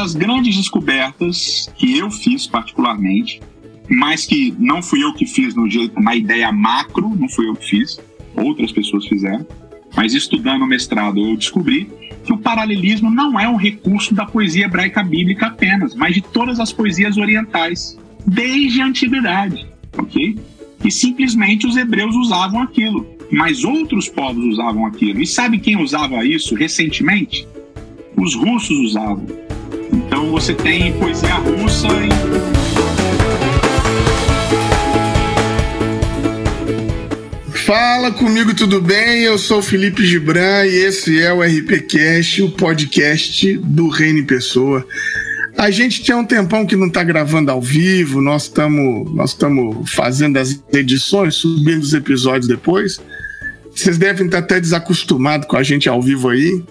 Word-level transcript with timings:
das 0.00 0.14
grandes 0.14 0.56
descobertas 0.56 1.70
que 1.76 1.98
eu 1.98 2.10
fiz 2.10 2.46
particularmente, 2.46 3.38
mas 3.86 4.24
que 4.24 4.54
não 4.58 4.82
fui 4.82 5.04
eu 5.04 5.12
que 5.12 5.26
fiz 5.26 5.54
no 5.54 5.68
jeito, 5.68 6.00
na 6.00 6.16
ideia 6.16 6.50
macro, 6.50 7.06
não 7.14 7.28
fui 7.28 7.46
eu 7.46 7.54
que 7.54 7.68
fiz, 7.68 8.00
outras 8.34 8.72
pessoas 8.72 9.06
fizeram, 9.06 9.46
mas 9.94 10.14
estudando 10.14 10.62
o 10.62 10.66
mestrado 10.66 11.20
eu 11.20 11.36
descobri 11.36 11.90
que 12.24 12.32
o 12.32 12.38
paralelismo 12.38 13.10
não 13.10 13.38
é 13.38 13.46
um 13.46 13.56
recurso 13.56 14.14
da 14.14 14.24
poesia 14.24 14.64
hebraica 14.64 15.02
bíblica 15.02 15.48
apenas, 15.48 15.94
mas 15.94 16.14
de 16.14 16.22
todas 16.22 16.58
as 16.58 16.72
poesias 16.72 17.18
orientais, 17.18 17.98
desde 18.26 18.80
a 18.80 18.86
antiguidade, 18.86 19.66
ok? 19.98 20.38
E 20.82 20.90
simplesmente 20.90 21.66
os 21.66 21.76
hebreus 21.76 22.16
usavam 22.16 22.62
aquilo, 22.62 23.06
mas 23.30 23.64
outros 23.64 24.08
povos 24.08 24.42
usavam 24.46 24.86
aquilo. 24.86 25.20
E 25.20 25.26
sabe 25.26 25.58
quem 25.58 25.76
usava 25.76 26.24
isso 26.24 26.54
recentemente? 26.54 27.46
Os 28.16 28.34
russos 28.34 28.78
usavam. 28.78 29.49
Então 30.20 30.32
você 30.32 30.52
tem 30.52 30.92
poesia 30.98 31.34
russa 31.36 31.86
em 31.86 32.10
Fala 37.64 38.10
comigo, 38.10 38.54
tudo 38.54 38.82
bem? 38.82 39.22
Eu 39.22 39.38
sou 39.38 39.62
Felipe 39.62 40.04
Gibran 40.04 40.66
e 40.66 40.76
esse 40.76 41.18
é 41.22 41.32
o 41.32 41.40
RPCast, 41.42 42.42
o 42.42 42.50
podcast 42.50 43.56
do 43.64 43.88
Reino 43.88 44.22
Pessoa. 44.26 44.86
A 45.56 45.70
gente 45.70 46.02
tinha 46.02 46.18
um 46.18 46.26
tempão 46.26 46.66
que 46.66 46.76
não 46.76 46.88
está 46.88 47.02
gravando 47.02 47.50
ao 47.50 47.62
vivo, 47.62 48.20
nós 48.20 48.42
estamos 48.42 49.10
nós 49.14 49.34
fazendo 49.86 50.36
as 50.36 50.62
edições, 50.70 51.36
subindo 51.36 51.80
os 51.80 51.94
episódios 51.94 52.46
depois. 52.46 53.00
Vocês 53.74 53.96
devem 53.96 54.26
estar 54.26 54.40
até 54.40 54.60
desacostumados 54.60 55.48
com 55.48 55.56
a 55.56 55.62
gente 55.62 55.88
ao 55.88 56.02
vivo 56.02 56.28
aí. 56.28 56.62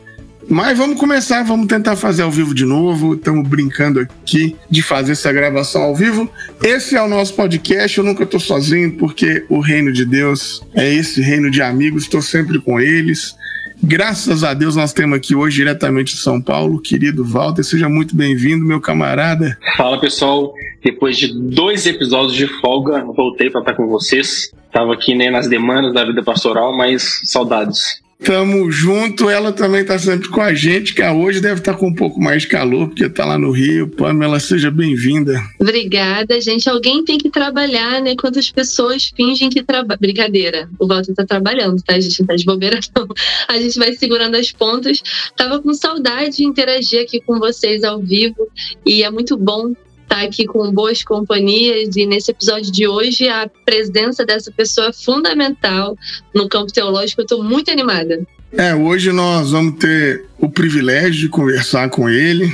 Mas 0.50 0.76
vamos 0.76 1.00
começar, 1.00 1.44
vamos 1.44 1.68
tentar 1.68 1.96
fazer 1.96 2.24
ao 2.24 2.32
vivo 2.32 2.56
de 2.56 2.66
novo. 2.66 3.14
Estamos 3.14 3.48
brincando 3.48 4.00
aqui 4.00 4.56
de 4.68 4.82
fazer 4.82 5.12
essa 5.12 5.32
gravação 5.32 5.84
ao 5.84 5.96
vivo. 5.96 6.28
Esse 6.64 6.96
é 6.96 7.02
o 7.02 7.08
nosso 7.08 7.36
podcast. 7.36 7.96
Eu 7.96 8.04
nunca 8.04 8.24
estou 8.24 8.40
sozinho, 8.40 8.98
porque 8.98 9.46
o 9.48 9.60
reino 9.60 9.94
de 9.94 10.04
Deus 10.06 10.66
é 10.74 10.92
esse 10.92 11.22
reino 11.22 11.52
de 11.52 11.62
amigos. 11.62 12.04
Estou 12.04 12.22
sempre 12.22 12.60
com 12.60 12.80
eles. 12.80 13.36
Graças 13.82 14.44
a 14.44 14.54
Deus 14.56 14.76
nós 14.76 14.92
temos 14.92 15.18
aqui 15.18 15.36
hoje 15.36 15.58
diretamente 15.58 16.16
de 16.16 16.22
São 16.22 16.42
Paulo, 16.42 16.82
querido 16.82 17.24
Walter, 17.24 17.64
seja 17.64 17.88
muito 17.88 18.14
bem-vindo, 18.14 18.66
meu 18.66 18.82
camarada. 18.82 19.58
Fala 19.78 19.98
pessoal, 20.02 20.54
depois 20.84 21.18
de 21.18 21.34
dois 21.34 21.86
episódios 21.88 22.36
de 22.36 22.46
folga, 22.60 23.02
voltei 23.06 23.50
para 23.50 23.62
estar 23.62 23.74
com 23.76 23.88
vocês. 23.88 24.52
Estava 24.66 24.94
aqui 24.94 25.16
né, 25.16 25.30
nas 25.30 25.48
demandas 25.48 25.94
da 25.94 26.04
vida 26.04 26.22
pastoral, 26.22 26.76
mas 26.76 27.22
saudades. 27.24 28.02
Tamo 28.22 28.70
junto, 28.70 29.30
ela 29.30 29.54
também 29.54 29.84
tá 29.84 29.98
sempre 29.98 30.28
com 30.28 30.42
a 30.42 30.54
gente, 30.54 30.94
que 30.94 31.02
hoje 31.02 31.40
deve 31.40 31.62
estar 31.62 31.74
tá 31.74 31.80
com 31.80 31.88
um 31.88 31.96
pouco 31.96 32.20
mais 32.20 32.42
de 32.42 32.50
calor, 32.50 32.90
porque 32.90 33.10
tá 33.10 33.26
lá 33.26 33.38
no 33.38 33.50
Rio. 33.50 33.88
Pamela, 33.88 34.42
seja 34.42 34.70
bem-vinda. 34.70 35.42
Obrigada, 35.58 36.40
gente. 36.42 36.70
Alguém 36.70 37.04
tem 37.06 37.18
que 37.18 37.30
trabalhar, 37.30 38.02
né? 38.02 38.16
Quantas 38.20 38.52
pessoas 38.52 39.12
fingem 39.16 39.50
que 39.50 39.64
trabalham. 39.64 40.00
Brincadeira, 40.00 40.70
o 40.78 40.86
Walter 40.86 41.14
tá 41.14 41.26
trabalhando, 41.26 41.82
tá? 41.82 41.96
A 41.96 42.00
gente 42.00 42.20
não 42.20 42.28
tá 42.28 42.36
de 42.36 42.44
bobeira, 42.44 42.80
não. 42.96 43.08
A 43.48 43.58
gente 43.58 43.80
vai 43.80 43.94
segurando 43.94 44.36
as 44.36 44.52
pontas. 44.52 45.02
Tava 45.36 45.60
com 45.60 45.74
saudade 45.74 46.38
de 46.38 46.44
interagir 46.44 47.02
aqui 47.02 47.22
com 47.22 47.40
vocês 47.40 47.86
ao 47.86 48.00
vivo 48.00 48.50
e 48.86 49.02
é 49.02 49.10
muito 49.10 49.38
bom 49.38 49.74
estar 50.10 50.22
tá 50.22 50.24
aqui 50.24 50.46
com 50.46 50.72
boas 50.72 51.04
companhias 51.04 51.96
e 51.96 52.06
nesse 52.06 52.32
episódio 52.32 52.72
de 52.72 52.88
hoje 52.88 53.30
a 53.30 53.50
presença 53.64 54.26
dessa 54.26 54.52
pessoa 54.52 54.88
é 54.88 54.94
fundamental 54.94 55.96
no 56.34 56.50
campo 56.50 56.74
teológico. 56.74 57.22
Eu 57.22 57.26
estou 57.26 57.44
muito 57.44 57.70
animada. 57.70 58.26
É, 58.52 58.74
hoje 58.74 59.12
nós 59.12 59.52
vamos 59.52 59.80
ter 59.80 60.26
o 60.40 60.50
privilégio 60.50 61.22
de 61.22 61.30
conversar 61.30 61.90
com 61.90 62.10
ele, 62.10 62.52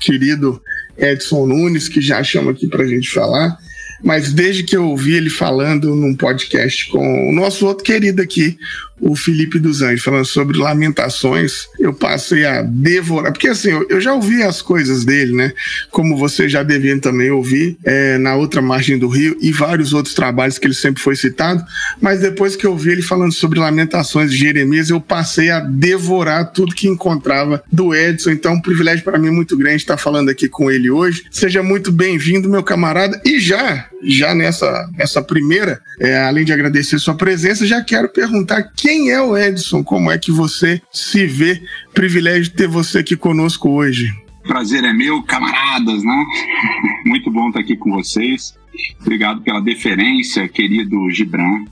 querido 0.00 0.60
Edson 0.98 1.46
Nunes, 1.46 1.88
que 1.88 2.00
já 2.00 2.22
chama 2.24 2.50
aqui 2.50 2.66
para 2.66 2.82
a 2.82 2.88
gente 2.88 3.08
falar 3.08 3.56
mas 4.02 4.32
desde 4.32 4.62
que 4.62 4.76
eu 4.76 4.88
ouvi 4.88 5.14
ele 5.14 5.30
falando 5.30 5.94
num 5.94 6.14
podcast 6.14 6.88
com 6.90 7.30
o 7.30 7.32
nosso 7.32 7.66
outro 7.66 7.84
querido 7.84 8.20
aqui, 8.20 8.58
o 9.00 9.14
Felipe 9.14 9.58
dos 9.58 9.82
Anjos, 9.82 10.02
falando 10.02 10.24
sobre 10.24 10.58
lamentações, 10.58 11.66
eu 11.78 11.92
passei 11.92 12.44
a 12.44 12.62
devorar. 12.62 13.32
Porque 13.32 13.48
assim, 13.48 13.70
eu, 13.88 14.00
já 14.00 14.14
ouvi 14.14 14.42
as 14.42 14.62
coisas 14.62 15.04
dele, 15.04 15.34
né? 15.34 15.52
Como 15.90 16.16
você 16.16 16.48
já 16.48 16.62
devia 16.62 16.98
também 17.00 17.30
ouvir 17.30 17.76
é, 17.84 18.16
na 18.18 18.34
outra 18.36 18.62
margem 18.62 18.98
do 18.98 19.08
Rio 19.08 19.36
e 19.40 19.52
vários 19.52 19.92
outros 19.92 20.14
trabalhos 20.14 20.58
que 20.58 20.66
ele 20.66 20.74
sempre 20.74 21.02
foi 21.02 21.14
citado. 21.14 21.64
Mas 22.00 22.20
depois 22.20 22.56
que 22.56 22.66
eu 22.66 22.72
ouvi 22.72 22.90
ele 22.90 23.02
falando 23.02 23.32
sobre 23.32 23.58
lamentações 23.58 24.30
de 24.30 24.38
Jeremias, 24.38 24.90
eu 24.90 25.00
passei 25.00 25.50
a 25.50 25.60
devorar 25.60 26.52
tudo 26.52 26.74
que 26.74 26.88
encontrava 26.88 27.62
do 27.70 27.94
Edson. 27.94 28.30
Então, 28.30 28.54
um 28.54 28.60
privilégio 28.60 29.04
para 29.04 29.18
mim 29.18 29.30
muito 29.30 29.56
grande 29.56 29.76
estar 29.76 29.96
falando 29.96 30.30
aqui 30.30 30.48
com 30.48 30.70
ele 30.70 30.90
hoje. 30.90 31.24
Seja 31.30 31.62
muito 31.62 31.92
bem-vindo, 31.92 32.48
meu 32.48 32.62
camarada. 32.62 33.20
E 33.24 33.38
já 33.38 33.86
já 34.06 34.34
nessa, 34.34 34.88
nessa 34.96 35.22
primeira, 35.22 35.80
é, 36.00 36.18
além 36.18 36.44
de 36.44 36.52
agradecer 36.52 36.98
sua 36.98 37.14
presença, 37.14 37.66
já 37.66 37.82
quero 37.82 38.08
perguntar 38.08 38.62
quem 38.86 39.10
é 39.10 39.20
o 39.20 39.36
Edson, 39.36 39.82
como 39.82 40.12
é 40.12 40.16
que 40.16 40.30
você 40.30 40.80
se 40.92 41.26
vê, 41.26 41.60
privilégio 41.92 42.54
ter 42.54 42.68
você 42.68 42.98
aqui 42.98 43.16
conosco 43.16 43.68
hoje. 43.68 44.06
Prazer 44.44 44.84
é 44.84 44.92
meu, 44.92 45.24
camaradas, 45.24 46.04
né? 46.04 46.24
Muito 47.04 47.28
bom 47.28 47.48
estar 47.48 47.58
aqui 47.58 47.76
com 47.76 47.90
vocês. 47.90 48.56
Obrigado 49.00 49.42
pela 49.42 49.60
deferência, 49.60 50.46
querido 50.46 51.10
Gibran. 51.10 51.64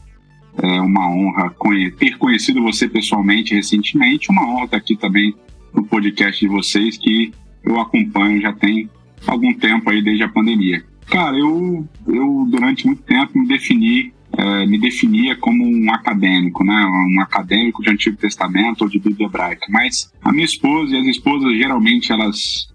É 0.60 0.80
uma 0.80 1.08
honra 1.08 1.54
ter 1.96 2.18
conhecido 2.18 2.60
você 2.60 2.88
pessoalmente 2.88 3.54
recentemente. 3.54 4.28
Uma 4.32 4.48
honra 4.48 4.64
estar 4.64 4.76
aqui 4.78 4.96
também 4.96 5.32
no 5.72 5.84
podcast 5.84 6.40
de 6.40 6.48
vocês, 6.48 6.96
que 6.96 7.32
eu 7.62 7.80
acompanho 7.80 8.40
já 8.40 8.52
tem 8.52 8.90
algum 9.24 9.54
tempo 9.54 9.88
aí 9.88 10.02
desde 10.02 10.24
a 10.24 10.28
pandemia. 10.28 10.84
Cara, 11.06 11.38
eu, 11.38 11.88
eu 12.08 12.44
durante 12.50 12.88
muito 12.88 13.04
tempo 13.04 13.38
me 13.38 13.46
defini 13.46 14.12
é, 14.36 14.66
me 14.66 14.78
definia 14.78 15.36
como 15.36 15.64
um 15.64 15.92
acadêmico, 15.92 16.64
né? 16.64 16.84
Um 17.16 17.20
acadêmico 17.20 17.82
de 17.82 17.90
Antigo 17.90 18.16
Testamento 18.16 18.82
ou 18.82 18.88
de 18.88 18.98
Bíblia 18.98 19.26
hebraica. 19.26 19.66
Mas 19.68 20.12
a 20.22 20.32
minha 20.32 20.44
esposa 20.44 20.94
e 20.94 20.98
as 20.98 21.06
esposas 21.06 21.56
geralmente 21.56 22.12
elas 22.12 22.72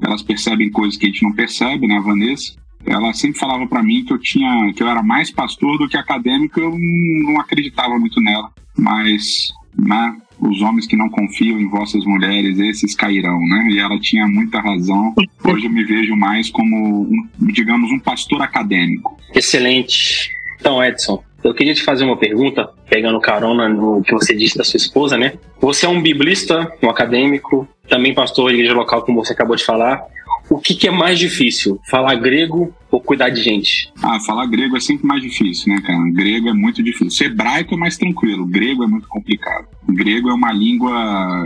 elas 0.00 0.22
percebem 0.22 0.70
coisas 0.70 0.96
que 0.96 1.06
a 1.06 1.08
gente 1.08 1.22
não 1.22 1.32
percebe, 1.32 1.86
né, 1.86 2.00
Vanessa? 2.00 2.54
Ela 2.84 3.12
sempre 3.12 3.38
falava 3.38 3.66
para 3.66 3.82
mim 3.82 4.04
que 4.04 4.12
eu 4.12 4.18
tinha 4.18 4.72
que 4.74 4.82
eu 4.82 4.88
era 4.88 5.02
mais 5.02 5.30
pastor 5.30 5.78
do 5.78 5.88
que 5.88 5.96
acadêmico. 5.96 6.58
Eu 6.58 6.76
não 6.76 7.38
acreditava 7.40 7.98
muito 7.98 8.20
nela, 8.20 8.50
mas 8.76 9.52
né, 9.76 10.16
os 10.40 10.60
homens 10.60 10.86
que 10.86 10.96
não 10.96 11.08
confiam 11.08 11.60
em 11.60 11.68
vossas 11.68 12.04
mulheres, 12.04 12.58
esses 12.58 12.94
cairão, 12.96 13.38
né? 13.46 13.68
E 13.70 13.78
ela 13.78 13.98
tinha 14.00 14.26
muita 14.26 14.60
razão. 14.60 15.14
Hoje 15.44 15.66
eu 15.66 15.70
me 15.70 15.84
vejo 15.84 16.16
mais 16.16 16.50
como, 16.50 17.02
um, 17.02 17.28
digamos, 17.52 17.90
um 17.92 17.98
pastor 18.00 18.42
acadêmico. 18.42 19.16
Excelente. 19.34 20.41
Então, 20.62 20.80
Edson, 20.80 21.20
eu 21.42 21.52
queria 21.52 21.74
te 21.74 21.82
fazer 21.82 22.04
uma 22.04 22.16
pergunta, 22.16 22.70
pegando 22.88 23.18
carona 23.18 23.68
no 23.68 24.00
que 24.00 24.12
você 24.12 24.32
disse 24.32 24.56
da 24.56 24.62
sua 24.62 24.76
esposa, 24.76 25.18
né? 25.18 25.32
Você 25.60 25.86
é 25.86 25.88
um 25.88 26.00
biblista, 26.00 26.72
um 26.80 26.88
acadêmico, 26.88 27.66
também 27.88 28.14
pastor 28.14 28.50
de 28.50 28.58
igreja 28.58 28.72
local, 28.72 29.02
como 29.02 29.24
você 29.24 29.32
acabou 29.32 29.56
de 29.56 29.64
falar. 29.64 30.00
O 30.48 30.60
que, 30.60 30.76
que, 30.76 30.86
é 30.86 30.90
mais 30.92 31.18
difícil, 31.18 31.80
falar 31.90 32.14
grego 32.14 32.72
ou 32.92 33.00
cuidar 33.00 33.28
de 33.30 33.42
gente? 33.42 33.92
Ah, 34.00 34.20
falar 34.20 34.46
grego 34.46 34.76
é 34.76 34.80
sempre 34.80 35.04
mais 35.04 35.20
difícil, 35.20 35.74
né, 35.74 35.82
cara? 35.84 35.98
Grego 36.12 36.48
é 36.48 36.52
muito 36.52 36.80
difícil. 36.80 37.10
Ser 37.10 37.24
hebraico 37.32 37.74
é 37.74 37.76
mais 37.76 37.96
tranquilo, 37.96 38.46
grego 38.46 38.84
é 38.84 38.86
muito 38.86 39.08
complicado. 39.08 39.66
grego 39.88 40.30
é 40.30 40.34
uma 40.34 40.52
língua. 40.52 41.44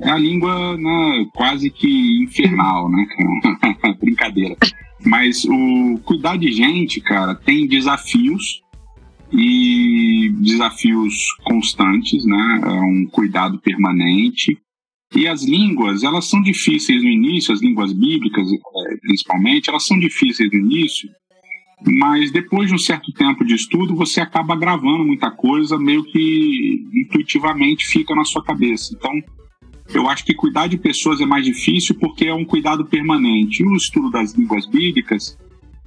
É, 0.00 0.08
é 0.08 0.10
a 0.10 0.16
língua 0.16 0.74
né, 0.78 1.26
quase 1.34 1.68
que 1.68 2.22
infernal, 2.22 2.88
né, 2.88 3.06
cara? 3.10 3.94
Brincadeira. 4.00 4.56
Mas 5.04 5.44
o 5.44 5.98
cuidar 6.04 6.36
de 6.36 6.52
gente, 6.52 7.00
cara, 7.00 7.34
tem 7.34 7.66
desafios 7.66 8.62
e 9.32 10.30
desafios 10.40 11.14
constantes, 11.44 12.24
né? 12.24 12.60
É 12.64 12.80
um 12.80 13.06
cuidado 13.06 13.58
permanente 13.58 14.58
e 15.14 15.28
as 15.28 15.44
línguas, 15.44 16.02
elas 16.02 16.24
são 16.24 16.40
difíceis 16.40 17.02
no 17.02 17.08
início, 17.08 17.52
as 17.52 17.60
línguas 17.60 17.92
bíblicas, 17.92 18.48
eh, 18.50 18.96
principalmente, 19.02 19.68
elas 19.68 19.86
são 19.86 19.98
difíceis 19.98 20.50
no 20.50 20.58
início, 20.58 21.08
mas 21.86 22.30
depois 22.30 22.68
de 22.68 22.74
um 22.74 22.78
certo 22.78 23.12
tempo 23.12 23.44
de 23.44 23.54
estudo, 23.54 23.94
você 23.94 24.20
acaba 24.20 24.56
gravando 24.56 25.04
muita 25.04 25.30
coisa, 25.30 25.78
meio 25.78 26.02
que 26.04 26.82
intuitivamente 26.94 27.86
fica 27.86 28.14
na 28.14 28.24
sua 28.24 28.42
cabeça. 28.42 28.94
Então, 28.96 29.12
eu 29.92 30.08
acho 30.08 30.24
que 30.24 30.34
cuidar 30.34 30.66
de 30.66 30.76
pessoas 30.76 31.20
é 31.20 31.26
mais 31.26 31.44
difícil 31.44 31.94
porque 31.94 32.26
é 32.26 32.34
um 32.34 32.44
cuidado 32.44 32.84
permanente. 32.84 33.62
E 33.62 33.66
o 33.66 33.76
estudo 33.76 34.10
das 34.10 34.32
línguas 34.34 34.66
bíblicas, 34.66 35.36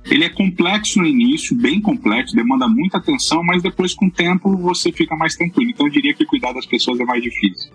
ele 0.05 0.23
é 0.23 0.29
complexo 0.29 0.99
no 0.99 1.05
início, 1.05 1.55
bem 1.55 1.81
complexo, 1.81 2.35
demanda 2.35 2.67
muita 2.67 2.97
atenção, 2.97 3.43
mas 3.43 3.63
depois 3.63 3.93
com 3.93 4.07
o 4.07 4.11
tempo 4.11 4.55
você 4.57 4.91
fica 4.91 5.15
mais 5.15 5.35
tranquilo. 5.35 5.71
Então 5.71 5.87
eu 5.87 5.91
diria 5.91 6.13
que 6.13 6.25
cuidar 6.25 6.53
das 6.53 6.65
pessoas 6.65 6.99
é 6.99 7.05
mais 7.05 7.23
difícil. 7.23 7.71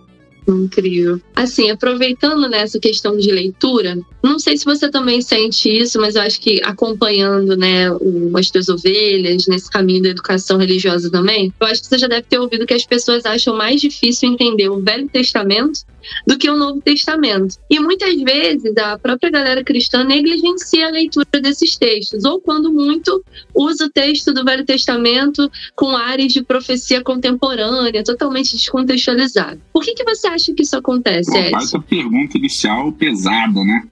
Incrível. 0.49 1.21
Assim, 1.35 1.71
aproveitando 1.71 2.49
nessa 2.49 2.79
questão 2.79 3.17
de 3.17 3.31
leitura, 3.31 3.99
não 4.23 4.39
sei 4.39 4.57
se 4.57 4.65
você 4.65 4.91
também 4.91 5.21
sente 5.21 5.69
isso, 5.69 6.01
mas 6.01 6.17
eu 6.17 6.23
acho 6.23 6.41
que 6.41 6.61
acompanhando, 6.65 7.57
né, 7.57 7.91
o, 7.93 8.37
as 8.37 8.51
tuas 8.51 8.69
ovelhas 8.69 9.47
nesse 9.47 9.71
caminho 9.71 10.03
da 10.03 10.09
educação 10.09 10.59
religiosa 10.59 11.11
também, 11.11 11.53
eu 11.61 11.67
acho 11.67 11.83
que 11.83 11.89
você 11.89 11.99
já 11.99 12.09
deve 12.09 12.23
ter 12.23 12.39
ouvido 12.39 12.67
que 12.67 12.75
as 12.75 12.85
pessoas 12.85 13.25
acham 13.25 13.57
mais 13.57 13.81
difícil 13.81 14.31
entender 14.31 14.69
o 14.69 14.81
Velho 14.81 15.09
Testamento 15.09 15.81
do 16.27 16.39
que 16.39 16.49
o 16.49 16.57
Novo 16.57 16.81
Testamento. 16.81 17.57
E 17.69 17.79
muitas 17.81 18.21
vezes 18.21 18.77
a 18.77 18.99
própria 18.99 19.31
galera 19.31 19.65
cristã 19.65 20.05
negligencia 20.05 20.87
a 20.87 20.91
leitura 20.91 21.41
desses 21.41 21.77
textos, 21.77 22.25
ou 22.25 22.41
quando 22.41 22.73
muito 22.73 23.23
usa 23.55 23.87
o 23.87 23.91
texto 23.91 24.33
do 24.33 24.45
Velho 24.45 24.65
Testamento 24.65 25.51
com 25.75 25.97
áreas 25.97 26.33
de 26.33 26.43
profecia 26.43 27.03
contemporânea, 27.03 28.03
totalmente 28.05 28.57
descontextualizado. 28.57 29.61
Por 29.73 29.83
que, 29.83 29.95
que 29.95 30.05
você 30.05 30.27
acha 30.27 30.55
que 30.55 30.63
isso 30.63 30.77
acontece, 30.77 31.37
Edson? 31.37 31.57
Essa 31.57 31.81
pergunta 31.81 32.39
inicial 32.39 32.93
pesada, 32.93 33.63
né? 33.63 33.83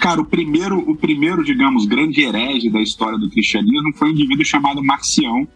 Cara, 0.00 0.20
o 0.20 0.24
primeiro, 0.24 0.78
o 0.78 0.96
primeiro, 0.96 1.44
digamos, 1.44 1.86
grande 1.86 2.22
herege 2.22 2.70
da 2.70 2.80
história 2.80 3.18
do 3.18 3.30
cristianismo 3.30 3.92
foi 3.94 4.08
um 4.08 4.12
indivíduo 4.12 4.44
chamado 4.44 4.82
Marcião, 4.82 5.46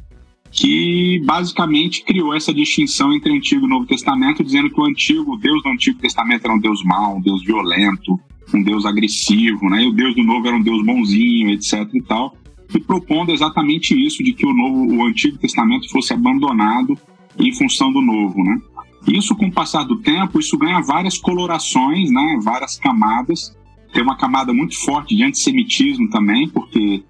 que 0.58 1.22
basicamente 1.24 2.02
criou 2.02 2.34
essa 2.34 2.52
distinção 2.52 3.12
entre 3.12 3.32
Antigo 3.32 3.64
e 3.64 3.68
Novo 3.68 3.86
Testamento, 3.86 4.42
dizendo 4.42 4.68
que 4.68 4.80
o 4.80 4.84
antigo, 4.84 5.34
o 5.34 5.36
Deus 5.36 5.62
do 5.62 5.68
Antigo 5.68 6.00
Testamento 6.00 6.46
era 6.46 6.52
um 6.52 6.58
Deus 6.58 6.82
mau, 6.82 7.16
um 7.16 7.20
Deus 7.20 7.44
violento, 7.44 8.18
um 8.52 8.60
Deus 8.60 8.84
agressivo, 8.84 9.70
né? 9.70 9.84
E 9.84 9.86
o 9.86 9.92
Deus 9.92 10.16
do 10.16 10.24
Novo 10.24 10.48
era 10.48 10.56
um 10.56 10.62
Deus 10.62 10.84
bonzinho, 10.84 11.50
etc. 11.50 11.88
e 11.94 12.02
tal, 12.02 12.36
e 12.74 12.80
propondo 12.80 13.30
exatamente 13.30 13.94
isso 13.94 14.24
de 14.24 14.32
que 14.32 14.44
o 14.44 14.52
Novo, 14.52 14.96
o 14.96 15.06
Antigo 15.06 15.38
Testamento 15.38 15.88
fosse 15.90 16.12
abandonado 16.12 16.98
em 17.38 17.54
função 17.54 17.92
do 17.92 18.00
Novo, 18.00 18.42
né? 18.42 18.60
Isso, 19.06 19.36
com 19.36 19.46
o 19.46 19.52
passar 19.52 19.84
do 19.84 20.00
tempo, 20.00 20.40
isso 20.40 20.58
ganha 20.58 20.80
várias 20.80 21.16
colorações, 21.18 22.10
né? 22.10 22.36
Várias 22.42 22.76
camadas. 22.76 23.56
Tem 23.92 24.02
uma 24.02 24.16
camada 24.16 24.52
muito 24.52 24.76
forte 24.76 25.14
de 25.14 25.22
antissemitismo 25.22 26.10
também, 26.10 26.48
porque 26.48 27.04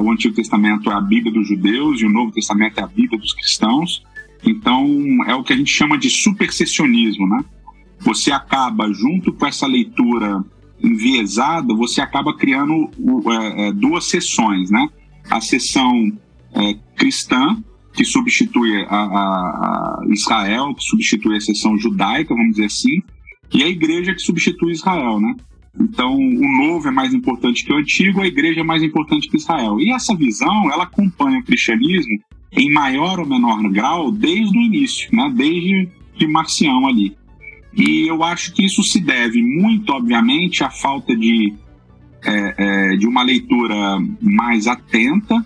o 0.00 0.10
Antigo 0.10 0.34
Testamento 0.34 0.90
é 0.90 0.94
a 0.94 1.00
Bíblia 1.00 1.32
dos 1.32 1.48
judeus 1.48 2.00
e 2.00 2.06
o 2.06 2.10
Novo 2.10 2.32
Testamento 2.32 2.78
é 2.78 2.82
a 2.82 2.86
Bíblia 2.86 3.18
dos 3.18 3.32
cristãos. 3.32 4.02
Então, 4.44 4.88
é 5.26 5.34
o 5.34 5.42
que 5.42 5.52
a 5.52 5.56
gente 5.56 5.70
chama 5.70 5.98
de 5.98 6.08
supersessionismo, 6.08 7.28
né? 7.28 7.44
Você 8.00 8.32
acaba, 8.32 8.90
junto 8.92 9.32
com 9.32 9.46
essa 9.46 9.66
leitura 9.66 10.42
enviesada, 10.82 11.74
você 11.74 12.00
acaba 12.00 12.34
criando 12.34 12.90
é, 13.30 13.68
é, 13.68 13.72
duas 13.72 14.06
sessões, 14.06 14.70
né? 14.70 14.88
A 15.30 15.40
sessão 15.40 16.10
é, 16.54 16.74
cristã, 16.96 17.62
que 17.92 18.04
substitui 18.04 18.84
a, 18.84 18.96
a, 18.96 20.00
a, 20.00 20.04
Israel, 20.08 20.74
que 20.74 20.82
substitui 20.82 21.36
a 21.36 21.40
sessão 21.40 21.76
judaica, 21.76 22.34
vamos 22.34 22.52
dizer 22.52 22.66
assim, 22.66 23.02
e 23.52 23.62
a 23.62 23.68
igreja 23.68 24.14
que 24.14 24.22
substitui 24.22 24.72
Israel, 24.72 25.20
né? 25.20 25.36
Então, 25.78 26.16
o 26.16 26.56
novo 26.56 26.88
é 26.88 26.90
mais 26.90 27.14
importante 27.14 27.64
que 27.64 27.72
o 27.72 27.76
antigo, 27.76 28.20
a 28.20 28.26
igreja 28.26 28.60
é 28.60 28.64
mais 28.64 28.82
importante 28.82 29.28
que 29.28 29.36
Israel. 29.36 29.80
E 29.80 29.92
essa 29.92 30.14
visão, 30.14 30.70
ela 30.70 30.84
acompanha 30.84 31.38
o 31.38 31.44
cristianismo 31.44 32.18
em 32.52 32.72
maior 32.72 33.20
ou 33.20 33.26
menor 33.26 33.62
grau 33.70 34.10
desde 34.10 34.56
o 34.56 34.60
início, 34.60 35.08
né? 35.12 35.32
desde 35.34 35.88
de 36.16 36.26
Marcião 36.26 36.86
ali. 36.86 37.16
E 37.72 38.06
eu 38.08 38.22
acho 38.22 38.52
que 38.52 38.64
isso 38.64 38.82
se 38.82 39.00
deve 39.00 39.42
muito, 39.42 39.92
obviamente, 39.92 40.64
à 40.64 40.70
falta 40.70 41.16
de, 41.16 41.54
é, 42.24 42.54
é, 42.58 42.96
de 42.96 43.06
uma 43.06 43.22
leitura 43.22 43.98
mais 44.20 44.66
atenta 44.66 45.44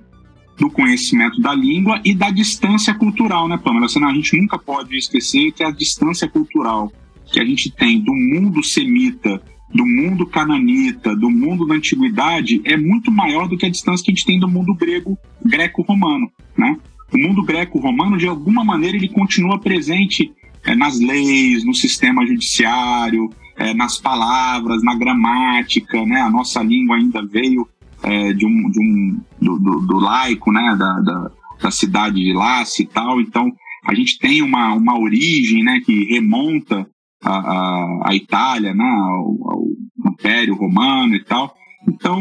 do 0.58 0.70
conhecimento 0.70 1.40
da 1.40 1.54
língua 1.54 2.00
e 2.04 2.14
da 2.14 2.30
distância 2.30 2.94
cultural, 2.94 3.46
né, 3.46 3.58
Pamela? 3.58 3.88
Senão 3.88 4.08
a 4.08 4.14
gente 4.14 4.36
nunca 4.40 4.58
pode 4.58 4.96
esquecer 4.96 5.52
que 5.52 5.62
a 5.62 5.70
distância 5.70 6.28
cultural 6.28 6.90
que 7.30 7.40
a 7.40 7.44
gente 7.44 7.70
tem 7.70 8.00
do 8.00 8.14
mundo 8.14 8.62
semita 8.62 9.42
do 9.74 9.84
mundo 9.84 10.24
cananita, 10.24 11.16
do 11.16 11.28
mundo 11.28 11.66
da 11.66 11.74
antiguidade, 11.74 12.62
é 12.64 12.76
muito 12.76 13.10
maior 13.10 13.48
do 13.48 13.56
que 13.56 13.66
a 13.66 13.70
distância 13.70 14.04
que 14.04 14.12
a 14.12 14.14
gente 14.14 14.24
tem 14.24 14.38
do 14.38 14.48
mundo 14.48 14.72
grego, 14.72 15.18
greco-romano, 15.44 16.30
né? 16.56 16.76
O 17.12 17.18
mundo 17.18 17.42
greco-romano, 17.42 18.16
de 18.16 18.28
alguma 18.28 18.64
maneira, 18.64 18.96
ele 18.96 19.08
continua 19.08 19.58
presente 19.58 20.32
é, 20.64 20.76
nas 20.76 21.00
leis, 21.00 21.64
no 21.64 21.74
sistema 21.74 22.24
judiciário, 22.24 23.28
é, 23.56 23.74
nas 23.74 23.98
palavras, 23.98 24.82
na 24.84 24.94
gramática, 24.94 26.06
né? 26.06 26.20
A 26.20 26.30
nossa 26.30 26.62
língua 26.62 26.96
ainda 26.96 27.24
veio 27.26 27.68
é, 28.02 28.32
de 28.32 28.46
um, 28.46 28.70
de 28.70 28.80
um 28.80 29.20
do, 29.40 29.58
do, 29.58 29.80
do 29.80 29.98
laico, 29.98 30.52
né? 30.52 30.76
Da, 30.78 31.00
da, 31.00 31.30
da, 31.62 31.70
cidade 31.72 32.22
de 32.22 32.32
Lace 32.32 32.82
e 32.82 32.86
tal. 32.86 33.20
Então, 33.20 33.52
a 33.84 33.92
gente 33.92 34.18
tem 34.20 34.40
uma, 34.40 34.72
uma 34.72 34.96
origem, 34.98 35.64
né? 35.64 35.80
Que 35.84 36.04
remonta 36.04 36.86
a, 37.24 38.10
a, 38.10 38.14
Itália, 38.14 38.74
né, 38.74 38.84
ao, 38.84 39.64
Império 40.06 40.54
Romano 40.54 41.14
e 41.14 41.24
tal. 41.24 41.54
Então, 41.88 42.20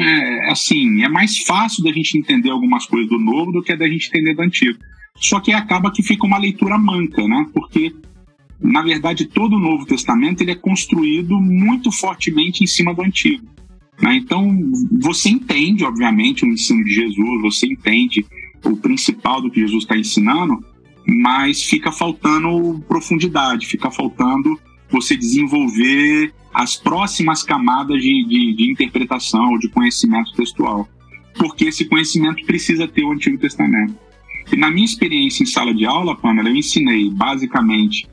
é, 0.00 0.50
assim, 0.50 1.02
é 1.02 1.08
mais 1.08 1.38
fácil 1.38 1.82
da 1.82 1.92
gente 1.92 2.18
entender 2.18 2.50
algumas 2.50 2.86
coisas 2.86 3.08
do 3.08 3.18
novo 3.18 3.52
do 3.52 3.62
que 3.62 3.74
da 3.74 3.88
gente 3.88 4.08
entender 4.08 4.34
do 4.34 4.42
antigo. 4.42 4.78
Só 5.16 5.40
que 5.40 5.52
acaba 5.52 5.90
que 5.90 6.02
fica 6.02 6.26
uma 6.26 6.38
leitura 6.38 6.78
manca, 6.78 7.26
né? 7.26 7.46
Porque, 7.52 7.94
na 8.60 8.82
verdade, 8.82 9.26
todo 9.26 9.56
o 9.56 9.60
Novo 9.60 9.84
Testamento 9.84 10.42
ele 10.42 10.52
é 10.52 10.56
construído 10.56 11.40
muito 11.40 11.90
fortemente 11.90 12.62
em 12.62 12.66
cima 12.66 12.94
do 12.94 13.02
antigo. 13.02 13.44
Né? 14.00 14.16
Então, 14.16 14.56
você 15.00 15.28
entende, 15.28 15.84
obviamente, 15.84 16.44
o 16.44 16.48
ensino 16.48 16.82
de 16.84 16.94
Jesus, 16.94 17.42
você 17.42 17.66
entende 17.66 18.24
o 18.64 18.76
principal 18.76 19.42
do 19.42 19.50
que 19.50 19.60
Jesus 19.60 19.84
está 19.84 19.96
ensinando, 19.96 20.64
mas 21.06 21.62
fica 21.62 21.90
faltando 21.90 22.82
profundidade, 22.86 23.66
fica 23.66 23.90
faltando 23.90 24.58
você 24.90 25.16
desenvolver 25.16 26.32
as 26.52 26.76
próximas 26.76 27.42
camadas 27.42 28.02
de, 28.02 28.24
de, 28.26 28.54
de 28.54 28.70
interpretação 28.70 29.56
de 29.58 29.68
conhecimento 29.68 30.32
textual. 30.32 30.88
Porque 31.36 31.66
esse 31.66 31.84
conhecimento 31.84 32.44
precisa 32.44 32.88
ter 32.88 33.04
o 33.04 33.12
Antigo 33.12 33.38
Testamento. 33.38 33.94
E 34.52 34.56
na 34.56 34.70
minha 34.70 34.84
experiência 34.84 35.44
em 35.44 35.46
sala 35.46 35.72
de 35.72 35.86
aula, 35.86 36.16
Pamela, 36.16 36.48
eu 36.48 36.56
ensinei 36.56 37.08
basicamente 37.08 38.08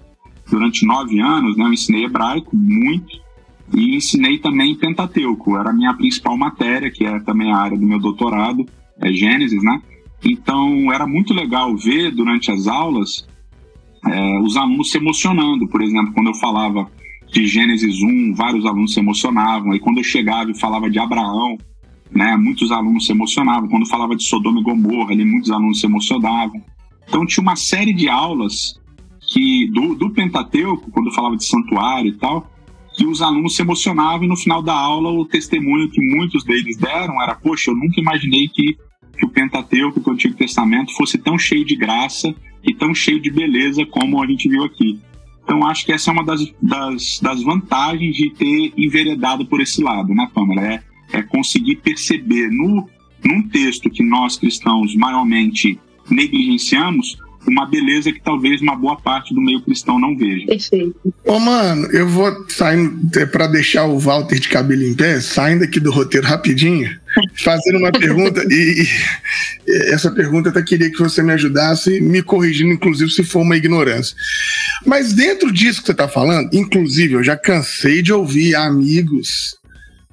durante 0.49 0.85
nove 0.85 1.19
anos, 1.19 1.57
né, 1.57 1.65
eu 1.65 1.73
ensinei 1.73 2.05
hebraico 2.05 2.55
muito 2.55 3.19
e 3.75 3.95
ensinei 3.95 4.37
também 4.37 4.75
Pentateuco. 4.75 5.57
Era 5.57 5.71
a 5.71 5.73
minha 5.73 5.93
principal 5.93 6.37
matéria, 6.37 6.91
que 6.91 7.03
é 7.03 7.19
também 7.19 7.51
a 7.51 7.57
área 7.57 7.77
do 7.77 7.85
meu 7.85 7.99
doutorado, 7.99 8.65
é 9.01 9.11
Gênesis, 9.11 9.61
né? 9.63 9.81
Então, 10.23 10.91
era 10.91 11.05
muito 11.05 11.33
legal 11.33 11.75
ver 11.75 12.11
durante 12.11 12.51
as 12.51 12.67
aulas 12.67 13.27
é, 14.05 14.39
os 14.39 14.57
alunos 14.57 14.91
se 14.91 14.97
emocionando. 14.97 15.67
Por 15.67 15.81
exemplo, 15.81 16.13
quando 16.13 16.27
eu 16.27 16.35
falava 16.35 16.89
de 17.31 17.45
Gênesis 17.45 18.01
1, 18.01 18.33
vários 18.35 18.65
alunos 18.65 18.93
se 18.93 18.99
emocionavam. 18.99 19.73
E 19.75 19.79
quando 19.79 19.97
eu 19.97 20.03
chegava 20.03 20.49
e 20.51 20.59
falava 20.59 20.89
de 20.89 20.99
Abraão, 20.99 21.57
né, 22.11 22.35
muitos 22.37 22.71
alunos 22.71 23.05
se 23.05 23.11
emocionavam. 23.11 23.69
Quando 23.69 23.83
eu 23.83 23.89
falava 23.89 24.15
de 24.15 24.23
Sodoma 24.23 24.59
e 24.59 24.63
Gomorra, 24.63 25.11
ali, 25.11 25.25
muitos 25.25 25.51
alunos 25.51 25.79
se 25.79 25.85
emocionavam. 25.85 26.61
Então, 27.07 27.25
tinha 27.25 27.41
uma 27.41 27.55
série 27.55 27.93
de 27.93 28.09
aulas 28.09 28.79
que 29.29 29.69
do, 29.71 29.95
do 29.95 30.09
Pentateuco, 30.09 30.89
quando 30.91 31.07
eu 31.07 31.13
falava 31.13 31.35
de 31.35 31.45
santuário 31.45 32.09
e 32.09 32.17
tal, 32.17 32.49
que 32.95 33.05
os 33.05 33.21
alunos 33.21 33.55
se 33.55 33.61
emocionavam 33.61 34.23
e 34.23 34.27
no 34.27 34.35
final 34.35 34.61
da 34.61 34.73
aula 34.73 35.11
o 35.11 35.25
testemunho 35.25 35.89
que 35.89 36.01
muitos 36.01 36.43
deles 36.43 36.77
deram 36.77 37.21
era: 37.21 37.35
Poxa, 37.35 37.69
eu 37.69 37.75
nunca 37.75 37.99
imaginei 37.99 38.47
que 38.47 38.75
que 39.17 39.25
o 39.25 39.29
Pentateuco, 39.29 40.01
que 40.01 40.09
o 40.09 40.13
Antigo 40.13 40.35
Testamento, 40.35 40.93
fosse 40.93 41.17
tão 41.17 41.37
cheio 41.37 41.65
de 41.65 41.75
graça 41.75 42.33
e 42.63 42.73
tão 42.73 42.93
cheio 42.93 43.19
de 43.19 43.31
beleza 43.31 43.85
como 43.85 44.21
a 44.21 44.27
gente 44.27 44.47
viu 44.47 44.63
aqui. 44.63 44.99
Então, 45.43 45.65
acho 45.65 45.85
que 45.85 45.93
essa 45.93 46.11
é 46.11 46.13
uma 46.13 46.25
das, 46.25 46.41
das, 46.61 47.19
das 47.21 47.41
vantagens 47.41 48.15
de 48.15 48.29
ter 48.31 48.73
enveredado 48.77 49.45
por 49.45 49.61
esse 49.61 49.81
lado, 49.81 50.13
né, 50.13 50.29
Pamela? 50.33 50.61
É, 50.61 50.83
é 51.13 51.23
conseguir 51.23 51.77
perceber 51.77 52.49
no, 52.49 52.87
num 53.23 53.47
texto 53.47 53.89
que 53.89 54.03
nós 54.03 54.37
cristãos 54.37 54.93
maiormente 54.95 55.79
negligenciamos 56.09 57.17
uma 57.49 57.65
beleza 57.65 58.11
que 58.11 58.19
talvez 58.19 58.61
uma 58.61 58.75
boa 58.75 58.95
parte 58.95 59.33
do 59.33 59.41
meio 59.41 59.61
cristão 59.61 59.99
não 59.99 60.17
veja. 60.17 60.45
Perfeito. 60.47 60.95
Ô, 61.25 61.39
mano, 61.39 61.87
eu 61.91 62.07
vou 62.07 62.45
saindo 62.49 63.17
é, 63.17 63.25
para 63.25 63.47
deixar 63.47 63.85
o 63.85 63.99
Walter 63.99 64.39
de 64.39 64.49
cabelo 64.49 64.83
em 64.83 64.93
pé, 64.93 65.19
saindo 65.19 65.63
aqui 65.63 65.79
do 65.79 65.91
roteiro 65.91 66.27
rapidinho, 66.27 66.89
fazendo 67.43 67.79
uma 67.79 67.91
pergunta 67.91 68.43
e, 68.49 68.83
e, 68.83 68.87
essa 69.91 70.11
pergunta 70.11 70.49
até 70.49 70.61
queria 70.61 70.91
que 70.91 70.99
você 70.99 71.21
me 71.21 71.33
ajudasse, 71.33 71.99
me 71.99 72.21
corrigindo, 72.21 72.73
inclusive 72.73 73.11
se 73.11 73.23
for 73.23 73.41
uma 73.41 73.57
ignorância. 73.57 74.15
Mas 74.85 75.13
dentro 75.13 75.51
disso 75.51 75.81
que 75.81 75.87
você 75.87 75.91
está 75.91 76.07
falando, 76.07 76.49
inclusive 76.53 77.13
eu 77.15 77.23
já 77.23 77.35
cansei 77.35 78.01
de 78.01 78.13
ouvir 78.13 78.55
amigos 78.55 79.57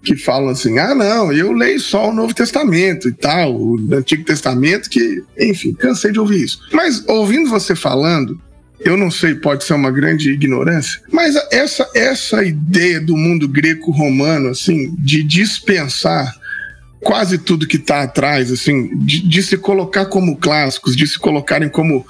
que 0.04 0.16
falam 0.16 0.50
assim: 0.50 0.78
ah, 0.78 0.94
não, 0.94 1.32
eu 1.32 1.52
leio 1.52 1.80
só 1.80 2.10
o 2.10 2.12
Novo 2.12 2.34
Testamento 2.34 3.08
e 3.08 3.12
tal, 3.12 3.56
o 3.56 3.76
Antigo 3.92 4.24
Testamento, 4.24 4.88
que, 4.88 5.22
enfim, 5.38 5.72
cansei 5.72 6.12
de 6.12 6.20
ouvir 6.20 6.44
isso. 6.44 6.60
Mas 6.72 7.04
ouvindo 7.08 7.50
você 7.50 7.74
falando, 7.74 8.40
eu 8.80 8.96
não 8.96 9.10
sei, 9.10 9.34
pode 9.34 9.64
ser 9.64 9.74
uma 9.74 9.90
grande 9.90 10.30
ignorância, 10.30 11.00
mas 11.10 11.34
essa, 11.50 11.88
essa 11.94 12.44
ideia 12.44 13.00
do 13.00 13.16
mundo 13.16 13.48
greco-romano, 13.48 14.50
assim, 14.50 14.94
de 14.98 15.24
dispensar 15.24 16.34
quase 17.00 17.38
tudo 17.38 17.66
que 17.66 17.76
está 17.76 18.02
atrás, 18.02 18.50
assim, 18.50 18.96
de, 18.98 19.28
de, 19.28 19.42
se 19.42 19.56
colocar 19.58 20.06
como 20.06 20.36
clássicos, 20.36 20.96
de 20.96 21.06
se 21.06 21.18
colocarem 21.18 21.68
como 21.68 22.04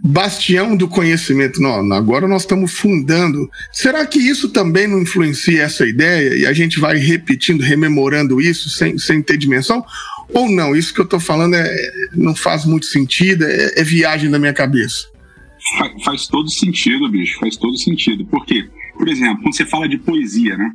bastião 0.00 0.76
do 0.76 0.88
conhecimento. 0.88 1.60
Não, 1.60 1.92
agora 1.92 2.28
nós 2.28 2.42
estamos 2.42 2.72
fundando. 2.72 3.48
Será 3.72 4.06
que 4.06 4.18
isso 4.18 4.50
também 4.50 4.86
não 4.86 5.02
influencia 5.02 5.62
essa 5.62 5.86
ideia 5.86 6.34
e 6.34 6.46
a 6.46 6.52
gente 6.52 6.78
vai 6.78 6.96
repetindo, 6.96 7.62
rememorando 7.62 8.40
isso 8.40 8.70
sem, 8.70 8.98
sem 8.98 9.22
ter 9.22 9.36
dimensão? 9.36 9.84
Ou 10.32 10.48
não? 10.50 10.76
Isso 10.76 10.94
que 10.94 11.00
eu 11.00 11.04
estou 11.04 11.20
falando 11.20 11.54
é, 11.54 11.76
não 12.14 12.34
faz 12.34 12.64
muito 12.64 12.86
sentido, 12.86 13.44
é, 13.44 13.80
é 13.80 13.84
viagem 13.84 14.30
da 14.30 14.38
minha 14.38 14.52
cabeça. 14.52 15.06
Faz, 15.76 16.04
faz 16.04 16.26
todo 16.26 16.48
sentido, 16.48 17.08
bicho, 17.10 17.38
faz 17.40 17.56
todo 17.56 17.76
sentido. 17.76 18.24
Por 18.26 18.44
quê? 18.46 18.68
Por 18.96 19.08
exemplo, 19.08 19.42
quando 19.42 19.56
você 19.56 19.64
fala 19.64 19.88
de 19.88 19.98
poesia, 19.98 20.56
né? 20.56 20.72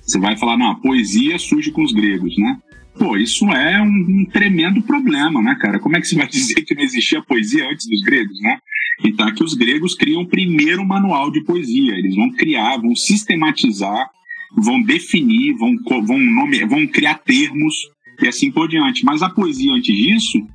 Você 0.00 0.18
vai 0.18 0.36
falar, 0.36 0.56
não, 0.56 0.70
a 0.70 0.74
poesia 0.76 1.38
surge 1.38 1.70
com 1.72 1.82
os 1.82 1.92
gregos, 1.92 2.36
né? 2.38 2.58
Pô, 2.98 3.16
isso 3.16 3.44
é 3.50 3.80
um, 3.80 3.86
um, 3.86 4.26
tremendo 4.32 4.82
problema, 4.82 5.42
né, 5.42 5.56
cara? 5.60 5.78
Como 5.78 5.96
é 5.96 6.00
que 6.00 6.08
você 6.08 6.16
vai 6.16 6.26
dizer 6.28 6.62
que 6.62 6.74
não 6.74 6.82
existia 6.82 7.22
poesia 7.22 7.68
antes 7.70 7.86
dos 7.86 8.00
gregos, 8.02 8.40
né? 8.40 8.58
Então, 9.04 9.26
aqui 9.26 9.44
os 9.44 9.54
gregos 9.54 9.94
criam 9.94 10.22
o 10.22 10.28
primeiro 10.28 10.84
manual 10.84 11.30
de 11.30 11.44
poesia. 11.44 11.94
Eles 11.94 12.14
vão 12.14 12.30
criar, 12.30 12.78
vão 12.78 12.96
sistematizar, 12.96 14.08
vão 14.56 14.82
definir, 14.82 15.54
vão, 15.54 15.76
vão, 16.02 16.18
nome, 16.18 16.64
vão 16.64 16.86
criar 16.86 17.18
termos 17.18 17.74
e 18.22 18.26
assim 18.26 18.50
por 18.50 18.68
diante. 18.68 19.04
Mas 19.04 19.22
a 19.22 19.28
poesia 19.28 19.72
antes 19.72 19.94
disso 19.94 20.46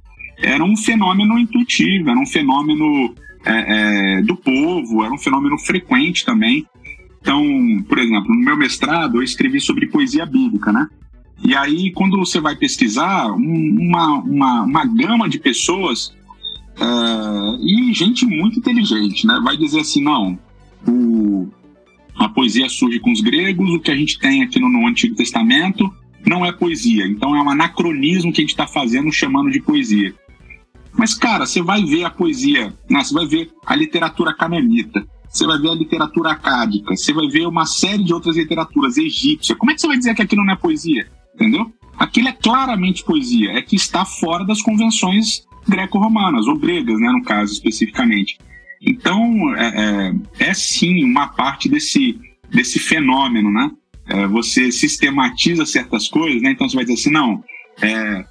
era 0.42 0.64
um 0.64 0.76
fenômeno 0.76 1.38
intuitivo, 1.38 2.10
era 2.10 2.20
um 2.20 2.26
fenômeno 2.26 3.14
é, 3.46 4.18
é, 4.18 4.22
do 4.24 4.36
povo, 4.36 5.04
era 5.04 5.14
um 5.14 5.20
fenômeno 5.20 5.58
frequente 5.60 6.26
também. 6.26 6.66
Então, 7.22 7.44
por 7.88 8.00
exemplo, 8.00 8.34
no 8.34 8.44
meu 8.44 8.58
mestrado 8.58 9.18
eu 9.18 9.24
escrevi 9.24 9.62
sobre 9.62 9.88
poesia 9.88 10.26
bíblica, 10.26 10.72
né? 10.72 10.88
E 11.44 11.56
aí, 11.56 11.92
quando 11.92 12.18
você 12.18 12.40
vai 12.40 12.56
pesquisar, 12.56 13.32
uma, 13.32 14.20
uma, 14.20 14.62
uma 14.64 14.86
gama 14.86 15.28
de 15.28 15.40
pessoas 15.40 16.14
é, 16.80 16.86
e 17.62 17.94
gente 17.94 18.26
muito 18.26 18.60
inteligente, 18.60 19.26
né? 19.26 19.40
Vai 19.44 19.58
dizer 19.58 19.82
assim, 19.82 20.02
não, 20.02 20.38
o, 20.88 21.50
a 22.16 22.30
poesia 22.30 22.70
surge 22.70 23.00
com 23.00 23.12
os 23.12 23.22
gregos, 23.22 23.70
o 23.70 23.80
que 23.80 23.92
a 23.92 23.96
gente 23.96 24.20
tem 24.20 24.44
aqui 24.44 24.60
no, 24.60 24.70
no 24.70 24.88
Antigo 24.88 25.16
Testamento 25.16 25.92
não 26.26 26.46
é 26.46 26.52
poesia. 26.52 27.08
Então 27.08 27.36
é 27.36 27.42
um 27.42 27.50
anacronismo 27.50 28.32
que 28.32 28.42
a 28.42 28.44
gente 28.44 28.52
está 28.52 28.68
fazendo 28.68 29.12
chamando 29.12 29.50
de 29.50 29.62
poesia. 29.62 30.14
Mas, 30.94 31.14
cara, 31.14 31.46
você 31.46 31.62
vai 31.62 31.84
ver 31.84 32.04
a 32.04 32.10
poesia, 32.10 32.74
né? 32.90 33.04
você 33.04 33.14
vai 33.14 33.26
ver 33.26 33.50
a 33.66 33.76
literatura 33.76 34.34
cananita, 34.36 35.06
você 35.28 35.48
vai 35.48 35.58
ver 35.58 35.70
a 35.70 35.76
literatura 35.76 36.32
acádica, 36.32 36.96
você 36.96 37.14
vai 37.14 37.28
ver 37.28 37.48
uma 37.48 37.66
série 37.66 38.04
de 38.04 38.14
outras 38.14 38.36
literaturas 38.36 38.98
egípcia. 38.98 39.56
Como 39.56 39.72
é 39.72 39.74
que 39.74 39.82
você 39.82 39.88
vai 39.88 39.98
dizer 39.98 40.14
que 40.14 40.22
aquilo 40.22 40.46
não 40.46 40.54
é 40.54 40.58
poesia? 40.58 41.08
Entendeu? 41.36 41.72
Aquilo 41.98 42.30
é 42.30 42.34
claramente 42.34 43.04
poesia, 43.04 43.52
é 43.52 43.62
que 43.62 43.76
está 43.76 44.06
fora 44.06 44.46
das 44.46 44.62
convenções 44.62 45.46
greco-romanas, 45.68 46.48
ou 46.48 46.58
gregas, 46.58 47.00
né, 47.00 47.12
no 47.12 47.24
caso 47.24 47.54
especificamente. 47.54 48.38
Então, 48.82 49.56
é, 49.56 49.68
é, 50.40 50.50
é 50.50 50.54
sim 50.54 51.04
uma 51.04 51.28
parte 51.28 51.70
desse, 51.70 52.20
desse 52.50 52.80
fenômeno, 52.80 53.52
né? 53.52 53.70
É, 54.08 54.28
você 54.28 54.72
sistematiza 54.72 55.66
certas 55.66 56.08
coisas, 56.08 56.42
né? 56.42 56.52
Então 56.52 56.68
você 56.68 56.76
vai 56.76 56.84
dizer 56.84 57.00
assim, 57.00 57.12
não, 57.12 57.44
é, 57.82 58.26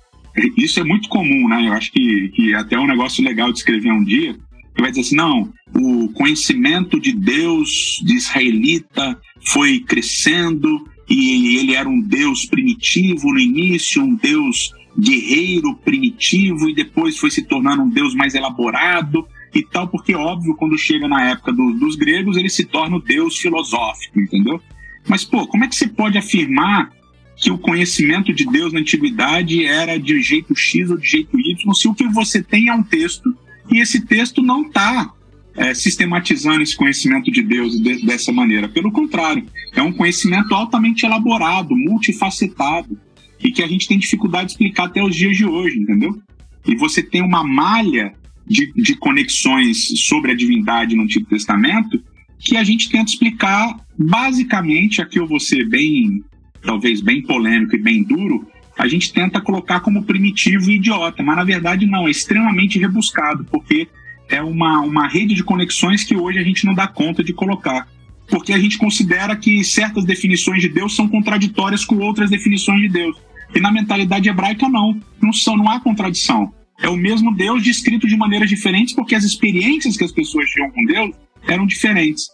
isso 0.57 0.80
é 0.80 0.85
muito 0.85 1.09
comum, 1.09 1.49
né? 1.49 1.69
Eu 1.69 1.73
acho 1.73 1.92
que, 1.92 2.28
que 2.35 2.54
até 2.54 2.75
é 2.75 2.80
um 2.80 2.87
negócio 2.87 3.25
legal 3.25 3.52
de 3.52 3.59
escrever 3.59 3.92
um 3.92 4.02
dia. 4.02 4.33
Você 4.33 4.83
vai 4.83 4.90
dizer 4.90 5.02
assim, 5.02 5.16
não, 5.16 5.52
o 5.75 6.09
conhecimento 6.09 6.99
de 7.00 7.12
Deus, 7.12 8.00
de 8.04 8.16
israelita, 8.16 9.19
foi 9.47 9.78
crescendo 9.80 10.85
e 11.11 11.57
ele 11.57 11.75
era 11.75 11.88
um 11.88 12.00
Deus 12.00 12.47
primitivo 12.47 13.33
no 13.33 13.40
início, 13.40 14.00
um 14.00 14.14
Deus 14.14 14.73
guerreiro 14.97 15.75
primitivo 15.76 16.69
e 16.69 16.75
depois 16.75 17.19
foi 17.19 17.31
se 17.31 17.43
tornando 17.43 17.83
um 17.83 17.88
Deus 17.88 18.14
mais 18.14 18.35
elaborado 18.35 19.26
e 19.52 19.62
tal, 19.62 19.88
porque 19.88 20.14
óbvio, 20.14 20.55
quando 20.55 20.79
chega 20.79 21.09
na 21.09 21.31
época 21.31 21.52
do, 21.52 21.73
dos 21.73 21.97
gregos, 21.97 22.37
ele 22.37 22.49
se 22.49 22.64
torna 22.64 22.97
o 22.97 23.02
Deus 23.02 23.37
filosófico, 23.37 24.21
entendeu? 24.21 24.61
Mas, 25.09 25.25
pô, 25.25 25.47
como 25.47 25.64
é 25.64 25.69
que 25.69 25.75
você 25.75 25.88
pode 25.88 26.17
afirmar 26.17 26.93
que 27.37 27.50
o 27.50 27.59
conhecimento 27.59 28.33
de 28.33 28.45
Deus 28.45 28.73
na 28.73 28.81
antiguidade 28.81 29.64
era 29.64 29.99
de 29.99 30.21
jeito 30.23 30.55
X 30.55 30.90
ou 30.90 30.97
de 30.97 31.09
jeito 31.09 31.40
Y, 31.40 31.75
se 31.75 31.88
o 31.88 31.95
que 31.95 32.07
você 32.07 32.43
tem 32.43 32.69
é 32.69 32.75
um 32.75 32.83
texto 32.83 33.35
e 33.73 33.81
esse 33.81 34.07
texto 34.07 34.43
não 34.43 34.62
está 34.62 35.12
é, 35.57 35.75
sistematizando 35.75 36.62
esse 36.62 36.76
conhecimento 36.76 37.30
de 37.30 37.42
Deus 37.42 37.80
de, 37.80 38.04
dessa 38.04 38.33
maneira. 38.33 38.69
Pelo 38.69 38.92
contrário, 38.92 39.45
é 39.75 39.83
um 39.83 39.92
conhecimento 39.92 40.54
altamente 40.54 41.04
elaborado, 41.04 41.76
multifacetado, 41.76 42.99
e 43.42 43.50
que 43.50 43.62
a 43.62 43.66
gente 43.66 43.88
tem 43.88 43.99
dificuldade 43.99 44.47
de 44.47 44.52
explicar 44.52 44.85
até 44.85 45.02
os 45.02 45.14
dias 45.14 45.37
de 45.37 45.47
hoje, 45.47 45.78
entendeu? 45.78 46.21
E 46.66 46.76
você 46.76 47.02
tem 47.02 47.23
uma 47.23 47.42
malha 47.42 48.12
de, 48.47 48.73
de 48.75 48.95
conexões 48.97 49.78
sobre 50.09 50.33
a 50.33 50.37
divindade 50.37 50.95
no 50.95 51.04
Antigo 51.04 51.26
Testamento 51.26 52.02
que 52.38 52.57
a 52.57 52.64
gente 52.64 52.90
tenta 52.90 53.11
explicar 53.11 53.76
basicamente, 53.99 55.02
aqui 55.02 55.19
eu 55.19 55.26
vou 55.26 55.38
ser 55.38 55.69
bem, 55.69 56.25
talvez 56.62 57.00
bem 57.00 57.23
polêmico 57.23 57.76
e 57.76 57.83
bem 57.83 58.02
duro, 58.02 58.47
a 58.78 58.88
gente 58.88 59.12
tenta 59.12 59.40
colocar 59.42 59.80
como 59.80 60.04
primitivo 60.04 60.71
e 60.71 60.76
idiota, 60.76 61.23
mas 61.23 61.37
na 61.37 61.45
verdade 61.45 61.85
não, 61.85 62.09
é 62.09 62.11
extremamente 62.11 62.78
rebuscado, 62.78 63.45
porque 63.45 63.87
é 64.30 64.42
uma, 64.42 64.80
uma 64.80 65.08
rede 65.08 65.34
de 65.34 65.44
conexões 65.44 66.04
que 66.04 66.16
hoje 66.16 66.38
a 66.38 66.42
gente 66.42 66.64
não 66.64 66.75
dá 66.75 66.87
conta 66.87 67.22
de 67.22 67.32
colocar. 67.32 67.87
Porque 68.28 68.52
a 68.52 68.58
gente 68.58 68.78
considera 68.78 69.34
que 69.34 69.64
certas 69.64 70.04
definições 70.04 70.62
de 70.62 70.68
Deus 70.68 70.94
são 70.94 71.08
contraditórias 71.08 71.84
com 71.84 71.96
outras 71.99 72.30
definições 72.30 72.80
de 72.80 72.88
Deus. 72.88 73.16
E 73.54 73.60
na 73.60 73.72
mentalidade 73.72 74.28
hebraica, 74.28 74.68
não. 74.68 74.99
Não, 75.20 75.32
são, 75.32 75.56
não 75.56 75.68
há 75.68 75.80
contradição. 75.80 76.54
É 76.80 76.88
o 76.88 76.96
mesmo 76.96 77.34
Deus 77.34 77.62
descrito 77.62 78.06
de 78.06 78.16
maneiras 78.16 78.49
diferentes, 78.49 78.94
porque 78.94 79.14
as 79.14 79.25
experiências 79.25 79.96
que 79.96 80.04
as 80.04 80.12
pessoas 80.12 80.49
tinham 80.50 80.70
com 80.70 80.84
Deus 80.84 81.10
eram 81.49 81.66
diferentes. 81.66 82.28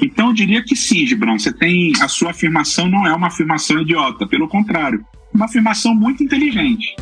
Então 0.00 0.28
eu 0.28 0.32
diria 0.32 0.62
que 0.62 0.76
sim, 0.76 1.06
Gibran, 1.06 1.38
você 1.38 1.52
tem. 1.52 1.92
A 2.00 2.08
sua 2.08 2.30
afirmação 2.30 2.88
não 2.88 3.06
é 3.06 3.12
uma 3.12 3.26
afirmação 3.26 3.80
idiota, 3.80 4.26
pelo 4.26 4.48
contrário, 4.48 5.04
uma 5.34 5.44
afirmação 5.44 5.94
muito 5.94 6.22
inteligente. 6.22 6.94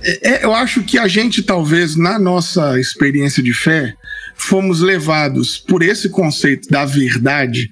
É, 0.02 0.28
é, 0.28 0.44
eu 0.44 0.52
acho 0.52 0.82
que 0.82 0.98
a 0.98 1.08
gente, 1.08 1.42
talvez, 1.42 1.96
na 1.96 2.18
nossa 2.18 2.78
experiência 2.78 3.42
de 3.42 3.54
fé, 3.54 3.94
fomos 4.34 4.80
levados 4.80 5.56
por 5.56 5.82
esse 5.82 6.10
conceito 6.10 6.68
da 6.68 6.84
verdade, 6.84 7.70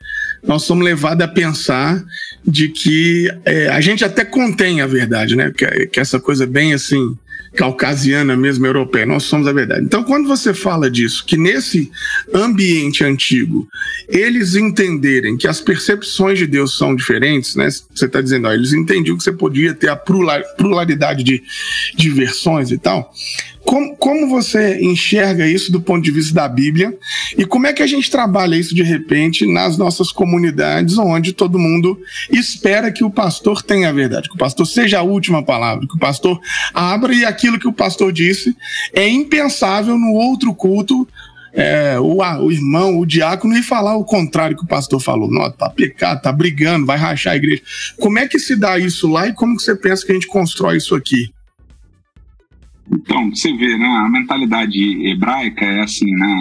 nós 0.48 0.62
somos 0.62 0.84
levados 0.84 1.22
a 1.22 1.28
pensar 1.28 2.02
de 2.44 2.70
que 2.70 3.30
é, 3.44 3.68
a 3.68 3.80
gente 3.82 4.02
até 4.02 4.24
contém 4.24 4.80
a 4.80 4.86
verdade, 4.86 5.36
né? 5.36 5.52
Que, 5.54 5.86
que 5.86 6.00
essa 6.00 6.18
coisa 6.18 6.46
bem 6.46 6.72
assim 6.72 7.14
caucasiana 7.54 8.36
mesmo, 8.36 8.66
europeia. 8.66 9.04
Nós 9.04 9.24
somos 9.24 9.46
a 9.46 9.52
verdade. 9.52 9.84
Então, 9.84 10.04
quando 10.04 10.28
você 10.28 10.54
fala 10.54 10.90
disso, 10.90 11.24
que 11.26 11.36
nesse 11.36 11.90
ambiente 12.32 13.02
antigo, 13.04 13.66
eles 14.08 14.54
entenderem 14.54 15.36
que 15.36 15.48
as 15.48 15.60
percepções 15.60 16.38
de 16.38 16.46
Deus 16.46 16.76
são 16.76 16.94
diferentes, 16.94 17.56
né? 17.56 17.68
Você 17.68 18.06
está 18.06 18.20
dizendo, 18.20 18.48
ó, 18.48 18.52
eles 18.52 18.72
entendiam 18.72 19.16
que 19.16 19.24
você 19.24 19.32
podia 19.32 19.74
ter 19.74 19.88
a 19.88 19.96
pluralidade 19.96 21.24
de, 21.24 21.42
de 21.96 22.10
versões 22.10 22.70
e 22.70 22.78
tal. 22.78 23.12
Como, 23.68 23.94
como 23.98 24.28
você 24.28 24.80
enxerga 24.80 25.46
isso 25.46 25.70
do 25.70 25.78
ponto 25.78 26.02
de 26.02 26.10
vista 26.10 26.32
da 26.32 26.48
Bíblia 26.48 26.96
e 27.36 27.44
como 27.44 27.66
é 27.66 27.72
que 27.74 27.82
a 27.82 27.86
gente 27.86 28.10
trabalha 28.10 28.56
isso 28.56 28.74
de 28.74 28.82
repente 28.82 29.46
nas 29.46 29.76
nossas 29.76 30.10
comunidades, 30.10 30.96
onde 30.96 31.34
todo 31.34 31.58
mundo 31.58 32.00
espera 32.30 32.90
que 32.90 33.04
o 33.04 33.10
pastor 33.10 33.62
tenha 33.62 33.90
a 33.90 33.92
verdade, 33.92 34.30
que 34.30 34.36
o 34.36 34.38
pastor 34.38 34.66
seja 34.66 35.00
a 35.00 35.02
última 35.02 35.42
palavra, 35.42 35.86
que 35.86 35.94
o 35.94 35.98
pastor 35.98 36.40
abra 36.72 37.12
e 37.12 37.26
aquilo 37.26 37.58
que 37.58 37.68
o 37.68 37.72
pastor 37.72 38.10
disse 38.10 38.56
é 38.94 39.06
impensável 39.06 39.98
no 39.98 40.12
outro 40.14 40.54
culto 40.54 41.06
é, 41.52 42.00
o, 42.00 42.22
o, 42.22 42.50
irmão, 42.50 42.98
o 42.98 43.04
diácono, 43.04 43.54
ir 43.54 43.62
falar 43.62 43.96
o 43.96 44.04
contrário 44.04 44.56
que 44.56 44.64
o 44.64 44.68
pastor 44.68 45.00
falou. 45.00 45.30
Não, 45.30 45.50
tá 45.50 45.68
pecado, 45.68 46.22
tá 46.22 46.32
brigando, 46.32 46.86
vai 46.86 46.96
rachar 46.96 47.34
a 47.34 47.36
igreja. 47.36 47.62
Como 47.98 48.18
é 48.18 48.26
que 48.26 48.38
se 48.38 48.56
dá 48.56 48.78
isso 48.78 49.08
lá 49.08 49.26
e 49.26 49.34
como 49.34 49.56
que 49.56 49.62
você 49.62 49.74
pensa 49.74 50.06
que 50.06 50.12
a 50.12 50.14
gente 50.14 50.26
constrói 50.26 50.78
isso 50.78 50.94
aqui? 50.94 51.32
Então, 52.90 53.30
você 53.30 53.52
vê, 53.52 53.76
né, 53.76 53.86
a 53.86 54.08
mentalidade 54.08 55.06
hebraica 55.06 55.64
é 55.64 55.82
assim, 55.82 56.10
né, 56.10 56.34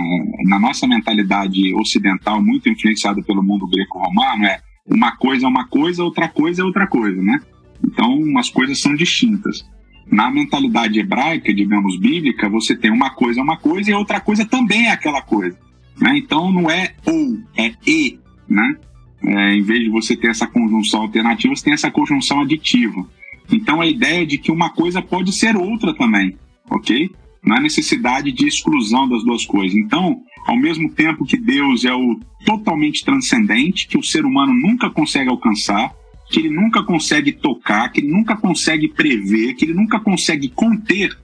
na 0.46 0.60
nossa 0.60 0.88
mentalidade 0.88 1.74
ocidental, 1.74 2.42
muito 2.42 2.70
influenciada 2.70 3.22
pelo 3.22 3.44
mundo 3.44 3.68
greco-romano, 3.68 4.46
é 4.46 4.60
uma 4.86 5.16
coisa 5.18 5.46
é 5.46 5.50
uma 5.50 5.68
coisa, 5.68 6.04
outra 6.04 6.30
coisa 6.30 6.62
é 6.62 6.66
outra 6.66 6.88
coisa, 6.88 7.22
né? 7.22 7.42
Então, 7.86 8.38
as 8.38 8.50
coisas 8.50 8.80
são 8.80 8.96
distintas. 8.96 9.66
Na 10.10 10.32
mentalidade 10.32 11.00
hebraica, 11.00 11.54
digamos, 11.54 12.00
bíblica, 12.00 12.48
você 12.48 12.76
tem 12.76 12.92
uma 12.92 13.10
coisa 13.10 13.42
é 13.42 13.44
uma 13.44 13.58
coisa 13.58 13.92
e 13.92 13.94
outra 13.94 14.22
coisa 14.22 14.46
também 14.46 14.88
é 14.88 14.92
aquela 14.92 15.22
coisa. 15.22 15.58
Né? 16.00 16.18
Então, 16.18 16.52
não 16.52 16.72
é 16.72 16.94
ou, 17.06 17.38
é 17.58 17.74
e, 17.86 18.20
né? 18.48 18.76
É, 19.24 19.56
em 19.56 19.62
vez 19.64 19.84
de 19.84 19.90
você 19.90 20.16
ter 20.16 20.30
essa 20.30 20.48
conjunção 20.48 21.02
alternativa, 21.02 21.54
você 21.54 21.66
tem 21.66 21.74
essa 21.74 21.92
conjunção 21.92 22.42
aditiva. 22.42 23.06
Então 23.52 23.82
a 23.82 23.88
ideia 23.88 24.26
de 24.26 24.38
que 24.38 24.52
uma 24.52 24.70
coisa 24.70 25.02
pode 25.02 25.32
ser 25.32 25.56
outra 25.56 25.94
também, 25.94 26.38
ok? 26.70 27.10
Não 27.44 27.56
há 27.56 27.60
necessidade 27.60 28.32
de 28.32 28.48
exclusão 28.48 29.08
das 29.08 29.24
duas 29.24 29.46
coisas. 29.46 29.76
Então, 29.76 30.22
ao 30.46 30.58
mesmo 30.58 30.90
tempo 30.92 31.26
que 31.26 31.38
Deus 31.38 31.86
é 31.86 31.94
o 31.94 32.20
totalmente 32.46 33.06
transcendente, 33.06 33.88
que 33.88 33.98
o 33.98 34.04
ser 34.04 34.26
humano 34.26 34.54
nunca 34.54 34.90
consegue 34.90 35.30
alcançar, 35.30 35.94
que 36.30 36.40
ele 36.40 36.50
nunca 36.50 36.84
consegue 36.84 37.32
tocar, 37.32 37.90
que 37.90 38.02
ele 38.02 38.10
nunca 38.10 38.36
consegue 38.36 38.90
prever, 38.90 39.54
que 39.54 39.66
ele 39.66 39.74
nunca 39.74 40.00
consegue 40.00 40.50
conter, 40.50 41.18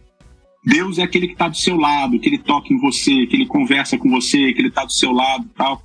Deus 0.66 0.98
é 0.98 1.04
aquele 1.04 1.28
que 1.28 1.34
está 1.34 1.50
do 1.50 1.58
seu 1.58 1.76
lado, 1.76 2.18
que 2.20 2.30
ele 2.30 2.38
toca 2.38 2.74
em 2.74 2.78
você, 2.78 3.26
que 3.28 3.36
ele 3.36 3.46
conversa 3.46 3.98
com 3.98 4.10
você, 4.10 4.54
que 4.54 4.62
ele 4.62 4.70
está 4.70 4.86
do 4.86 4.94
seu 4.94 5.12
lado 5.12 5.46
tal. 5.58 5.82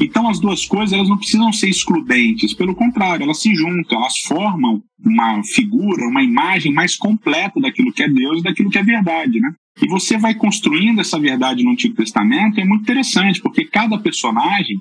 Então 0.00 0.28
as 0.28 0.40
duas 0.40 0.64
coisas 0.64 0.94
elas 0.94 1.08
não 1.08 1.18
precisam 1.18 1.52
ser 1.52 1.68
excludentes, 1.68 2.54
pelo 2.54 2.74
contrário, 2.74 3.24
elas 3.24 3.40
se 3.42 3.54
juntam, 3.54 3.98
elas 3.98 4.18
formam 4.20 4.82
uma 5.04 5.42
figura, 5.44 6.08
uma 6.08 6.22
imagem 6.22 6.72
mais 6.72 6.96
completa 6.96 7.60
daquilo 7.60 7.92
que 7.92 8.02
é 8.02 8.08
Deus 8.08 8.40
e 8.40 8.42
daquilo 8.42 8.70
que 8.70 8.78
é 8.78 8.82
verdade, 8.82 9.38
né? 9.38 9.52
E 9.82 9.86
você 9.86 10.16
vai 10.16 10.34
construindo 10.34 11.00
essa 11.00 11.18
verdade 11.18 11.62
no 11.62 11.70
Antigo 11.70 11.94
Testamento, 11.94 12.58
é 12.58 12.64
muito 12.64 12.82
interessante, 12.82 13.40
porque 13.40 13.64
cada 13.64 13.98
personagem 13.98 14.76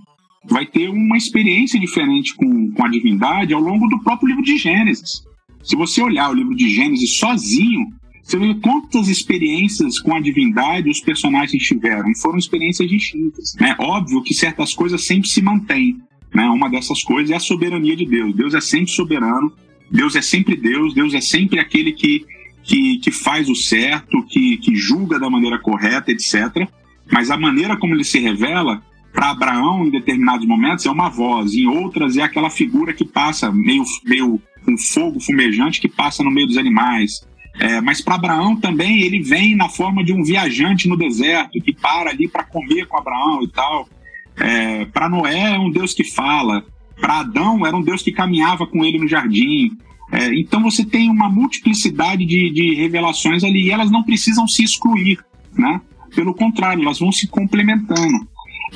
vai 0.46 0.66
ter 0.66 0.90
uma 0.90 1.18
experiência 1.18 1.80
diferente 1.80 2.34
com, 2.36 2.72
com 2.72 2.86
a 2.86 2.90
divindade 2.90 3.54
ao 3.54 3.62
longo 3.62 3.88
do 3.88 4.00
próprio 4.00 4.30
livro 4.30 4.44
de 4.44 4.58
Gênesis. 4.58 5.22
Se 5.64 5.76
você 5.76 6.02
olhar 6.02 6.30
o 6.30 6.34
livro 6.34 6.56
de 6.56 6.70
Gênesis 6.70 7.18
sozinho, 7.18 7.88
você 8.30 8.54
quantas 8.62 9.08
experiências 9.08 10.00
com 10.00 10.16
a 10.16 10.20
divindade 10.20 10.90
os 10.90 11.00
personagens 11.00 11.64
tiveram. 11.64 12.14
Foram 12.16 12.38
experiências 12.38 12.90
distintas. 12.90 13.56
É 13.60 13.76
óbvio 13.80 14.22
que 14.22 14.34
certas 14.34 14.74
coisas 14.74 15.04
sempre 15.04 15.28
se 15.28 15.42
mantêm. 15.42 15.98
Né? 16.34 16.44
Uma 16.50 16.70
dessas 16.70 17.04
coisas 17.04 17.32
é 17.32 17.36
a 17.36 17.40
soberania 17.40 17.96
de 17.96 18.06
Deus. 18.06 18.36
Deus 18.36 18.54
é 18.54 18.62
sempre 18.62 18.92
soberano. 18.92 19.52
Deus 19.92 20.16
é 20.16 20.22
sempre 20.22 20.56
Deus. 20.56 20.94
Deus 20.94 21.14
é 21.14 21.22
sempre 21.22 21.60
aquele 21.60 21.92
que, 21.92 22.26
que, 22.64 23.00
que 23.00 23.12
faz 23.12 23.50
o 23.50 23.56
certo, 23.56 24.24
que, 24.28 24.58
que 24.58 24.76
julga 24.76 25.20
da 25.20 25.30
maneira 25.30 25.58
correta, 25.58 26.12
etc. 26.12 26.68
Mas 27.12 27.32
a 27.32 27.38
maneira 27.38 27.78
como 27.78 27.96
ele 27.96 28.04
se 28.04 28.20
revela 28.20 28.84
para 29.12 29.32
Abraão 29.32 29.88
em 29.88 29.90
determinados 29.90 30.46
momentos 30.46 30.86
é 30.86 30.92
uma 30.92 31.10
voz, 31.10 31.56
em 31.56 31.66
outras 31.66 32.16
é 32.16 32.22
aquela 32.22 32.50
figura 32.50 32.94
que 32.94 33.04
passa 33.04 33.52
meio 33.52 33.84
meio 34.06 34.40
um 34.68 34.78
fogo 34.78 35.20
fumejante 35.20 35.82
que 35.82 35.90
passa 35.90 36.24
no 36.24 36.30
meio 36.30 36.46
dos 36.46 36.58
animais. 36.58 37.28
É, 37.60 37.82
mas 37.82 38.00
para 38.00 38.16
Abraão 38.16 38.56
também 38.56 39.02
ele 39.02 39.22
vem 39.22 39.54
na 39.54 39.68
forma 39.68 40.02
de 40.02 40.14
um 40.14 40.24
viajante 40.24 40.88
no 40.88 40.96
deserto 40.96 41.60
que 41.60 41.74
para 41.74 42.10
ali 42.10 42.26
para 42.26 42.46
comer 42.46 42.88
com 42.88 42.98
Abraão 42.98 43.44
e 43.44 43.50
tal. 43.50 43.88
É, 44.38 44.86
para 44.86 45.10
Noé 45.10 45.56
é 45.56 45.60
um 45.60 45.70
Deus 45.70 45.94
que 45.94 46.06
fala. 46.06 46.66
Para 47.00 47.20
Adão 47.20 47.68
era 47.68 47.76
um 47.76 47.82
Deus 47.82 48.02
que 48.02 48.14
caminhava 48.14 48.66
com 48.66 48.86
ele 48.86 48.98
no 48.98 49.08
jardim. 49.08 49.78
É, 50.10 50.34
então 50.40 50.64
você 50.64 50.86
tem 50.86 51.10
uma 51.10 51.28
multiplicidade 51.28 52.26
de, 52.26 52.50
de 52.50 52.76
revelações 52.76 53.44
ali 53.44 53.66
e 53.66 53.72
elas 53.72 53.92
não 53.92 54.04
precisam 54.04 54.48
se 54.48 54.64
excluir, 54.64 55.20
né? 55.54 55.82
Pelo 56.16 56.34
contrário, 56.34 56.82
elas 56.82 57.00
vão 57.00 57.12
se 57.12 57.28
complementando. 57.28 58.28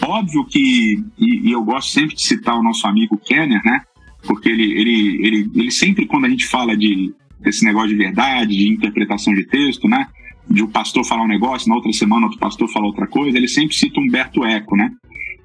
Óbvio 0.01 0.45
que, 0.45 1.03
e, 1.17 1.49
e 1.49 1.51
eu 1.51 1.63
gosto 1.63 1.91
sempre 1.91 2.15
de 2.15 2.21
citar 2.21 2.55
o 2.55 2.63
nosso 2.63 2.85
amigo 2.85 3.17
Kenner, 3.17 3.61
né? 3.63 3.81
Porque 4.27 4.49
ele, 4.49 4.73
ele, 4.73 5.25
ele, 5.25 5.51
ele 5.55 5.71
sempre, 5.71 6.05
quando 6.05 6.25
a 6.25 6.29
gente 6.29 6.47
fala 6.47 6.75
de 6.77 7.13
esse 7.49 7.65
negócio 7.65 7.89
de 7.89 7.95
verdade, 7.95 8.55
de 8.55 8.69
interpretação 8.69 9.33
de 9.33 9.43
texto, 9.45 9.87
né? 9.87 10.07
De 10.49 10.61
o 10.61 10.65
um 10.65 10.69
pastor 10.69 11.05
falar 11.05 11.23
um 11.23 11.27
negócio, 11.27 11.69
na 11.69 11.75
outra 11.75 11.91
semana 11.93 12.25
outro 12.25 12.39
pastor 12.39 12.67
fala 12.69 12.85
outra 12.85 13.07
coisa, 13.07 13.37
ele 13.37 13.47
sempre 13.47 13.75
cita 13.75 13.99
Humberto 13.99 14.43
Eco, 14.43 14.75
né? 14.75 14.91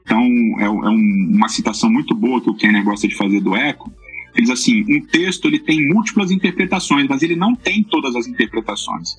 Então, 0.08 0.22
é, 0.58 0.64
é 0.64 0.70
um, 0.70 1.30
uma 1.34 1.48
citação 1.48 1.90
muito 1.90 2.14
boa 2.14 2.40
que 2.40 2.48
o 2.48 2.54
Kenner 2.54 2.82
gosta 2.82 3.06
de 3.06 3.14
fazer 3.14 3.40
do 3.40 3.54
Eco. 3.54 3.92
Ele 4.34 4.46
diz 4.46 4.50
assim: 4.50 4.84
um 4.88 5.00
texto 5.00 5.46
ele 5.46 5.58
tem 5.58 5.86
múltiplas 5.88 6.30
interpretações, 6.30 7.06
mas 7.06 7.22
ele 7.22 7.36
não 7.36 7.54
tem 7.54 7.82
todas 7.82 8.16
as 8.16 8.26
interpretações. 8.26 9.16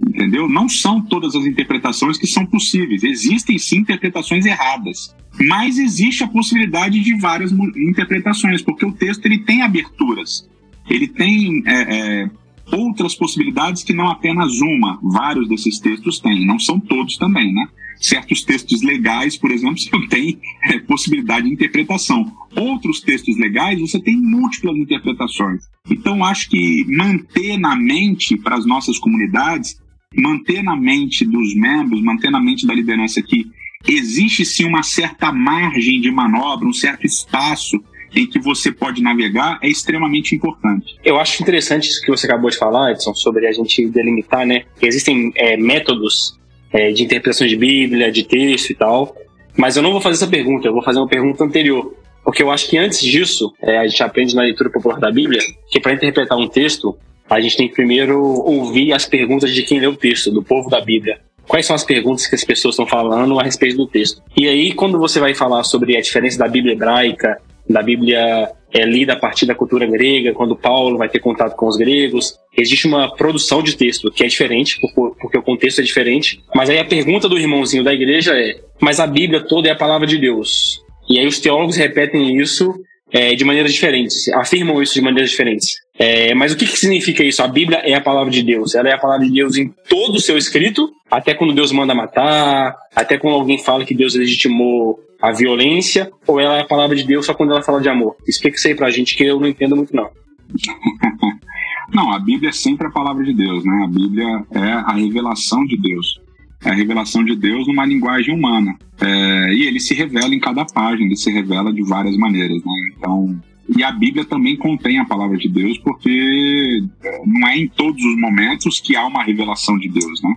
Entendeu? 0.00 0.48
Não 0.48 0.68
são 0.68 1.00
todas 1.00 1.36
as 1.36 1.46
interpretações 1.46 2.18
que 2.18 2.26
são 2.26 2.44
possíveis. 2.44 3.04
Existem 3.04 3.58
sim 3.58 3.78
interpretações 3.78 4.44
erradas. 4.44 5.14
Mas 5.40 5.78
existe 5.78 6.24
a 6.24 6.28
possibilidade 6.28 7.00
de 7.00 7.16
várias 7.18 7.52
interpretações, 7.76 8.60
porque 8.60 8.84
o 8.84 8.92
texto 8.92 9.24
ele 9.26 9.38
tem 9.38 9.62
aberturas 9.62 10.48
ele 10.88 11.08
tem 11.08 11.62
é, 11.66 12.22
é, 12.22 12.30
outras 12.72 13.14
possibilidades 13.14 13.82
que 13.82 13.92
não 13.92 14.08
apenas 14.08 14.60
uma. 14.60 14.98
Vários 15.02 15.48
desses 15.48 15.78
textos 15.78 16.18
têm, 16.18 16.46
não 16.46 16.58
são 16.58 16.78
todos 16.78 17.16
também, 17.16 17.52
né? 17.52 17.66
Certos 18.00 18.42
textos 18.42 18.82
legais, 18.82 19.36
por 19.36 19.50
exemplo, 19.50 19.78
você 19.78 19.90
tem 20.08 20.38
é, 20.64 20.78
possibilidade 20.80 21.46
de 21.46 21.52
interpretação. 21.52 22.30
Outros 22.56 23.00
textos 23.00 23.36
legais, 23.38 23.80
você 23.80 24.00
tem 24.00 24.16
múltiplas 24.16 24.76
interpretações. 24.76 25.64
Então, 25.90 26.24
acho 26.24 26.48
que 26.48 26.84
manter 26.88 27.58
na 27.58 27.74
mente 27.76 28.36
para 28.36 28.56
as 28.56 28.66
nossas 28.66 28.98
comunidades, 28.98 29.80
manter 30.16 30.62
na 30.62 30.76
mente 30.76 31.24
dos 31.24 31.54
membros, 31.54 32.02
manter 32.02 32.30
na 32.30 32.40
mente 32.40 32.66
da 32.66 32.74
liderança 32.74 33.22
que 33.22 33.46
existe 33.86 34.44
sim 34.44 34.64
uma 34.64 34.82
certa 34.82 35.30
margem 35.32 36.00
de 36.00 36.10
manobra, 36.10 36.66
um 36.66 36.72
certo 36.72 37.06
espaço 37.06 37.82
em 38.14 38.26
que 38.26 38.38
você 38.38 38.70
pode 38.70 39.02
navegar 39.02 39.58
é 39.62 39.68
extremamente 39.68 40.34
importante. 40.34 40.96
Eu 41.04 41.18
acho 41.18 41.42
interessante 41.42 41.88
isso 41.88 42.00
que 42.00 42.10
você 42.10 42.26
acabou 42.26 42.50
de 42.50 42.56
falar, 42.56 42.92
Edson, 42.92 43.14
sobre 43.14 43.46
a 43.46 43.52
gente 43.52 43.86
delimitar, 43.88 44.46
né? 44.46 44.64
Que 44.78 44.86
existem 44.86 45.32
é, 45.36 45.56
métodos 45.56 46.38
é, 46.72 46.92
de 46.92 47.02
interpretação 47.04 47.46
de 47.46 47.56
Bíblia, 47.56 48.10
de 48.10 48.24
texto 48.24 48.70
e 48.70 48.74
tal, 48.74 49.16
mas 49.56 49.76
eu 49.76 49.82
não 49.82 49.92
vou 49.92 50.00
fazer 50.00 50.16
essa 50.16 50.30
pergunta, 50.30 50.66
eu 50.66 50.72
vou 50.72 50.82
fazer 50.82 50.98
uma 50.98 51.08
pergunta 51.08 51.44
anterior. 51.44 51.94
Porque 52.24 52.42
eu 52.42 52.50
acho 52.50 52.68
que 52.68 52.78
antes 52.78 53.00
disso, 53.00 53.52
é, 53.62 53.78
a 53.78 53.86
gente 53.86 54.02
aprende 54.02 54.34
na 54.34 54.42
leitura 54.42 54.70
popular 54.70 54.98
da 54.98 55.10
Bíblia 55.10 55.40
que 55.70 55.78
para 55.78 55.92
interpretar 55.92 56.38
um 56.38 56.48
texto, 56.48 56.96
a 57.28 57.40
gente 57.40 57.56
tem 57.56 57.68
que 57.68 57.74
primeiro 57.74 58.20
ouvir 58.20 58.92
as 58.92 59.04
perguntas 59.04 59.54
de 59.54 59.62
quem 59.62 59.78
lê 59.78 59.86
o 59.86 59.96
texto, 59.96 60.30
do 60.30 60.42
povo 60.42 60.70
da 60.70 60.80
Bíblia. 60.80 61.20
Quais 61.46 61.66
são 61.66 61.76
as 61.76 61.84
perguntas 61.84 62.26
que 62.26 62.34
as 62.34 62.44
pessoas 62.44 62.74
estão 62.74 62.86
falando 62.86 63.38
a 63.38 63.42
respeito 63.42 63.76
do 63.76 63.86
texto? 63.86 64.22
E 64.36 64.48
aí, 64.48 64.72
quando 64.72 64.98
você 64.98 65.20
vai 65.20 65.34
falar 65.34 65.62
sobre 65.64 65.96
a 65.96 66.00
diferença 66.00 66.38
da 66.38 66.48
Bíblia 66.48 66.74
hebraica 66.74 67.40
da 67.68 67.82
Bíblia 67.82 68.52
é 68.72 68.84
lida 68.84 69.12
a 69.12 69.18
partir 69.18 69.46
da 69.46 69.54
cultura 69.54 69.86
grega, 69.86 70.32
quando 70.32 70.56
Paulo 70.56 70.98
vai 70.98 71.08
ter 71.08 71.20
contato 71.20 71.54
com 71.54 71.66
os 71.66 71.76
gregos. 71.76 72.34
Existe 72.56 72.86
uma 72.86 73.14
produção 73.14 73.62
de 73.62 73.76
texto 73.76 74.10
que 74.10 74.24
é 74.24 74.26
diferente, 74.26 74.78
porque 75.20 75.38
o 75.38 75.42
contexto 75.42 75.80
é 75.80 75.84
diferente. 75.84 76.42
Mas 76.54 76.68
aí 76.68 76.78
a 76.78 76.84
pergunta 76.84 77.28
do 77.28 77.38
irmãozinho 77.38 77.84
da 77.84 77.94
igreja 77.94 78.32
é: 78.34 78.60
mas 78.80 79.00
a 79.00 79.06
Bíblia 79.06 79.40
toda 79.40 79.68
é 79.68 79.72
a 79.72 79.76
palavra 79.76 80.06
de 80.06 80.18
Deus? 80.18 80.82
E 81.08 81.18
aí 81.18 81.26
os 81.26 81.38
teólogos 81.38 81.76
repetem 81.76 82.38
isso 82.40 82.74
é, 83.14 83.32
de 83.36 83.44
maneiras 83.44 83.72
diferentes, 83.72 84.26
afirmam 84.34 84.82
isso 84.82 84.94
de 84.94 85.00
maneiras 85.00 85.30
diferentes. 85.30 85.76
É, 85.96 86.34
mas 86.34 86.52
o 86.52 86.56
que, 86.56 86.66
que 86.66 86.76
significa 86.76 87.22
isso? 87.22 87.44
A 87.44 87.46
Bíblia 87.46 87.78
é 87.84 87.94
a 87.94 88.00
palavra 88.00 88.28
de 88.28 88.42
Deus. 88.42 88.74
Ela 88.74 88.88
é 88.88 88.92
a 88.92 88.98
palavra 88.98 89.24
de 89.24 89.32
Deus 89.32 89.56
em 89.56 89.72
todo 89.88 90.16
o 90.16 90.20
seu 90.20 90.36
escrito, 90.36 90.90
até 91.08 91.32
quando 91.32 91.54
Deus 91.54 91.70
manda 91.70 91.94
matar, 91.94 92.74
até 92.94 93.16
quando 93.16 93.34
alguém 93.34 93.62
fala 93.62 93.84
que 93.84 93.94
Deus 93.94 94.16
legitimou 94.16 94.98
a 95.22 95.30
violência, 95.30 96.10
ou 96.26 96.40
ela 96.40 96.56
é 96.58 96.62
a 96.62 96.66
palavra 96.66 96.96
de 96.96 97.04
Deus 97.04 97.24
só 97.24 97.32
quando 97.32 97.52
ela 97.52 97.62
fala 97.62 97.80
de 97.80 97.88
amor? 97.88 98.16
Explica 98.26 98.56
isso 98.56 98.66
aí 98.66 98.74
pra 98.74 98.90
gente 98.90 99.14
que 99.14 99.24
eu 99.24 99.38
não 99.38 99.46
entendo 99.46 99.76
muito, 99.76 99.94
não. 99.94 100.10
não, 101.94 102.12
a 102.12 102.18
Bíblia 102.18 102.48
é 102.48 102.52
sempre 102.52 102.88
a 102.88 102.90
palavra 102.90 103.22
de 103.22 103.32
Deus, 103.32 103.64
né? 103.64 103.84
A 103.84 103.86
Bíblia 103.86 104.44
é 104.50 104.72
a 104.72 104.92
revelação 104.92 105.64
de 105.64 105.80
Deus. 105.80 106.20
A 106.64 106.74
revelação 106.74 107.24
de 107.24 107.36
Deus 107.36 107.66
numa 107.66 107.84
linguagem 107.84 108.34
humana. 108.34 108.76
É, 109.00 109.52
e 109.52 109.64
ele 109.64 109.80
se 109.80 109.94
revela 109.94 110.34
em 110.34 110.40
cada 110.40 110.64
página, 110.64 111.06
ele 111.06 111.16
se 111.16 111.30
revela 111.30 111.72
de 111.72 111.82
várias 111.82 112.16
maneiras, 112.16 112.62
né? 112.64 112.72
Então, 112.96 113.40
e 113.76 113.82
a 113.82 113.90
Bíblia 113.90 114.24
também 114.24 114.56
contém 114.56 114.98
a 114.98 115.04
palavra 115.04 115.36
de 115.36 115.48
Deus, 115.48 115.78
porque 115.78 116.82
é, 117.02 117.22
não 117.26 117.48
é 117.48 117.58
em 117.58 117.68
todos 117.68 118.02
os 118.04 118.18
momentos 118.18 118.80
que 118.80 118.96
há 118.96 119.06
uma 119.06 119.22
revelação 119.22 119.78
de 119.78 119.88
Deus, 119.88 120.22
né? 120.22 120.34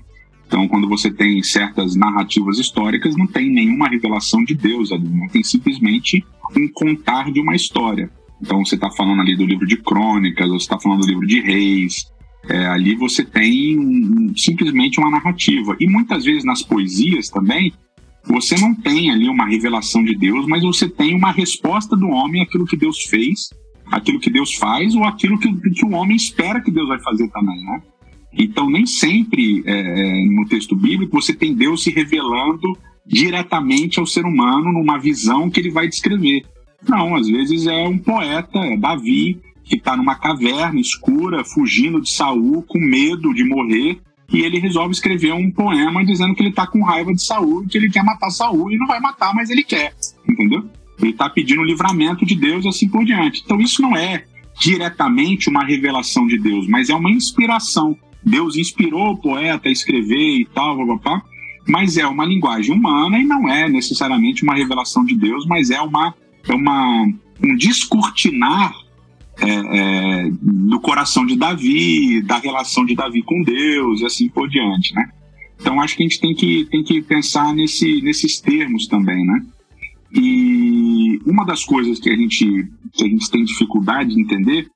Então, 0.48 0.68
quando 0.68 0.88
você 0.88 1.12
tem 1.12 1.44
certas 1.44 1.96
narrativas 1.96 2.58
históricas, 2.58 3.18
não 3.18 3.28
tem 3.28 3.50
nenhuma 3.50 3.90
revelação 3.90 4.44
de 4.46 4.56
Deus 4.56 4.94
ali, 4.94 5.08
né? 5.08 5.28
tem 5.32 5.44
simplesmente 5.44 6.24
um 6.56 6.68
contar 6.70 7.32
de 7.32 7.42
uma 7.42 7.54
história. 7.54 8.10
Então, 8.42 8.64
você 8.64 8.76
está 8.76 8.90
falando 8.90 9.22
ali 9.22 9.36
do 9.36 9.46
livro 9.46 9.68
de 9.68 9.76
Crônicas, 9.76 10.48
você 10.48 10.64
está 10.64 10.80
falando 10.80 11.02
do 11.02 11.08
livro 11.08 11.28
de 11.28 11.42
Reis. 11.42 12.10
É, 12.50 12.66
ali 12.68 12.96
você 12.96 13.24
tem 13.24 13.78
um, 13.78 14.34
simplesmente 14.36 15.00
uma 15.00 15.12
narrativa. 15.12 15.76
E 15.80 15.88
muitas 15.88 16.24
vezes 16.24 16.44
nas 16.44 16.64
poesias 16.64 17.30
também, 17.30 17.74
você 18.24 18.56
não 18.60 18.74
tem 18.76 19.12
ali 19.12 19.30
uma 19.30 19.46
revelação 19.46 20.04
de 20.04 20.16
Deus, 20.16 20.46
mas 20.48 20.64
você 20.64 20.88
tem 20.88 21.16
uma 21.16 21.32
resposta 21.32 21.96
do 21.96 22.08
homem 22.08 22.42
àquilo 22.42 22.66
que 22.66 22.78
Deus 22.78 23.04
fez, 23.04 23.50
aquilo 23.92 24.20
que 24.20 24.30
Deus 24.30 24.56
faz, 24.56 24.96
ou 24.96 25.04
aquilo 25.04 25.40
que, 25.40 25.52
que 25.72 25.86
o 25.86 25.92
homem 25.92 26.16
espera 26.16 26.62
que 26.62 26.72
Deus 26.72 26.88
vai 26.88 27.00
fazer 27.02 27.28
também, 27.30 27.60
né? 27.64 27.82
Então, 28.34 28.70
nem 28.70 28.86
sempre 28.86 29.64
é, 29.66 30.26
no 30.26 30.46
texto 30.48 30.76
bíblico 30.76 31.20
você 31.20 31.34
tem 31.34 31.56
Deus 31.56 31.84
se 31.84 31.90
revelando 31.90 32.78
diretamente 33.06 34.00
ao 34.00 34.06
ser 34.06 34.26
humano 34.26 34.72
numa 34.72 35.00
visão 35.00 35.50
que 35.50 35.60
ele 35.60 35.72
vai 35.72 35.88
descrever. 35.88 36.44
Não, 36.88 37.16
às 37.16 37.28
vezes 37.28 37.66
é 37.66 37.88
um 37.88 37.98
poeta, 37.98 38.60
é 38.60 38.78
Davi, 38.78 39.40
que 39.68 39.76
está 39.76 39.96
numa 39.96 40.16
caverna 40.16 40.80
escura, 40.80 41.44
fugindo 41.44 42.02
de 42.02 42.10
Saul, 42.10 42.64
com 42.64 42.80
medo 42.80 43.34
de 43.34 43.44
morrer, 43.44 44.00
e 44.32 44.42
ele 44.42 44.60
resolve 44.60 44.92
escrever 44.92 45.34
um 45.34 45.52
poema 45.52 46.06
dizendo 46.06 46.34
que 46.36 46.42
ele 46.42 46.50
está 46.50 46.68
com 46.68 46.84
raiva 46.84 47.14
de 47.14 47.22
Saul, 47.22 47.66
que 47.68 47.78
ele 47.78 47.90
quer 47.90 48.04
matar 48.04 48.30
Saul 48.30 48.72
e 48.72 48.78
não 48.78 48.88
vai 48.88 49.00
matar, 49.00 49.34
mas 49.34 49.50
ele 49.50 49.64
quer, 49.64 49.94
entendeu? 50.28 50.66
Ele 51.00 51.12
está 51.12 51.30
pedindo 51.30 51.62
o 51.62 51.66
livramento 51.66 52.26
de 52.26 52.36
Deus 52.36 52.66
e 52.66 52.68
assim 52.68 52.90
por 52.90 53.06
diante. 53.06 53.42
Então 53.46 53.60
isso 53.60 53.82
não 53.82 53.96
é 53.96 54.26
diretamente 54.60 55.50
uma 55.50 55.64
revelação 55.64 56.26
de 56.28 56.38
Deus, 56.38 56.68
mas 56.68 56.90
é 56.90 56.96
uma 56.96 57.12
inspiração. 57.12 57.96
Deus 58.24 58.58
inspirou 58.58 59.12
o 59.12 59.18
poeta 59.18 59.70
a 59.70 59.72
escrever 59.72 60.40
e 60.40 60.46
tal, 60.46 60.86
papá, 60.88 61.24
mas 61.68 61.98
é 61.98 62.06
uma 62.06 62.26
linguagem 62.26 62.74
humana 62.74 63.20
e 63.20 63.24
não 63.24 63.48
é 63.48 63.70
necessariamente 63.70 64.44
uma 64.44 64.56
revelação 64.56 65.06
de 65.06 65.16
Deus, 65.16 65.46
mas 65.46 65.70
é 65.70 65.80
uma, 65.80 66.14
é 66.48 66.54
uma 66.54 67.08
um 67.42 67.56
descortinar 67.56 68.74
é, 69.40 69.50
é, 69.50 70.32
do 70.42 70.80
coração 70.80 71.26
de 71.26 71.36
Davi, 71.36 72.22
da 72.22 72.38
relação 72.38 72.86
de 72.86 72.96
Davi 72.96 73.22
com 73.22 73.42
Deus 73.42 74.02
e 74.02 74.06
assim 74.06 74.30
por 74.30 74.50
diante, 74.50 74.94
né? 74.94 75.12
Então 75.60 75.82
acho 75.82 75.96
que 75.96 76.04
a 76.04 76.08
gente 76.08 76.20
tem 76.20 76.36
que, 76.36 76.66
tem 76.66 76.84
que 76.84 77.02
pensar 77.02 77.54
nesse, 77.54 78.02
nesses 78.02 78.40
termos 78.40 78.88
também, 78.88 79.26
né? 79.26 79.46
E 80.14 81.20
uma 81.26 81.46
das 81.46 81.66
coisas 81.66 82.00
que 82.00 82.10
a 82.10 82.16
gente, 82.16 82.68
que 82.94 83.04
a 83.04 83.08
gente 83.08 83.30
tem 83.30 83.44
dificuldade 83.44 84.14
de 84.14 84.22
entender 84.22 84.68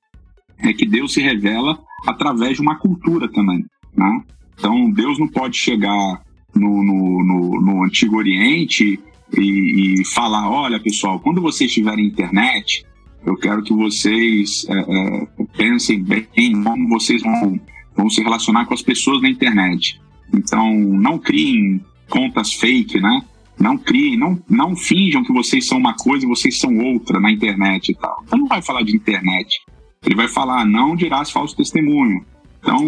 é 0.59 0.73
que 0.73 0.85
Deus 0.85 1.13
se 1.13 1.21
revela 1.21 1.79
através 2.05 2.55
de 2.55 2.61
uma 2.61 2.75
cultura 2.75 3.27
também. 3.31 3.65
Né? 3.95 4.23
Então, 4.57 4.91
Deus 4.91 5.17
não 5.17 5.27
pode 5.27 5.57
chegar 5.57 6.21
no, 6.53 6.83
no, 6.83 7.23
no, 7.23 7.61
no 7.61 7.83
Antigo 7.83 8.17
Oriente 8.17 8.99
e, 9.37 10.01
e, 10.01 10.05
falar: 10.05 10.49
olha, 10.49 10.79
pessoal, 10.79 11.19
quando 11.19 11.41
vocês 11.41 11.71
tiverem 11.71 12.05
internet, 12.05 12.85
eu 13.25 13.35
quero 13.35 13.63
que 13.63 13.73
vocês 13.73 14.65
é, 14.69 14.79
é, 14.79 15.27
pensem 15.57 16.03
bem 16.03 16.27
como 16.63 16.89
vocês 16.89 17.21
vão, 17.21 17.59
vão 17.95 18.09
se 18.09 18.21
relacionar 18.21 18.65
com 18.65 18.73
as 18.73 18.81
pessoas 18.81 19.21
na 19.21 19.29
internet. 19.29 20.01
Então, 20.33 20.73
não 20.73 21.19
criem 21.19 21.83
contas 22.09 22.53
fake, 22.53 22.99
né? 22.99 23.21
Não 23.59 23.77
criem, 23.77 24.17
não, 24.17 24.41
não 24.49 24.75
finjam 24.75 25.23
que 25.23 25.31
vocês 25.31 25.67
são 25.67 25.77
uma 25.77 25.93
coisa 25.93 26.25
e 26.25 26.29
vocês 26.29 26.57
são 26.57 26.77
outra 26.79 27.19
na 27.19 27.31
internet 27.31 27.91
e 27.91 27.95
tal. 27.95 28.23
Então 28.25 28.39
não 28.39 28.47
vai 28.47 28.61
falar 28.61 28.81
de 28.81 28.95
internet. 28.95 29.61
Ele 30.03 30.15
vai 30.15 30.27
falar, 30.27 30.65
não 30.65 30.95
dirás 30.95 31.29
falso 31.29 31.55
testemunho. 31.55 32.25
Então, 32.59 32.79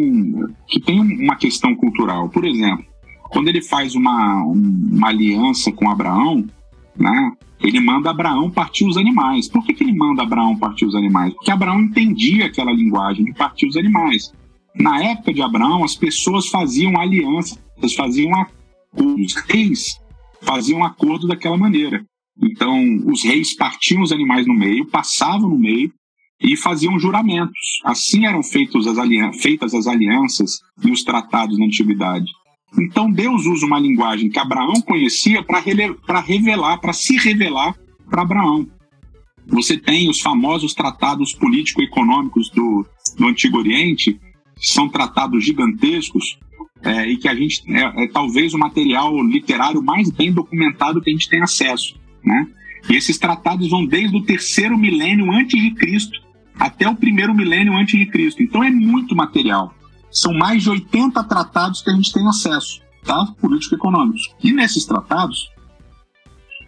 que 0.68 0.80
tem 0.80 1.00
uma 1.00 1.36
questão 1.36 1.76
cultural. 1.76 2.28
Por 2.30 2.46
exemplo, 2.46 2.86
quando 3.30 3.48
ele 3.50 3.62
faz 3.62 3.94
uma, 3.94 4.44
uma 4.44 5.10
aliança 5.10 5.72
com 5.72 5.90
Abraão, 5.90 6.46
né, 6.96 7.32
ele 7.64 7.80
manda 7.80 8.10
Abraão 8.10 8.52
partir 8.52 8.86
os 8.86 8.98
animais. 8.98 9.48
Por 9.48 9.66
que, 9.66 9.74
que 9.74 9.84
ele 9.84 9.94
manda 9.94 10.24
Abraão 10.24 10.58
partir 10.58 10.86
os 10.86 10.96
animais? 10.96 11.34
Porque 11.34 11.52
Abraão 11.52 11.82
entendia 11.82 12.46
aquela 12.46 12.72
linguagem 12.72 13.26
de 13.26 13.34
partir 13.34 13.68
os 13.68 13.78
animais. 13.78 14.32
Na 14.76 15.02
época 15.02 15.34
de 15.34 15.42
Abraão, 15.42 15.84
as 15.84 15.96
pessoas 15.96 16.48
faziam 16.48 17.00
alianças, 17.00 17.58
faziam 17.96 18.34
acordos. 18.34 18.64
Os 18.96 19.34
reis 19.50 20.00
faziam 20.42 20.84
acordo 20.84 21.28
daquela 21.28 21.58
maneira. 21.58 22.06
Então, 22.42 22.78
os 23.06 23.24
reis 23.24 23.56
partiam 23.56 24.02
os 24.02 24.12
animais 24.12 24.46
no 24.46 24.54
meio, 24.54 24.86
passavam 24.88 25.50
no 25.50 25.58
meio, 25.58 25.92
e 26.44 26.58
faziam 26.58 27.00
juramentos. 27.00 27.80
Assim 27.86 28.26
eram 28.26 28.44
feitos 28.44 28.86
as 28.86 28.98
feitas 29.42 29.74
as 29.74 29.88
alianças 29.88 30.60
e 30.84 30.92
os 30.92 31.04
tratados 31.04 31.58
na 31.58 31.66
antiguidade. 31.66 32.26
Então 32.80 33.12
Deus 33.12 33.46
usa 33.46 33.66
uma 33.66 33.80
linguagem 33.80 34.30
que 34.30 34.40
Abraão 34.40 34.82
conhecia 34.82 35.44
para 35.44 35.60
revelar, 36.20 36.78
para 36.80 36.94
se 36.94 37.18
revelar 37.18 37.76
para 38.10 38.22
Abraão. 38.22 38.68
Você 39.48 39.78
tem 39.78 40.10
os 40.10 40.22
famosos 40.22 40.74
tratados 40.74 41.34
político-econômicos 41.34 42.50
do, 42.50 42.86
do 43.18 43.28
Antigo 43.28 43.58
Oriente, 43.58 44.20
são 44.56 44.88
tratados 44.88 45.44
gigantescos 45.44 46.38
é, 46.82 47.08
e 47.08 47.18
que 47.18 47.28
a 47.28 47.36
gente 47.36 47.64
é, 47.74 48.04
é, 48.04 48.08
talvez 48.08 48.54
o 48.54 48.58
material 48.58 49.22
literário 49.22 49.82
mais 49.82 50.10
bem 50.10 50.32
documentado 50.32 51.02
que 51.02 51.10
a 51.10 51.14
gente 51.14 51.30
tem 51.30 51.42
acesso, 51.42 51.96
né? 52.24 52.48
E 52.90 52.96
esses 52.96 53.18
tratados 53.18 53.70
vão 53.70 53.86
desde 53.86 54.16
o 54.16 54.24
terceiro 54.24 54.78
milênio 54.78 55.32
antes 55.32 55.62
de 55.62 55.72
Cristo 55.72 56.22
até 56.56 56.88
o 56.88 56.96
primeiro 56.96 57.34
milênio 57.34 57.74
antes 57.74 57.98
de 57.98 58.06
Cristo. 58.06 58.44
Então 58.44 58.64
é 58.64 58.70
muito 58.70 59.16
material. 59.16 59.74
São 60.14 60.34
mais 60.34 60.64
de 60.64 60.70
80 60.70 61.24
tratados 61.24 61.82
que 61.82 61.90
a 61.90 61.94
gente 61.94 62.14
tem 62.14 62.26
acesso, 62.28 62.82
tá? 63.04 63.26
Político-econômicos. 63.42 64.34
E 64.44 64.52
nesses 64.52 64.86
tratados, 64.86 65.50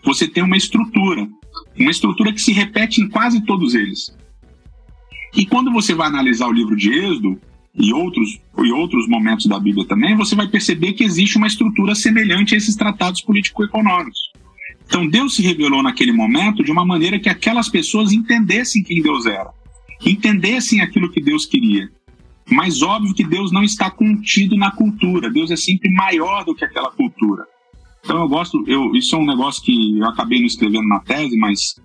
você 0.04 0.28
tem 0.28 0.44
uma 0.44 0.58
estrutura, 0.58 1.28
uma 1.78 1.92
estrutura 1.92 2.34
que 2.34 2.42
se 2.42 2.52
repete 2.52 3.02
em 3.02 3.08
quase 3.08 3.46
todos 3.46 3.76
eles. 3.76 4.16
E 5.36 5.46
quando 5.46 5.72
você 5.72 5.94
vai 5.94 6.08
analisar 6.08 6.48
o 6.48 6.54
livro 6.54 6.76
de 6.76 6.92
Êxodo 6.92 7.40
e 7.74 7.94
outros, 7.94 8.40
e 8.58 8.72
outros 8.72 9.08
momentos 9.08 9.46
da 9.46 9.60
Bíblia 9.60 9.86
também, 9.86 10.16
você 10.16 10.36
vai 10.36 10.48
perceber 10.48 10.94
que 10.94 11.04
existe 11.04 11.38
uma 11.38 11.48
estrutura 11.48 11.94
semelhante 11.94 12.56
a 12.56 12.58
esses 12.58 12.76
tratados 12.76 13.22
político-econômicos. 13.22 14.32
Então 14.88 15.08
Deus 15.08 15.36
se 15.36 15.42
revelou 15.42 15.84
naquele 15.84 16.12
momento 16.12 16.64
de 16.64 16.72
uma 16.72 16.86
maneira 16.86 17.20
que 17.20 17.30
aquelas 17.30 17.70
pessoas 17.70 18.12
entendessem 18.12 18.84
quem 18.84 19.02
Deus 19.02 19.26
era 19.26 19.54
entendessem 20.04 20.82
aquilo 20.82 21.12
que 21.12 21.22
Deus 21.22 21.46
queria. 21.46 21.90
Mas 22.50 22.82
óbvio 22.82 23.14
que 23.14 23.24
Deus 23.24 23.52
não 23.52 23.64
está 23.64 23.90
contido 23.90 24.56
na 24.56 24.72
cultura. 24.72 25.32
Deus 25.32 25.50
é 25.52 25.56
sempre 25.56 25.92
maior 25.92 26.46
do 26.46 26.54
que 26.54 26.64
aquela 26.64 26.92
cultura. 26.92 27.44
Então 28.04 28.22
eu 28.22 28.30
gosto, 28.30 28.64
eu, 28.68 28.96
isso 28.96 29.16
é 29.16 29.20
um 29.20 29.26
negócio 29.26 29.64
que 29.64 29.98
eu 29.98 30.06
acabei 30.06 30.40
não 30.40 30.46
escrevendo 30.46 30.88
na 30.88 31.00
tese, 31.00 31.36
mas 31.38 31.76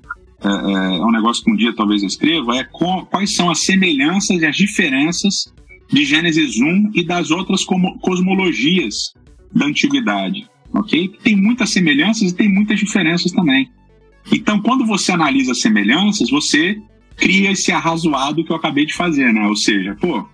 é, 0.43 0.49
é, 0.49 0.97
é 0.99 1.05
um 1.05 1.11
negócio 1.11 1.43
que 1.43 1.51
um 1.51 1.57
dia 1.57 1.75
talvez 1.75 2.03
eu 2.03 2.09
escreva, 2.09 2.57
é 2.57 2.65
quais 2.65 3.35
são 3.35 3.51
as 3.51 3.61
semelhanças 3.61 4.41
e 4.41 4.47
as 4.47 4.55
diferenças 4.55 5.53
de 5.89 6.05
Gênesis 6.05 6.61
1 6.61 6.91
e 6.95 7.05
das 7.05 7.31
outras 7.31 7.65
cosmologias 7.65 9.15
da 9.53 9.67
antiguidade, 9.67 10.47
ok? 10.73 11.09
Tem 11.23 11.35
muitas 11.35 11.71
semelhanças 11.71 12.31
e 12.31 12.35
tem 12.35 12.49
muitas 12.49 12.79
diferenças 12.79 13.33
também. 13.33 13.71
Então, 14.31 14.61
quando 14.61 14.87
você 14.87 15.13
analisa 15.13 15.53
as 15.53 15.61
semelhanças, 15.61 16.31
você 16.31 16.81
cria 17.17 17.51
esse 17.51 17.73
arrazoado 17.73 18.45
que 18.45 18.53
eu 18.53 18.57
acabei 18.57 18.87
de 18.87 18.95
fazer, 18.95 19.33
né? 19.33 19.47
Ou 19.49 19.57
seja, 19.57 19.97
pô, 20.01 20.25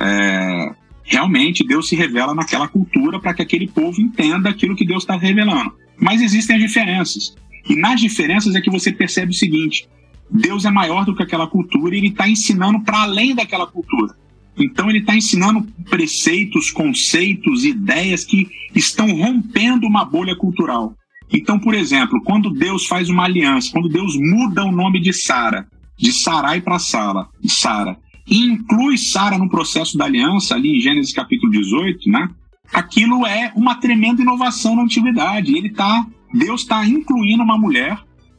é, 0.00 0.74
realmente 1.04 1.66
Deus 1.66 1.88
se 1.88 1.96
revela 1.96 2.34
naquela 2.34 2.68
cultura 2.68 3.18
para 3.18 3.34
que 3.34 3.42
aquele 3.42 3.68
povo 3.68 4.00
entenda 4.00 4.48
aquilo 4.48 4.76
que 4.76 4.86
Deus 4.86 5.02
está 5.02 5.16
revelando. 5.16 5.72
Mas 5.98 6.20
existem 6.20 6.56
as 6.56 6.62
diferenças. 6.62 7.34
E 7.68 7.74
nas 7.74 8.00
diferenças 8.00 8.54
é 8.54 8.60
que 8.60 8.70
você 8.70 8.92
percebe 8.92 9.32
o 9.32 9.34
seguinte: 9.34 9.88
Deus 10.30 10.64
é 10.64 10.70
maior 10.70 11.04
do 11.04 11.14
que 11.14 11.22
aquela 11.22 11.46
cultura 11.46 11.94
e 11.94 11.98
ele 11.98 12.08
está 12.08 12.28
ensinando 12.28 12.80
para 12.80 13.02
além 13.02 13.34
daquela 13.34 13.66
cultura. 13.66 14.14
Então 14.56 14.90
ele 14.90 14.98
está 14.98 15.14
ensinando 15.14 15.62
preceitos, 15.88 16.70
conceitos, 16.70 17.64
ideias 17.64 18.24
que 18.24 18.48
estão 18.74 19.06
rompendo 19.12 19.86
uma 19.86 20.04
bolha 20.04 20.36
cultural. 20.36 20.94
Então, 21.32 21.58
por 21.58 21.74
exemplo, 21.74 22.20
quando 22.24 22.50
Deus 22.50 22.86
faz 22.86 23.08
uma 23.08 23.24
aliança, 23.24 23.70
quando 23.70 23.88
Deus 23.88 24.16
muda 24.16 24.64
o 24.64 24.72
nome 24.72 25.00
de 25.00 25.12
Sara, 25.12 25.66
de 25.96 26.12
Sarai 26.12 26.60
para 26.60 26.78
Sara, 26.78 27.26
Sara, 27.46 27.96
inclui 28.28 28.98
Sara 28.98 29.38
no 29.38 29.48
processo 29.48 29.96
da 29.96 30.04
aliança, 30.04 30.54
ali 30.54 30.76
em 30.76 30.80
Gênesis 30.80 31.12
capítulo 31.12 31.50
18, 31.52 32.10
né? 32.10 32.28
Aquilo 32.72 33.26
é 33.26 33.52
uma 33.56 33.76
tremenda 33.76 34.20
inovação 34.20 34.76
na 34.76 34.82
antiguidade. 34.82 35.56
Ele 35.56 35.70
tá, 35.70 36.06
Deus 36.32 36.62
está 36.62 36.84
incluindo 36.84 37.42
uma 37.42 37.56
mulher 37.56 37.98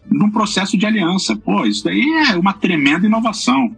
num 0.10 0.30
processo 0.30 0.78
de 0.78 0.86
aliança. 0.86 1.36
Pô, 1.36 1.66
isso 1.66 1.84
daí 1.84 2.06
é 2.30 2.38
uma 2.38 2.54
tremenda 2.54 3.08
inovação. 3.08 3.76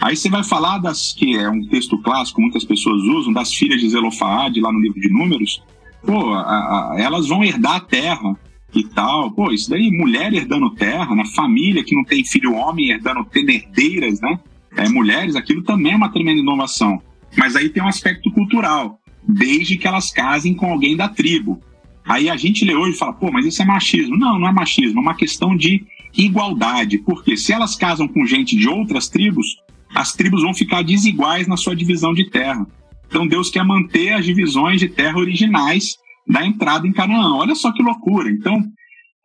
Aí 0.00 0.16
você 0.16 0.28
vai 0.28 0.42
falar 0.42 0.78
das 0.78 1.12
que 1.12 1.36
é 1.36 1.48
um 1.48 1.64
texto 1.68 1.96
clássico, 1.98 2.40
muitas 2.40 2.64
pessoas 2.64 3.02
usam, 3.02 3.32
das 3.32 3.54
filhas 3.54 3.80
de 3.80 3.88
Zelofaade 3.88 4.60
lá 4.60 4.72
no 4.72 4.80
livro 4.80 5.00
de 5.00 5.08
Números. 5.10 5.62
Pô, 6.04 6.32
a, 6.32 6.40
a, 6.40 6.96
elas 6.98 7.28
vão 7.28 7.44
herdar 7.44 7.76
a 7.76 7.80
terra 7.80 8.36
e 8.74 8.82
tal. 8.82 9.30
Pô, 9.30 9.52
isso 9.52 9.70
daí, 9.70 9.90
mulher 9.90 10.32
herdando 10.32 10.74
terra, 10.74 11.14
né? 11.14 11.24
Família 11.36 11.84
que 11.84 11.94
não 11.94 12.04
tem 12.04 12.24
filho 12.24 12.54
homem 12.54 12.90
herdando 12.90 13.26
herdeiras, 13.34 14.20
né? 14.20 14.40
É, 14.76 14.88
mulheres, 14.88 15.36
aquilo 15.36 15.62
também 15.62 15.92
é 15.92 15.96
uma 15.96 16.10
tremenda 16.10 16.40
inovação. 16.40 17.00
Mas 17.36 17.56
aí 17.56 17.68
tem 17.68 17.82
um 17.82 17.88
aspecto 17.88 18.30
cultural. 18.32 18.98
desde 19.26 19.76
que 19.76 19.86
elas 19.86 20.10
casem 20.10 20.52
com 20.52 20.66
alguém 20.66 20.96
da 20.96 21.08
tribo. 21.08 21.60
Aí 22.04 22.28
a 22.28 22.36
gente 22.36 22.64
lê 22.64 22.74
hoje 22.74 22.96
e 22.96 22.98
fala, 22.98 23.12
pô, 23.12 23.30
mas 23.30 23.46
isso 23.46 23.62
é 23.62 23.64
machismo. 23.64 24.18
Não, 24.18 24.36
não 24.36 24.48
é 24.48 24.52
machismo, 24.52 24.98
é 24.98 25.02
uma 25.02 25.14
questão 25.14 25.56
de 25.56 25.84
igualdade. 26.16 26.98
Porque 26.98 27.36
se 27.36 27.52
elas 27.52 27.76
casam 27.76 28.08
com 28.08 28.26
gente 28.26 28.56
de 28.56 28.68
outras 28.68 29.08
tribos, 29.08 29.46
as 29.94 30.12
tribos 30.12 30.42
vão 30.42 30.52
ficar 30.52 30.82
desiguais 30.82 31.46
na 31.46 31.56
sua 31.56 31.76
divisão 31.76 32.12
de 32.12 32.28
terra. 32.30 32.66
Então 33.06 33.26
Deus 33.26 33.50
quer 33.50 33.64
manter 33.64 34.12
as 34.12 34.24
divisões 34.24 34.80
de 34.80 34.88
terra 34.88 35.18
originais 35.18 35.96
da 36.26 36.44
entrada 36.44 36.86
em 36.86 36.92
Canaã. 36.92 37.34
Olha 37.34 37.54
só 37.54 37.70
que 37.72 37.82
loucura. 37.82 38.30
Então, 38.30 38.60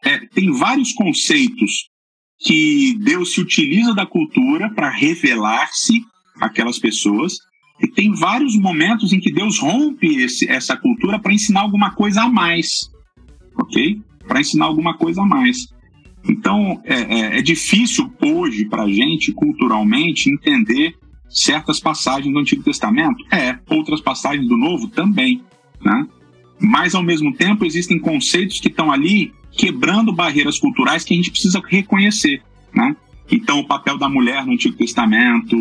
é, 0.03 0.19
tem 0.27 0.51
vários 0.51 0.93
conceitos 0.93 1.89
que 2.39 2.95
Deus 2.99 3.33
se 3.33 3.41
utiliza 3.41 3.93
da 3.93 4.05
cultura 4.05 4.69
para 4.69 4.89
revelar-se 4.89 6.01
àquelas 6.39 6.77
pessoas, 6.77 7.39
e 7.81 7.87
tem 7.87 8.13
vários 8.13 8.55
momentos 8.55 9.13
em 9.13 9.19
que 9.19 9.31
Deus 9.31 9.59
rompe 9.59 10.07
esse, 10.17 10.49
essa 10.49 10.75
cultura 10.75 11.19
para 11.19 11.33
ensinar 11.33 11.61
alguma 11.61 11.91
coisa 11.91 12.23
a 12.23 12.29
mais, 12.29 12.91
ok? 13.55 14.01
Para 14.27 14.41
ensinar 14.41 14.65
alguma 14.65 14.97
coisa 14.97 15.21
a 15.21 15.25
mais. 15.25 15.67
Então, 16.27 16.81
é, 16.83 16.95
é, 16.95 17.39
é 17.39 17.41
difícil 17.41 18.11
hoje 18.21 18.65
para 18.65 18.83
a 18.83 18.91
gente, 18.91 19.31
culturalmente, 19.31 20.29
entender 20.29 20.95
certas 21.29 21.79
passagens 21.79 22.33
do 22.33 22.39
Antigo 22.39 22.63
Testamento? 22.63 23.23
É. 23.31 23.57
Outras 23.69 24.01
passagens 24.01 24.47
do 24.47 24.57
Novo? 24.57 24.87
Também. 24.89 25.41
Né? 25.83 26.07
Mas, 26.59 26.95
ao 26.95 27.03
mesmo 27.03 27.33
tempo, 27.33 27.65
existem 27.65 27.99
conceitos 27.99 28.59
que 28.59 28.67
estão 28.67 28.91
ali 28.91 29.31
quebrando 29.57 30.13
barreiras 30.13 30.59
culturais 30.59 31.03
que 31.03 31.13
a 31.13 31.17
gente 31.17 31.31
precisa 31.31 31.61
reconhecer. 31.65 32.41
Né? 32.73 32.95
Então, 33.29 33.59
o 33.59 33.67
papel 33.67 33.97
da 33.97 34.07
mulher 34.07 34.45
no 34.45 34.53
Antigo 34.53 34.77
Testamento 34.77 35.57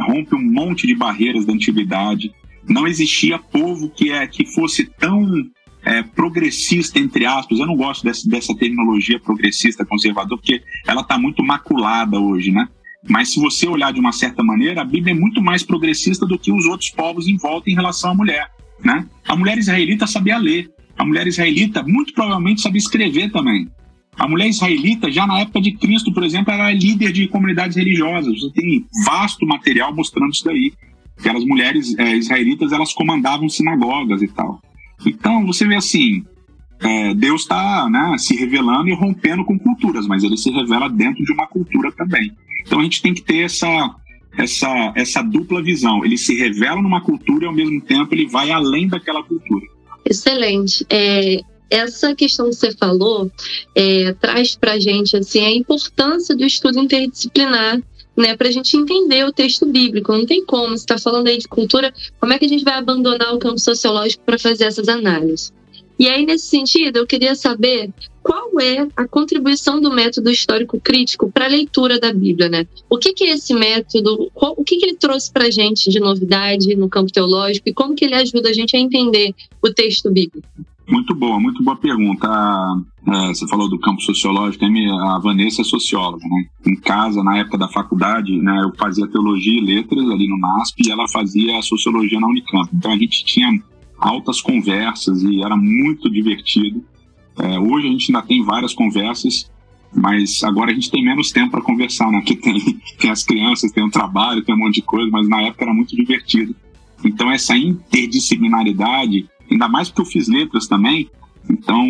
rompe 0.00 0.34
um 0.34 0.42
monte 0.42 0.86
de 0.86 0.94
barreiras 0.94 1.44
da 1.44 1.52
antiguidade. 1.52 2.32
Não 2.66 2.86
existia 2.86 3.38
povo 3.38 3.90
que, 3.90 4.10
é, 4.10 4.26
que 4.26 4.46
fosse 4.46 4.84
tão 4.84 5.26
é, 5.84 6.02
progressista, 6.02 6.98
entre 6.98 7.26
aspas. 7.26 7.58
Eu 7.58 7.66
não 7.66 7.76
gosto 7.76 8.04
dessa, 8.04 8.28
dessa 8.28 8.54
terminologia 8.56 9.20
progressista, 9.20 9.84
conservador, 9.84 10.38
porque 10.38 10.62
ela 10.86 11.02
está 11.02 11.18
muito 11.18 11.42
maculada 11.42 12.18
hoje, 12.18 12.50
né? 12.50 12.68
Mas 13.06 13.32
se 13.32 13.40
você 13.40 13.66
olhar 13.68 13.92
de 13.92 14.00
uma 14.00 14.12
certa 14.12 14.42
maneira, 14.42 14.80
a 14.80 14.84
Bíblia 14.84 15.12
é 15.12 15.18
muito 15.18 15.42
mais 15.42 15.62
progressista 15.62 16.24
do 16.24 16.38
que 16.38 16.50
os 16.50 16.64
outros 16.64 16.88
povos 16.88 17.28
em 17.28 17.36
volta 17.36 17.70
em 17.70 17.74
relação 17.74 18.12
à 18.12 18.14
mulher. 18.14 18.50
Né? 18.82 19.06
A 19.28 19.36
mulher 19.36 19.58
israelita 19.58 20.06
sabia 20.06 20.38
ler. 20.38 20.70
A 20.96 21.04
mulher 21.04 21.26
israelita 21.26 21.82
muito 21.82 22.12
provavelmente 22.12 22.60
sabia 22.60 22.78
escrever 22.78 23.30
também. 23.30 23.68
A 24.16 24.28
mulher 24.28 24.48
israelita, 24.48 25.10
já 25.10 25.26
na 25.26 25.40
época 25.40 25.60
de 25.60 25.72
Cristo, 25.72 26.12
por 26.12 26.22
exemplo, 26.22 26.52
era 26.52 26.72
líder 26.72 27.12
de 27.12 27.26
comunidades 27.26 27.76
religiosas. 27.76 28.40
Você 28.40 28.50
tem 28.52 28.86
vasto 29.04 29.44
material 29.46 29.94
mostrando 29.94 30.30
isso 30.30 30.44
daí. 30.44 30.72
Aquelas 31.18 31.44
mulheres 31.44 31.96
é, 31.98 32.16
israelitas, 32.16 32.72
elas 32.72 32.92
comandavam 32.92 33.48
sinagogas 33.48 34.22
e 34.22 34.28
tal. 34.28 34.60
Então, 35.04 35.44
você 35.44 35.66
vê 35.66 35.74
assim, 35.74 36.24
é, 36.80 37.14
Deus 37.14 37.42
está 37.42 37.88
né, 37.88 38.16
se 38.18 38.36
revelando 38.36 38.88
e 38.88 38.94
rompendo 38.94 39.44
com 39.44 39.58
culturas, 39.58 40.06
mas 40.06 40.22
ele 40.22 40.36
se 40.36 40.50
revela 40.50 40.88
dentro 40.88 41.24
de 41.24 41.32
uma 41.32 41.46
cultura 41.46 41.90
também. 41.92 42.32
Então 42.66 42.80
a 42.80 42.82
gente 42.82 43.02
tem 43.02 43.14
que 43.14 43.22
ter 43.22 43.38
essa, 43.38 43.94
essa, 44.36 44.92
essa 44.94 45.22
dupla 45.22 45.62
visão. 45.62 46.04
Ele 46.04 46.16
se 46.16 46.34
revela 46.36 46.80
numa 46.82 47.00
cultura 47.00 47.44
e 47.44 47.48
ao 47.48 47.54
mesmo 47.54 47.80
tempo 47.80 48.14
ele 48.14 48.26
vai 48.26 48.50
além 48.50 48.88
daquela 48.88 49.22
cultura. 49.22 49.66
Excelente. 50.04 50.86
É, 50.90 51.40
essa 51.70 52.14
questão 52.14 52.50
que 52.50 52.56
você 52.56 52.72
falou 52.72 53.30
é, 53.74 54.12
traz 54.14 54.54
para 54.54 54.72
a 54.72 54.78
gente 54.78 55.16
assim, 55.16 55.44
a 55.44 55.50
importância 55.50 56.36
do 56.36 56.44
estudo 56.44 56.78
interdisciplinar 56.78 57.80
né, 58.16 58.36
para 58.36 58.48
a 58.48 58.50
gente 58.50 58.76
entender 58.76 59.24
o 59.24 59.32
texto 59.32 59.66
bíblico. 59.66 60.12
Não 60.12 60.26
tem 60.26 60.44
como, 60.44 60.68
você 60.68 60.84
está 60.84 60.98
falando 60.98 61.26
aí 61.26 61.38
de 61.38 61.48
cultura, 61.48 61.92
como 62.20 62.32
é 62.32 62.38
que 62.38 62.44
a 62.44 62.48
gente 62.48 62.64
vai 62.64 62.74
abandonar 62.74 63.34
o 63.34 63.38
campo 63.38 63.58
sociológico 63.58 64.22
para 64.24 64.38
fazer 64.38 64.64
essas 64.64 64.88
análises? 64.88 65.52
E 65.98 66.08
aí, 66.08 66.26
nesse 66.26 66.46
sentido, 66.46 66.98
eu 66.98 67.06
queria 67.06 67.34
saber 67.34 67.90
qual 68.24 68.58
é 68.58 68.88
a 68.96 69.06
contribuição 69.06 69.78
do 69.78 69.94
método 69.94 70.30
histórico 70.30 70.80
crítico 70.80 71.30
para 71.30 71.44
a 71.44 71.48
leitura 71.48 72.00
da 72.00 72.10
Bíblia, 72.10 72.48
né? 72.48 72.66
O 72.88 72.96
que, 72.96 73.12
que 73.12 73.24
é 73.24 73.32
esse 73.32 73.52
método? 73.52 74.30
Qual, 74.32 74.54
o 74.56 74.64
que, 74.64 74.78
que 74.78 74.86
ele 74.86 74.96
trouxe 74.96 75.30
para 75.30 75.44
a 75.44 75.50
gente 75.50 75.90
de 75.90 76.00
novidade 76.00 76.74
no 76.74 76.88
campo 76.88 77.12
teológico 77.12 77.68
e 77.68 77.74
como 77.74 77.94
que 77.94 78.06
ele 78.06 78.14
ajuda 78.14 78.48
a 78.48 78.52
gente 78.54 78.74
a 78.74 78.80
entender 78.80 79.34
o 79.62 79.70
texto 79.70 80.10
bíblico? 80.10 80.48
Muito 80.88 81.14
boa, 81.14 81.38
muito 81.38 81.62
boa 81.62 81.76
pergunta. 81.76 82.26
É, 83.06 83.28
você 83.28 83.46
falou 83.46 83.68
do 83.68 83.78
campo 83.78 84.00
sociológico, 84.00 84.64
a 84.64 85.18
Vanessa 85.18 85.60
é 85.60 85.64
socióloga, 85.64 86.26
né? 86.26 86.46
Em 86.66 86.76
casa, 86.76 87.22
na 87.22 87.36
época 87.38 87.58
da 87.58 87.68
faculdade, 87.68 88.36
né, 88.38 88.62
eu 88.64 88.72
fazia 88.78 89.06
teologia 89.06 89.58
e 89.58 89.64
letras 89.64 90.08
ali 90.08 90.26
no 90.26 90.38
MASP 90.38 90.82
e 90.86 90.90
ela 90.90 91.06
fazia 91.08 91.60
sociologia 91.60 92.18
na 92.18 92.26
Unicamp. 92.26 92.70
Então 92.72 92.92
a 92.92 92.96
gente 92.96 93.22
tinha 93.24 93.50
altas 93.98 94.40
conversas 94.40 95.22
e 95.22 95.42
era 95.42 95.56
muito 95.56 96.10
divertido. 96.10 96.82
É, 97.38 97.58
hoje 97.58 97.88
a 97.88 97.90
gente 97.90 98.14
ainda 98.14 98.26
tem 98.26 98.42
várias 98.42 98.74
conversas, 98.74 99.50
mas 99.92 100.42
agora 100.44 100.70
a 100.70 100.74
gente 100.74 100.90
tem 100.90 101.04
menos 101.04 101.30
tempo 101.30 101.52
para 101.52 101.62
conversar, 101.62 102.10
né? 102.10 102.18
Porque 102.18 102.36
tem, 102.36 102.58
tem 102.98 103.10
as 103.10 103.22
crianças, 103.22 103.72
tem 103.72 103.84
o 103.84 103.90
trabalho, 103.90 104.44
tem 104.44 104.54
um 104.54 104.58
monte 104.58 104.76
de 104.76 104.82
coisa, 104.82 105.10
mas 105.10 105.28
na 105.28 105.42
época 105.42 105.64
era 105.64 105.74
muito 105.74 105.94
divertido. 105.94 106.54
Então 107.04 107.30
essa 107.30 107.56
interdisciplinaridade, 107.56 109.28
ainda 109.50 109.68
mais 109.68 109.88
porque 109.88 110.02
eu 110.02 110.06
fiz 110.06 110.28
letras 110.28 110.66
também, 110.66 111.10
então 111.48 111.84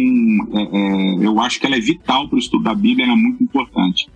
é, 0.53 0.63
é, 0.63 1.27
eu 1.27 1.39
acho 1.41 1.61
que 1.61 1.67
ela 1.67 1.77
é 1.77 1.81
vital 1.81 2.29
para 2.29 2.37
o 2.37 2.39
estudo 2.39 2.65
da 2.65 2.75
Bíblia, 2.75 3.07
ela 3.07 3.15
é 3.15 3.17
muito 3.17 3.43
importante. 3.43 4.09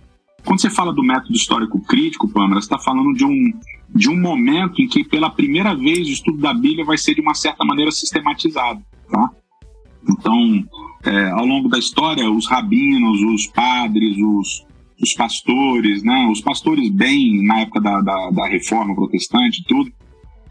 Quando 0.45 0.61
você 0.61 0.69
fala 0.69 0.93
do 0.93 1.03
método 1.03 1.33
histórico 1.33 1.79
crítico, 1.81 2.27
Pâmela, 2.27 2.61
você 2.61 2.65
está 2.65 2.79
falando 2.79 3.13
de 3.13 3.25
um, 3.25 3.53
de 3.93 4.09
um 4.09 4.19
momento 4.19 4.81
em 4.81 4.87
que, 4.87 5.03
pela 5.03 5.29
primeira 5.29 5.75
vez, 5.75 6.07
o 6.07 6.11
estudo 6.11 6.37
da 6.37 6.53
Bíblia 6.53 6.85
vai 6.85 6.97
ser, 6.97 7.15
de 7.15 7.21
uma 7.21 7.33
certa 7.33 7.65
maneira, 7.65 7.91
sistematizado. 7.91 8.81
Tá? 9.09 9.29
Então, 10.07 10.65
é, 11.05 11.29
ao 11.29 11.45
longo 11.45 11.69
da 11.69 11.77
história, 11.77 12.29
os 12.29 12.47
rabinos, 12.47 13.21
os 13.21 13.47
padres, 13.47 14.17
os, 14.17 14.65
os 15.01 15.13
pastores, 15.13 16.03
né, 16.03 16.27
os 16.31 16.41
pastores 16.41 16.89
bem 16.89 17.43
na 17.43 17.61
época 17.61 17.79
da, 17.79 18.01
da, 18.01 18.31
da 18.31 18.47
reforma 18.47 18.95
protestante 18.95 19.63
tudo, 19.67 19.91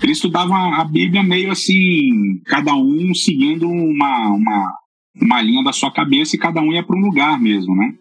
eles 0.02 0.18
estudavam 0.18 0.56
a 0.74 0.84
Bíblia 0.84 1.22
meio 1.22 1.50
assim, 1.50 2.40
cada 2.46 2.74
um 2.74 3.12
seguindo 3.14 3.68
uma, 3.68 4.28
uma, 4.30 4.74
uma 5.20 5.42
linha 5.42 5.64
da 5.64 5.72
sua 5.72 5.92
cabeça 5.92 6.37
e 6.37 6.38
cada 6.38 6.61
um 6.61 6.72
ia 6.72 6.82
para 6.82 6.96
um 6.96 7.00
lugar 7.00 7.40
mesmo, 7.40 7.74
né? 7.74 7.92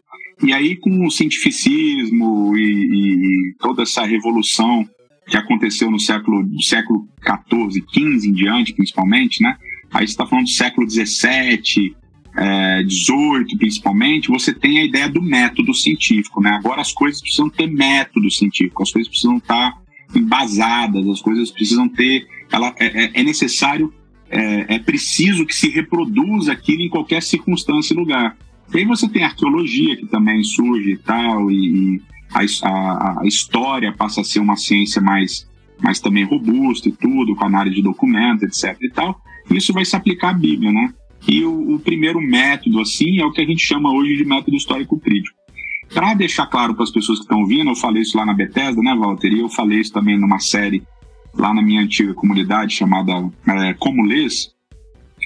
E 0.44 0.54
aí, 0.54 0.76
com 0.76 1.06
o 1.06 1.10
cientificismo 1.10 2.56
e, 2.56 2.62
e, 2.62 3.56
toda 3.60 3.82
essa 3.82 4.06
revolução 4.06 4.88
que 5.28 5.36
aconteceu 5.36 5.90
no 5.90 6.00
século, 6.00 6.44
do 6.44 6.62
século 6.62 7.08
14, 7.22 7.82
15 7.82 8.30
em 8.30 8.34
diante, 8.34 8.74
principalmente, 8.74 9.42
né? 9.42 9.58
Aí 9.92 10.06
está 10.06 10.28
falando 10.28 10.46
do 10.46 10.52
século 10.52 10.86
17, 10.86 11.96
é, 12.38 12.84
18, 12.84 13.58
principalmente, 13.58 14.30
você 14.30 14.54
tem 14.54 14.80
a 14.80 14.86
ideia 14.86 15.10
do 15.10 15.22
método 15.22 15.74
científico, 15.74 16.40
né? 16.40 16.52
Agora 16.52 16.82
as 16.82 16.94
coisas 16.94 17.20
precisam 17.20 17.50
ter 17.50 17.66
método 17.66 18.30
científico, 18.30 18.84
as 18.84 18.92
coisas 18.92 19.10
precisam 19.10 19.38
estar 19.38 19.74
embasadas, 20.16 21.08
as 21.08 21.20
coisas 21.20 21.50
precisam 21.50 21.90
ter. 21.90 22.28
Ela, 22.52 22.76
é, 22.80 23.06
é, 23.06 23.12
é 23.16 23.24
necessário, 23.24 23.92
é, 24.30 24.76
é 24.76 24.80
preciso 24.80 25.48
que 25.48 25.56
se 25.56 25.70
reproduza 25.70 26.52
aquilo 26.52 26.84
em 26.84 26.90
qualquer 26.90 27.24
circunstância 27.24 27.96
e 27.96 27.98
lugar. 27.98 28.38
E 28.72 28.78
aí 28.78 28.86
você 28.86 29.10
tem 29.10 29.24
a 29.24 29.28
arqueologia 29.28 29.98
que 29.98 30.06
também 30.06 30.44
surge 30.44 30.92
e 30.92 30.98
tal, 30.98 31.50
e 31.50 32.00
a, 32.32 32.42
a, 32.70 33.22
a 33.22 33.26
história 33.26 33.92
passa 33.94 34.22
a 34.22 34.24
ser 34.24 34.40
uma 34.42 34.58
ciência 34.58 35.02
mais, 35.02 35.48
mais 35.82 36.00
também 36.00 36.24
robusta 36.24 36.88
e 36.88 36.92
tudo, 36.92 37.36
com 37.36 37.46
análise 37.46 37.78
de 37.78 37.82
documentos, 37.82 38.44
etc 38.44 38.78
e 38.80 38.92
tal. 38.92 39.20
Isso 39.50 39.74
vai 39.74 39.86
se 39.86 39.96
aplicar 39.96 40.30
à 40.30 40.34
Bíblia, 40.34 40.72
né? 40.72 40.94
E 41.28 41.44
o, 41.44 41.76
o 41.76 41.80
primeiro 41.80 42.20
método, 42.22 42.82
assim, 42.82 43.20
é 43.20 43.26
o 43.26 43.32
que 43.32 43.42
a 43.42 43.46
gente 43.46 43.66
chama 43.66 43.92
hoje 43.92 44.18
de 44.18 44.26
método 44.26 44.58
histórico 44.58 45.00
crítico. 45.00 45.38
Para 45.94 46.14
deixar 46.14 46.48
claro 46.48 46.74
para 46.74 46.84
as 46.84 46.92
pessoas 46.92 47.20
que 47.20 47.24
estão 47.24 47.40
ouvindo, 47.40 47.70
eu 47.70 47.76
falei 47.76 48.02
isso 48.02 48.18
lá 48.18 48.26
na 48.26 48.34
Bethesda, 48.34 48.82
né, 48.82 48.94
Walter? 48.94 49.32
E 49.32 49.40
eu 49.40 49.50
falei 49.50 49.80
isso 49.80 49.94
também 49.94 50.20
numa 50.20 50.40
série 50.40 50.84
lá 51.34 51.54
na 51.54 51.62
minha 51.62 51.82
antiga 51.82 52.14
comunidade 52.14 52.74
chamada 52.74 53.14
é, 53.48 53.74
Como 53.76 54.04
Lês, 54.04 54.52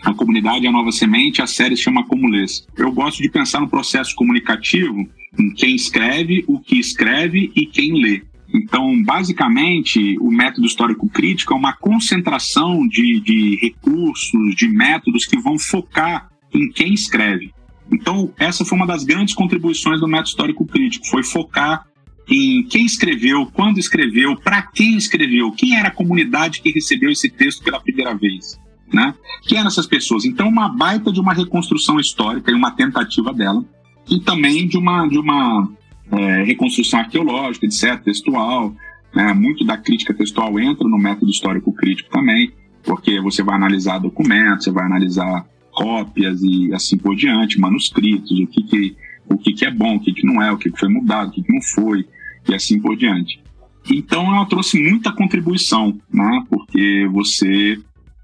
a 0.03 0.13
comunidade 0.13 0.65
é 0.65 0.69
a 0.69 0.71
nova 0.71 0.91
semente, 0.91 1.41
a 1.41 1.47
série 1.47 1.75
se 1.75 1.83
chama 1.83 2.05
Como 2.05 2.27
Lês. 2.27 2.67
Eu 2.77 2.91
gosto 2.91 3.21
de 3.21 3.29
pensar 3.29 3.59
no 3.59 3.69
processo 3.69 4.15
comunicativo 4.15 5.07
em 5.39 5.53
quem 5.53 5.75
escreve, 5.75 6.43
o 6.47 6.59
que 6.59 6.79
escreve 6.79 7.51
e 7.55 7.65
quem 7.65 8.01
lê. 8.01 8.21
Então, 8.53 9.01
basicamente, 9.03 10.17
o 10.19 10.29
método 10.29 10.67
histórico 10.67 11.07
crítico 11.07 11.53
é 11.53 11.57
uma 11.57 11.73
concentração 11.73 12.87
de, 12.87 13.19
de 13.21 13.57
recursos, 13.61 14.55
de 14.55 14.67
métodos 14.67 15.25
que 15.25 15.39
vão 15.39 15.57
focar 15.57 16.29
em 16.53 16.69
quem 16.69 16.93
escreve. 16.93 17.53
Então, 17.91 18.33
essa 18.37 18.65
foi 18.65 18.77
uma 18.77 18.87
das 18.87 19.03
grandes 19.03 19.33
contribuições 19.33 19.99
do 19.99 20.07
método 20.07 20.29
histórico 20.29 20.65
crítico, 20.65 21.07
foi 21.07 21.23
focar 21.23 21.85
em 22.29 22.63
quem 22.63 22.85
escreveu, 22.85 23.45
quando 23.47 23.77
escreveu, 23.77 24.35
para 24.35 24.61
quem 24.61 24.95
escreveu, 24.95 25.51
quem 25.51 25.77
era 25.77 25.89
a 25.89 25.91
comunidade 25.91 26.61
que 26.61 26.71
recebeu 26.71 27.09
esse 27.09 27.29
texto 27.29 27.63
pela 27.63 27.79
primeira 27.79 28.13
vez 28.13 28.59
né? 28.93 29.13
Quem 29.43 29.57
eram 29.57 29.67
essas 29.67 29.87
pessoas? 29.87 30.25
Então, 30.25 30.47
uma 30.47 30.69
baita 30.69 31.11
de 31.11 31.19
uma 31.19 31.33
reconstrução 31.33 31.99
histórica 31.99 32.51
e 32.51 32.53
uma 32.53 32.71
tentativa 32.71 33.33
dela, 33.33 33.63
e 34.09 34.19
também 34.19 34.67
de 34.67 34.77
uma, 34.77 35.07
de 35.07 35.17
uma 35.17 35.69
é, 36.11 36.43
reconstrução 36.43 36.99
arqueológica, 36.99 37.65
etc., 37.65 38.01
textual. 38.03 38.73
Né? 39.13 39.33
Muito 39.33 39.65
da 39.65 39.77
crítica 39.77 40.13
textual 40.13 40.59
entra 40.59 40.87
no 40.87 40.97
método 40.97 41.31
histórico 41.31 41.71
crítico 41.73 42.09
também. 42.09 42.51
porque 42.83 43.21
você 43.21 43.43
vai 43.43 43.55
analisar 43.55 43.99
documentos, 43.99 44.63
você 44.65 44.71
vai 44.71 44.85
analisar 44.85 45.45
cópias 45.71 46.41
e 46.41 46.73
assim 46.73 46.97
por 46.97 47.15
diante, 47.15 47.59
manuscritos, 47.59 48.31
o 48.39 48.47
que, 48.47 48.63
que, 48.63 48.95
o 49.29 49.37
que, 49.37 49.53
que 49.53 49.65
é 49.65 49.71
bom, 49.71 49.95
o 49.95 49.99
que, 49.99 50.11
que 50.13 50.25
não 50.25 50.41
é, 50.41 50.51
o 50.51 50.57
que, 50.57 50.71
que 50.71 50.79
foi 50.79 50.89
mudado, 50.89 51.29
o 51.29 51.31
que, 51.31 51.43
que 51.43 51.53
não 51.53 51.61
foi, 51.61 52.05
e 52.49 52.53
assim 52.53 52.79
por 52.79 52.97
diante. 52.97 53.41
Então 53.89 54.35
ela 54.35 54.45
trouxe 54.45 54.81
muita 54.81 55.11
contribuição, 55.11 55.97
né? 56.11 56.43
porque 56.49 57.07
você 57.11 57.79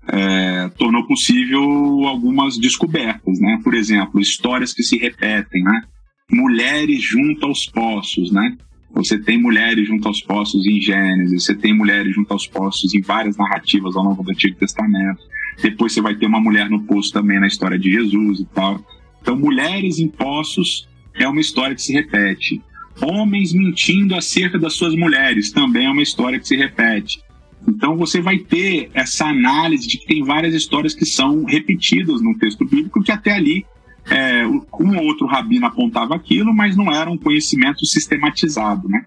é, 0.08 0.69
tornou 0.78 1.06
possível 1.06 1.62
algumas 2.06 2.58
descobertas, 2.58 3.39
né? 3.39 3.60
por 3.63 3.73
exemplo, 3.73 4.19
histórias 4.19 4.73
que 4.73 4.84
se 4.84 4.97
repetem, 4.97 5.63
né? 5.63 5.84
Mulheres 6.31 7.01
junto 7.01 7.45
aos 7.45 7.65
poços, 7.65 8.31
né? 8.31 8.57
Você 8.93 9.17
tem 9.17 9.39
mulheres 9.39 9.87
junto 9.87 10.07
aos 10.07 10.21
poços 10.21 10.65
em 10.65 10.81
Gênesis, 10.81 11.43
você 11.43 11.55
tem 11.55 11.73
mulheres 11.73 12.15
junto 12.15 12.31
aos 12.31 12.47
poços 12.47 12.93
em 12.93 13.01
várias 13.01 13.37
narrativas 13.37 13.95
ao 13.95 14.03
longo 14.03 14.23
do 14.23 14.31
Antigo 14.31 14.57
Testamento. 14.57 15.21
Depois 15.61 15.93
você 15.93 16.01
vai 16.01 16.15
ter 16.15 16.25
uma 16.25 16.39
mulher 16.39 16.69
no 16.69 16.83
poço 16.83 17.11
também 17.11 17.39
na 17.39 17.47
história 17.47 17.77
de 17.77 17.91
Jesus 17.91 18.39
e 18.39 18.45
tal. 18.45 18.79
Então, 19.21 19.37
mulheres 19.37 19.99
em 19.99 20.07
poços 20.07 20.87
é 21.15 21.27
uma 21.27 21.41
história 21.41 21.75
que 21.75 21.81
se 21.81 21.93
repete. 21.93 22.61
Homens 23.01 23.53
mentindo 23.53 24.15
acerca 24.15 24.57
das 24.57 24.73
suas 24.73 24.95
mulheres 24.95 25.51
também 25.51 25.85
é 25.85 25.89
uma 25.89 26.01
história 26.01 26.39
que 26.39 26.47
se 26.47 26.55
repete. 26.55 27.21
Então 27.67 27.97
você 27.97 28.21
vai 28.21 28.37
ter 28.37 28.89
essa 28.93 29.25
análise 29.25 29.87
de 29.87 29.97
que 29.97 30.07
tem 30.07 30.23
várias 30.23 30.53
histórias 30.53 30.93
que 30.93 31.05
são 31.05 31.43
repetidas 31.43 32.21
no 32.21 32.37
texto 32.37 32.65
bíblico 32.65 33.03
que 33.03 33.11
até 33.11 33.33
ali 33.33 33.65
é, 34.09 34.45
um 34.47 34.97
ou 34.97 35.05
outro 35.05 35.27
rabino 35.27 35.65
apontava 35.65 36.15
aquilo, 36.15 36.53
mas 36.53 36.75
não 36.75 36.91
era 36.91 37.09
um 37.09 37.17
conhecimento 37.17 37.85
sistematizado, 37.85 38.87
né? 38.87 39.03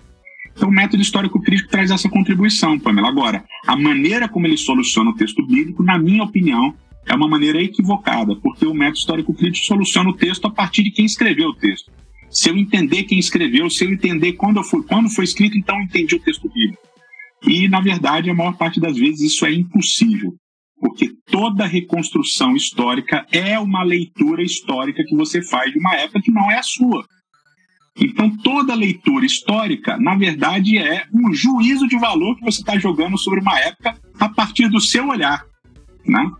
Então, 0.52 0.68
o 0.68 0.72
método 0.72 1.02
histórico-crítico 1.02 1.70
traz 1.70 1.90
essa 1.90 2.08
contribuição, 2.08 2.78
Pamela. 2.78 3.08
Agora, 3.08 3.44
a 3.66 3.76
maneira 3.76 4.28
como 4.28 4.46
ele 4.46 4.56
soluciona 4.56 5.10
o 5.10 5.14
texto 5.14 5.44
bíblico, 5.46 5.82
na 5.82 5.98
minha 5.98 6.22
opinião, 6.22 6.74
é 7.06 7.14
uma 7.14 7.28
maneira 7.28 7.62
equivocada, 7.62 8.36
porque 8.36 8.66
o 8.66 8.74
método 8.74 8.98
histórico-crítico 8.98 9.66
soluciona 9.66 10.10
o 10.10 10.16
texto 10.16 10.46
a 10.46 10.50
partir 10.50 10.82
de 10.82 10.90
quem 10.90 11.04
escreveu 11.04 11.48
o 11.48 11.54
texto. 11.54 11.90
Se 12.28 12.50
eu 12.50 12.56
entender 12.56 13.04
quem 13.04 13.18
escreveu, 13.18 13.70
se 13.70 13.84
eu 13.84 13.90
entender 13.90 14.34
quando, 14.34 14.62
foi, 14.62 14.82
quando 14.82 15.08
foi 15.08 15.24
escrito, 15.24 15.56
então 15.56 15.76
eu 15.76 15.82
entendi 15.82 16.14
o 16.14 16.20
texto 16.20 16.48
bíblico. 16.48 16.82
E, 17.46 17.68
na 17.68 17.80
verdade, 17.80 18.28
a 18.28 18.34
maior 18.34 18.56
parte 18.56 18.78
das 18.78 18.98
vezes 18.98 19.32
isso 19.32 19.46
é 19.46 19.52
impossível 19.52 20.34
porque 20.80 21.10
toda 21.30 21.66
reconstrução 21.66 22.56
histórica 22.56 23.26
é 23.30 23.58
uma 23.58 23.84
leitura 23.84 24.42
histórica 24.42 25.04
que 25.06 25.14
você 25.14 25.42
faz 25.42 25.70
de 25.70 25.78
uma 25.78 25.94
época 25.94 26.22
que 26.22 26.32
não 26.32 26.50
é 26.50 26.58
a 26.58 26.62
sua. 26.62 27.04
Então, 27.98 28.34
toda 28.38 28.74
leitura 28.74 29.26
histórica, 29.26 29.98
na 29.98 30.16
verdade, 30.16 30.78
é 30.78 31.04
um 31.12 31.34
juízo 31.34 31.86
de 31.86 31.98
valor 31.98 32.34
que 32.36 32.44
você 32.44 32.60
está 32.60 32.78
jogando 32.78 33.18
sobre 33.18 33.40
uma 33.40 33.58
época 33.58 33.94
a 34.18 34.28
partir 34.28 34.68
do 34.68 34.80
seu 34.80 35.08
olhar. 35.08 35.44
Né? 36.06 36.30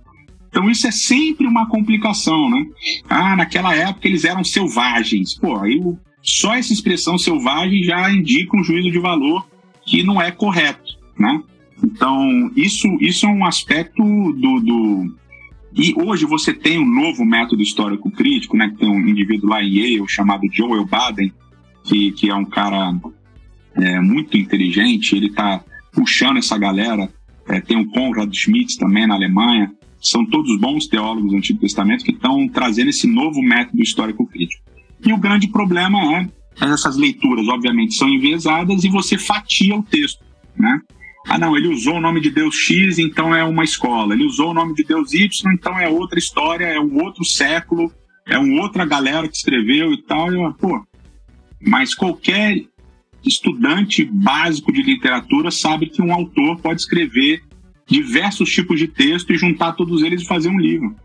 Então, 0.48 0.70
isso 0.70 0.87
é 0.87 0.90
sempre 0.90 1.46
uma 1.46 1.68
complicação. 1.68 2.48
Né? 2.48 2.64
Ah, 3.09 3.37
naquela 3.37 3.74
época 3.74 4.09
eles 4.09 4.24
eram 4.24 4.42
selvagens. 4.42 5.38
Pô, 5.38 5.59
aí 5.59 5.81
só 6.22 6.55
essa 6.55 6.72
expressão 6.72 7.18
selvagem 7.18 7.83
já 7.83 8.11
indica 8.11 8.57
um 8.57 8.64
juízo 8.64 8.90
de 8.90 8.98
valor 8.98 9.46
que 9.85 10.03
não 10.03 10.20
é 10.20 10.31
correto. 10.31 10.98
Né? 11.18 11.42
Então, 11.82 12.50
isso, 12.56 12.86
isso 13.00 13.26
é 13.26 13.28
um 13.28 13.44
aspecto 13.44 14.02
do, 14.02 14.60
do. 14.60 15.16
E 15.74 15.94
hoje 15.96 16.26
você 16.26 16.52
tem 16.52 16.78
um 16.78 16.88
novo 16.88 17.24
método 17.24 17.62
histórico 17.62 18.10
crítico, 18.10 18.56
né? 18.56 18.68
Que 18.70 18.78
tem 18.78 18.88
um 18.88 19.08
indivíduo 19.08 19.50
lá 19.50 19.62
em 19.62 19.78
Yale 19.78 20.08
chamado 20.08 20.42
Joel 20.52 20.84
Baden, 20.84 21.32
que, 21.84 22.12
que 22.12 22.28
é 22.28 22.34
um 22.34 22.44
cara 22.44 22.94
é, 23.74 24.00
muito 24.00 24.36
inteligente, 24.36 25.14
ele 25.14 25.26
está 25.26 25.62
puxando 25.92 26.38
essa 26.38 26.58
galera. 26.58 27.08
É, 27.48 27.60
tem 27.60 27.76
o 27.76 27.88
Konrad 27.90 28.32
Schmitz 28.32 28.76
também 28.76 29.06
na 29.06 29.14
Alemanha. 29.14 29.72
São 30.00 30.24
todos 30.24 30.58
bons 30.58 30.86
teólogos 30.86 31.30
do 31.30 31.36
Antigo 31.36 31.60
Testamento 31.60 32.04
que 32.04 32.12
estão 32.12 32.48
trazendo 32.48 32.88
esse 32.88 33.06
novo 33.06 33.42
método 33.42 33.82
histórico 33.82 34.26
crítico. 34.26 34.62
E 35.04 35.12
o 35.12 35.18
grande 35.18 35.48
problema 35.48 35.98
é 36.20 36.28
essas 36.60 36.96
leituras, 36.96 37.48
obviamente, 37.48 37.94
são 37.94 38.08
enviesadas 38.08 38.84
e 38.84 38.88
você 38.88 39.16
fatia 39.16 39.76
o 39.76 39.82
texto, 39.82 40.22
né? 40.56 40.80
Ah, 41.32 41.38
não, 41.38 41.56
ele 41.56 41.68
usou 41.68 41.94
o 41.94 42.00
nome 42.00 42.20
de 42.20 42.28
Deus 42.28 42.56
X, 42.56 42.98
então 42.98 43.32
é 43.32 43.44
uma 43.44 43.62
escola. 43.62 44.14
Ele 44.14 44.24
usou 44.24 44.50
o 44.50 44.54
nome 44.54 44.74
de 44.74 44.82
Deus 44.82 45.14
Y, 45.14 45.30
então 45.52 45.78
é 45.78 45.88
outra 45.88 46.18
história, 46.18 46.64
é 46.64 46.80
um 46.80 47.00
outro 47.04 47.24
século, 47.24 47.92
é 48.26 48.36
uma 48.36 48.60
outra 48.60 48.84
galera 48.84 49.28
que 49.28 49.36
escreveu 49.36 49.92
e 49.92 50.02
tal. 50.02 50.32
Eu, 50.32 50.52
pô, 50.54 50.84
mas 51.64 51.94
qualquer 51.94 52.60
estudante 53.24 54.04
básico 54.04 54.72
de 54.72 54.82
literatura 54.82 55.52
sabe 55.52 55.86
que 55.86 56.02
um 56.02 56.12
autor 56.12 56.58
pode 56.60 56.80
escrever 56.80 57.44
diversos 57.86 58.50
tipos 58.50 58.80
de 58.80 58.88
texto 58.88 59.32
e 59.32 59.38
juntar 59.38 59.74
todos 59.74 60.02
eles 60.02 60.22
e 60.22 60.26
fazer 60.26 60.48
um 60.48 60.58
livro, 60.58 60.96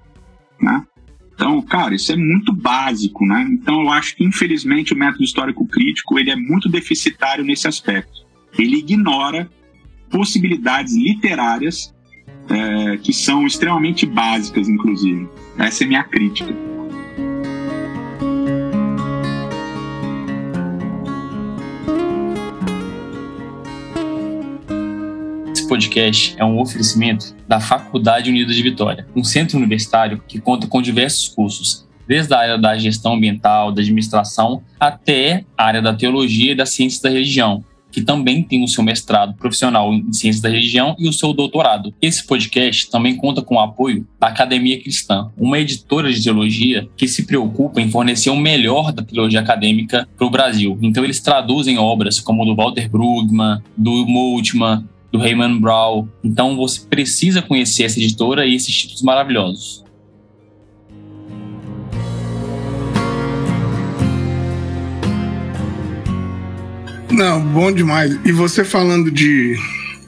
né? 0.59 0.87
Então, 1.35 1.61
cara, 1.61 1.93
isso 1.93 2.11
é 2.11 2.15
muito 2.15 2.51
básico, 2.51 3.23
né? 3.27 3.47
Então, 3.51 3.79
eu 3.83 3.91
acho 3.91 4.15
que, 4.15 4.23
infelizmente, 4.23 4.91
o 4.91 4.97
método 4.97 5.23
histórico 5.23 5.67
crítico 5.67 6.17
ele 6.17 6.31
é 6.31 6.35
muito 6.35 6.67
deficitário 6.67 7.45
nesse 7.45 7.67
aspecto. 7.67 8.25
Ele 8.57 8.77
ignora 8.77 9.47
possibilidades 10.09 10.95
literárias 10.95 11.93
é, 12.49 12.97
que 12.97 13.13
são 13.13 13.45
extremamente 13.45 14.05
básicas, 14.05 14.67
inclusive. 14.67 15.27
Essa 15.57 15.83
é 15.83 15.87
minha 15.87 16.03
crítica. 16.03 16.53
Esse 25.51 25.67
podcast 25.67 26.35
é 26.37 26.45
um 26.45 26.59
oferecimento 26.59 27.35
da 27.47 27.59
Faculdade 27.59 28.29
Unida 28.29 28.53
de 28.53 28.61
Vitória, 28.61 29.07
um 29.15 29.23
centro 29.23 29.57
universitário 29.57 30.21
que 30.27 30.39
conta 30.39 30.67
com 30.67 30.81
diversos 30.81 31.27
cursos, 31.29 31.87
desde 32.07 32.33
a 32.33 32.39
área 32.39 32.57
da 32.57 32.77
gestão 32.77 33.15
ambiental, 33.15 33.71
da 33.71 33.81
administração, 33.81 34.61
até 34.79 35.43
a 35.57 35.65
área 35.65 35.81
da 35.81 35.93
teologia 35.93 36.51
e 36.51 36.55
das 36.55 36.69
ciências 36.69 37.01
da 37.01 37.09
religião, 37.09 37.63
que 37.95 38.01
também 38.01 38.43
tem 38.43 38.61
o 38.61 38.67
seu 38.67 38.83
mestrado 38.83 39.33
profissional 39.35 39.93
em 39.93 40.11
Ciências 40.11 40.41
da 40.41 40.49
Religião 40.49 40.97
e 40.99 41.07
o 41.07 41.13
seu 41.13 41.31
doutorado. 41.31 41.93
Esse 42.01 42.27
podcast 42.27 42.91
também 42.91 43.15
conta 43.15 43.41
com 43.41 43.55
o 43.55 43.59
apoio 43.61 44.05
da 44.19 44.27
Academia 44.27 44.81
Cristã, 44.81 45.31
uma 45.37 45.57
editora 45.57 46.11
de 46.11 46.21
teologia 46.21 46.89
que 46.97 47.07
se 47.07 47.25
preocupa 47.25 47.79
em 47.79 47.89
fornecer 47.89 48.29
o 48.29 48.35
melhor 48.35 48.91
da 48.91 49.01
teologia 49.01 49.39
acadêmica 49.39 50.05
para 50.17 50.27
o 50.27 50.29
Brasil. 50.29 50.77
Então, 50.81 51.05
eles 51.05 51.21
traduzem 51.21 51.77
obras 51.77 52.19
como 52.19 52.43
do 52.43 52.53
Walter 52.53 52.89
Brugman, 52.89 53.61
do 53.77 54.05
Moltmann, 54.05 54.83
do 55.09 55.17
Raymond 55.17 55.61
Brown. 55.61 56.05
Então, 56.21 56.57
você 56.57 56.81
precisa 56.81 57.41
conhecer 57.41 57.83
essa 57.83 57.97
editora 57.97 58.45
e 58.45 58.55
esses 58.55 58.75
títulos 58.75 59.03
maravilhosos. 59.03 59.84
Não, 67.11 67.41
bom 67.41 67.71
demais. 67.71 68.17
E 68.25 68.31
você 68.31 68.63
falando 68.63 69.11
de, 69.11 69.57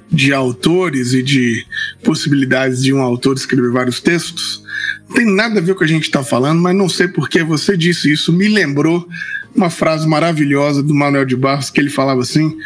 de 0.10 0.34
autores 0.34 1.14
e 1.14 1.22
de 1.22 1.66
possibilidades 2.04 2.82
de 2.82 2.94
um 2.94 3.02
autor 3.02 3.36
escrever 3.36 3.72
vários 3.72 4.02
textos, 4.02 4.64
não 5.08 5.16
tem 5.16 5.26
nada 5.26 5.60
a 5.60 5.64
ver 5.64 5.74
com 5.74 5.78
o 5.78 5.78
que 5.80 5.84
a 5.86 5.96
gente 5.96 6.04
está 6.04 6.24
falando, 6.24 6.62
mas 6.62 6.76
não 6.76 6.90
sei 6.90 7.08
porque 7.08 7.44
você 7.44 7.78
disse 7.78 8.12
isso. 8.12 8.34
Me 8.34 8.48
lembrou 8.48 9.08
uma 9.56 9.70
frase 9.70 10.08
maravilhosa 10.08 10.84
do 10.84 10.94
Manuel 10.94 11.26
de 11.26 11.36
Barros, 11.36 11.70
que 11.70 11.80
ele 11.80 11.90
falava 11.90 12.22
assim, 12.22 12.58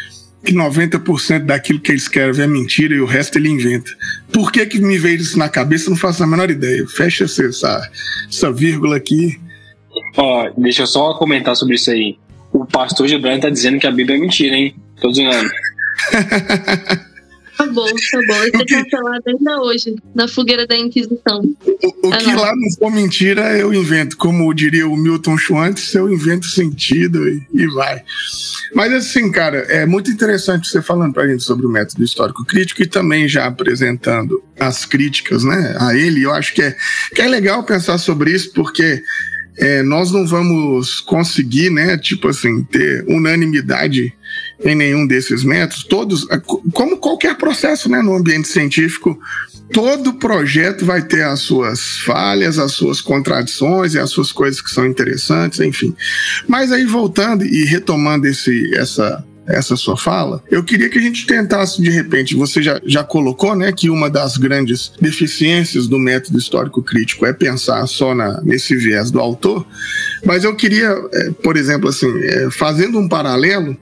que 0.44 0.52
90% 0.52 1.44
daquilo 1.44 1.80
que 1.80 1.92
ele 1.92 1.98
escreve 1.98 2.42
é 2.42 2.46
mentira 2.46 2.94
e 2.94 3.00
o 3.00 3.06
resto 3.06 3.38
ele 3.38 3.48
inventa. 3.48 3.90
Por 4.32 4.50
que 4.50 4.66
que 4.66 4.80
me 4.80 4.98
veio 4.98 5.18
isso 5.18 5.38
na 5.38 5.48
cabeça? 5.48 5.88
Não 5.88 5.96
faço 5.96 6.22
a 6.22 6.26
menor 6.26 6.50
ideia. 6.50 6.86
Fecha 6.88 7.24
essa, 7.24 7.90
essa 8.28 8.52
vírgula 8.52 8.96
aqui. 8.96 9.40
Ó, 10.16 10.50
deixa 10.58 10.82
eu 10.82 10.86
só 10.86 11.14
comentar 11.14 11.54
sobre 11.54 11.76
isso 11.76 11.90
aí 11.90 12.18
o 12.52 12.66
pastor 12.66 13.08
Gibran 13.08 13.40
tá 13.40 13.50
dizendo 13.50 13.78
que 13.78 13.86
a 13.86 13.90
Bíblia 13.90 14.16
é 14.16 14.20
mentira, 14.20 14.56
hein? 14.56 14.74
Tô 15.00 15.10
dizendo. 15.10 15.50
Tá 17.56 17.66
bom, 17.66 17.86
tá 17.86 18.18
bom. 18.26 18.34
Vai 18.34 18.50
ser 18.50 18.64
cancelado 18.66 19.22
ainda 19.26 19.60
hoje, 19.60 19.94
na 20.14 20.26
fogueira 20.26 20.66
da 20.66 20.76
Inquisição. 20.76 21.40
O, 22.02 22.08
o 22.08 22.18
que 22.18 22.34
lá 22.34 22.52
não 22.56 22.70
for 22.78 22.90
mentira, 22.90 23.56
eu 23.56 23.72
invento. 23.72 24.16
Como 24.16 24.52
diria 24.52 24.88
o 24.88 24.96
Milton 24.96 25.36
Schwantz, 25.36 25.94
eu 25.94 26.12
invento 26.12 26.46
sentido 26.46 27.28
e, 27.28 27.46
e, 27.52 27.66
vai. 27.68 28.02
Mas 28.74 28.92
assim, 28.92 29.30
cara, 29.30 29.58
é 29.68 29.86
muito 29.86 30.10
interessante 30.10 30.66
você 30.66 30.82
falando 30.82 31.12
pra 31.12 31.28
gente 31.28 31.42
sobre 31.42 31.66
o 31.66 31.70
método 31.70 32.02
histórico 32.02 32.44
crítico 32.44 32.82
e 32.82 32.86
também 32.86 33.28
já 33.28 33.46
apresentando 33.46 34.42
as 34.58 34.84
críticas, 34.84 35.44
né, 35.44 35.76
a 35.78 35.94
ele. 35.94 36.22
Eu 36.22 36.32
acho 36.32 36.54
que 36.54 36.62
é, 36.62 36.74
que 37.14 37.22
é 37.22 37.28
legal 37.28 37.62
pensar 37.62 37.98
sobre 37.98 38.32
isso, 38.32 38.52
porque 38.54 39.02
é, 39.58 39.82
nós 39.82 40.10
não 40.10 40.26
vamos 40.26 41.00
conseguir, 41.00 41.70
né, 41.70 41.98
tipo 41.98 42.28
assim, 42.28 42.62
ter 42.64 43.04
unanimidade 43.06 44.12
em 44.64 44.74
nenhum 44.74 45.06
desses 45.06 45.44
métodos. 45.44 45.84
Todos, 45.84 46.26
é, 46.30 46.40
como 46.72 46.96
qualquer 46.96 47.36
processo, 47.36 47.88
né, 47.88 48.00
no 48.00 48.14
ambiente 48.14 48.48
científico, 48.48 49.18
todo 49.72 50.14
projeto 50.14 50.84
vai 50.84 51.02
ter 51.02 51.24
as 51.24 51.40
suas 51.40 51.98
falhas, 51.98 52.58
as 52.58 52.72
suas 52.72 53.00
contradições 53.00 53.94
e 53.94 53.98
as 53.98 54.10
suas 54.10 54.32
coisas 54.32 54.60
que 54.60 54.70
são 54.70 54.86
interessantes, 54.86 55.60
enfim. 55.60 55.94
Mas 56.48 56.72
aí 56.72 56.84
voltando 56.84 57.44
e 57.44 57.64
retomando 57.64 58.26
esse, 58.26 58.74
essa 58.74 59.24
essa 59.46 59.76
sua 59.76 59.96
fala, 59.96 60.42
eu 60.50 60.62
queria 60.62 60.88
que 60.88 60.98
a 60.98 61.02
gente 61.02 61.26
tentasse, 61.26 61.82
de 61.82 61.90
repente, 61.90 62.34
você 62.34 62.62
já, 62.62 62.80
já 62.84 63.02
colocou, 63.02 63.56
né, 63.56 63.72
que 63.72 63.90
uma 63.90 64.08
das 64.08 64.36
grandes 64.36 64.92
deficiências 65.00 65.86
do 65.86 65.98
método 65.98 66.38
histórico 66.38 66.82
crítico 66.82 67.26
é 67.26 67.32
pensar 67.32 67.86
só 67.86 68.14
na, 68.14 68.40
nesse 68.42 68.76
viés 68.76 69.10
do 69.10 69.18
autor, 69.18 69.66
mas 70.24 70.44
eu 70.44 70.54
queria, 70.54 70.94
é, 71.12 71.30
por 71.42 71.56
exemplo, 71.56 71.88
assim, 71.88 72.06
é, 72.22 72.50
fazendo 72.50 72.98
um 72.98 73.08
paralelo 73.08 73.76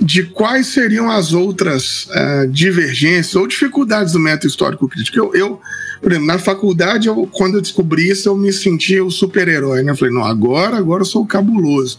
de 0.00 0.24
quais 0.24 0.68
seriam 0.68 1.10
as 1.10 1.32
outras 1.32 2.06
uh, 2.06 2.48
divergências 2.48 3.36
ou 3.36 3.46
dificuldades 3.46 4.12
do 4.14 4.18
método 4.18 4.48
histórico 4.48 4.88
crítico. 4.88 5.18
Eu, 5.18 5.34
eu 5.34 5.60
por 6.04 6.12
exemplo, 6.12 6.26
na 6.26 6.38
faculdade, 6.38 7.08
eu, 7.08 7.26
quando 7.32 7.54
eu 7.54 7.62
descobri 7.62 8.10
isso, 8.10 8.28
eu 8.28 8.36
me 8.36 8.52
sentia 8.52 9.02
o 9.02 9.10
super-herói, 9.10 9.82
né? 9.82 9.92
Eu 9.92 9.96
falei, 9.96 10.12
não, 10.12 10.22
agora, 10.22 10.76
agora 10.76 11.00
eu 11.00 11.06
sou 11.06 11.24
cabuloso. 11.24 11.98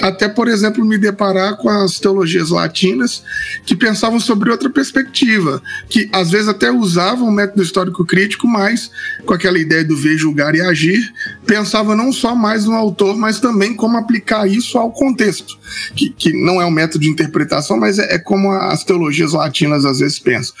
Até, 0.00 0.26
por 0.26 0.48
exemplo, 0.48 0.82
me 0.82 0.96
deparar 0.96 1.58
com 1.58 1.68
as 1.68 2.00
teologias 2.00 2.48
latinas 2.48 3.22
que 3.66 3.76
pensavam 3.76 4.18
sobre 4.18 4.50
outra 4.50 4.70
perspectiva, 4.70 5.62
que 5.90 6.08
às 6.14 6.30
vezes 6.30 6.48
até 6.48 6.72
usavam 6.72 7.28
o 7.28 7.30
método 7.30 7.62
histórico 7.62 8.06
crítico, 8.06 8.48
mas 8.48 8.90
com 9.26 9.34
aquela 9.34 9.58
ideia 9.58 9.84
do 9.84 9.98
ver, 9.98 10.16
julgar 10.16 10.54
e 10.54 10.62
agir, 10.62 11.12
pensava 11.52 11.94
não 11.94 12.10
só 12.10 12.34
mais 12.34 12.64
no 12.64 12.72
autor, 12.72 13.14
mas 13.14 13.38
também 13.38 13.74
como 13.74 13.98
aplicar 13.98 14.48
isso 14.48 14.78
ao 14.78 14.90
contexto, 14.90 15.58
que, 15.94 16.08
que 16.08 16.32
não 16.32 16.62
é 16.62 16.64
um 16.64 16.70
método 16.70 17.00
de 17.00 17.10
interpretação, 17.10 17.76
mas 17.78 17.98
é, 17.98 18.14
é 18.14 18.18
como 18.18 18.50
as 18.50 18.82
teologias 18.84 19.34
latinas 19.34 19.84
às 19.84 19.98
vezes 19.98 20.18
pensam. 20.18 20.54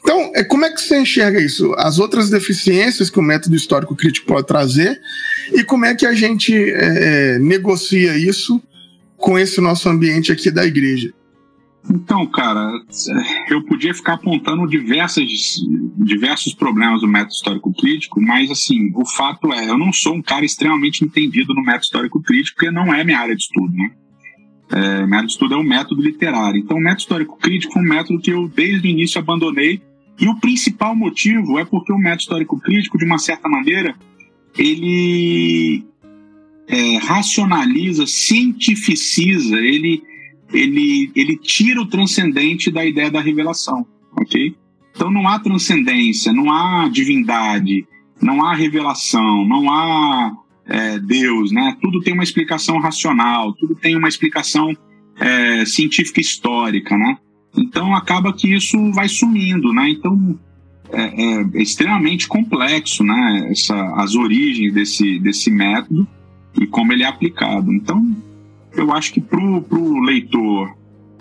Então, 0.00 0.30
é, 0.36 0.44
como 0.44 0.64
é 0.64 0.70
que 0.70 0.80
você 0.80 1.00
enxerga 1.00 1.40
isso? 1.40 1.74
As 1.76 1.98
outras 1.98 2.30
deficiências 2.30 3.10
que 3.10 3.18
o 3.18 3.22
método 3.22 3.56
histórico 3.56 3.96
crítico 3.96 4.28
pode 4.28 4.46
trazer 4.46 5.00
e 5.52 5.64
como 5.64 5.84
é 5.84 5.92
que 5.92 6.06
a 6.06 6.12
gente 6.12 6.54
é, 6.54 7.34
é, 7.34 7.38
negocia 7.40 8.16
isso 8.16 8.62
com 9.16 9.36
esse 9.36 9.60
nosso 9.60 9.88
ambiente 9.88 10.30
aqui 10.30 10.52
da 10.52 10.64
igreja? 10.64 11.12
Então, 11.90 12.26
cara, 12.26 12.70
eu 13.48 13.64
podia 13.64 13.94
ficar 13.94 14.14
apontando 14.14 14.66
diversas, 14.66 15.26
diversos 15.96 16.54
problemas 16.54 17.00
do 17.00 17.08
método 17.08 17.32
histórico 17.32 17.72
crítico, 17.72 18.20
mas 18.20 18.50
assim, 18.50 18.92
o 18.94 19.06
fato 19.06 19.52
é, 19.52 19.68
eu 19.68 19.78
não 19.78 19.92
sou 19.92 20.14
um 20.14 20.22
cara 20.22 20.44
extremamente 20.44 21.04
entendido 21.04 21.54
no 21.54 21.62
método 21.62 21.84
histórico 21.84 22.22
crítico, 22.22 22.56
porque 22.56 22.70
não 22.70 22.92
é 22.92 23.02
minha 23.04 23.18
área 23.18 23.34
de 23.34 23.42
estudo, 23.42 23.72
né? 23.72 23.90
É, 24.70 25.22
de 25.22 25.32
estudo 25.32 25.54
é 25.54 25.56
um 25.56 25.62
método 25.62 26.02
literário. 26.02 26.60
Então, 26.60 26.76
o 26.76 26.80
método 26.80 27.00
histórico 27.00 27.38
crítico 27.38 27.72
foi 27.72 27.82
um 27.82 27.88
método 27.88 28.20
que 28.20 28.30
eu, 28.30 28.48
desde 28.48 28.86
o 28.86 28.90
início, 28.90 29.18
abandonei 29.18 29.80
e 30.20 30.28
o 30.28 30.34
principal 30.36 30.96
motivo 30.96 31.58
é 31.58 31.64
porque 31.64 31.92
o 31.92 31.98
método 31.98 32.22
histórico 32.22 32.60
crítico, 32.60 32.98
de 32.98 33.04
uma 33.04 33.18
certa 33.18 33.48
maneira, 33.48 33.94
ele 34.56 35.84
é, 36.66 36.96
racionaliza, 36.98 38.06
cientificiza, 38.06 39.56
ele, 39.56 40.02
ele, 40.52 41.10
ele 41.14 41.36
tira 41.36 41.80
o 41.80 41.86
transcendente 41.86 42.70
da 42.70 42.84
ideia 42.84 43.10
da 43.10 43.20
revelação, 43.20 43.86
ok? 44.16 44.54
Então 44.94 45.10
não 45.10 45.28
há 45.28 45.38
transcendência, 45.38 46.32
não 46.32 46.50
há 46.50 46.88
divindade, 46.88 47.86
não 48.20 48.44
há 48.44 48.54
revelação, 48.54 49.46
não 49.46 49.70
há 49.70 50.32
é, 50.66 50.98
Deus, 50.98 51.52
né? 51.52 51.76
Tudo 51.80 52.00
tem 52.00 52.14
uma 52.14 52.22
explicação 52.22 52.78
racional, 52.78 53.52
tudo 53.54 53.74
tem 53.74 53.96
uma 53.96 54.08
explicação 54.08 54.76
é, 55.18 55.64
científica 55.64 56.20
histórica, 56.20 56.96
né? 56.96 57.16
Então 57.56 57.94
acaba 57.94 58.32
que 58.32 58.54
isso 58.54 58.92
vai 58.92 59.08
sumindo, 59.08 59.72
né? 59.72 59.90
Então 59.90 60.38
é, 60.90 61.02
é, 61.02 61.42
é 61.54 61.62
extremamente 61.62 62.26
complexo, 62.26 63.04
né? 63.04 63.48
Essa, 63.50 63.76
as 63.96 64.14
origens 64.14 64.72
desse, 64.72 65.18
desse 65.18 65.50
método 65.50 66.06
e 66.60 66.66
como 66.66 66.92
ele 66.92 67.02
é 67.02 67.06
aplicado. 67.06 67.72
Então 67.72 68.16
eu 68.78 68.92
acho 68.92 69.12
que 69.12 69.20
para 69.20 69.40
o 69.40 70.00
leitor 70.00 70.76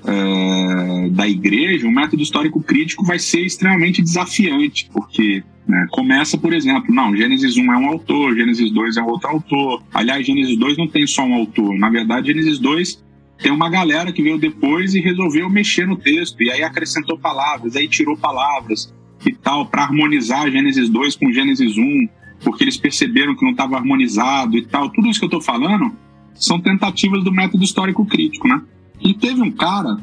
é, 0.05 1.09
da 1.09 1.27
igreja, 1.27 1.87
o 1.87 1.91
método 1.91 2.21
histórico 2.21 2.61
crítico 2.61 3.03
vai 3.03 3.19
ser 3.19 3.41
extremamente 3.41 4.01
desafiante, 4.01 4.89
porque 4.93 5.43
né, 5.67 5.87
começa, 5.91 6.37
por 6.37 6.53
exemplo, 6.53 6.93
não, 6.93 7.15
Gênesis 7.15 7.57
1 7.57 7.73
é 7.73 7.77
um 7.77 7.87
autor, 7.87 8.35
Gênesis 8.35 8.71
2 8.71 8.97
é 8.97 9.01
outro 9.01 9.29
autor. 9.29 9.83
Aliás, 9.93 10.25
Gênesis 10.25 10.57
2 10.57 10.77
não 10.77 10.87
tem 10.87 11.05
só 11.05 11.23
um 11.23 11.33
autor. 11.33 11.77
Na 11.77 11.89
verdade, 11.89 12.27
Gênesis 12.27 12.59
2 12.59 13.03
tem 13.39 13.51
uma 13.51 13.69
galera 13.69 14.11
que 14.11 14.23
veio 14.23 14.37
depois 14.37 14.95
e 14.95 15.01
resolveu 15.01 15.49
mexer 15.49 15.85
no 15.87 15.97
texto, 15.97 16.41
e 16.41 16.49
aí 16.49 16.63
acrescentou 16.63 17.17
palavras, 17.19 17.75
aí 17.75 17.87
tirou 17.87 18.17
palavras 18.17 18.93
e 19.25 19.33
tal, 19.33 19.65
para 19.65 19.83
harmonizar 19.83 20.49
Gênesis 20.49 20.89
2 20.89 21.15
com 21.15 21.31
Gênesis 21.31 21.77
1, 21.77 22.09
porque 22.43 22.63
eles 22.63 22.77
perceberam 22.77 23.35
que 23.35 23.43
não 23.43 23.51
estava 23.51 23.75
harmonizado 23.75 24.57
e 24.57 24.65
tal. 24.65 24.89
Tudo 24.89 25.09
isso 25.09 25.19
que 25.19 25.25
eu 25.25 25.27
estou 25.27 25.41
falando 25.41 25.91
são 26.39 26.59
tentativas 26.59 27.23
do 27.23 27.31
método 27.31 27.63
histórico 27.63 28.05
crítico, 28.05 28.47
né? 28.47 28.61
E 28.99 29.13
teve 29.13 29.41
um 29.41 29.51
cara, 29.51 29.97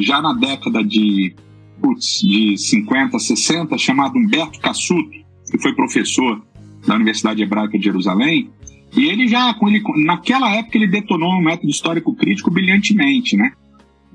já 0.00 0.20
na 0.20 0.32
década 0.32 0.82
de, 0.82 1.34
putz, 1.80 2.20
de 2.20 2.56
50, 2.56 3.18
60, 3.18 3.78
chamado 3.78 4.16
Humberto 4.16 4.60
Cassuto, 4.60 5.10
que 5.50 5.58
foi 5.60 5.74
professor 5.74 6.40
da 6.86 6.94
Universidade 6.94 7.42
Hebraica 7.42 7.78
de 7.78 7.84
Jerusalém, 7.84 8.50
e 8.96 9.06
ele 9.06 9.28
já, 9.28 9.56
ele, 9.62 9.82
naquela 10.04 10.50
época, 10.54 10.76
ele 10.76 10.86
detonou 10.86 11.32
um 11.32 11.42
método 11.42 11.70
histórico 11.70 12.14
crítico 12.14 12.50
brilhantemente, 12.50 13.36
né? 13.36 13.52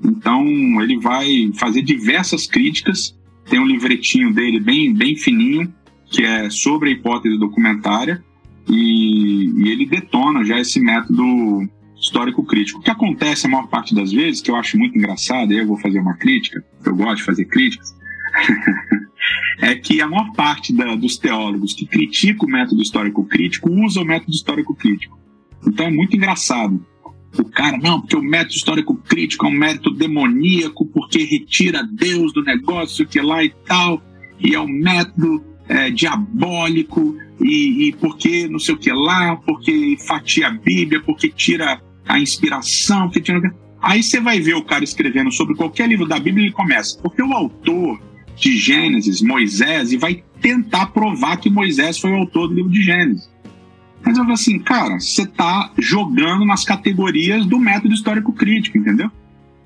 Então, 0.04 0.44
ele 0.82 0.98
vai 0.98 1.50
fazer 1.54 1.82
diversas 1.82 2.46
críticas. 2.46 3.16
Tem 3.48 3.58
um 3.58 3.66
livretinho 3.66 4.32
dele 4.34 4.60
bem, 4.60 4.92
bem 4.92 5.16
fininho, 5.16 5.72
que 6.10 6.22
é 6.22 6.50
sobre 6.50 6.90
a 6.90 6.92
hipótese 6.92 7.38
documentária, 7.38 8.22
e, 8.68 9.64
e 9.64 9.68
ele 9.70 9.86
detona 9.86 10.44
já 10.44 10.58
esse 10.58 10.80
método 10.80 11.68
histórico 11.98 12.44
crítico. 12.44 12.80
O 12.80 12.82
que 12.82 12.90
acontece 12.90 13.46
a 13.46 13.50
maior 13.50 13.68
parte 13.68 13.94
das 13.94 14.12
vezes, 14.12 14.40
que 14.40 14.50
eu 14.50 14.56
acho 14.56 14.78
muito 14.78 14.96
engraçado, 14.96 15.52
e 15.52 15.58
eu 15.58 15.66
vou 15.66 15.78
fazer 15.78 15.98
uma 15.98 16.14
crítica, 16.14 16.64
eu 16.84 16.94
gosto 16.94 17.16
de 17.16 17.22
fazer 17.24 17.44
críticas, 17.46 17.94
é 19.60 19.74
que 19.74 20.00
a 20.00 20.06
maior 20.06 20.32
parte 20.32 20.72
da, 20.72 20.94
dos 20.94 21.16
teólogos 21.16 21.72
que 21.72 21.86
criticam 21.86 22.48
o 22.48 22.52
método 22.52 22.82
histórico 22.82 23.24
crítico 23.24 23.70
usa 23.70 24.00
o 24.00 24.04
método 24.04 24.32
histórico 24.32 24.74
crítico. 24.74 25.18
Então 25.66 25.86
é 25.86 25.90
muito 25.90 26.16
engraçado. 26.16 26.84
O 27.38 27.44
cara, 27.44 27.76
não, 27.76 28.00
porque 28.00 28.16
o 28.16 28.22
método 28.22 28.54
histórico 28.54 28.94
crítico 28.94 29.46
é 29.46 29.48
um 29.48 29.52
método 29.52 29.96
demoníaco, 29.96 30.86
porque 30.86 31.24
retira 31.24 31.82
Deus 31.82 32.32
do 32.32 32.42
negócio, 32.42 33.06
que 33.06 33.20
lá 33.20 33.44
e 33.44 33.50
tal, 33.66 34.02
e 34.38 34.54
é 34.54 34.60
um 34.60 34.68
método 34.68 35.44
é, 35.68 35.90
diabólico, 35.90 37.16
e, 37.40 37.88
e 37.88 37.92
porque 37.92 38.48
não 38.48 38.58
sei 38.58 38.74
o 38.74 38.78
que 38.78 38.92
lá, 38.92 39.36
porque 39.36 39.96
fatia 40.06 40.48
a 40.48 40.50
Bíblia, 40.50 41.02
porque 41.02 41.28
tira 41.28 41.80
a 42.06 42.18
inspiração, 42.18 43.10
tira. 43.10 43.54
Aí 43.80 44.02
você 44.02 44.20
vai 44.20 44.40
ver 44.40 44.54
o 44.54 44.64
cara 44.64 44.84
escrevendo 44.84 45.30
sobre 45.30 45.54
qualquer 45.54 45.88
livro 45.88 46.06
da 46.06 46.18
Bíblia 46.18 46.44
e 46.44 46.46
ele 46.46 46.54
começa, 46.54 46.98
porque 47.00 47.22
o 47.22 47.32
autor 47.32 48.00
de 48.36 48.56
Gênesis, 48.56 49.22
Moisés, 49.22 49.92
e 49.92 49.96
vai 49.96 50.22
tentar 50.40 50.86
provar 50.86 51.38
que 51.38 51.48
Moisés 51.48 51.98
foi 51.98 52.10
o 52.10 52.16
autor 52.16 52.48
do 52.48 52.54
livro 52.54 52.70
de 52.70 52.82
Gênesis. 52.82 53.30
Mas 54.04 54.16
eu 54.16 54.22
falo 54.22 54.34
assim, 54.34 54.58
cara, 54.58 55.00
você 55.00 55.22
está 55.22 55.72
jogando 55.78 56.44
nas 56.44 56.64
categorias 56.64 57.44
do 57.46 57.58
método 57.58 57.94
histórico 57.94 58.32
crítico, 58.32 58.78
entendeu? 58.78 59.10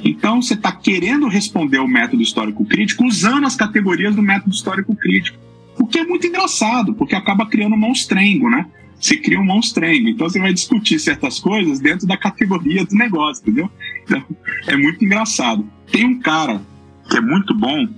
Então 0.03 0.41
você 0.41 0.55
está 0.55 0.73
querendo 0.73 1.29
responder 1.29 1.79
o 1.79 1.87
método 1.87 2.23
histórico 2.23 2.65
crítico 2.65 3.05
usando 3.05 3.47
as 3.47 3.55
categorias 3.55 4.15
do 4.15 4.23
método 4.23 4.55
histórico 4.55 4.95
crítico. 4.95 5.39
O 5.81 5.87
que 5.87 5.99
é 5.99 6.05
muito 6.05 6.27
engraçado, 6.27 6.93
porque 6.93 7.15
acaba 7.15 7.47
criando 7.47 7.75
um 7.75 7.79
monstrengo, 7.79 8.51
né? 8.51 8.67
Você 9.01 9.17
cria 9.17 9.41
um 9.41 9.45
monstrengo. 9.45 10.11
Então 10.11 10.29
você 10.29 10.39
vai 10.39 10.53
discutir 10.53 10.99
certas 10.99 11.41
coisas 11.41 11.81
dentro 11.81 12.07
da 12.07 12.19
categoria 12.19 12.85
do 12.85 12.95
negócio, 12.95 13.43
entendeu? 13.43 13.71
Então, 14.03 14.23
é 14.67 14.77
muito 14.77 15.03
engraçado. 15.03 15.67
Tem 15.91 16.05
um 16.05 16.19
cara 16.21 16.61
que 17.09 17.17
é 17.17 17.21
muito 17.23 17.55
bom, 17.55 17.89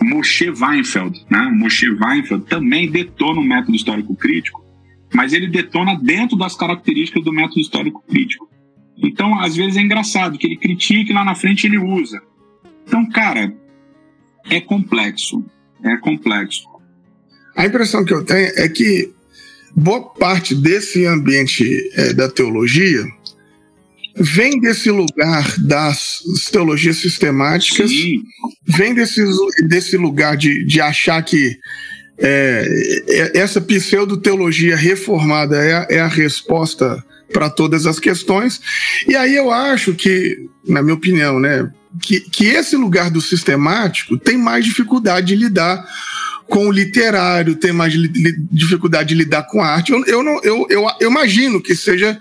Moshe 0.00 0.50
Weinfeld, 0.50 1.26
né? 1.28 1.50
Moshe 1.52 1.90
Weinfeld 1.90 2.46
também 2.46 2.88
detona 2.88 3.40
o 3.40 3.44
método 3.44 3.74
histórico 3.74 4.14
crítico, 4.14 4.64
mas 5.12 5.32
ele 5.32 5.48
detona 5.48 5.96
dentro 5.96 6.36
das 6.36 6.54
características 6.54 7.24
do 7.24 7.32
método 7.32 7.60
histórico 7.60 8.04
crítico. 8.08 8.48
Então, 8.96 9.36
às 9.40 9.56
vezes 9.56 9.76
é 9.76 9.80
engraçado 9.80 10.38
que 10.38 10.46
ele 10.46 10.56
critica 10.56 11.10
e 11.10 11.14
lá 11.14 11.24
na 11.24 11.34
frente 11.34 11.66
ele 11.66 11.78
usa. 11.78 12.22
Então, 12.86 13.04
cara, 13.08 13.52
é 14.48 14.60
complexo, 14.60 15.44
é 15.82 15.96
complexo. 15.96 16.71
A 17.56 17.66
impressão 17.66 18.04
que 18.04 18.12
eu 18.12 18.24
tenho 18.24 18.50
é 18.56 18.68
que 18.68 19.10
boa 19.74 20.02
parte 20.14 20.54
desse 20.54 21.06
ambiente 21.06 21.90
é, 21.94 22.12
da 22.12 22.28
teologia 22.28 23.04
vem 24.16 24.60
desse 24.60 24.90
lugar 24.90 25.58
das 25.58 26.20
teologias 26.50 26.96
sistemáticas, 26.96 27.90
Sim. 27.90 28.22
vem 28.66 28.94
desse, 28.94 29.24
desse 29.66 29.96
lugar 29.96 30.36
de, 30.36 30.64
de 30.66 30.80
achar 30.80 31.22
que 31.22 31.58
é, 32.18 33.32
essa 33.34 33.60
pseudo-teologia 33.60 34.76
reformada 34.76 35.56
é 35.56 35.74
a, 35.74 35.86
é 35.90 36.00
a 36.00 36.08
resposta 36.08 37.02
para 37.32 37.48
todas 37.48 37.86
as 37.86 37.98
questões. 37.98 38.60
E 39.08 39.16
aí 39.16 39.34
eu 39.34 39.50
acho 39.50 39.94
que, 39.94 40.46
na 40.68 40.82
minha 40.82 40.94
opinião, 40.94 41.40
né, 41.40 41.70
que, 42.00 42.20
que 42.20 42.46
esse 42.46 42.76
lugar 42.76 43.10
do 43.10 43.20
sistemático 43.20 44.18
tem 44.18 44.36
mais 44.36 44.64
dificuldade 44.64 45.28
de 45.28 45.36
lidar 45.36 45.84
com 46.52 46.68
o 46.68 46.70
literário, 46.70 47.56
tem 47.56 47.72
mais 47.72 47.94
li, 47.94 48.10
dificuldade 48.52 49.08
de 49.08 49.14
lidar 49.14 49.44
com 49.44 49.62
arte. 49.62 49.90
Eu, 49.90 50.04
eu, 50.04 50.22
não, 50.22 50.38
eu, 50.42 50.66
eu, 50.68 50.86
eu 51.00 51.10
imagino 51.10 51.62
que 51.62 51.74
seja 51.74 52.20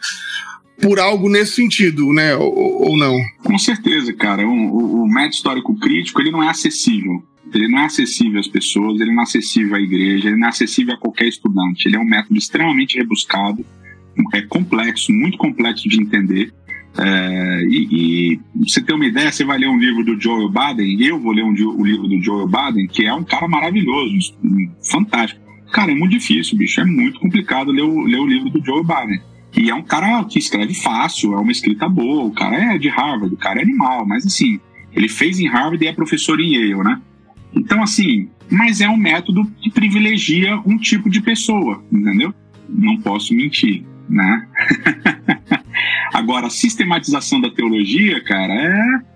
por 0.81 1.01
algo 1.01 1.27
nesse 1.27 1.51
sentido, 1.51 2.13
né? 2.13 2.33
Ou, 2.37 2.89
ou 2.89 2.97
não? 2.97 3.13
Com 3.43 3.59
certeza, 3.59 4.13
cara. 4.13 4.47
O, 4.47 4.53
o, 4.53 5.03
o 5.03 5.07
método 5.07 5.35
histórico 5.35 5.77
crítico 5.77 6.21
ele 6.21 6.31
não 6.31 6.41
é 6.41 6.47
acessível. 6.47 7.21
Ele 7.53 7.67
não 7.67 7.79
é 7.79 7.85
acessível 7.87 8.39
às 8.39 8.47
pessoas, 8.47 9.01
ele 9.01 9.11
não 9.11 9.19
é 9.19 9.23
acessível 9.23 9.75
à 9.75 9.81
igreja, 9.81 10.29
ele 10.29 10.37
não 10.37 10.47
é 10.47 10.49
acessível 10.49 10.93
a 10.93 10.97
qualquer 10.97 11.27
estudante. 11.27 11.85
Ele 11.85 11.97
é 11.97 11.99
um 11.99 12.05
método 12.05 12.37
extremamente 12.37 12.97
rebuscado, 12.97 13.65
é 14.33 14.41
complexo, 14.43 15.11
muito 15.11 15.37
complexo 15.37 15.89
de 15.89 16.01
entender. 16.01 16.53
É, 16.97 17.63
e, 17.69 18.33
e 18.33 18.39
você 18.67 18.81
ter 18.81 18.93
uma 18.93 19.05
ideia, 19.05 19.31
você 19.31 19.45
vai 19.45 19.57
ler 19.57 19.69
um 19.69 19.79
livro 19.79 20.03
do 20.03 20.19
Joel 20.19 20.49
Baden, 20.49 21.01
eu 21.01 21.19
vou 21.19 21.31
ler 21.31 21.43
um, 21.43 21.51
o 21.51 21.85
livro 21.85 22.07
do 22.07 22.21
Joel 22.21 22.47
Baden, 22.47 22.87
que 22.87 23.05
é 23.05 23.13
um 23.13 23.23
cara 23.23 23.47
maravilhoso, 23.47 24.35
fantástico. 24.89 25.41
Cara, 25.71 25.91
é 25.91 25.95
muito 25.95 26.11
difícil, 26.11 26.57
bicho, 26.57 26.81
é 26.81 26.85
muito 26.85 27.19
complicado 27.19 27.71
ler 27.71 27.83
o, 27.83 28.01
ler 28.01 28.19
o 28.19 28.27
livro 28.27 28.49
do 28.49 28.63
Joel 28.63 28.83
Baden. 28.83 29.21
E 29.57 29.69
é 29.69 29.75
um 29.75 29.81
cara 29.81 30.23
que 30.25 30.39
escreve 30.39 30.73
fácil, 30.73 31.33
é 31.33 31.37
uma 31.37 31.51
escrita 31.51 31.87
boa, 31.87 32.25
o 32.25 32.31
cara 32.31 32.75
é 32.75 32.77
de 32.77 32.89
Harvard, 32.89 33.33
o 33.33 33.37
cara 33.37 33.59
é 33.59 33.63
animal, 33.63 34.05
mas 34.05 34.25
assim, 34.25 34.59
ele 34.93 35.07
fez 35.07 35.39
em 35.39 35.47
Harvard 35.47 35.83
e 35.83 35.87
é 35.87 35.93
professor 35.93 36.39
em 36.39 36.55
Yale, 36.55 36.83
né? 36.83 37.01
Então, 37.53 37.81
assim, 37.83 38.29
mas 38.49 38.81
é 38.81 38.89
um 38.89 38.97
método 38.97 39.49
que 39.61 39.69
privilegia 39.69 40.59
um 40.65 40.77
tipo 40.77 41.09
de 41.09 41.21
pessoa, 41.21 41.83
entendeu? 41.91 42.33
Não 42.67 42.97
posso 42.97 43.33
mentir, 43.33 43.85
né? 44.09 44.47
Agora, 46.13 46.47
a 46.47 46.49
sistematização 46.49 47.39
da 47.39 47.49
teologia, 47.49 48.21
cara, 48.23 48.53
é. 48.53 49.11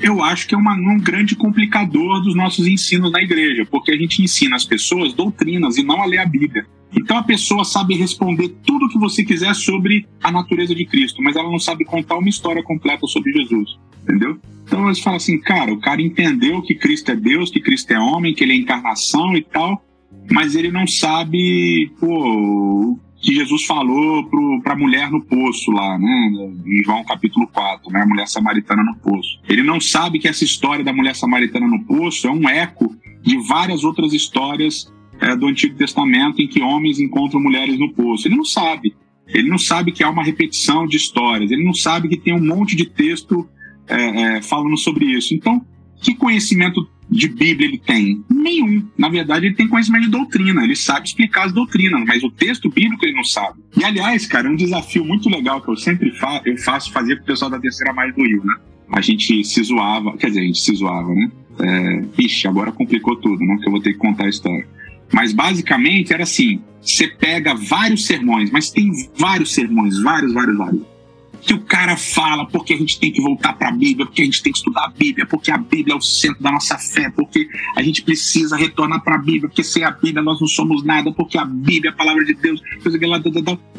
Eu 0.00 0.22
acho 0.22 0.46
que 0.46 0.54
é 0.54 0.58
uma, 0.58 0.74
um 0.74 1.00
grande 1.00 1.34
complicador 1.34 2.22
dos 2.22 2.34
nossos 2.34 2.66
ensinos 2.68 3.10
na 3.10 3.20
igreja, 3.20 3.66
porque 3.68 3.90
a 3.90 3.96
gente 3.96 4.22
ensina 4.22 4.54
as 4.54 4.64
pessoas 4.64 5.12
doutrinas 5.12 5.76
e 5.76 5.82
não 5.82 6.00
a 6.00 6.06
ler 6.06 6.18
a 6.18 6.26
Bíblia. 6.26 6.66
Então 6.96 7.16
a 7.16 7.22
pessoa 7.22 7.64
sabe 7.64 7.94
responder 7.96 8.48
tudo 8.64 8.86
o 8.86 8.88
que 8.88 8.98
você 8.98 9.24
quiser 9.24 9.54
sobre 9.54 10.06
a 10.22 10.30
natureza 10.30 10.74
de 10.74 10.86
Cristo, 10.86 11.20
mas 11.20 11.36
ela 11.36 11.50
não 11.50 11.58
sabe 11.58 11.84
contar 11.84 12.16
uma 12.16 12.28
história 12.28 12.62
completa 12.62 13.06
sobre 13.06 13.32
Jesus, 13.32 13.78
entendeu? 14.02 14.38
Então 14.64 14.86
eles 14.86 15.00
falam 15.00 15.16
assim, 15.16 15.38
cara, 15.38 15.72
o 15.72 15.80
cara 15.80 16.00
entendeu 16.00 16.62
que 16.62 16.74
Cristo 16.74 17.10
é 17.10 17.16
Deus, 17.16 17.50
que 17.50 17.60
Cristo 17.60 17.90
é 17.90 17.98
homem, 17.98 18.34
que 18.34 18.44
ele 18.44 18.52
é 18.52 18.56
encarnação 18.56 19.36
e 19.36 19.42
tal, 19.42 19.84
mas 20.30 20.54
ele 20.54 20.70
não 20.70 20.86
sabe, 20.86 21.90
pô, 21.98 22.98
que 23.20 23.34
Jesus 23.34 23.64
falou 23.64 24.28
para 24.62 24.74
a 24.74 24.76
mulher 24.76 25.10
no 25.10 25.20
poço 25.20 25.70
lá, 25.70 25.98
né? 25.98 26.30
Em 26.64 26.84
João 26.84 27.04
capítulo 27.04 27.46
4, 27.48 27.92
né? 27.92 28.02
A 28.02 28.06
mulher 28.06 28.28
samaritana 28.28 28.82
no 28.84 28.96
poço. 28.96 29.40
Ele 29.48 29.62
não 29.62 29.80
sabe 29.80 30.18
que 30.18 30.28
essa 30.28 30.44
história 30.44 30.84
da 30.84 30.92
mulher 30.92 31.16
samaritana 31.16 31.66
no 31.66 31.84
poço 31.84 32.28
é 32.28 32.30
um 32.30 32.48
eco 32.48 32.94
de 33.22 33.36
várias 33.38 33.82
outras 33.82 34.12
histórias 34.12 34.92
é, 35.20 35.34
do 35.34 35.46
Antigo 35.46 35.76
Testamento 35.76 36.40
em 36.40 36.46
que 36.46 36.62
homens 36.62 37.00
encontram 37.00 37.40
mulheres 37.40 37.78
no 37.78 37.92
poço. 37.92 38.28
Ele 38.28 38.36
não 38.36 38.44
sabe. 38.44 38.94
Ele 39.26 39.48
não 39.48 39.58
sabe 39.58 39.92
que 39.92 40.02
há 40.02 40.08
uma 40.08 40.22
repetição 40.22 40.86
de 40.86 40.96
histórias. 40.96 41.50
Ele 41.50 41.64
não 41.64 41.74
sabe 41.74 42.08
que 42.08 42.16
tem 42.16 42.34
um 42.34 42.44
monte 42.44 42.76
de 42.76 42.86
texto 42.86 43.46
é, 43.88 44.36
é, 44.36 44.42
falando 44.42 44.76
sobre 44.76 45.06
isso. 45.06 45.34
Então, 45.34 45.60
que 46.00 46.14
conhecimento 46.14 46.88
de 47.10 47.28
Bíblia 47.28 47.68
ele 47.68 47.78
tem? 47.78 48.22
Nenhum. 48.30 48.86
Na 48.96 49.08
verdade, 49.08 49.46
ele 49.46 49.54
tem 49.54 49.68
conhecimento 49.68 50.04
de 50.04 50.10
doutrina, 50.10 50.62
ele 50.62 50.76
sabe 50.76 51.06
explicar 51.06 51.46
as 51.46 51.52
doutrinas, 51.52 52.04
mas 52.06 52.22
o 52.22 52.30
texto 52.30 52.68
bíblico 52.68 53.04
ele 53.04 53.14
não 53.14 53.24
sabe. 53.24 53.60
E 53.76 53.84
aliás, 53.84 54.26
cara, 54.26 54.48
é 54.48 54.50
um 54.50 54.56
desafio 54.56 55.04
muito 55.04 55.28
legal 55.28 55.60
que 55.60 55.70
eu 55.70 55.76
sempre 55.76 56.10
fa 56.12 56.42
eu 56.44 56.56
faço 56.58 56.92
fazer 56.92 57.16
com 57.16 57.22
o 57.22 57.26
pessoal 57.26 57.50
da 57.50 57.58
terceira 57.58 57.92
mais 57.92 58.14
do 58.14 58.22
Rio, 58.22 58.44
né? 58.44 58.54
A 58.90 59.00
gente 59.00 59.44
se 59.44 59.62
zoava, 59.62 60.16
quer 60.16 60.28
dizer, 60.28 60.40
a 60.40 60.44
gente 60.44 60.60
se 60.60 60.74
zoava, 60.74 61.14
né? 61.14 61.30
É, 61.60 62.04
ixi, 62.22 62.46
agora 62.46 62.72
complicou 62.72 63.16
tudo, 63.16 63.44
né? 63.44 63.56
Que 63.60 63.68
eu 63.68 63.72
vou 63.72 63.80
ter 63.80 63.92
que 63.92 63.98
contar 63.98 64.26
a 64.26 64.28
história. 64.28 64.66
Mas 65.12 65.32
basicamente 65.32 66.12
era 66.12 66.22
assim: 66.22 66.60
você 66.80 67.08
pega 67.08 67.54
vários 67.54 68.06
sermões, 68.06 68.50
mas 68.50 68.70
tem 68.70 68.90
vários 69.16 69.52
sermões, 69.52 70.00
vários, 70.00 70.32
vários, 70.32 70.56
vários 70.56 70.97
que 71.42 71.54
o 71.54 71.60
cara 71.60 71.96
fala 71.96 72.46
porque 72.46 72.74
a 72.74 72.76
gente 72.76 72.98
tem 72.98 73.12
que 73.12 73.20
voltar 73.20 73.52
para 73.54 73.68
a 73.68 73.72
Bíblia, 73.72 74.06
porque 74.06 74.22
a 74.22 74.24
gente 74.24 74.42
tem 74.42 74.52
que 74.52 74.58
estudar 74.58 74.84
a 74.84 74.88
Bíblia, 74.88 75.26
porque 75.26 75.50
a 75.50 75.58
Bíblia 75.58 75.94
é 75.94 75.96
o 75.96 76.00
centro 76.00 76.42
da 76.42 76.52
nossa 76.52 76.78
fé, 76.78 77.10
porque 77.10 77.48
a 77.76 77.82
gente 77.82 78.02
precisa 78.02 78.56
retornar 78.56 79.02
para 79.02 79.16
a 79.16 79.18
Bíblia, 79.18 79.48
porque 79.48 79.64
sem 79.64 79.84
a 79.84 79.90
Bíblia 79.90 80.22
nós 80.22 80.40
não 80.40 80.48
somos 80.48 80.84
nada, 80.84 81.12
porque 81.12 81.38
a 81.38 81.44
Bíblia 81.44 81.90
é 81.90 81.94
a 81.94 81.96
palavra 81.96 82.24
de 82.24 82.34
Deus. 82.34 82.62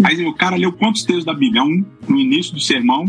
Aí 0.04 0.26
o 0.26 0.34
cara 0.34 0.56
leu 0.56 0.72
quantos 0.72 1.04
textos 1.04 1.26
da 1.26 1.34
Bíblia? 1.34 1.64
Um 1.64 1.86
no 2.08 2.20
início 2.20 2.54
do 2.54 2.60
sermão, 2.60 3.06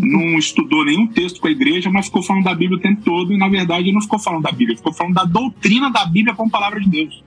não 0.00 0.38
estudou 0.38 0.84
nenhum 0.84 1.06
texto 1.06 1.40
com 1.40 1.48
a 1.48 1.50
igreja, 1.50 1.90
mas 1.90 2.06
ficou 2.06 2.22
falando 2.22 2.44
da 2.44 2.54
Bíblia 2.54 2.78
o 2.78 2.80
tempo 2.80 3.02
todo 3.02 3.32
e 3.32 3.36
na 3.36 3.48
verdade 3.48 3.92
não 3.92 4.00
ficou 4.00 4.18
falando 4.18 4.42
da 4.42 4.52
Bíblia, 4.52 4.76
ficou 4.76 4.92
falando 4.92 5.14
da 5.14 5.24
doutrina 5.24 5.90
da 5.90 6.06
Bíblia 6.06 6.34
como 6.34 6.50
palavra 6.50 6.80
de 6.80 6.88
Deus. 6.88 7.24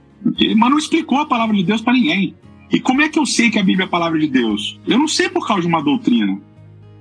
Mas 0.55 0.69
não 0.69 0.77
explicou 0.77 1.19
a 1.19 1.25
palavra 1.25 1.55
de 1.55 1.63
Deus 1.63 1.81
para 1.81 1.93
ninguém. 1.93 2.35
E 2.71 2.79
como 2.79 3.01
é 3.01 3.09
que 3.09 3.19
eu 3.19 3.25
sei 3.25 3.49
que 3.49 3.59
a 3.59 3.63
Bíblia 3.63 3.83
é 3.83 3.87
a 3.87 3.89
palavra 3.89 4.17
de 4.17 4.27
Deus? 4.27 4.79
Eu 4.87 4.97
não 4.97 5.07
sei 5.07 5.27
por 5.27 5.45
causa 5.45 5.63
de 5.63 5.67
uma 5.67 5.83
doutrina. 5.83 6.39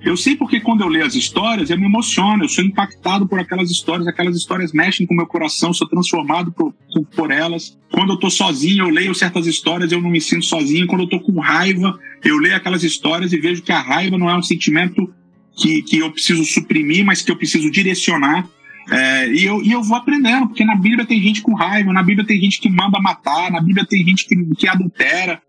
Eu 0.03 0.17
sei 0.17 0.35
porque 0.35 0.61
quando 0.61 0.81
eu 0.81 0.89
leio 0.89 1.05
as 1.05 1.15
histórias, 1.15 1.69
eu 1.69 1.79
me 1.79 1.85
emociono, 1.85 2.45
eu 2.45 2.49
sou 2.49 2.65
impactado 2.65 3.29
por 3.29 3.39
aquelas 3.39 3.71
histórias, 3.71 4.09
aquelas 4.09 4.35
histórias 4.35 4.73
mexem 4.73 5.07
com 5.07 5.13
o 5.13 5.17
meu 5.17 5.27
coração, 5.27 5.75
sou 5.75 5.87
transformado 5.87 6.51
por, 6.53 6.73
por, 6.93 7.05
por 7.07 7.31
elas. 7.31 7.79
Quando 7.93 8.15
eu 8.15 8.17
tô 8.19 8.31
sozinho, 8.31 8.87
eu 8.87 8.91
leio 8.91 9.15
certas 9.15 9.47
histórias, 9.47 9.93
eu 9.93 10.01
não 10.01 10.11
me 10.11 10.21
sinto 10.21 10.47
sozinho. 10.47 10.87
Quando 10.87 11.03
eu 11.03 11.09
tô 11.09 11.21
com 11.21 11.39
raiva, 11.39 11.99
eu 12.25 12.39
leio 12.39 12.57
aquelas 12.57 12.83
histórias 12.83 13.33
e 13.33 13.39
vejo 13.39 13.63
que 13.63 13.73
a 13.73 13.81
raiva 13.81 14.17
não 14.17 14.31
é 14.31 14.37
um 14.37 14.43
sentimento 14.43 15.13
que, 15.55 15.83
que 15.83 15.99
eu 15.99 16.11
preciso 16.11 16.45
suprimir, 16.45 17.05
mas 17.05 17.21
que 17.21 17.31
eu 17.31 17.37
preciso 17.37 17.71
direcionar. 17.71 18.49
É, 18.91 19.31
e, 19.33 19.45
eu, 19.45 19.63
e 19.63 19.71
eu 19.71 19.83
vou 19.83 19.97
aprendendo, 19.97 20.49
porque 20.49 20.65
na 20.65 20.75
Bíblia 20.75 21.05
tem 21.05 21.21
gente 21.21 21.43
com 21.43 21.55
raiva, 21.55 21.93
na 21.93 22.03
Bíblia 22.03 22.27
tem 22.27 22.41
gente 22.41 22.59
que 22.59 22.71
manda 22.71 22.99
matar, 23.01 23.51
na 23.51 23.61
Bíblia 23.61 23.87
tem 23.87 24.03
gente 24.05 24.27
que, 24.27 24.37
que 24.57 24.67
adultera. 24.67 25.43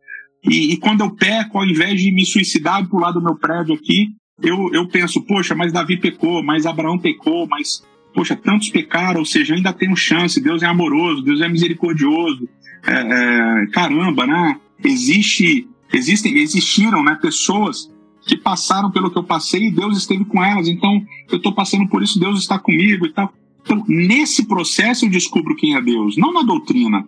E, 0.43 0.73
e 0.73 0.77
quando 0.77 1.01
eu 1.01 1.11
peco, 1.11 1.57
ao 1.57 1.65
invés 1.65 2.01
de 2.01 2.11
me 2.11 2.25
suicidar 2.25 2.85
pro 2.87 2.99
lado 2.99 3.19
do 3.19 3.25
meu 3.25 3.35
prédio 3.35 3.75
aqui, 3.75 4.09
eu, 4.41 4.69
eu 4.73 4.87
penso, 4.87 5.21
poxa, 5.21 5.55
mas 5.55 5.71
Davi 5.71 5.97
pecou, 5.97 6.43
mas 6.43 6.65
Abraão 6.65 6.97
pecou, 6.97 7.47
mas, 7.47 7.83
poxa, 8.13 8.35
tantos 8.35 8.69
pecaram, 8.69 9.19
ou 9.19 9.25
seja, 9.25 9.55
ainda 9.55 9.73
tem 9.73 9.95
chance, 9.95 10.41
Deus 10.41 10.63
é 10.63 10.65
amoroso, 10.65 11.21
Deus 11.21 11.41
é 11.41 11.47
misericordioso. 11.47 12.47
É, 12.85 12.93
é, 12.93 13.67
caramba, 13.67 14.25
né? 14.25 14.59
Existe, 14.83 15.67
existem, 15.93 16.37
existiram, 16.37 17.03
né, 17.03 17.17
pessoas 17.21 17.91
que 18.25 18.35
passaram 18.35 18.91
pelo 18.91 19.11
que 19.11 19.17
eu 19.17 19.23
passei 19.23 19.67
e 19.67 19.71
Deus 19.71 19.97
esteve 19.97 20.25
com 20.25 20.43
elas. 20.43 20.67
Então, 20.67 21.03
eu 21.29 21.37
estou 21.37 21.53
passando 21.53 21.87
por 21.87 22.01
isso, 22.01 22.19
Deus 22.19 22.39
está 22.39 22.57
comigo 22.57 23.05
e 23.05 23.13
tal. 23.13 23.31
Então, 23.63 23.83
nesse 23.87 24.47
processo 24.47 25.05
eu 25.05 25.09
descubro 25.09 25.55
quem 25.55 25.75
é 25.75 25.81
Deus, 25.81 26.17
não 26.17 26.33
na 26.33 26.41
doutrina. 26.41 27.07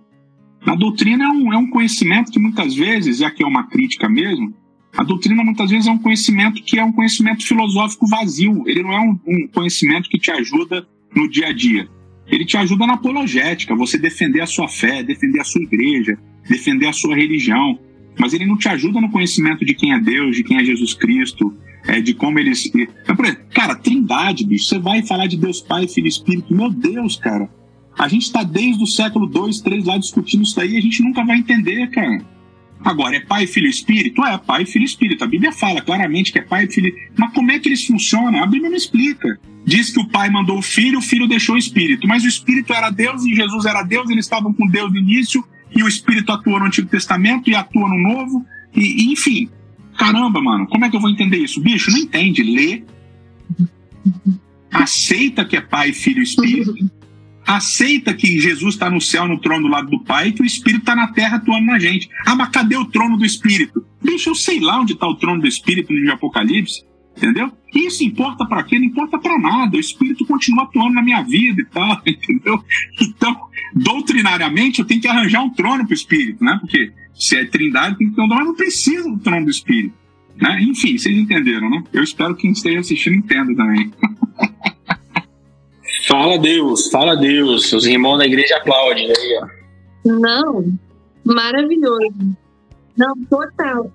Na 0.65 0.75
doutrina 0.75 1.25
é 1.25 1.27
um, 1.27 1.53
é 1.53 1.57
um 1.57 1.69
conhecimento 1.69 2.31
que 2.31 2.39
muitas 2.39 2.73
vezes, 2.73 3.19
e 3.19 3.25
aqui 3.25 3.43
é 3.43 3.47
uma 3.47 3.67
crítica 3.67 4.07
mesmo, 4.07 4.53
a 4.95 5.03
doutrina 5.03 5.43
muitas 5.43 5.71
vezes 5.71 5.87
é 5.87 5.91
um 5.91 5.97
conhecimento 5.97 6.61
que 6.63 6.77
é 6.77 6.83
um 6.83 6.91
conhecimento 6.91 7.45
filosófico 7.45 8.07
vazio. 8.07 8.63
Ele 8.67 8.83
não 8.83 8.93
é 8.93 8.99
um, 8.99 9.19
um 9.27 9.47
conhecimento 9.47 10.07
que 10.07 10.19
te 10.19 10.29
ajuda 10.29 10.85
no 11.15 11.27
dia 11.27 11.47
a 11.47 11.53
dia. 11.53 11.87
Ele 12.27 12.45
te 12.45 12.55
ajuda 12.57 12.85
na 12.85 12.93
apologética, 12.93 13.75
você 13.75 13.97
defender 13.97 14.41
a 14.41 14.45
sua 14.45 14.67
fé, 14.67 15.03
defender 15.03 15.39
a 15.39 15.43
sua 15.43 15.61
igreja, 15.61 16.17
defender 16.47 16.87
a 16.87 16.93
sua 16.93 17.15
religião. 17.15 17.79
Mas 18.19 18.33
ele 18.33 18.45
não 18.45 18.55
te 18.55 18.69
ajuda 18.69 19.01
no 19.01 19.09
conhecimento 19.09 19.65
de 19.65 19.73
quem 19.73 19.93
é 19.93 19.99
Deus, 19.99 20.35
de 20.35 20.43
quem 20.43 20.57
é 20.57 20.63
Jesus 20.63 20.93
Cristo, 20.93 21.51
é, 21.87 21.99
de 21.99 22.13
como 22.13 22.37
eles. 22.37 22.71
Cara, 23.51 23.75
trindade, 23.75 24.45
bicho. 24.45 24.65
Você 24.65 24.77
vai 24.77 25.01
falar 25.01 25.25
de 25.25 25.37
Deus 25.37 25.59
Pai, 25.59 25.87
Filho 25.87 26.05
e 26.05 26.09
Espírito. 26.09 26.53
Meu 26.53 26.69
Deus, 26.69 27.17
cara. 27.17 27.49
A 27.97 28.07
gente 28.07 28.23
está 28.23 28.43
desde 28.43 28.83
o 28.83 28.87
século 28.87 29.25
2, 29.25 29.61
3 29.61 29.85
lá 29.85 29.97
discutindo 29.97 30.43
isso 30.43 30.59
aí 30.59 30.73
e 30.73 30.77
a 30.77 30.81
gente 30.81 31.01
nunca 31.01 31.25
vai 31.25 31.37
entender, 31.37 31.89
cara. 31.89 32.23
Agora, 32.83 33.15
é 33.15 33.19
Pai, 33.21 33.47
Filho 33.47 33.67
e 33.67 33.69
Espírito? 33.69 34.23
É, 34.25 34.37
Pai, 34.37 34.65
Filho 34.65 34.83
e 34.83 34.85
Espírito. 34.85 35.23
A 35.23 35.27
Bíblia 35.27 35.51
fala 35.51 35.81
claramente 35.81 36.31
que 36.31 36.39
é 36.39 36.41
Pai, 36.41 36.67
Filho. 36.67 36.93
Mas 37.17 37.33
como 37.33 37.51
é 37.51 37.59
que 37.59 37.69
eles 37.69 37.85
funcionam? 37.85 38.43
A 38.43 38.45
Bíblia 38.45 38.69
não 38.69 38.77
explica. 38.77 39.39
Diz 39.65 39.91
que 39.91 39.99
o 39.99 40.07
Pai 40.07 40.29
mandou 40.29 40.57
o 40.57 40.61
Filho, 40.61 40.99
o 40.99 41.01
Filho 41.01 41.27
deixou 41.27 41.55
o 41.55 41.57
Espírito. 41.57 42.07
Mas 42.07 42.23
o 42.23 42.27
Espírito 42.27 42.73
era 42.73 42.89
Deus 42.89 43.23
e 43.25 43.33
Jesus 43.33 43.65
era 43.65 43.83
Deus, 43.83 44.09
eles 44.09 44.25
estavam 44.25 44.53
com 44.53 44.67
Deus 44.67 44.91
no 44.91 44.97
início, 44.97 45.43
e 45.73 45.81
o 45.81 45.87
Espírito 45.87 46.31
atua 46.31 46.59
no 46.59 46.65
Antigo 46.65 46.89
Testamento 46.89 47.49
e 47.49 47.55
atua 47.55 47.87
no 47.87 47.97
Novo. 47.97 48.45
E, 48.75 49.03
e 49.03 49.13
enfim, 49.13 49.49
caramba, 49.97 50.41
mano, 50.41 50.67
como 50.67 50.83
é 50.83 50.89
que 50.89 50.95
eu 50.95 50.99
vou 50.99 51.09
entender 51.09 51.37
isso? 51.37 51.61
Bicho, 51.61 51.89
não 51.89 51.99
entende. 51.99 52.43
Lê, 52.43 52.83
aceita 54.69 55.45
que 55.45 55.55
é 55.55 55.61
Pai, 55.61 55.93
Filho 55.93 56.19
e 56.19 56.23
Espírito 56.23 56.73
aceita 57.45 58.13
que 58.13 58.39
Jesus 58.39 58.75
está 58.75 58.89
no 58.89 59.01
céu, 59.01 59.27
no 59.27 59.39
trono 59.39 59.63
do 59.63 59.67
lado 59.67 59.89
do 59.89 60.03
Pai, 60.03 60.29
e 60.29 60.31
que 60.31 60.41
o 60.41 60.45
Espírito 60.45 60.81
está 60.81 60.95
na 60.95 61.07
terra 61.07 61.37
atuando 61.37 61.65
na 61.65 61.79
gente. 61.79 62.09
Ah, 62.25 62.35
mas 62.35 62.49
cadê 62.49 62.75
o 62.75 62.85
trono 62.85 63.17
do 63.17 63.25
Espírito? 63.25 63.85
Bicho, 64.01 64.29
eu 64.29 64.35
sei 64.35 64.59
lá 64.59 64.79
onde 64.79 64.93
está 64.93 65.07
o 65.07 65.15
trono 65.15 65.41
do 65.41 65.47
Espírito 65.47 65.93
no 65.93 66.01
de 66.01 66.11
Apocalipse, 66.11 66.83
entendeu? 67.15 67.51
Isso 67.73 68.03
importa 68.03 68.45
para 68.45 68.63
quê? 68.63 68.77
Não 68.77 68.85
importa 68.85 69.17
para 69.17 69.39
nada. 69.39 69.77
O 69.77 69.79
Espírito 69.79 70.25
continua 70.25 70.63
atuando 70.63 70.93
na 70.93 71.01
minha 71.01 71.21
vida 71.23 71.61
e 71.61 71.65
tal, 71.65 72.01
entendeu? 72.05 72.63
Então, 73.01 73.35
doutrinariamente, 73.75 74.79
eu 74.79 74.85
tenho 74.85 75.01
que 75.01 75.07
arranjar 75.07 75.43
um 75.43 75.49
trono 75.49 75.85
para 75.85 75.91
o 75.91 75.95
Espírito, 75.95 76.43
né? 76.43 76.57
Porque 76.59 76.91
se 77.13 77.37
é 77.37 77.45
trindade, 77.45 77.97
tem 77.97 78.09
que 78.09 78.15
ter 78.15 78.21
um 78.21 78.27
trono, 78.27 78.39
mas 78.39 78.47
não 78.47 78.55
precisa 78.55 79.09
do 79.09 79.19
trono 79.19 79.45
do 79.45 79.51
Espírito. 79.51 79.95
Né? 80.35 80.63
Enfim, 80.63 80.97
vocês 80.97 81.15
entenderam, 81.15 81.69
né? 81.69 81.83
Eu 81.93 82.03
espero 82.03 82.35
que 82.35 82.43
quem 82.43 82.51
esteja 82.51 82.79
assistindo 82.79 83.15
entenda 83.15 83.55
também. 83.55 83.91
Fala 86.07 86.37
Deus, 86.37 86.89
fala 86.89 87.15
Deus. 87.15 87.71
Os 87.71 87.85
irmãos 87.85 88.17
da 88.17 88.25
igreja 88.25 88.57
aplaudem 88.57 89.07
aí, 89.07 89.39
ó. 89.41 89.47
Não, 90.05 90.65
maravilhoso. 91.23 92.35
Não, 92.97 93.13
total. 93.29 93.91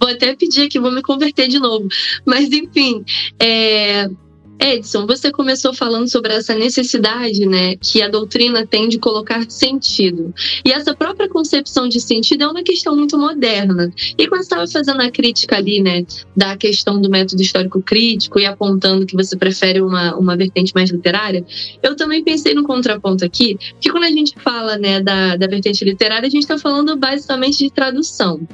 Vou 0.00 0.10
até 0.10 0.34
pedir 0.34 0.66
aqui, 0.66 0.78
vou 0.78 0.90
me 0.90 1.02
converter 1.02 1.46
de 1.46 1.58
novo. 1.58 1.86
Mas, 2.26 2.50
enfim, 2.50 3.04
é, 3.38 4.08
Edson, 4.60 5.06
você 5.06 5.32
começou 5.32 5.72
falando 5.72 6.08
sobre 6.08 6.34
essa 6.34 6.54
necessidade, 6.54 7.46
né, 7.46 7.76
que 7.76 8.02
a 8.02 8.08
doutrina 8.08 8.66
tem 8.66 8.88
de 8.88 8.98
colocar 8.98 9.50
sentido. 9.50 10.34
E 10.64 10.70
essa 10.70 10.94
própria 10.94 11.28
concepção 11.28 11.88
de 11.88 12.00
sentido 12.00 12.44
é 12.44 12.48
uma 12.48 12.62
questão 12.62 12.94
muito 12.94 13.16
moderna. 13.16 13.92
E 14.18 14.28
quando 14.28 14.42
estava 14.42 14.66
fazendo 14.66 15.00
a 15.00 15.10
crítica 15.10 15.56
ali, 15.56 15.80
né, 15.80 16.04
da 16.36 16.56
questão 16.56 17.00
do 17.00 17.08
método 17.08 17.40
histórico 17.40 17.80
crítico 17.80 18.38
e 18.38 18.44
apontando 18.44 19.06
que 19.06 19.16
você 19.16 19.36
prefere 19.36 19.80
uma, 19.80 20.14
uma 20.14 20.36
vertente 20.36 20.74
mais 20.74 20.90
literária, 20.90 21.44
eu 21.82 21.96
também 21.96 22.22
pensei 22.22 22.52
no 22.54 22.64
contraponto 22.64 23.24
aqui, 23.24 23.56
que 23.80 23.90
quando 23.90 24.04
a 24.04 24.10
gente 24.10 24.34
fala, 24.38 24.76
né, 24.76 25.00
da, 25.00 25.36
da 25.36 25.46
vertente 25.46 25.84
literária, 25.84 26.26
a 26.26 26.30
gente 26.30 26.42
está 26.42 26.58
falando 26.58 26.96
basicamente 26.96 27.58
de 27.58 27.70
tradução 27.70 28.46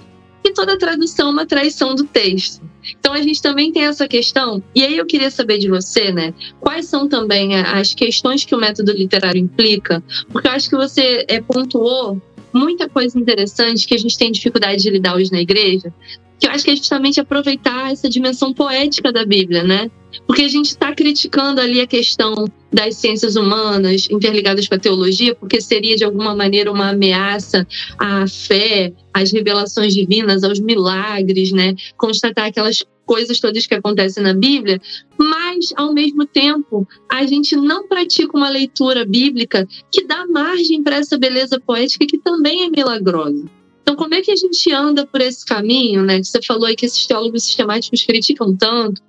toda 0.52 0.78
tradução 0.78 1.28
é 1.28 1.32
uma 1.32 1.46
traição 1.46 1.94
do 1.94 2.04
texto. 2.04 2.62
Então 2.98 3.12
a 3.12 3.20
gente 3.20 3.42
também 3.42 3.72
tem 3.72 3.84
essa 3.84 4.06
questão. 4.06 4.62
E 4.74 4.84
aí 4.84 4.96
eu 4.96 5.06
queria 5.06 5.30
saber 5.30 5.58
de 5.58 5.68
você, 5.68 6.12
né? 6.12 6.32
Quais 6.60 6.86
são 6.86 7.08
também 7.08 7.56
as 7.56 7.94
questões 7.94 8.44
que 8.44 8.54
o 8.54 8.58
método 8.58 8.92
literário 8.92 9.40
implica? 9.40 10.02
Porque 10.30 10.46
eu 10.46 10.52
acho 10.52 10.68
que 10.68 10.76
você 10.76 11.24
é, 11.28 11.40
pontuou 11.40 12.20
muita 12.52 12.88
coisa 12.88 13.18
interessante 13.18 13.86
que 13.86 13.94
a 13.94 13.98
gente 13.98 14.16
tem 14.16 14.32
dificuldade 14.32 14.82
de 14.82 14.90
lidar 14.90 15.14
hoje 15.16 15.30
na 15.30 15.40
igreja, 15.40 15.92
que 16.38 16.46
eu 16.46 16.50
acho 16.50 16.64
que 16.64 16.70
é 16.70 16.76
justamente 16.76 17.20
aproveitar 17.20 17.92
essa 17.92 18.08
dimensão 18.08 18.52
poética 18.52 19.12
da 19.12 19.24
Bíblia, 19.24 19.62
né? 19.62 19.90
Porque 20.26 20.42
a 20.42 20.48
gente 20.48 20.66
está 20.66 20.94
criticando 20.94 21.60
ali 21.60 21.80
a 21.80 21.86
questão 21.86 22.46
das 22.72 22.96
ciências 22.96 23.36
humanas 23.36 24.08
interligadas 24.10 24.68
com 24.68 24.74
a 24.74 24.78
teologia, 24.78 25.34
porque 25.34 25.60
seria 25.60 25.96
de 25.96 26.04
alguma 26.04 26.34
maneira 26.34 26.70
uma 26.70 26.90
ameaça 26.90 27.66
à 27.98 28.26
fé, 28.26 28.92
às 29.12 29.32
revelações 29.32 29.94
divinas, 29.94 30.44
aos 30.44 30.60
milagres, 30.60 31.52
né? 31.52 31.74
Constatar 31.96 32.46
aquelas 32.46 32.84
coisas 33.06 33.38
todas 33.38 33.66
que 33.66 33.74
acontecem 33.74 34.22
na 34.22 34.34
Bíblia, 34.34 34.80
mas 35.16 35.72
ao 35.76 35.94
mesmo 35.94 36.26
tempo 36.26 36.86
a 37.10 37.24
gente 37.24 37.54
não 37.54 37.86
pratica 37.86 38.36
uma 38.36 38.50
leitura 38.50 39.06
bíblica 39.06 39.66
que 39.92 40.04
dá 40.04 40.26
margem 40.26 40.82
para 40.82 40.96
essa 40.96 41.16
beleza 41.16 41.60
poética 41.60 42.04
que 42.04 42.18
também 42.18 42.64
é 42.64 42.68
milagrosa. 42.68 43.44
Então, 43.86 43.94
como 43.94 44.16
é 44.16 44.20
que 44.20 44.32
a 44.32 44.36
gente 44.36 44.72
anda 44.72 45.06
por 45.06 45.20
esse 45.20 45.46
caminho, 45.46 46.02
né? 46.02 46.20
Você 46.20 46.42
falou 46.42 46.64
aí 46.64 46.74
que 46.74 46.86
esses 46.86 47.06
teólogos 47.06 47.44
sistemáticos 47.44 48.04
criticam 48.04 48.56
tanto. 48.56 49.00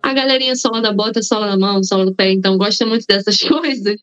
A 0.00 0.14
galerinha 0.14 0.54
sola 0.54 0.80
da 0.80 0.92
bota, 0.92 1.20
sola 1.24 1.48
da 1.48 1.58
mão, 1.58 1.82
sola 1.82 2.06
do 2.06 2.14
pé, 2.14 2.30
então 2.30 2.56
gosta 2.56 2.86
muito 2.86 3.04
dessas 3.08 3.36
coisas. 3.42 3.96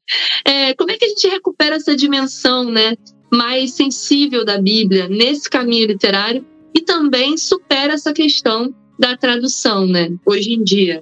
É, 0.44 0.74
como 0.74 0.92
é 0.92 0.98
que 0.98 1.06
a 1.06 1.08
gente 1.08 1.30
recupera 1.30 1.78
essa 1.78 1.96
dimensão, 1.96 2.70
né? 2.70 2.98
Mais 3.32 3.76
sensível 3.76 4.44
da 4.44 4.58
Bíblia 4.58 5.08
nesse 5.08 5.50
caminho 5.50 5.88
literário 5.88 6.46
e 6.76 6.82
também 6.82 7.38
supera 7.38 7.94
essa 7.94 8.12
questão 8.12 8.76
da 9.00 9.16
tradução, 9.16 9.88
né? 9.88 10.10
Hoje 10.26 10.52
em 10.52 10.66
dia. 10.66 11.02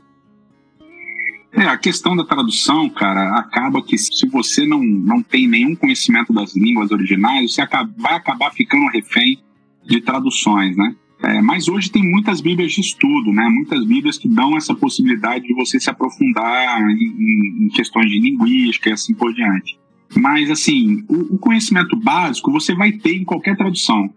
É, 1.56 1.64
a 1.64 1.78
questão 1.78 2.16
da 2.18 2.26
tradução, 2.26 2.90
cara, 2.90 3.40
acaba 3.40 3.82
que 3.82 3.98
se 3.98 4.28
você 4.28 4.66
não, 4.66 4.84
não 4.84 5.24
tem 5.24 5.48
nenhum 5.48 5.74
conhecimento 5.74 6.34
das 6.34 6.54
línguas 6.54 6.92
originais, 6.92 7.54
você 7.54 7.62
acaba, 7.62 7.90
vai 7.98 8.14
acabar 8.16 8.52
ficando 8.52 8.88
refém 8.88 9.40
de 9.86 10.02
traduções, 10.02 10.76
né? 10.76 10.94
É, 11.24 11.42
mas 11.42 11.70
hoje 11.70 11.90
tem 11.90 12.04
muitas 12.04 12.42
bíblias 12.42 12.74
de 12.74 12.82
estudo, 12.82 13.32
né? 13.32 13.48
Muitas 13.50 13.86
bíblias 13.86 14.18
que 14.18 14.28
dão 14.28 14.58
essa 14.58 14.76
possibilidade 14.76 15.48
de 15.48 15.54
você 15.54 15.80
se 15.80 15.90
aprofundar 15.90 16.82
em, 16.82 17.66
em 17.66 17.70
questões 17.70 18.10
de 18.10 18.20
linguística 18.20 18.90
e 18.90 18.94
assim 18.94 19.14
por 19.14 19.34
diante. 19.34 19.80
Mas, 20.14 20.52
assim, 20.52 21.06
o, 21.08 21.36
o 21.36 21.38
conhecimento 21.38 21.96
básico 21.96 22.52
você 22.52 22.76
vai 22.76 22.92
ter 22.92 23.16
em 23.16 23.24
qualquer 23.24 23.56
tradução. 23.56 24.14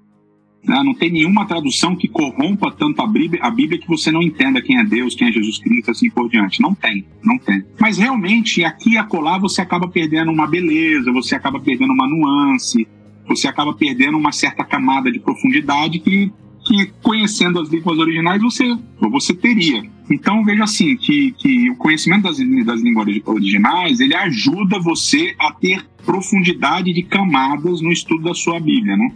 Né? 0.65 0.83
Não 0.85 0.95
tem 0.95 1.11
nenhuma 1.11 1.47
tradução 1.47 1.97
que 1.97 2.09
corrompa 2.09 2.71
tanto 2.71 3.01
a 3.01 3.07
Bíblia, 3.07 3.43
a 3.43 3.51
Bíblia 3.51 3.79
que 3.79 3.89
você 3.89 4.11
não 4.11 4.23
entenda 4.23 4.61
quem 4.61 4.79
é 4.79 4.85
Deus, 4.85 5.15
quem 5.15 5.29
é 5.29 5.33
Jesus 5.33 5.59
Cristo, 5.59 5.91
assim 5.91 6.11
por 6.11 6.29
diante. 6.29 6.61
Não 6.61 6.75
tem, 6.75 7.05
não 7.23 7.39
tem. 7.39 7.65
Mas 7.81 7.99
realmente, 7.99 8.65
aqui 8.65 8.93
e 8.93 8.99
acolá, 8.99 9.39
você 9.39 9.61
acaba 9.61 9.89
perdendo 9.89 10.31
uma 10.31 10.47
beleza, 10.47 11.13
você 11.13 11.35
acaba 11.35 11.61
perdendo 11.61 11.93
uma 11.93 12.07
nuance, 12.07 12.87
você 13.27 13.47
acaba 13.49 13.73
perdendo 13.73 14.17
uma 14.17 14.33
certa 14.33 14.65
camada 14.65 15.11
de 15.11 15.19
profundidade 15.19 15.99
que, 16.01 16.33
que 16.67 16.93
conhecendo 17.03 17.61
as 17.61 17.69
línguas 17.69 17.99
originais, 17.99 18.43
você, 18.43 18.77
você 19.01 19.35
teria. 19.35 19.83
Então, 20.11 20.43
veja 20.45 20.65
assim, 20.65 20.97
que, 20.97 21.33
que 21.33 21.71
o 21.71 21.77
conhecimento 21.77 22.23
das, 22.23 22.39
das 22.65 22.81
línguas 22.81 23.07
originais, 23.27 24.01
ele 24.01 24.15
ajuda 24.15 24.79
você 24.81 25.35
a 25.39 25.53
ter 25.53 25.85
profundidade 26.05 26.93
de 26.93 27.03
camadas 27.03 27.83
no 27.83 27.93
estudo 27.93 28.25
da 28.25 28.35
sua 28.35 28.59
Bíblia, 28.59 28.97
né? 28.97 29.13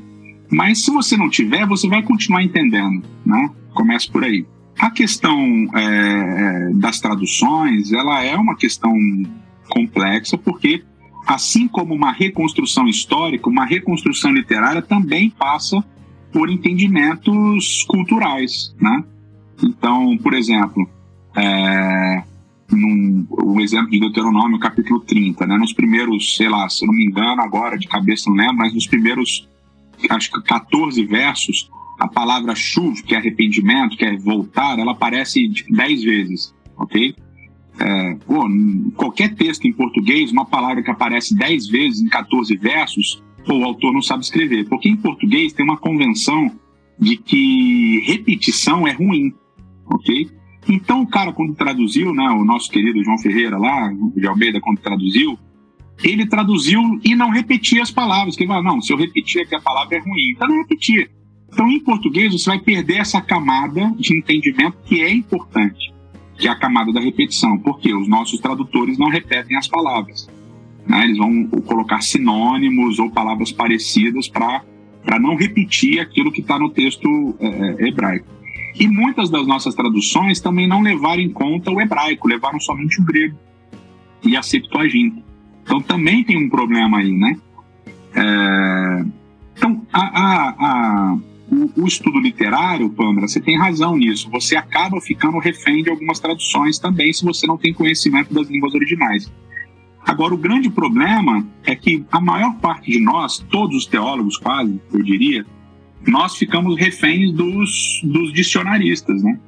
Mas 0.52 0.84
se 0.84 0.90
você 0.90 1.16
não 1.16 1.30
tiver, 1.30 1.66
você 1.66 1.88
vai 1.88 2.02
continuar 2.02 2.42
entendendo, 2.42 3.02
né? 3.24 3.50
Começa 3.72 4.06
por 4.12 4.22
aí. 4.22 4.44
A 4.78 4.90
questão 4.90 5.38
é, 5.74 5.80
é, 5.80 6.70
das 6.74 7.00
traduções, 7.00 7.90
ela 7.90 8.22
é 8.22 8.36
uma 8.36 8.54
questão 8.54 8.92
complexa, 9.70 10.36
porque 10.36 10.84
assim 11.26 11.66
como 11.66 11.94
uma 11.94 12.12
reconstrução 12.12 12.86
histórica, 12.86 13.48
uma 13.48 13.64
reconstrução 13.64 14.30
literária 14.30 14.82
também 14.82 15.30
passa 15.30 15.82
por 16.30 16.50
entendimentos 16.50 17.84
culturais, 17.88 18.74
né? 18.78 19.02
Então, 19.62 20.18
por 20.18 20.34
exemplo, 20.34 20.86
é, 21.34 22.22
num, 22.70 23.26
o 23.30 23.58
exemplo 23.60 23.90
de 23.90 24.00
Deuteronômio, 24.00 24.58
capítulo 24.58 25.00
30, 25.00 25.46
né? 25.46 25.56
Nos 25.56 25.72
primeiros, 25.72 26.36
sei 26.36 26.50
lá, 26.50 26.68
se 26.68 26.84
eu 26.84 26.88
não 26.88 26.94
me 26.94 27.06
engano 27.06 27.40
agora, 27.40 27.78
de 27.78 27.88
cabeça 27.88 28.28
não 28.28 28.36
lembro, 28.36 28.56
mas 28.56 28.74
nos 28.74 28.86
primeiros 28.86 29.48
acho 30.10 30.30
que 30.30 30.42
14 30.42 31.04
versos, 31.04 31.70
a 31.98 32.08
palavra 32.08 32.54
chuv, 32.54 33.02
que 33.02 33.14
é 33.14 33.18
arrependimento, 33.18 33.96
que 33.96 34.04
é 34.04 34.16
voltar, 34.16 34.78
ela 34.78 34.92
aparece 34.92 35.48
10 35.70 36.02
vezes, 36.02 36.54
ok? 36.76 37.14
É, 37.78 38.14
pô, 38.26 38.46
qualquer 38.96 39.34
texto 39.34 39.66
em 39.66 39.72
português, 39.72 40.30
uma 40.30 40.44
palavra 40.44 40.82
que 40.82 40.90
aparece 40.90 41.34
10 41.34 41.68
vezes 41.68 42.00
em 42.00 42.08
14 42.08 42.56
versos, 42.56 43.22
pô, 43.46 43.54
o 43.54 43.64
autor 43.64 43.92
não 43.92 44.02
sabe 44.02 44.24
escrever. 44.24 44.68
Porque 44.68 44.88
em 44.88 44.96
português 44.96 45.52
tem 45.52 45.64
uma 45.64 45.76
convenção 45.76 46.52
de 46.98 47.16
que 47.16 48.00
repetição 48.04 48.86
é 48.86 48.92
ruim, 48.92 49.32
ok? 49.86 50.30
Então 50.68 51.02
o 51.02 51.06
cara, 51.06 51.32
quando 51.32 51.54
traduziu, 51.54 52.14
né, 52.14 52.28
o 52.30 52.44
nosso 52.44 52.70
querido 52.70 53.02
João 53.02 53.18
Ferreira 53.18 53.58
lá, 53.58 53.92
de 54.14 54.26
Almeida, 54.26 54.60
quando 54.60 54.78
traduziu, 54.80 55.38
ele 56.02 56.26
traduziu 56.26 56.80
e 57.04 57.14
não 57.14 57.30
repetia 57.30 57.82
as 57.82 57.90
palavras. 57.90 58.36
Que 58.36 58.42
ele 58.42 58.48
fala, 58.48 58.62
não, 58.62 58.80
se 58.80 58.92
eu 58.92 58.96
repetir 58.96 59.42
aqui 59.42 59.54
a 59.54 59.60
palavra 59.60 59.96
é 59.96 60.00
ruim. 60.00 60.32
Então 60.34 60.48
não 60.48 60.58
repetia. 60.58 61.08
Então, 61.52 61.68
em 61.68 61.80
português, 61.80 62.32
você 62.32 62.48
vai 62.48 62.58
perder 62.58 62.98
essa 62.98 63.20
camada 63.20 63.92
de 63.98 64.16
entendimento 64.16 64.78
que 64.86 65.02
é 65.02 65.12
importante, 65.12 65.92
que 66.38 66.48
é 66.48 66.50
a 66.50 66.58
camada 66.58 66.90
da 66.92 67.00
repetição, 67.00 67.58
porque 67.58 67.92
os 67.92 68.08
nossos 68.08 68.40
tradutores 68.40 68.96
não 68.96 69.10
repetem 69.10 69.56
as 69.56 69.68
palavras. 69.68 70.30
Né? 70.86 71.04
Eles 71.04 71.18
vão 71.18 71.46
colocar 71.66 72.00
sinônimos 72.00 72.98
ou 72.98 73.10
palavras 73.10 73.52
parecidas 73.52 74.28
para 74.28 74.62
não 75.20 75.36
repetir 75.36 76.00
aquilo 76.00 76.32
que 76.32 76.40
está 76.40 76.58
no 76.58 76.70
texto 76.70 77.36
é, 77.38 77.48
é, 77.48 77.88
hebraico. 77.88 78.26
E 78.80 78.88
muitas 78.88 79.28
das 79.28 79.46
nossas 79.46 79.74
traduções 79.74 80.40
também 80.40 80.66
não 80.66 80.80
levaram 80.80 81.20
em 81.20 81.30
conta 81.30 81.70
o 81.70 81.80
hebraico, 81.80 82.26
levaram 82.26 82.58
somente 82.58 82.98
o 83.00 83.04
grego 83.04 83.36
e 84.24 84.36
a 84.36 84.42
Septuaginta. 84.42 85.22
Então 85.62 85.80
também 85.80 86.24
tem 86.24 86.36
um 86.36 86.48
problema 86.48 86.98
aí, 86.98 87.12
né? 87.12 87.36
É, 88.14 89.04
então, 89.56 89.86
a, 89.92 90.00
a, 90.00 90.48
a, 90.58 91.18
o, 91.50 91.82
o, 91.82 91.86
estudo 91.86 92.18
literário, 92.18 92.90
Pâmela, 92.90 93.28
você 93.28 93.40
tem 93.40 93.58
razão 93.58 93.96
nisso. 93.96 94.28
Você 94.30 94.56
acaba 94.56 95.00
ficando 95.00 95.38
refém 95.38 95.82
de 95.82 95.90
algumas 95.90 96.18
traduções 96.18 96.78
também, 96.78 97.12
se 97.12 97.24
você 97.24 97.46
não 97.46 97.56
tem 97.56 97.72
conhecimento 97.72 98.34
das 98.34 98.48
línguas 98.48 98.74
originais. 98.74 99.30
Agora, 100.04 100.34
o 100.34 100.38
grande 100.38 100.68
problema 100.68 101.46
é 101.64 101.76
que 101.76 102.04
a 102.10 102.20
maior 102.20 102.56
parte 102.56 102.90
de 102.90 103.00
nós, 103.00 103.38
todos 103.50 103.76
os 103.76 103.86
teólogos 103.86 104.36
quase, 104.36 104.80
eu 104.92 105.02
diria, 105.02 105.46
nós 106.06 106.36
ficamos 106.36 106.76
reféns 106.76 107.32
dos, 107.32 108.00
dos 108.02 108.32
dicionaristas, 108.32 109.22
né? 109.22 109.38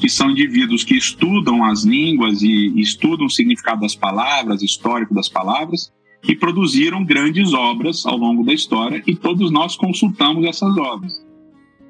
Que 0.00 0.08
são 0.08 0.30
indivíduos 0.30 0.84
que 0.84 0.96
estudam 0.96 1.64
as 1.64 1.84
línguas 1.84 2.42
e 2.42 2.80
estudam 2.80 3.26
o 3.26 3.30
significado 3.30 3.80
das 3.80 3.94
palavras, 3.94 4.62
histórico 4.62 5.14
das 5.14 5.28
palavras, 5.28 5.92
e 6.26 6.34
produziram 6.34 7.04
grandes 7.04 7.52
obras 7.52 8.06
ao 8.06 8.16
longo 8.16 8.44
da 8.44 8.52
história 8.52 9.02
e 9.06 9.14
todos 9.14 9.50
nós 9.50 9.76
consultamos 9.76 10.44
essas 10.44 10.76
obras. 10.76 11.12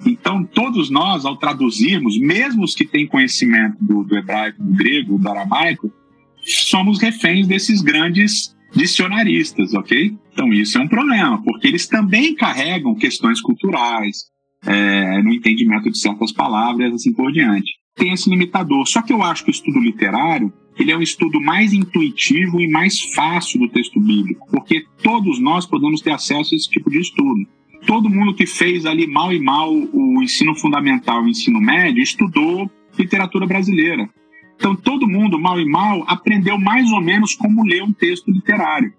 Então, 0.06 0.44
todos 0.44 0.90
nós, 0.90 1.24
ao 1.24 1.36
traduzirmos, 1.36 2.18
mesmo 2.18 2.62
os 2.62 2.74
que 2.74 2.86
têm 2.86 3.06
conhecimento 3.06 3.76
do, 3.80 4.04
do 4.04 4.16
hebraico, 4.16 4.62
do 4.62 4.76
grego, 4.76 5.18
do 5.18 5.28
aramaico, 5.28 5.92
somos 6.40 7.00
reféns 7.00 7.46
desses 7.46 7.82
grandes 7.82 8.54
dicionaristas, 8.74 9.74
ok? 9.74 10.14
Então, 10.32 10.52
isso 10.52 10.78
é 10.78 10.80
um 10.80 10.88
problema, 10.88 11.42
porque 11.42 11.66
eles 11.66 11.88
também 11.88 12.34
carregam 12.34 12.94
questões 12.94 13.40
culturais, 13.40 14.28
é, 14.64 15.22
no 15.22 15.32
entendimento 15.32 15.90
de 15.90 15.98
certas 15.98 16.32
palavras, 16.32 16.92
assim 16.92 17.12
por 17.12 17.32
diante 17.32 17.78
tem 17.98 18.12
esse 18.12 18.30
limitador. 18.30 18.86
Só 18.86 19.02
que 19.02 19.12
eu 19.12 19.22
acho 19.22 19.44
que 19.44 19.50
o 19.50 19.52
estudo 19.52 19.80
literário 19.80 20.52
ele 20.78 20.92
é 20.92 20.96
um 20.96 21.02
estudo 21.02 21.40
mais 21.40 21.72
intuitivo 21.72 22.60
e 22.60 22.68
mais 22.68 23.00
fácil 23.12 23.58
do 23.58 23.68
texto 23.68 23.98
bíblico, 23.98 24.46
porque 24.48 24.84
todos 25.02 25.40
nós 25.40 25.66
podemos 25.66 26.00
ter 26.00 26.12
acesso 26.12 26.54
a 26.54 26.56
esse 26.56 26.70
tipo 26.70 26.88
de 26.88 27.00
estudo. 27.00 27.44
Todo 27.84 28.08
mundo 28.08 28.34
que 28.34 28.46
fez 28.46 28.86
ali 28.86 29.06
mal 29.06 29.32
e 29.32 29.40
mal 29.40 29.72
o 29.72 30.22
ensino 30.22 30.54
fundamental 30.54 31.22
e 31.22 31.26
o 31.26 31.28
ensino 31.28 31.60
médio, 31.60 32.02
estudou 32.02 32.70
literatura 32.96 33.46
brasileira. 33.46 34.08
Então, 34.56 34.74
todo 34.74 35.08
mundo, 35.08 35.38
mal 35.38 35.60
e 35.60 35.68
mal, 35.68 36.04
aprendeu 36.06 36.58
mais 36.58 36.90
ou 36.90 37.00
menos 37.00 37.34
como 37.34 37.64
ler 37.64 37.82
um 37.82 37.92
texto 37.92 38.30
literário. 38.30 38.92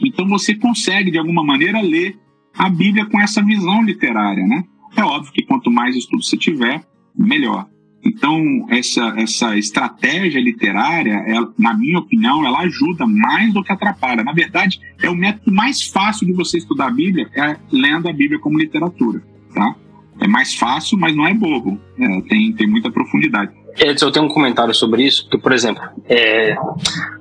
Então, 0.00 0.28
você 0.28 0.54
consegue, 0.54 1.10
de 1.10 1.18
alguma 1.18 1.42
maneira, 1.42 1.80
ler 1.80 2.18
a 2.56 2.68
Bíblia 2.68 3.06
com 3.06 3.20
essa 3.20 3.42
visão 3.42 3.82
literária, 3.82 4.46
né? 4.46 4.64
É 4.96 5.02
óbvio 5.02 5.32
que 5.32 5.42
quanto 5.42 5.70
mais 5.70 5.96
estudo 5.96 6.22
você 6.22 6.36
tiver, 6.36 6.82
melhor. 7.16 7.66
Então, 8.04 8.66
essa, 8.70 9.14
essa 9.16 9.56
estratégia 9.56 10.40
literária, 10.40 11.24
ela, 11.26 11.52
na 11.58 11.74
minha 11.74 11.98
opinião, 11.98 12.46
ela 12.46 12.60
ajuda 12.60 13.06
mais 13.06 13.52
do 13.52 13.62
que 13.62 13.72
atrapalha. 13.72 14.22
Na 14.22 14.32
verdade, 14.32 14.80
é 15.02 15.10
o 15.10 15.16
método 15.16 15.52
mais 15.52 15.82
fácil 15.82 16.26
de 16.26 16.32
você 16.32 16.58
estudar 16.58 16.86
a 16.86 16.90
Bíblia, 16.90 17.28
é 17.34 17.56
lendo 17.70 18.08
a 18.08 18.12
Bíblia 18.12 18.38
como 18.38 18.58
literatura, 18.58 19.22
tá? 19.52 19.74
É 20.20 20.26
mais 20.26 20.54
fácil, 20.54 20.98
mas 20.98 21.14
não 21.14 21.26
é 21.26 21.34
bobo. 21.34 21.80
É, 21.98 22.20
tem, 22.22 22.52
tem 22.52 22.66
muita 22.66 22.90
profundidade. 22.90 23.52
Edson, 23.78 24.06
eu 24.06 24.12
tenho 24.12 24.26
um 24.26 24.28
comentário 24.28 24.74
sobre 24.74 25.04
isso, 25.04 25.24
porque, 25.24 25.38
por 25.38 25.52
exemplo, 25.52 25.82
é, 26.08 26.56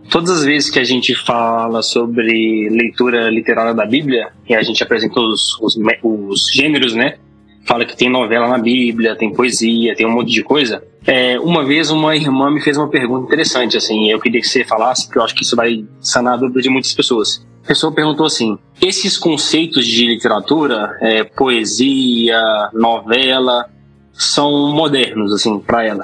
todas 0.10 0.32
as 0.32 0.46
vezes 0.46 0.70
que 0.70 0.80
a 0.80 0.84
gente 0.84 1.14
fala 1.14 1.84
sobre 1.84 2.68
leitura 2.70 3.30
literária 3.30 3.74
da 3.74 3.86
Bíblia, 3.86 4.30
e 4.50 4.56
a 4.56 4.64
gente 4.64 4.82
apresenta 4.82 5.20
os, 5.20 5.60
os, 5.62 5.78
os 6.04 6.52
gêneros, 6.52 6.96
né? 6.96 7.18
Fala 7.68 7.86
que 7.86 7.98
tem 7.98 8.10
novela 8.10 8.48
na 8.48 8.58
Bíblia, 8.58 9.16
tem 9.16 9.34
poesia, 9.34 9.94
tem 9.94 10.08
um 10.08 10.12
monte 10.12 10.32
de 10.32 10.42
coisa. 10.42 10.82
É, 11.06 11.38
uma 11.40 11.66
vez 11.66 11.92
uma 11.92 12.16
irmã 12.16 12.50
me 12.50 12.62
fez 12.62 12.78
uma 12.78 12.90
pergunta 12.90 13.26
interessante, 13.26 13.76
assim, 13.76 14.10
eu 14.10 14.20
queria 14.20 14.40
que 14.40 14.48
você 14.48 14.64
falasse, 14.64 15.06
porque 15.06 15.20
eu 15.20 15.24
acho 15.24 15.36
que 15.36 15.44
isso 15.44 15.56
vai 15.56 15.86
sanar 16.00 16.36
a 16.36 16.38
dúvida 16.38 16.62
de 16.62 16.70
muitas 16.70 16.94
pessoas. 16.94 17.46
A 17.64 17.68
pessoa 17.68 17.92
perguntou 17.92 18.26
assim: 18.26 18.58
esses 18.82 19.18
conceitos 19.18 19.86
de 19.86 20.08
literatura, 20.08 20.98
é, 21.02 21.26
poesia, 21.26 22.42
novela, 22.74 23.70
são 24.14 24.72
modernos, 24.72 25.34
assim, 25.34 25.60
para 25.60 25.86
ela. 25.86 26.04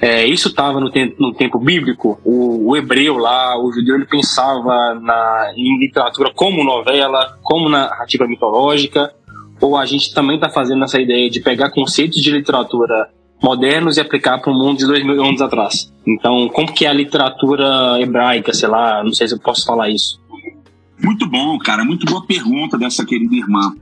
É, 0.00 0.24
isso 0.24 0.48
estava 0.48 0.80
no, 0.80 0.90
te 0.90 1.14
no, 1.18 1.34
tempo 1.34 1.58
bíblico. 1.58 2.18
O, 2.24 2.70
o, 2.70 2.76
hebreu 2.76 3.18
lá, 3.18 3.58
o 3.60 3.70
judeu, 3.70 3.96
ele 3.96 4.06
pensava 4.06 4.94
na, 4.94 5.52
em 5.54 5.78
literatura 5.78 6.32
como 6.34 6.64
novela, 6.64 7.38
como 7.42 7.68
narrativa 7.68 8.26
mitológica, 8.26 9.12
ou 9.60 9.76
a 9.76 9.84
gente 9.84 10.14
também 10.14 10.36
está 10.36 10.48
fazendo 10.48 10.82
essa 10.84 11.00
ideia 11.00 11.28
de 11.28 11.40
pegar 11.40 11.70
conceitos 11.70 12.20
de 12.20 12.30
literatura 12.30 13.10
modernos 13.42 13.96
e 13.96 14.00
aplicar 14.00 14.38
para 14.38 14.52
o 14.52 14.54
mundo 14.54 14.78
de 14.78 14.86
dois 14.86 15.04
mil 15.04 15.22
anos 15.22 15.40
atrás. 15.40 15.92
Então, 16.06 16.48
como 16.48 16.72
que 16.72 16.84
é 16.84 16.88
a 16.88 16.92
literatura 16.92 18.00
hebraica, 18.00 18.52
sei 18.52 18.68
lá, 18.68 19.02
não 19.02 19.12
sei 19.12 19.28
se 19.28 19.34
eu 19.34 19.40
posso 19.40 19.64
falar 19.64 19.88
isso. 19.88 20.20
Muito 21.02 21.26
bom, 21.26 21.58
cara, 21.58 21.84
muito 21.84 22.04
boa 22.04 22.24
pergunta 22.26 22.76
dessa 22.76 23.04
querida 23.04 23.34
irmã. 23.34 23.74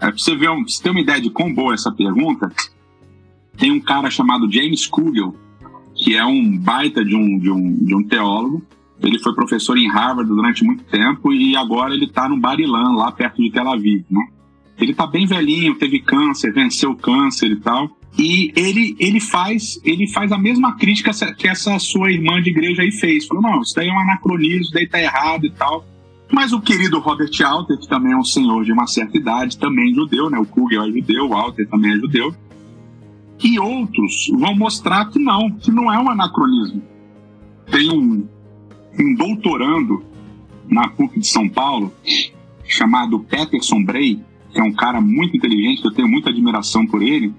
É, 0.00 0.08
pra 0.08 0.18
você 0.18 0.34
ver, 0.34 0.48
pra 0.48 0.56
você 0.56 0.82
ter 0.82 0.90
uma 0.90 1.00
ideia 1.00 1.20
de 1.20 1.30
quão 1.30 1.52
boa 1.52 1.74
essa 1.74 1.92
pergunta, 1.92 2.50
tem 3.56 3.70
um 3.70 3.80
cara 3.80 4.10
chamado 4.10 4.50
James 4.50 4.86
Kugel, 4.86 5.34
que 5.94 6.16
é 6.16 6.24
um 6.24 6.58
baita 6.58 7.04
de 7.04 7.14
um, 7.14 7.38
de 7.38 7.50
um, 7.50 7.84
de 7.84 7.94
um 7.94 8.02
teólogo. 8.02 8.62
Ele 9.02 9.18
foi 9.18 9.34
professor 9.34 9.76
em 9.76 9.88
Harvard 9.88 10.28
durante 10.28 10.64
muito 10.64 10.84
tempo 10.84 11.32
e 11.32 11.54
agora 11.56 11.94
ele 11.94 12.06
está 12.06 12.28
no 12.28 12.38
Barilan, 12.38 12.94
lá 12.96 13.12
perto 13.12 13.42
de 13.42 13.50
Tel 13.50 13.68
Aviv, 13.68 14.04
né? 14.10 14.26
Ele 14.78 14.92
está 14.92 15.06
bem 15.06 15.26
velhinho, 15.26 15.76
teve 15.76 16.00
câncer, 16.00 16.52
venceu 16.52 16.90
o 16.90 16.96
câncer 16.96 17.50
e 17.50 17.56
tal. 17.56 17.88
E 18.18 18.52
ele, 18.54 18.96
ele, 18.98 19.20
faz, 19.20 19.80
ele 19.84 20.08
faz 20.08 20.30
a 20.30 20.38
mesma 20.38 20.76
crítica 20.76 21.10
que 21.34 21.48
essa 21.48 21.78
sua 21.78 22.12
irmã 22.12 22.40
de 22.40 22.50
igreja 22.50 22.82
aí 22.82 22.92
fez. 22.92 23.26
Falou, 23.26 23.42
não, 23.42 23.60
isso 23.60 23.74
daí 23.74 23.88
é 23.88 23.92
um 23.92 24.00
anacronismo, 24.00 24.62
isso 24.62 24.72
daí 24.72 24.88
tá 24.88 25.00
errado 25.00 25.46
e 25.46 25.50
tal. 25.50 25.84
Mas 26.32 26.52
o 26.52 26.60
querido 26.60 26.98
Robert 27.00 27.30
Alter, 27.44 27.78
que 27.78 27.88
também 27.88 28.12
é 28.12 28.16
um 28.16 28.24
senhor 28.24 28.64
de 28.64 28.72
uma 28.72 28.86
certa 28.86 29.16
idade, 29.16 29.58
também 29.58 29.94
judeu, 29.94 30.30
né? 30.30 30.38
O 30.38 30.46
Kugel 30.46 30.82
é 30.84 30.90
judeu, 30.90 31.28
o 31.28 31.34
Alter 31.34 31.68
também 31.68 31.92
é 31.92 31.96
judeu 31.96 32.34
e 33.42 33.58
outros 33.58 34.28
vão 34.32 34.56
mostrar 34.56 35.10
que 35.10 35.18
não, 35.18 35.50
que 35.50 35.70
não 35.70 35.92
é 35.92 35.98
um 35.98 36.08
anacronismo. 36.08 36.82
Tem 37.70 37.90
um, 37.90 38.26
um 38.98 39.14
doutorando 39.14 40.02
na 40.66 40.88
PUC 40.88 41.20
de 41.20 41.26
São 41.26 41.48
Paulo 41.48 41.92
chamado 42.66 43.20
Peterson 43.20 43.84
Bray, 43.84 44.18
que 44.54 44.60
é 44.60 44.62
um 44.62 44.72
cara 44.72 45.00
muito 45.00 45.36
inteligente, 45.36 45.84
eu 45.84 45.90
tenho 45.90 46.08
muita 46.08 46.30
admiração 46.30 46.86
por 46.86 47.02
ele, 47.02 47.34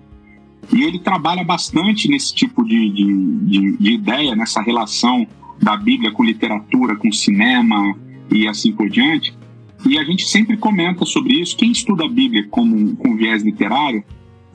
e 0.74 0.84
ele 0.84 1.00
trabalha 1.00 1.44
bastante 1.44 2.10
nesse 2.10 2.34
tipo 2.34 2.64
de, 2.64 2.90
de, 2.90 3.14
de, 3.42 3.78
de 3.78 3.94
ideia, 3.94 4.36
nessa 4.36 4.62
relação 4.62 5.26
da 5.62 5.78
Bíblia 5.78 6.12
com 6.12 6.24
literatura, 6.24 6.96
com 6.96 7.12
cinema 7.12 7.96
e 8.32 8.48
assim 8.48 8.72
por 8.72 8.90
diante. 8.90 9.34
E 9.86 9.98
a 9.98 10.04
gente 10.04 10.28
sempre 10.28 10.58
comenta 10.58 11.06
sobre 11.06 11.40
isso. 11.40 11.56
Quem 11.56 11.72
estuda 11.72 12.06
a 12.06 12.10
Bíblia 12.10 12.48
como 12.50 12.96
com 12.96 13.16
viés 13.16 13.44
literário 13.44 14.04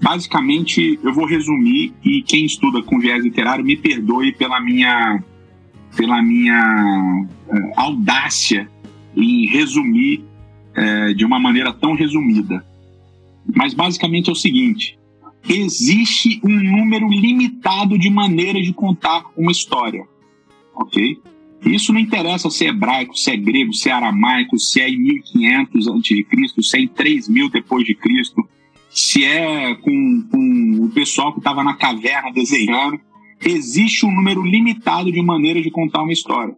Basicamente, 0.01 0.99
eu 1.03 1.13
vou 1.13 1.27
resumir 1.27 1.93
e 2.03 2.23
quem 2.23 2.47
estuda 2.47 2.83
com 2.83 2.99
viés 2.99 3.23
literário 3.23 3.63
me 3.63 3.77
perdoe 3.77 4.33
pela 4.33 4.59
minha, 4.59 5.23
pela 5.95 6.23
minha 6.23 7.27
uh, 7.49 7.73
audácia 7.77 8.69
em 9.15 9.47
resumir 9.47 10.25
uh, 10.81 11.15
de 11.15 11.25
uma 11.25 11.39
maneira 11.39 11.73
tão 11.73 11.95
resumida. 11.95 12.65
Mas 13.55 13.75
basicamente 13.75 14.31
é 14.31 14.33
o 14.33 14.37
seguinte: 14.37 14.99
existe 15.49 16.41
um 16.43 16.59
número 16.59 17.09
limitado 17.09 17.99
de 17.99 18.09
maneiras 18.09 18.65
de 18.65 18.73
contar 18.73 19.25
uma 19.37 19.53
história, 19.53 20.05
ok? 20.75 21.19
Isso 21.65 21.93
não 21.93 22.01
interessa 22.01 22.49
se 22.49 22.65
é 22.65 22.69
hebraico, 22.69 23.15
se 23.17 23.31
é 23.31 23.37
grego, 23.37 23.75
se 23.75 23.91
é 23.91 23.93
aramaico, 23.93 24.59
se 24.59 24.81
é 24.81 24.89
em 24.89 24.99
1500 24.99 25.89
a.C., 25.89 26.63
se 26.63 26.77
é 26.77 26.81
em 26.81 26.89
3000 26.89 27.51
depois 27.51 27.85
de 27.85 27.95
Cristo 27.95 28.49
se 28.91 29.25
é 29.25 29.75
com, 29.77 30.29
com 30.31 30.85
o 30.85 30.91
pessoal 30.91 31.33
que 31.33 31.39
estava 31.39 31.63
na 31.63 31.75
caverna 31.75 32.33
desenhando. 32.33 33.01
Existe 33.43 34.05
um 34.05 34.11
número 34.11 34.43
limitado 34.43 35.11
de 35.11 35.23
maneiras 35.23 35.63
de 35.63 35.71
contar 35.71 36.03
uma 36.03 36.13
história. 36.13 36.55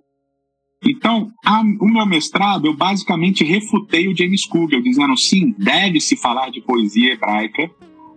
Então, 0.85 1.30
a, 1.45 1.61
o 1.61 1.87
meu 1.87 2.05
mestrado, 2.05 2.66
eu 2.66 2.74
basicamente 2.74 3.45
refutei 3.45 4.09
o 4.09 4.16
James 4.16 4.45
Kugel, 4.45 4.83
dizendo 4.83 5.16
sim, 5.16 5.55
deve-se 5.57 6.16
falar 6.16 6.51
de 6.51 6.61
poesia 6.61 7.12
hebraica, 7.12 7.70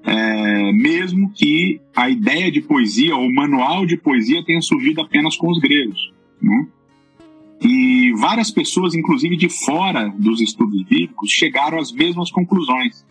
é, 0.03 0.72
mesmo 0.72 1.32
que 1.32 1.80
a 1.95 2.09
ideia 2.09 2.51
de 2.51 2.61
poesia, 2.61 3.16
ou 3.16 3.28
o 3.28 3.34
manual 3.34 3.86
de 3.86 3.97
poesia, 3.97 4.43
tenha 4.43 4.61
surgido 4.61 5.01
apenas 5.01 5.36
com 5.36 5.49
os 5.49 5.59
gregos. 5.59 6.11
Né? 6.41 6.68
E 7.61 8.13
várias 8.13 8.51
pessoas, 8.51 8.95
inclusive 8.95 9.38
de 9.38 9.49
fora 9.49 10.09
dos 10.18 10.41
estudos 10.41 10.84
bíblicos, 10.84 11.32
chegaram 11.32 11.80
às 11.80 11.91
mesmas 11.91 12.32
conclusões. 12.32 13.05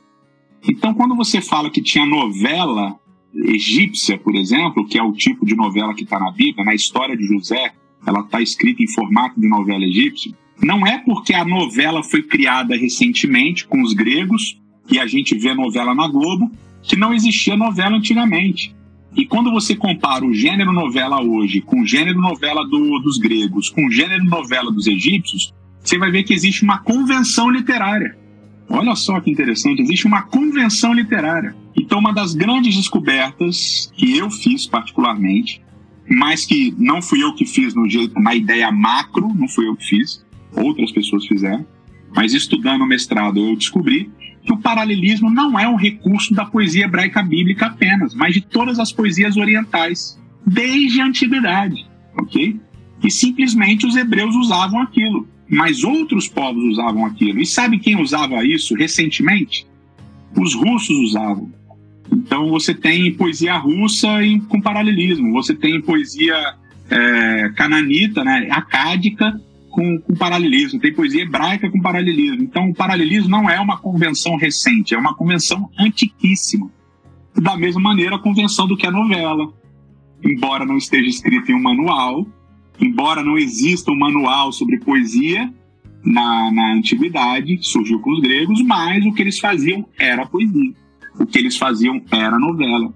Então, 0.68 0.94
quando 0.94 1.14
você 1.14 1.40
fala 1.40 1.70
que 1.70 1.82
tinha 1.82 2.06
novela 2.06 2.98
egípcia, 3.34 4.18
por 4.18 4.34
exemplo, 4.34 4.86
que 4.86 4.98
é 4.98 5.02
o 5.02 5.12
tipo 5.12 5.44
de 5.44 5.54
novela 5.54 5.94
que 5.94 6.04
está 6.04 6.18
na 6.18 6.30
Bíblia, 6.30 6.64
na 6.64 6.74
história 6.74 7.16
de 7.16 7.24
José, 7.24 7.72
ela 8.06 8.20
está 8.20 8.40
escrita 8.40 8.82
em 8.82 8.88
formato 8.88 9.40
de 9.40 9.48
novela 9.48 9.84
egípcia, 9.84 10.32
não 10.62 10.86
é 10.86 10.98
porque 10.98 11.34
a 11.34 11.44
novela 11.44 12.02
foi 12.02 12.22
criada 12.22 12.76
recentemente 12.76 13.66
com 13.66 13.82
os 13.82 13.92
gregos 13.92 14.58
e 14.90 14.98
a 14.98 15.06
gente 15.06 15.36
vê 15.36 15.54
novela 15.54 15.94
na 15.94 16.06
Globo, 16.06 16.50
que 16.82 16.96
não 16.96 17.12
existia 17.12 17.56
novela 17.56 17.96
antigamente. 17.96 18.74
E 19.16 19.24
quando 19.24 19.50
você 19.50 19.76
compara 19.76 20.24
o 20.24 20.34
gênero 20.34 20.72
novela 20.72 21.22
hoje 21.22 21.60
com 21.60 21.82
o 21.82 21.86
gênero 21.86 22.20
novela 22.20 22.64
do, 22.64 22.98
dos 22.98 23.16
gregos, 23.18 23.70
com 23.70 23.86
o 23.86 23.90
gênero 23.90 24.24
novela 24.24 24.72
dos 24.72 24.86
egípcios, 24.86 25.52
você 25.80 25.98
vai 25.98 26.10
ver 26.10 26.24
que 26.24 26.34
existe 26.34 26.62
uma 26.62 26.78
convenção 26.78 27.50
literária. 27.50 28.16
Olha 28.68 28.94
só 28.96 29.20
que 29.20 29.30
interessante, 29.30 29.82
existe 29.82 30.06
uma 30.06 30.22
convenção 30.22 30.92
literária. 30.92 31.54
Então, 31.76 31.98
uma 31.98 32.12
das 32.12 32.34
grandes 32.34 32.74
descobertas 32.74 33.92
que 33.94 34.16
eu 34.16 34.30
fiz 34.30 34.66
particularmente, 34.66 35.60
mas 36.08 36.44
que 36.44 36.74
não 36.78 37.00
fui 37.00 37.22
eu 37.22 37.34
que 37.34 37.46
fiz 37.46 37.74
no 37.74 37.88
jeito, 37.88 38.18
na 38.20 38.34
ideia 38.34 38.70
macro, 38.70 39.32
não 39.34 39.48
fui 39.48 39.66
eu 39.66 39.76
que 39.76 39.84
fiz, 39.84 40.24
outras 40.52 40.92
pessoas 40.92 41.26
fizeram, 41.26 41.66
mas 42.14 42.32
estudando 42.32 42.82
o 42.82 42.86
mestrado 42.86 43.38
eu 43.38 43.56
descobri 43.56 44.10
que 44.42 44.52
o 44.52 44.58
paralelismo 44.58 45.30
não 45.30 45.58
é 45.58 45.66
um 45.66 45.76
recurso 45.76 46.34
da 46.34 46.44
poesia 46.44 46.84
hebraica 46.84 47.22
bíblica 47.22 47.66
apenas, 47.66 48.14
mas 48.14 48.34
de 48.34 48.42
todas 48.42 48.78
as 48.78 48.92
poesias 48.92 49.36
orientais, 49.36 50.20
desde 50.46 51.00
a 51.00 51.06
antiguidade, 51.06 51.86
ok? 52.18 52.60
E 53.02 53.10
simplesmente 53.10 53.86
os 53.86 53.96
hebreus 53.96 54.34
usavam 54.34 54.80
aquilo 54.80 55.26
mas 55.48 55.84
outros 55.84 56.28
povos 56.28 56.64
usavam 56.64 57.04
aquilo. 57.06 57.40
E 57.40 57.46
sabe 57.46 57.78
quem 57.78 58.00
usava 58.00 58.44
isso 58.44 58.74
recentemente? 58.74 59.66
Os 60.36 60.54
russos 60.54 60.96
usavam. 61.10 61.52
Então 62.14 62.48
você 62.48 62.72
tem 62.72 63.12
poesia 63.12 63.56
russa 63.56 64.24
em, 64.24 64.38
com 64.38 64.60
paralelismo, 64.60 65.32
você 65.32 65.54
tem 65.54 65.80
poesia 65.80 66.34
é, 66.88 67.50
cananita, 67.56 68.22
né, 68.22 68.48
acádica, 68.50 69.40
com, 69.70 69.98
com, 69.98 70.14
paralelismo, 70.14 70.78
tem 70.78 70.94
poesia 70.94 71.22
hebraica 71.22 71.68
com 71.68 71.80
paralelismo. 71.80 72.42
Então 72.42 72.70
o 72.70 72.74
paralelismo 72.74 73.28
não 73.28 73.50
é 73.50 73.58
uma 73.58 73.76
convenção 73.76 74.36
recente, 74.36 74.94
é 74.94 74.98
uma 74.98 75.14
convenção 75.14 75.68
antiquíssima. 75.76 76.70
Da 77.34 77.56
mesma 77.56 77.80
maneira, 77.80 78.14
a 78.14 78.20
convenção 78.20 78.68
do 78.68 78.76
que 78.76 78.86
a 78.86 78.92
novela. 78.92 79.52
Embora 80.22 80.64
não 80.64 80.76
esteja 80.76 81.08
escrito 81.08 81.50
em 81.50 81.54
um 81.56 81.62
manual, 81.62 82.24
embora 82.80 83.24
não 83.24 83.36
exista 83.36 83.90
um 83.90 83.98
manual 83.98 84.52
sobre 84.52 84.78
poesia 84.78 85.52
na, 86.04 86.52
na 86.52 86.74
antiguidade, 86.74 87.58
surgiu 87.60 87.98
com 87.98 88.12
os 88.12 88.20
gregos, 88.20 88.62
mas 88.62 89.04
o 89.04 89.12
que 89.12 89.22
eles 89.22 89.40
faziam 89.40 89.84
era 89.98 90.24
poesia. 90.24 90.83
O 91.18 91.26
que 91.26 91.38
eles 91.38 91.56
faziam 91.56 92.02
era 92.10 92.38
novela. 92.38 92.92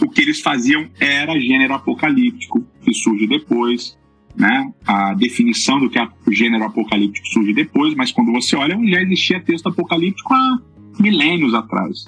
O 0.00 0.08
que 0.08 0.20
eles 0.20 0.40
faziam 0.40 0.88
era 0.98 1.38
gênero 1.38 1.74
apocalíptico, 1.74 2.64
que 2.82 2.94
surge 2.94 3.26
depois. 3.26 3.98
Né? 4.36 4.72
A 4.86 5.14
definição 5.14 5.78
do 5.78 5.90
que 5.90 5.98
é 5.98 6.08
o 6.26 6.32
gênero 6.32 6.64
apocalíptico 6.64 7.26
surge 7.28 7.52
depois, 7.52 7.94
mas 7.94 8.12
quando 8.12 8.32
você 8.32 8.56
olha, 8.56 8.78
já 8.88 9.02
existia 9.02 9.40
texto 9.40 9.68
apocalíptico 9.68 10.32
há 10.32 10.58
milênios 10.98 11.52
atrás. 11.54 12.06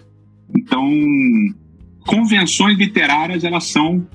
Então, 0.57 0.89
convenções 2.07 2.79
literárias, 2.79 3.45
elas 3.45 3.65
são, 3.65 4.07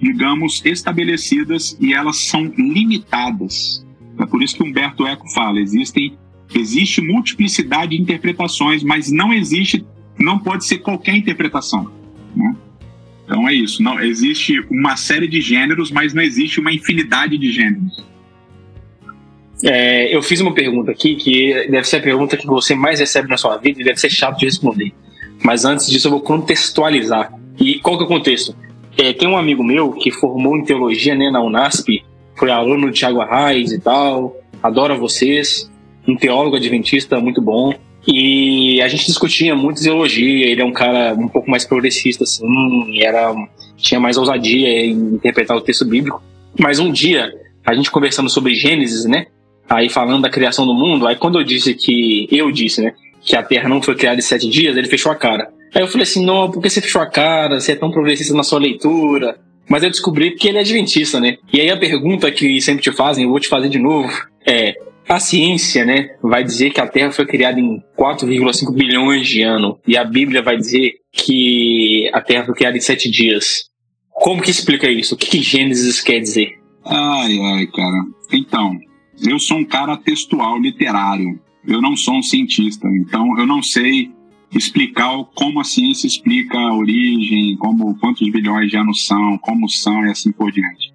digamos, 0.00 0.62
estabelecidas 0.64 1.76
e 1.80 1.92
elas 1.92 2.24
são 2.26 2.44
limitadas. 2.56 3.86
É 4.18 4.26
por 4.26 4.42
isso 4.42 4.56
que 4.56 4.62
Humberto 4.62 5.06
Eco 5.06 5.28
fala, 5.32 5.60
existem 5.60 6.16
existe 6.54 7.00
multiplicidade 7.00 7.96
de 7.96 8.00
interpretações, 8.00 8.82
mas 8.82 9.10
não 9.10 9.32
existe, 9.32 9.84
não 10.18 10.38
pode 10.38 10.64
ser 10.64 10.78
qualquer 10.78 11.16
interpretação. 11.16 11.90
Né? 12.34 12.56
Então 13.24 13.48
é 13.48 13.54
isso. 13.54 13.82
Não 13.82 14.00
existe 14.00 14.60
uma 14.70 14.96
série 14.96 15.26
de 15.26 15.40
gêneros, 15.40 15.90
mas 15.90 16.14
não 16.14 16.22
existe 16.22 16.60
uma 16.60 16.72
infinidade 16.72 17.36
de 17.36 17.52
gêneros. 17.52 18.04
É, 19.64 20.14
eu 20.14 20.22
fiz 20.22 20.40
uma 20.40 20.52
pergunta 20.52 20.90
aqui 20.90 21.16
que 21.16 21.66
deve 21.70 21.84
ser 21.84 21.96
a 21.96 22.02
pergunta 22.02 22.36
que 22.36 22.46
você 22.46 22.74
mais 22.74 23.00
recebe 23.00 23.28
na 23.28 23.36
sua 23.36 23.56
vida 23.56 23.80
e 23.80 23.84
deve 23.84 23.98
ser 23.98 24.10
chato 24.10 24.38
de 24.38 24.44
responder. 24.44 24.92
Mas 25.42 25.64
antes 25.64 25.86
disso, 25.88 26.08
eu 26.08 26.12
vou 26.12 26.20
contextualizar. 26.20 27.32
E 27.58 27.78
qual 27.80 27.96
que 27.96 28.04
é 28.04 28.06
o 28.06 28.08
contexto? 28.08 28.54
É, 28.98 29.12
tem 29.12 29.28
um 29.28 29.36
amigo 29.36 29.64
meu 29.64 29.92
que 29.92 30.10
formou 30.10 30.56
em 30.56 30.64
teologia 30.64 31.14
né, 31.14 31.30
na 31.30 31.42
Unasp, 31.42 32.02
foi 32.36 32.50
aluno 32.50 32.90
de 32.90 33.00
Thiago 33.00 33.20
Arraes 33.20 33.72
e 33.72 33.80
tal, 33.80 34.36
adora 34.62 34.94
vocês, 34.94 35.70
um 36.06 36.16
teólogo 36.16 36.56
adventista 36.56 37.18
muito 37.20 37.40
bom. 37.40 37.74
E 38.06 38.80
a 38.82 38.88
gente 38.88 39.06
discutia 39.06 39.54
muito 39.54 39.82
teologia, 39.82 40.46
ele 40.46 40.62
é 40.62 40.64
um 40.64 40.72
cara 40.72 41.14
um 41.14 41.28
pouco 41.28 41.50
mais 41.50 41.64
progressista, 41.64 42.24
assim, 42.24 43.02
era, 43.02 43.34
tinha 43.76 43.98
mais 43.98 44.16
ousadia 44.16 44.68
em 44.86 45.14
interpretar 45.14 45.56
o 45.56 45.60
texto 45.60 45.84
bíblico. 45.84 46.22
Mas 46.58 46.78
um 46.78 46.90
dia, 46.90 47.32
a 47.64 47.74
gente 47.74 47.90
conversando 47.90 48.30
sobre 48.30 48.54
Gênesis, 48.54 49.04
né? 49.06 49.26
Aí 49.68 49.88
falando 49.88 50.22
da 50.22 50.30
criação 50.30 50.64
do 50.64 50.72
mundo, 50.72 51.06
aí 51.06 51.16
quando 51.16 51.38
eu 51.38 51.44
disse 51.44 51.74
que, 51.74 52.28
eu 52.30 52.52
disse, 52.52 52.80
né? 52.80 52.94
Que 53.20 53.36
a 53.36 53.42
Terra 53.42 53.68
não 53.68 53.82
foi 53.82 53.96
criada 53.96 54.18
em 54.18 54.22
sete 54.22 54.48
dias, 54.48 54.76
ele 54.76 54.86
fechou 54.86 55.10
a 55.10 55.16
cara. 55.16 55.50
Aí 55.74 55.82
eu 55.82 55.88
falei 55.88 56.04
assim, 56.04 56.24
não, 56.24 56.48
por 56.50 56.62
que 56.62 56.70
você 56.70 56.80
fechou 56.80 57.02
a 57.02 57.06
cara? 57.06 57.58
Você 57.58 57.72
é 57.72 57.76
tão 57.76 57.90
progressista 57.90 58.32
na 58.34 58.44
sua 58.44 58.60
leitura? 58.60 59.36
Mas 59.68 59.82
eu 59.82 59.90
descobri 59.90 60.30
que 60.36 60.46
ele 60.46 60.58
é 60.58 60.60
adventista, 60.60 61.18
né? 61.18 61.38
E 61.52 61.60
aí 61.60 61.70
a 61.70 61.76
pergunta 61.76 62.30
que 62.30 62.60
sempre 62.60 62.82
te 62.82 62.92
fazem, 62.92 63.24
eu 63.24 63.30
vou 63.30 63.40
te 63.40 63.48
fazer 63.48 63.68
de 63.68 63.80
novo, 63.80 64.08
é: 64.46 64.74
a 65.08 65.20
ciência, 65.20 65.84
né, 65.84 66.16
vai 66.22 66.42
dizer 66.42 66.70
que 66.70 66.80
a 66.80 66.86
Terra 66.86 67.12
foi 67.12 67.26
criada 67.26 67.60
em 67.60 67.82
4,5 67.96 68.72
bilhões 68.72 69.26
de 69.28 69.42
anos 69.42 69.76
e 69.86 69.96
a 69.96 70.04
Bíblia 70.04 70.42
vai 70.42 70.56
dizer 70.56 70.94
que 71.12 72.10
a 72.12 72.20
Terra 72.20 72.44
foi 72.44 72.54
criada 72.54 72.76
em 72.76 72.80
sete 72.80 73.10
dias. 73.10 73.68
Como 74.10 74.42
que 74.42 74.50
explica 74.50 74.90
isso? 74.90 75.14
O 75.14 75.18
que, 75.18 75.26
que 75.26 75.42
Gênesis 75.42 76.00
quer 76.00 76.20
dizer? 76.20 76.58
Ai, 76.84 77.38
ai, 77.38 77.66
cara. 77.66 78.04
Então, 78.32 78.76
eu 79.22 79.38
sou 79.38 79.58
um 79.58 79.64
cara 79.64 79.96
textual, 79.96 80.58
literário. 80.58 81.38
Eu 81.66 81.80
não 81.80 81.96
sou 81.96 82.14
um 82.14 82.22
cientista, 82.22 82.88
então 82.88 83.38
eu 83.38 83.46
não 83.46 83.62
sei 83.62 84.10
explicar 84.54 85.12
como 85.34 85.60
a 85.60 85.64
ciência 85.64 86.06
explica 86.06 86.56
a 86.56 86.74
origem, 86.74 87.56
como 87.56 87.96
quantos 87.98 88.30
bilhões 88.30 88.70
de 88.70 88.76
anos 88.76 89.04
são, 89.04 89.38
como 89.38 89.68
são 89.68 90.06
e 90.06 90.10
assim 90.10 90.32
por 90.32 90.50
diante. 90.50 90.92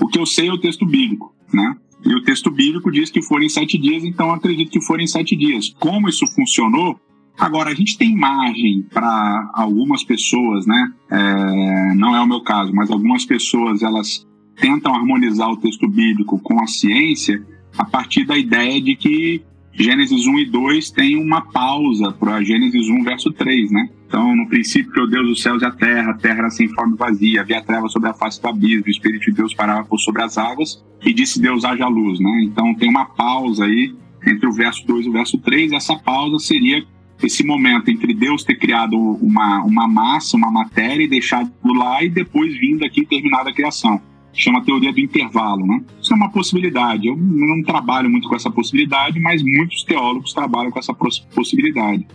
O 0.00 0.06
que 0.06 0.18
eu 0.18 0.26
sei 0.26 0.48
é 0.48 0.52
o 0.52 0.58
texto 0.58 0.86
bíblico, 0.86 1.34
né? 1.52 1.76
E 2.04 2.14
o 2.14 2.22
texto 2.22 2.50
bíblico 2.50 2.90
diz 2.90 3.10
que 3.10 3.22
foram 3.22 3.48
sete 3.48 3.78
dias, 3.78 4.04
então 4.04 4.32
acredito 4.32 4.70
que 4.70 4.84
foram 4.84 5.06
sete 5.06 5.36
dias. 5.36 5.74
Como 5.78 6.08
isso 6.08 6.26
funcionou? 6.34 6.98
Agora, 7.38 7.70
a 7.70 7.74
gente 7.74 7.96
tem 7.96 8.14
margem 8.14 8.82
para 8.92 9.50
algumas 9.54 10.04
pessoas, 10.04 10.66
né? 10.66 10.92
É, 11.10 11.94
não 11.94 12.14
é 12.14 12.20
o 12.20 12.26
meu 12.26 12.42
caso, 12.42 12.72
mas 12.74 12.90
algumas 12.90 13.24
pessoas 13.24 13.82
elas 13.82 14.26
tentam 14.60 14.94
harmonizar 14.94 15.50
o 15.50 15.56
texto 15.56 15.88
bíblico 15.88 16.38
com 16.38 16.62
a 16.62 16.66
ciência 16.66 17.42
a 17.76 17.84
partir 17.84 18.24
da 18.24 18.36
ideia 18.36 18.80
de 18.80 18.94
que 18.94 19.42
Gênesis 19.72 20.26
1 20.26 20.38
e 20.40 20.44
2 20.50 20.90
tem 20.90 21.16
uma 21.16 21.40
pausa 21.40 22.12
para 22.12 22.42
Gênesis 22.42 22.88
1, 22.88 23.02
verso 23.02 23.32
3, 23.32 23.70
né? 23.70 23.88
Então, 24.12 24.36
no 24.36 24.46
princípio, 24.46 24.92
criou 24.92 25.08
Deus 25.08 25.30
os 25.30 25.42
céus 25.42 25.62
e 25.62 25.64
a 25.64 25.70
terra, 25.70 26.10
a 26.10 26.14
terra 26.14 26.40
era 26.40 26.50
sem 26.50 26.68
forma 26.68 26.94
e 26.94 26.98
vazia, 26.98 27.40
havia 27.40 27.62
treva 27.62 27.88
sobre 27.88 28.10
a 28.10 28.12
face 28.12 28.42
do 28.42 28.46
abismo, 28.46 28.84
o 28.86 28.90
Espírito 28.90 29.24
de 29.24 29.32
Deus 29.32 29.54
parava 29.54 29.86
por 29.86 29.98
sobre 29.98 30.22
as 30.22 30.36
águas, 30.36 30.84
e 31.02 31.14
disse 31.14 31.40
Deus 31.40 31.64
haja 31.64 31.88
luz, 31.88 32.20
né? 32.20 32.42
Então, 32.44 32.74
tem 32.74 32.90
uma 32.90 33.06
pausa 33.06 33.64
aí 33.64 33.96
entre 34.26 34.46
o 34.46 34.52
verso 34.52 34.86
2 34.86 35.06
e 35.06 35.08
o 35.08 35.12
verso 35.12 35.38
3, 35.38 35.72
essa 35.72 35.96
pausa 35.96 36.38
seria 36.40 36.84
esse 37.22 37.42
momento 37.42 37.90
entre 37.90 38.12
Deus 38.12 38.44
ter 38.44 38.56
criado 38.56 38.98
uma, 38.98 39.62
uma 39.62 39.88
massa, 39.88 40.36
uma 40.36 40.50
matéria 40.50 41.02
e 41.02 41.08
deixado 41.08 41.50
lá, 41.64 42.04
e 42.04 42.10
depois 42.10 42.54
vindo 42.58 42.84
aqui 42.84 43.08
e 43.10 43.34
a 43.34 43.54
criação 43.54 43.98
chama 44.34 44.62
teoria 44.62 44.92
do 44.92 45.00
intervalo, 45.00 45.66
né? 45.66 45.82
Isso 46.00 46.12
é 46.12 46.16
uma 46.16 46.30
possibilidade. 46.30 47.06
Eu 47.06 47.16
não 47.16 47.62
trabalho 47.62 48.10
muito 48.10 48.28
com 48.28 48.36
essa 48.36 48.50
possibilidade, 48.50 49.18
mas 49.20 49.42
muitos 49.42 49.84
teólogos 49.84 50.32
trabalham 50.32 50.70
com 50.70 50.78
essa 50.78 50.94
possibilidade. 50.94 52.06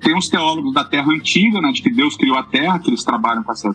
Tem 0.00 0.16
os 0.16 0.28
teólogos 0.28 0.72
da 0.72 0.84
Terra 0.84 1.10
Antiga, 1.12 1.60
né, 1.60 1.72
de 1.72 1.82
que 1.82 1.90
Deus 1.90 2.16
criou 2.16 2.36
a 2.36 2.42
Terra, 2.42 2.78
que 2.78 2.90
eles 2.90 3.04
trabalham 3.04 3.42
com 3.42 3.52
essa, 3.52 3.74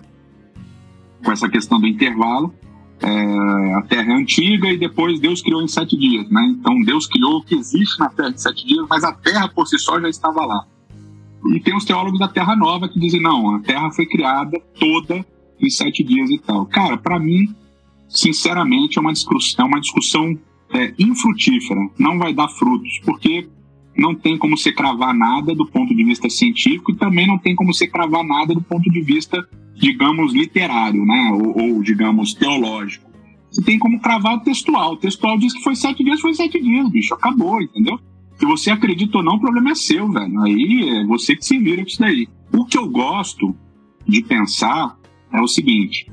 com 1.24 1.32
essa 1.32 1.50
questão 1.50 1.80
do 1.80 1.88
intervalo. 1.88 2.54
É, 3.02 3.74
a 3.74 3.82
Terra 3.82 4.14
é 4.14 4.16
antiga 4.16 4.72
e 4.72 4.78
depois 4.78 5.20
Deus 5.20 5.42
criou 5.42 5.64
em 5.64 5.68
sete 5.68 5.98
dias, 5.98 6.30
né? 6.30 6.56
Então 6.56 6.80
Deus 6.82 7.08
criou 7.08 7.38
o 7.38 7.44
que 7.44 7.56
existe 7.56 8.00
na 8.00 8.10
Terra 8.10 8.30
em 8.30 8.38
sete 8.38 8.64
dias, 8.66 8.86
mas 8.88 9.04
a 9.04 9.12
Terra 9.12 9.50
por 9.50 9.66
si 9.66 9.80
só 9.80 10.00
já 10.00 10.08
estava 10.08 10.46
lá. 10.46 10.68
E 11.48 11.60
tem 11.60 11.76
os 11.76 11.84
teólogos 11.84 12.20
da 12.20 12.28
Terra 12.28 12.56
Nova 12.56 12.88
que 12.88 13.00
dizem 13.00 13.20
não, 13.20 13.56
a 13.56 13.60
Terra 13.60 13.90
foi 13.92 14.06
criada 14.06 14.62
toda 14.80 15.26
em 15.60 15.70
sete 15.70 16.04
dias 16.04 16.30
e 16.30 16.38
tal. 16.38 16.68
Cara, 16.68 16.96
para 16.96 17.20
mim, 17.20 17.56
sinceramente, 18.08 19.00
é 19.00 19.02
uma 19.02 19.14
discussão, 19.14 19.66
é 19.66 19.68
uma 19.68 19.82
discussão 19.82 20.38
é, 20.72 20.94
infrutífera. 21.00 21.80
Não 21.98 22.20
vai 22.20 22.34
dar 22.34 22.50
frutos, 22.50 23.00
porque 23.04 23.50
não 23.96 24.16
tem 24.16 24.38
como 24.38 24.58
se 24.58 24.72
cravar 24.72 25.14
nada 25.14 25.54
do 25.54 25.66
ponto 25.66 25.96
de 25.96 26.04
vista 26.04 26.30
científico 26.30 26.92
e 26.92 26.96
também 26.96 27.28
não 27.28 27.38
tem 27.38 27.56
como 27.56 27.74
se 27.74 27.88
cravar 27.88 28.24
nada 28.24 28.54
do 28.54 28.62
ponto 28.62 28.90
de 28.90 29.02
vista, 29.02 29.48
digamos, 29.76 30.34
literário, 30.34 31.06
né? 31.06 31.32
Ou, 31.34 31.76
ou 31.76 31.84
digamos, 31.84 32.34
teológico. 32.34 33.10
Você 33.52 33.62
tem 33.62 33.78
como 33.78 34.00
cravar 34.00 34.36
o 34.36 34.40
textual. 34.40 34.94
O 34.94 34.98
textual 34.98 35.38
diz 35.38 35.54
que 35.54 35.62
foi 35.62 35.76
sete 35.76 36.04
dias, 36.04 36.22
foi 36.22 36.34
sete 36.34 36.60
dias, 36.62 36.90
bicho. 36.90 37.14
Acabou, 37.14 37.62
entendeu? 37.62 38.00
Se 38.38 38.46
você 38.46 38.72
acredita 38.72 39.18
ou 39.18 39.24
não, 39.24 39.36
o 39.36 39.40
problema 39.40 39.72
é 39.72 39.76
seu, 39.76 40.10
velho. 40.10 40.42
Aí 40.42 40.90
é 40.90 41.06
você 41.06 41.36
que 41.36 41.46
se 41.46 41.60
vira 41.60 41.82
com 41.82 41.88
isso 41.88 42.00
daí. 42.00 42.28
O 42.54 42.66
que 42.66 42.78
eu 42.78 42.90
gosto 42.90 43.54
de 44.08 44.24
pensar 44.24 44.98
é 45.34 45.42
o 45.42 45.48
seguinte: 45.48 46.12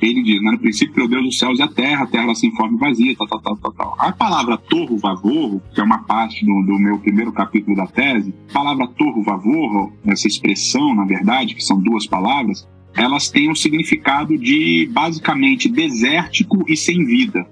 ele 0.00 0.22
diz, 0.22 0.42
né, 0.42 0.52
no 0.52 0.58
princípio 0.58 0.94
criou 0.94 1.08
Deus 1.08 1.26
os 1.26 1.38
céus 1.38 1.58
e 1.58 1.62
a 1.62 1.68
terra, 1.68 2.04
a 2.04 2.06
terra 2.06 2.34
sem 2.34 2.54
forma 2.54 2.76
e 2.76 2.80
vazia, 2.80 3.16
tal, 3.16 3.26
tal, 3.26 3.40
tal, 3.40 3.56
tal, 3.56 3.72
tal. 3.72 3.96
A 3.98 4.12
palavra 4.12 4.56
torro 4.56 4.96
vavorro, 4.98 5.62
que 5.74 5.80
é 5.80 5.84
uma 5.84 5.98
parte 6.04 6.44
do, 6.44 6.62
do, 6.62 6.78
meu 6.78 6.98
primeiro 6.98 7.32
capítulo 7.32 7.76
da 7.76 7.86
tese, 7.86 8.34
a 8.50 8.52
palavra 8.52 8.86
torro 8.88 9.22
vavorro, 9.22 9.92
essa 10.06 10.26
expressão, 10.26 10.94
na 10.94 11.04
verdade, 11.04 11.54
que 11.54 11.64
são 11.64 11.80
duas 11.80 12.06
palavras, 12.06 12.68
elas 12.94 13.28
têm 13.28 13.50
o 13.50 13.56
significado 13.56 14.36
de 14.36 14.88
basicamente 14.92 15.68
desértico 15.68 16.64
e 16.68 16.76
sem 16.76 17.04
vida, 17.04 17.46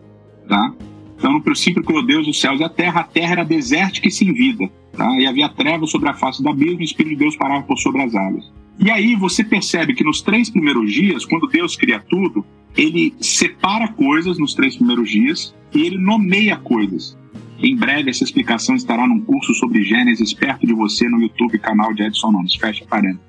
tá? 0.48 0.74
Então, 1.18 1.32
no 1.32 1.42
princípio 1.42 1.82
criou 1.82 2.06
Deus 2.06 2.28
os 2.28 2.40
céus 2.40 2.60
e 2.60 2.64
a 2.64 2.68
terra, 2.68 3.00
a 3.00 3.04
terra 3.04 3.32
era 3.32 3.44
desértica 3.44 4.06
e 4.06 4.10
sem 4.10 4.32
vida, 4.32 4.70
tá? 4.96 5.10
E 5.18 5.26
havia 5.26 5.48
trevas 5.48 5.90
sobre 5.90 6.08
a 6.08 6.14
face 6.14 6.40
do 6.40 6.48
abismo, 6.48 6.80
e 6.80 6.82
o 6.82 6.84
Espírito 6.84 7.14
de 7.14 7.24
Deus 7.24 7.36
parava 7.36 7.64
por 7.64 7.76
sobre 7.76 8.02
as 8.02 8.14
águas. 8.14 8.44
E 8.78 8.88
aí 8.90 9.16
você 9.16 9.42
percebe 9.42 9.94
que 9.94 10.04
nos 10.04 10.22
três 10.22 10.48
primeiros 10.48 10.92
dias, 10.92 11.24
quando 11.24 11.48
Deus 11.48 11.76
cria 11.76 11.98
tudo, 11.98 12.46
ele 12.76 13.12
separa 13.20 13.88
coisas 13.88 14.38
nos 14.38 14.54
três 14.54 14.76
primeiros 14.76 15.10
dias 15.10 15.52
e 15.74 15.84
ele 15.84 15.98
nomeia 15.98 16.56
coisas. 16.56 17.18
Em 17.60 17.74
breve 17.74 18.10
essa 18.10 18.22
explicação 18.22 18.76
estará 18.76 19.04
num 19.04 19.20
curso 19.20 19.52
sobre 19.54 19.82
Gênesis 19.82 20.32
perto 20.32 20.64
de 20.64 20.72
você 20.72 21.08
no 21.08 21.20
YouTube, 21.20 21.58
canal 21.58 21.92
de 21.92 22.04
Edson 22.04 22.30
Nunes. 22.30 22.54
Fecha 22.54 22.84
parênteses. 22.84 23.26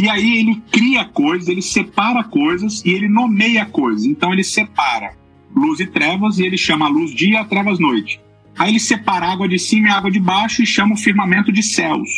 E 0.00 0.08
aí 0.08 0.38
ele 0.38 0.62
cria 0.70 1.04
coisas, 1.04 1.48
ele 1.48 1.60
separa 1.60 2.22
coisas 2.22 2.84
e 2.84 2.90
ele 2.90 3.08
nomeia 3.08 3.66
coisas. 3.66 4.04
Então 4.04 4.32
ele 4.32 4.44
separa 4.44 5.12
luz 5.54 5.80
e 5.80 5.86
trevas 5.86 6.38
e 6.38 6.44
ele 6.44 6.56
chama 6.56 6.86
a 6.86 6.88
luz 6.88 7.14
dia 7.14 7.40
a 7.40 7.44
trevas 7.44 7.78
noite. 7.78 8.20
Aí 8.58 8.70
ele 8.70 8.80
separa 8.80 9.26
a 9.26 9.32
água 9.32 9.48
de 9.48 9.58
cima 9.58 9.88
e 9.88 9.90
a 9.90 9.96
água 9.96 10.10
de 10.10 10.20
baixo 10.20 10.62
e 10.62 10.66
chama 10.66 10.94
o 10.94 10.98
firmamento 10.98 11.52
de 11.52 11.62
céus. 11.62 12.08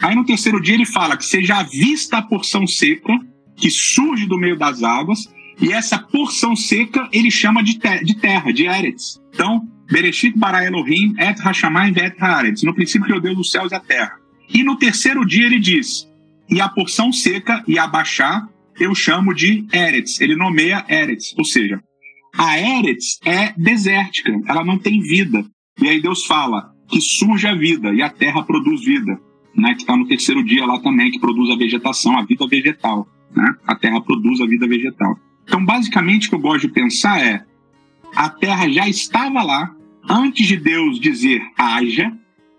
Aí 0.00 0.14
no 0.14 0.24
terceiro 0.24 0.60
dia 0.60 0.74
ele 0.74 0.86
fala 0.86 1.16
que 1.16 1.24
seja 1.24 1.62
vista 1.62 2.18
a 2.18 2.22
porção 2.22 2.66
seca 2.66 3.12
que 3.58 3.70
surge 3.70 4.26
do 4.26 4.38
meio 4.38 4.56
das 4.56 4.82
águas, 4.82 5.28
e 5.60 5.72
essa 5.72 5.98
porção 5.98 6.54
seca 6.54 7.08
ele 7.12 7.30
chama 7.30 7.62
de, 7.62 7.78
de 8.04 8.14
terra, 8.14 8.52
de 8.52 8.64
Eretz. 8.64 9.20
Então, 9.34 9.68
Bereshit 9.90 10.38
bara 10.38 10.64
Elohim 10.64 11.14
et 11.18 11.40
Hashamayim 11.40 11.94
et 11.96 12.14
Haaretz. 12.22 12.62
No 12.62 12.74
princípio 12.74 13.06
criou 13.06 13.20
Deus 13.20 13.38
os 13.38 13.50
céus 13.50 13.72
e 13.72 13.74
a 13.74 13.80
terra. 13.80 14.12
E 14.48 14.62
no 14.62 14.76
terceiro 14.76 15.26
dia 15.26 15.46
ele 15.46 15.58
diz, 15.58 16.08
e 16.48 16.60
a 16.60 16.68
porção 16.68 17.12
seca 17.12 17.62
e 17.66 17.78
a 17.78 17.86
baixar 17.86 18.48
eu 18.78 18.94
chamo 18.94 19.34
de 19.34 19.66
Eretz. 19.72 20.20
Ele 20.20 20.36
nomeia 20.36 20.84
Eretz, 20.88 21.34
ou 21.36 21.44
seja, 21.44 21.82
a 22.38 22.58
Eretz 22.58 23.18
é 23.24 23.52
desértica, 23.56 24.32
ela 24.46 24.64
não 24.64 24.78
tem 24.78 25.00
vida. 25.00 25.44
E 25.82 25.88
aí 25.88 26.00
Deus 26.00 26.24
fala 26.24 26.72
que 26.88 27.00
surge 27.00 27.46
a 27.46 27.54
vida 27.54 27.92
e 27.92 28.00
a 28.00 28.08
terra 28.08 28.42
produz 28.42 28.84
vida. 28.84 29.20
né, 29.56 29.74
que 29.74 29.80
está 29.80 29.96
no 29.96 30.06
terceiro 30.06 30.44
dia 30.44 30.64
lá 30.64 30.78
também, 30.78 31.10
que 31.10 31.18
produz 31.18 31.50
a 31.50 31.56
vegetação, 31.56 32.16
a 32.16 32.24
vida 32.24 32.46
vegetal. 32.46 33.08
Né? 33.34 33.54
A 33.66 33.74
Terra 33.74 34.00
produz 34.00 34.40
a 34.40 34.46
vida 34.46 34.66
vegetal. 34.66 35.18
Então, 35.44 35.64
basicamente, 35.64 36.26
o 36.26 36.30
que 36.30 36.36
eu 36.36 36.40
gosto 36.40 36.66
de 36.66 36.72
pensar 36.72 37.20
é: 37.20 37.44
a 38.14 38.28
Terra 38.28 38.68
já 38.68 38.88
estava 38.88 39.42
lá 39.42 39.74
antes 40.08 40.46
de 40.46 40.56
Deus 40.56 41.00
dizer 41.00 41.42
haja, 41.56 42.12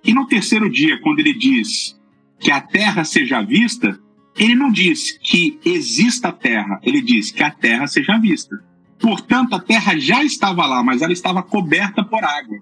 e 0.03 0.13
no 0.13 0.27
terceiro 0.27 0.69
dia, 0.69 0.99
quando 1.01 1.19
ele 1.19 1.33
diz 1.33 1.97
que 2.39 2.51
a 2.51 2.61
Terra 2.61 3.03
seja 3.03 3.41
vista, 3.41 3.99
ele 4.37 4.55
não 4.55 4.71
diz 4.71 5.17
que 5.21 5.59
exista 5.65 6.29
a 6.29 6.33
Terra, 6.33 6.79
ele 6.83 7.01
diz 7.01 7.31
que 7.31 7.43
a 7.43 7.51
Terra 7.51 7.87
seja 7.87 8.17
vista. 8.17 8.55
Portanto, 8.99 9.55
a 9.55 9.59
Terra 9.59 9.97
já 9.97 10.23
estava 10.23 10.65
lá, 10.65 10.83
mas 10.83 11.01
ela 11.01 11.13
estava 11.13 11.41
coberta 11.41 12.03
por 12.03 12.23
água. 12.23 12.57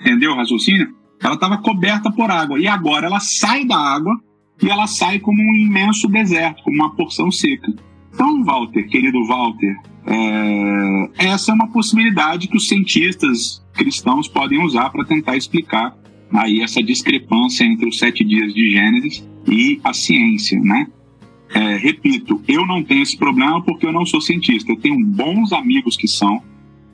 Entendeu 0.00 0.32
o 0.32 0.36
raciocínio? 0.36 0.94
Ela 1.22 1.34
estava 1.34 1.58
coberta 1.58 2.10
por 2.10 2.30
água. 2.30 2.58
E 2.58 2.66
agora 2.66 3.06
ela 3.06 3.20
sai 3.20 3.64
da 3.64 3.76
água 3.76 4.18
e 4.62 4.70
ela 4.70 4.86
sai 4.86 5.18
como 5.18 5.40
um 5.40 5.54
imenso 5.54 6.08
deserto, 6.08 6.62
como 6.62 6.76
uma 6.76 6.94
porção 6.94 7.30
seca. 7.30 7.72
Então, 8.12 8.42
Walter, 8.42 8.88
querido 8.88 9.24
Walter, 9.26 9.76
é... 10.06 11.26
essa 11.26 11.52
é 11.52 11.54
uma 11.54 11.68
possibilidade 11.68 12.48
que 12.48 12.56
os 12.56 12.66
cientistas 12.66 13.62
cristãos 13.74 14.26
podem 14.26 14.64
usar 14.64 14.88
para 14.90 15.04
tentar 15.04 15.36
explicar 15.36 15.94
aí 16.32 16.62
essa 16.62 16.82
discrepância 16.82 17.64
entre 17.64 17.86
os 17.88 17.98
sete 17.98 18.24
dias 18.24 18.52
de 18.54 18.70
Gênesis 18.70 19.28
e 19.46 19.80
a 19.84 19.92
ciência, 19.92 20.58
né? 20.58 20.86
É, 21.54 21.76
repito, 21.76 22.42
eu 22.48 22.66
não 22.66 22.82
tenho 22.82 23.02
esse 23.02 23.16
problema 23.16 23.62
porque 23.62 23.86
eu 23.86 23.92
não 23.92 24.04
sou 24.04 24.20
cientista. 24.20 24.72
Eu 24.72 24.76
tenho 24.76 24.98
bons 25.04 25.52
amigos 25.52 25.96
que 25.96 26.08
são. 26.08 26.42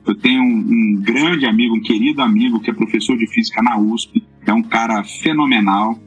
Eu 0.05 0.15
tenho 0.15 0.41
um, 0.41 0.57
um 0.57 1.01
grande 1.01 1.45
amigo, 1.45 1.75
um 1.75 1.81
querido 1.81 2.21
amigo 2.21 2.59
que 2.59 2.69
é 2.69 2.73
professor 2.73 3.17
de 3.17 3.27
física 3.27 3.61
na 3.61 3.77
USP. 3.77 4.23
É 4.45 4.53
um 4.53 4.61
cara 4.61 5.03
fenomenal, 5.03 5.97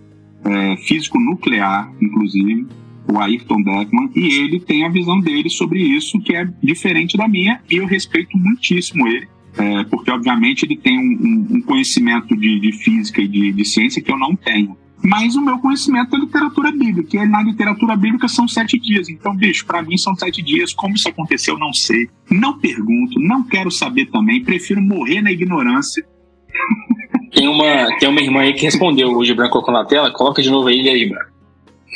é, 0.44 0.76
físico 0.76 1.18
nuclear, 1.18 1.90
inclusive, 2.00 2.66
o 3.10 3.18
Ayrton 3.18 3.62
Beckman, 3.62 4.10
e 4.14 4.26
ele 4.34 4.60
tem 4.60 4.84
a 4.84 4.88
visão 4.88 5.20
dele 5.20 5.48
sobre 5.48 5.80
isso 5.80 6.20
que 6.20 6.34
é 6.34 6.48
diferente 6.62 7.16
da 7.16 7.28
minha 7.28 7.60
e 7.70 7.76
eu 7.76 7.86
respeito 7.86 8.36
muitíssimo 8.36 9.06
ele. 9.06 9.28
É, 9.58 9.84
porque 9.84 10.10
obviamente 10.10 10.64
ele 10.64 10.76
tem 10.76 10.98
um, 10.98 11.56
um 11.56 11.62
conhecimento 11.62 12.36
de, 12.36 12.60
de, 12.60 12.72
física 12.72 13.22
e 13.22 13.28
de, 13.28 13.52
de 13.52 13.64
ciência 13.64 14.02
que 14.02 14.12
eu 14.12 14.18
não 14.18 14.36
tenho 14.36 14.76
mas 15.06 15.36
o 15.36 15.40
meu 15.40 15.56
conhecimento 15.58 16.16
é 16.16 16.18
literatura 16.18 16.72
bíblica, 16.72 17.16
e 17.16 17.28
na 17.28 17.40
literatura 17.40 17.94
bíblica 17.94 18.26
são 18.26 18.48
sete 18.48 18.76
dias. 18.76 19.08
Então, 19.08 19.36
bicho, 19.36 19.64
para 19.64 19.80
mim 19.80 19.96
são 19.96 20.16
sete 20.16 20.42
dias. 20.42 20.74
Como 20.74 20.96
isso 20.96 21.08
aconteceu, 21.08 21.56
não 21.56 21.72
sei. 21.72 22.08
Não 22.28 22.58
pergunto, 22.58 23.20
não 23.20 23.44
quero 23.44 23.70
saber 23.70 24.06
também. 24.06 24.42
Prefiro 24.42 24.82
morrer 24.82 25.22
na 25.22 25.30
ignorância. 25.30 26.04
Tem 27.32 27.46
uma, 27.46 27.86
tem 28.00 28.08
uma 28.08 28.20
irmã 28.20 28.40
aí 28.40 28.54
que 28.54 28.64
respondeu, 28.64 29.16
o 29.16 29.24
Gibran 29.24 29.48
colocou 29.48 29.72
na 29.72 29.84
tela. 29.84 30.10
Coloca 30.10 30.42
de 30.42 30.50
novo 30.50 30.66
aí, 30.66 30.88
aí, 30.88 31.08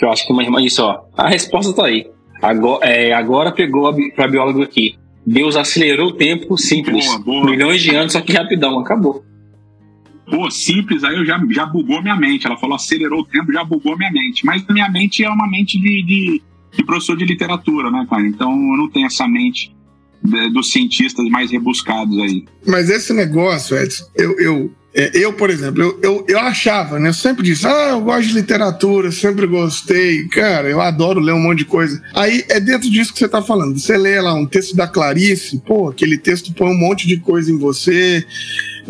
Eu 0.00 0.10
acho 0.12 0.24
que 0.24 0.32
uma 0.32 0.44
irmã. 0.44 0.62
Isso, 0.62 0.80
ó. 0.84 1.00
A 1.16 1.28
resposta 1.28 1.72
tá 1.72 1.86
aí. 1.86 2.06
Agora, 2.40 2.86
é, 2.86 3.12
agora 3.12 3.50
pegou 3.50 3.92
para 4.14 4.28
biólogo 4.28 4.62
aqui. 4.62 4.94
Deus 5.26 5.56
acelerou 5.56 6.10
o 6.10 6.12
tempo 6.12 6.56
simples. 6.56 7.06
Boa, 7.06 7.18
boa. 7.18 7.50
Milhões 7.50 7.82
de 7.82 7.92
anos, 7.92 8.12
só 8.12 8.20
que 8.20 8.32
rapidão, 8.32 8.78
acabou 8.78 9.24
pô, 10.30 10.50
simples, 10.50 11.02
aí 11.04 11.16
eu 11.16 11.26
já, 11.26 11.38
já 11.50 11.66
bugou 11.66 12.00
minha 12.00 12.16
mente. 12.16 12.46
Ela 12.46 12.56
falou, 12.56 12.76
acelerou 12.76 13.20
o 13.20 13.24
tempo, 13.24 13.52
já 13.52 13.64
bugou 13.64 13.98
minha 13.98 14.12
mente. 14.12 14.46
Mas 14.46 14.64
minha 14.68 14.88
mente 14.88 15.24
é 15.24 15.28
uma 15.28 15.50
mente 15.50 15.78
de, 15.78 16.02
de, 16.04 16.42
de 16.76 16.84
professor 16.84 17.16
de 17.16 17.24
literatura, 17.24 17.90
né, 17.90 18.06
cara? 18.08 18.26
Então 18.26 18.52
eu 18.52 18.76
não 18.76 18.88
tenho 18.88 19.06
essa 19.06 19.26
mente 19.26 19.74
de, 20.22 20.50
dos 20.50 20.70
cientistas 20.70 21.26
mais 21.28 21.50
rebuscados 21.50 22.16
aí. 22.18 22.44
Mas 22.66 22.88
esse 22.88 23.12
negócio, 23.12 23.76
Edson, 23.76 24.04
eu, 24.14 24.38
eu, 24.38 24.72
é, 24.94 25.10
eu 25.14 25.32
por 25.32 25.50
exemplo, 25.50 25.82
eu, 25.82 26.00
eu, 26.02 26.24
eu 26.28 26.38
achava, 26.38 26.98
né? 26.98 27.08
Eu 27.08 27.14
sempre 27.14 27.42
disse, 27.42 27.66
ah, 27.66 27.88
eu 27.90 28.00
gosto 28.00 28.28
de 28.28 28.34
literatura, 28.34 29.10
sempre 29.10 29.46
gostei, 29.46 30.28
cara, 30.28 30.68
eu 30.68 30.80
adoro 30.80 31.20
ler 31.20 31.32
um 31.32 31.42
monte 31.42 31.58
de 31.58 31.64
coisa. 31.64 32.02
Aí 32.14 32.44
é 32.48 32.60
dentro 32.60 32.90
disso 32.90 33.12
que 33.12 33.18
você 33.18 33.28
tá 33.28 33.42
falando. 33.42 33.78
Você 33.78 33.96
lê 33.96 34.20
lá 34.20 34.34
um 34.34 34.46
texto 34.46 34.76
da 34.76 34.86
Clarice, 34.86 35.60
pô, 35.66 35.88
aquele 35.88 36.18
texto 36.18 36.52
põe 36.54 36.70
um 36.70 36.78
monte 36.78 37.06
de 37.06 37.18
coisa 37.18 37.50
em 37.50 37.58
você 37.58 38.24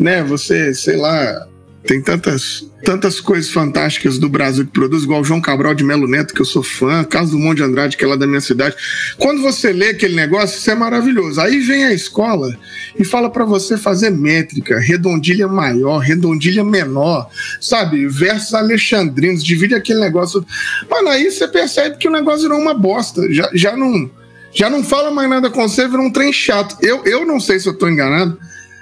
né? 0.01 0.23
Você, 0.23 0.73
sei 0.73 0.97
lá, 0.97 1.47
tem 1.85 2.01
tantas, 2.01 2.67
tantas 2.83 3.19
coisas 3.19 3.49
fantásticas 3.49 4.17
do 4.17 4.29
Brasil 4.29 4.65
que 4.65 4.71
produz, 4.71 5.03
igual 5.03 5.21
o 5.21 5.23
João 5.23 5.41
Cabral 5.41 5.73
de 5.73 5.83
Melo 5.83 6.07
Neto, 6.07 6.33
que 6.33 6.41
eu 6.41 6.45
sou 6.45 6.61
fã, 6.61 7.03
Caso 7.03 7.31
do 7.31 7.39
Monte 7.39 7.57
de 7.57 7.63
Andrade, 7.63 7.97
que 7.97 8.03
é 8.03 8.07
lá 8.07 8.15
da 8.15 8.27
minha 8.27 8.41
cidade. 8.41 8.75
Quando 9.17 9.41
você 9.41 9.71
lê 9.71 9.89
aquele 9.89 10.15
negócio, 10.15 10.57
isso 10.57 10.69
é 10.69 10.75
maravilhoso. 10.75 11.41
Aí 11.41 11.59
vem 11.59 11.85
a 11.85 11.93
escola 11.93 12.55
e 12.97 13.03
fala 13.03 13.29
para 13.29 13.45
você 13.45 13.77
fazer 13.77 14.11
métrica, 14.11 14.79
redondilha 14.79 15.47
maior, 15.47 15.99
redondilha 15.99 16.63
menor, 16.63 17.29
sabe? 17.59 18.07
Versos 18.07 18.53
alexandrinos, 18.53 19.43
divide 19.43 19.73
aquele 19.73 19.99
negócio. 19.99 20.45
Mano, 20.89 21.09
aí 21.09 21.31
você 21.31 21.47
percebe 21.47 21.97
que 21.97 22.07
o 22.07 22.11
negócio 22.11 22.43
virou 22.43 22.59
uma 22.59 22.73
bosta. 22.73 23.31
Já, 23.33 23.49
já 23.53 23.75
não. 23.75 24.09
Já 24.53 24.69
não 24.69 24.83
fala 24.83 25.09
mais 25.11 25.29
nada 25.29 25.49
com 25.49 25.67
você, 25.67 25.87
virou 25.87 26.05
um 26.05 26.11
trem 26.11 26.33
chato. 26.33 26.75
Eu, 26.81 27.03
eu 27.05 27.25
não 27.25 27.39
sei 27.39 27.57
se 27.57 27.67
eu 27.67 27.73
tô 27.73 27.87
enganado, 27.87 28.37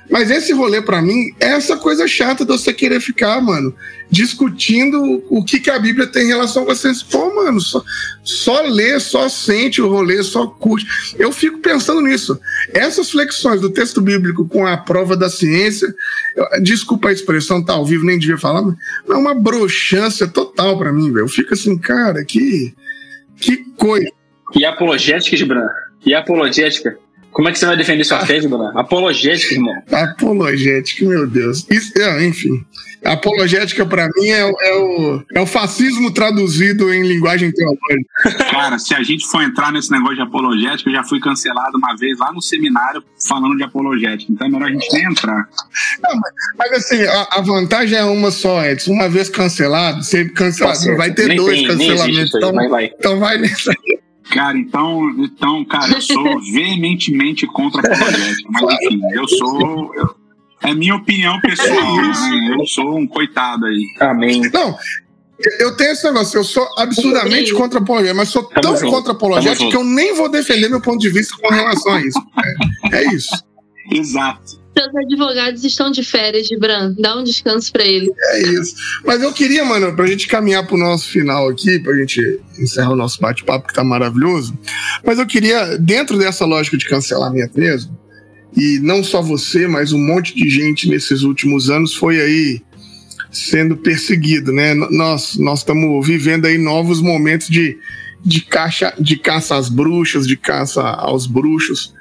mas 0.09 0.31
esse 0.31 0.51
rolê, 0.53 0.81
para 0.81 1.01
mim, 1.01 1.33
é 1.39 1.49
essa 1.49 1.77
coisa 1.77 2.07
chata 2.07 2.43
de 2.43 2.51
você 2.51 2.73
querer 2.73 2.99
ficar, 2.99 3.39
mano, 3.39 3.73
discutindo 4.09 5.23
o 5.29 5.43
que, 5.43 5.59
que 5.59 5.69
a 5.69 5.77
Bíblia 5.77 6.07
tem 6.07 6.25
em 6.25 6.29
relação 6.29 6.63
a 6.63 6.65
vocês. 6.65 7.03
Pô, 7.03 7.33
mano, 7.35 7.61
só, 7.61 7.83
só 8.23 8.61
lê, 8.61 8.99
só 8.99 9.29
sente 9.29 9.81
o 9.81 9.87
rolê, 9.87 10.23
só 10.23 10.47
curte. 10.47 10.87
Eu 11.17 11.31
fico 11.31 11.59
pensando 11.59 12.01
nisso. 12.01 12.39
Essas 12.73 13.11
flexões 13.11 13.61
do 13.61 13.69
texto 13.69 14.01
bíblico 14.01 14.47
com 14.47 14.65
a 14.65 14.75
prova 14.77 15.15
da 15.15 15.29
ciência, 15.29 15.93
eu, 16.35 16.63
desculpa 16.63 17.09
a 17.09 17.13
expressão, 17.13 17.63
tá 17.63 17.73
ao 17.73 17.85
vivo, 17.85 18.05
nem 18.05 18.17
devia 18.17 18.37
falar, 18.37 18.63
mas 18.63 18.77
é 19.07 19.15
uma 19.15 19.35
broxância 19.35 20.27
total 20.27 20.77
para 20.77 20.91
mim, 20.91 21.11
velho. 21.11 21.25
Eu 21.25 21.29
fico 21.29 21.53
assim, 21.53 21.77
cara, 21.77 22.25
que, 22.25 22.73
que 23.37 23.57
coisa. 23.75 24.09
E 24.55 24.65
apologética, 24.65 25.37
Gibran? 25.37 25.67
E 26.03 26.15
apologética? 26.15 26.97
Como 27.31 27.47
é 27.47 27.51
que 27.51 27.59
você 27.59 27.65
vai 27.65 27.77
defender 27.77 28.03
sua 28.03 28.25
fé, 28.25 28.39
Bruno? 28.41 28.77
Apologética, 28.77 29.53
irmão. 29.53 29.73
Apologética, 29.91 31.05
meu 31.05 31.27
Deus. 31.27 31.65
Isso, 31.69 31.91
é, 31.97 32.25
enfim. 32.25 32.65
Apologética, 33.03 33.85
para 33.85 34.07
mim, 34.07 34.27
é, 34.27 34.41
é, 34.41 34.75
o, 34.75 35.23
é 35.35 35.39
o 35.39 35.45
fascismo 35.45 36.11
traduzido 36.11 36.93
em 36.93 37.03
linguagem 37.03 37.51
teológica. 37.51 38.49
Cara, 38.51 38.77
se 38.77 38.93
a 38.93 39.01
gente 39.01 39.25
for 39.25 39.41
entrar 39.41 39.71
nesse 39.71 39.89
negócio 39.89 40.15
de 40.15 40.21
apologética, 40.21 40.89
eu 40.89 40.95
já 40.95 41.03
fui 41.03 41.19
cancelado 41.19 41.77
uma 41.77 41.95
vez 41.95 42.19
lá 42.19 42.31
no 42.33 42.41
seminário 42.41 43.01
falando 43.25 43.55
de 43.55 43.63
apologética. 43.63 44.31
Então 44.31 44.47
é 44.47 44.49
melhor 44.49 44.67
a 44.67 44.71
gente 44.71 44.91
nem 44.91 45.05
entrar. 45.05 45.47
Não, 46.03 46.15
mas, 46.15 46.33
mas, 46.57 46.71
assim, 46.73 47.01
a, 47.03 47.27
a, 47.31 47.41
vantagem 47.41 47.97
é 47.97 48.03
uma 48.03 48.31
só, 48.31 48.65
Edson. 48.65 48.91
Uma 48.91 49.07
vez 49.07 49.29
cancelado, 49.29 50.03
sempre 50.03 50.33
cancelado. 50.33 50.97
Vai 50.97 51.13
ter 51.13 51.27
nem 51.27 51.37
dois 51.37 51.57
tem, 51.57 51.67
cancelamentos. 51.67 52.35
Então, 52.35 52.53
vai. 52.69 52.85
então 52.85 53.19
vai 53.19 53.37
nessa 53.37 53.71
aí. 53.71 53.99
Cara, 54.31 54.57
então, 54.57 55.09
então, 55.17 55.65
cara, 55.65 55.91
eu 55.91 56.01
sou 56.01 56.39
veementemente 56.53 57.47
contra 57.47 57.81
a 57.81 57.95
apologética, 57.95 58.49
mas 58.51 58.77
enfim, 58.83 59.01
eu 59.13 59.27
sou. 59.27 59.95
Eu, 59.95 60.15
é 60.61 60.73
minha 60.73 60.95
opinião 60.95 61.39
pessoal, 61.39 61.95
né? 61.95 62.55
Eu 62.59 62.65
sou 62.65 62.97
um 62.97 63.07
coitado 63.07 63.65
aí. 63.65 63.85
Amém. 64.01 64.41
Não, 64.53 64.77
eu 65.59 65.75
tenho 65.75 65.91
esse 65.91 66.03
negócio, 66.03 66.37
eu 66.37 66.43
sou 66.43 66.67
absurdamente 66.77 67.53
contra 67.53 67.79
a 67.79 67.81
apologética, 67.81 68.17
mas 68.17 68.29
sou 68.29 68.43
tão 68.43 68.75
contra 68.81 69.13
a 69.13 69.15
apologética 69.15 69.69
que 69.69 69.75
eu 69.75 69.85
nem 69.85 70.13
vou 70.13 70.29
defender 70.29 70.69
meu 70.69 70.81
ponto 70.81 70.99
de 70.99 71.09
vista 71.09 71.35
com 71.41 71.53
relação 71.53 71.93
a 71.93 72.01
isso. 72.01 72.19
É, 72.91 72.97
é 72.97 73.13
isso. 73.13 73.48
Exato. 73.91 74.59
Seus 74.77 74.95
advogados 74.95 75.63
estão 75.65 75.91
de 75.91 76.03
férias, 76.03 76.47
Gibran. 76.47 76.95
Dá 76.97 77.17
um 77.17 77.23
descanso 77.23 77.71
para 77.71 77.83
eles. 77.83 78.09
É 78.17 78.41
isso. 78.43 78.75
Mas 79.05 79.21
eu 79.21 79.33
queria, 79.33 79.65
mano, 79.65 79.93
pra 79.93 80.07
gente 80.07 80.27
caminhar 80.27 80.65
pro 80.65 80.77
nosso 80.77 81.09
final 81.09 81.49
aqui, 81.49 81.79
pra 81.79 81.93
gente 81.95 82.39
encerrar 82.57 82.91
o 82.91 82.95
nosso 82.95 83.19
bate-papo, 83.19 83.67
que 83.67 83.73
tá 83.73 83.83
maravilhoso. 83.83 84.57
Mas 85.05 85.19
eu 85.19 85.27
queria, 85.27 85.77
dentro 85.77 86.17
dessa 86.17 86.45
lógica 86.45 86.77
de 86.77 86.87
cancelamento 86.87 87.59
mesmo, 87.59 87.97
e 88.55 88.79
não 88.79 89.03
só 89.03 89.21
você, 89.21 89.67
mas 89.67 89.91
um 89.91 89.99
monte 89.99 90.33
de 90.33 90.49
gente 90.49 90.87
nesses 90.89 91.23
últimos 91.23 91.69
anos 91.69 91.93
foi 91.95 92.19
aí 92.21 92.61
sendo 93.31 93.77
perseguido, 93.77 94.51
né? 94.51 94.73
Nós 94.73 95.37
nós 95.37 95.59
estamos 95.59 96.05
vivendo 96.05 96.45
aí 96.45 96.57
novos 96.57 97.01
momentos 97.01 97.47
de, 97.47 97.77
de, 98.23 98.41
caixa, 98.41 98.93
de 98.99 99.17
caça 99.17 99.55
às 99.55 99.69
bruxas, 99.69 100.25
de 100.25 100.35
caça 100.35 100.81
aos 100.81 101.27
bruxos. 101.27 101.93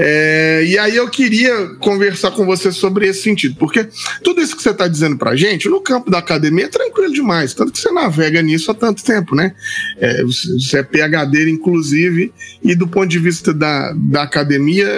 É, 0.00 0.62
e 0.64 0.78
aí 0.78 0.94
eu 0.94 1.10
queria 1.10 1.74
conversar 1.80 2.30
com 2.30 2.46
você 2.46 2.70
sobre 2.70 3.08
esse 3.08 3.22
sentido, 3.22 3.56
porque 3.58 3.88
tudo 4.22 4.40
isso 4.40 4.56
que 4.56 4.62
você 4.62 4.70
está 4.70 4.86
dizendo 4.86 5.18
para 5.18 5.34
gente, 5.34 5.68
no 5.68 5.80
campo 5.80 6.08
da 6.08 6.18
academia 6.18 6.66
é 6.66 6.68
tranquilo 6.68 7.12
demais, 7.12 7.52
tanto 7.52 7.72
que 7.72 7.80
você 7.80 7.90
navega 7.90 8.40
nisso 8.40 8.70
há 8.70 8.74
tanto 8.74 9.02
tempo, 9.02 9.34
né? 9.34 9.52
É, 9.96 10.22
você 10.22 10.78
é 10.78 10.82
PHD, 10.84 11.50
inclusive, 11.50 12.32
e 12.62 12.76
do 12.76 12.86
ponto 12.86 13.08
de 13.08 13.18
vista 13.18 13.52
da, 13.52 13.92
da 13.92 14.22
academia 14.22 14.88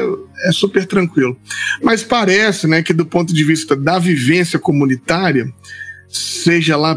é 0.45 0.53
super 0.53 0.85
tranquilo. 0.85 1.35
Mas 1.83 2.03
parece 2.03 2.67
né, 2.67 2.83
que 2.83 2.93
do 2.93 3.07
ponto 3.07 3.33
de 3.33 3.43
vista 3.43 3.75
da 3.75 3.99
vivência 3.99 4.59
comunitária, 4.59 5.51
seja 6.11 6.77
lá 6.77 6.95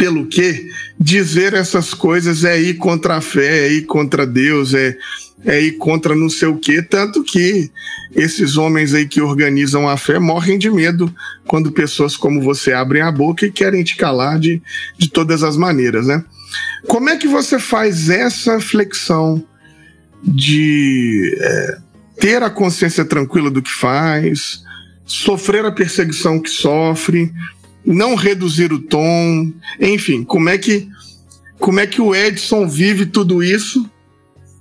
pelo 0.00 0.26
quê, 0.26 0.66
dizer 0.98 1.52
essas 1.52 1.92
coisas 1.92 2.42
é 2.42 2.58
ir 2.58 2.78
contra 2.78 3.16
a 3.16 3.20
fé, 3.20 3.66
é 3.66 3.72
ir 3.74 3.82
contra 3.82 4.26
Deus, 4.26 4.72
é, 4.72 4.96
é 5.44 5.60
ir 5.60 5.72
contra 5.72 6.16
não 6.16 6.30
sei 6.30 6.48
o 6.48 6.56
quê, 6.56 6.80
tanto 6.80 7.22
que 7.22 7.70
esses 8.16 8.56
homens 8.56 8.94
aí 8.94 9.06
que 9.06 9.20
organizam 9.20 9.86
a 9.86 9.98
fé 9.98 10.18
morrem 10.18 10.58
de 10.58 10.70
medo 10.70 11.14
quando 11.46 11.70
pessoas 11.70 12.16
como 12.16 12.40
você 12.40 12.72
abrem 12.72 13.02
a 13.02 13.12
boca 13.12 13.44
e 13.44 13.52
querem 13.52 13.84
te 13.84 13.94
calar 13.94 14.40
de, 14.40 14.62
de 14.96 15.10
todas 15.10 15.42
as 15.42 15.54
maneiras, 15.54 16.06
né? 16.06 16.24
Como 16.88 17.10
é 17.10 17.18
que 17.18 17.28
você 17.28 17.58
faz 17.58 18.08
essa 18.08 18.58
flexão 18.58 19.44
de 20.24 21.36
é, 21.38 21.78
ter 22.18 22.42
a 22.42 22.48
consciência 22.48 23.04
tranquila 23.04 23.50
do 23.50 23.60
que 23.60 23.70
faz, 23.70 24.62
sofrer 25.04 25.66
a 25.66 25.70
perseguição 25.70 26.40
que 26.40 26.48
sofre, 26.48 27.30
não 27.92 28.14
reduzir 28.14 28.72
o 28.72 28.78
tom, 28.78 29.52
enfim, 29.80 30.24
como 30.24 30.48
é 30.48 30.58
que 30.58 30.88
como 31.58 31.78
é 31.78 31.86
que 31.86 32.00
o 32.00 32.14
Edson 32.14 32.66
vive 32.66 33.04
tudo 33.04 33.42
isso, 33.42 33.88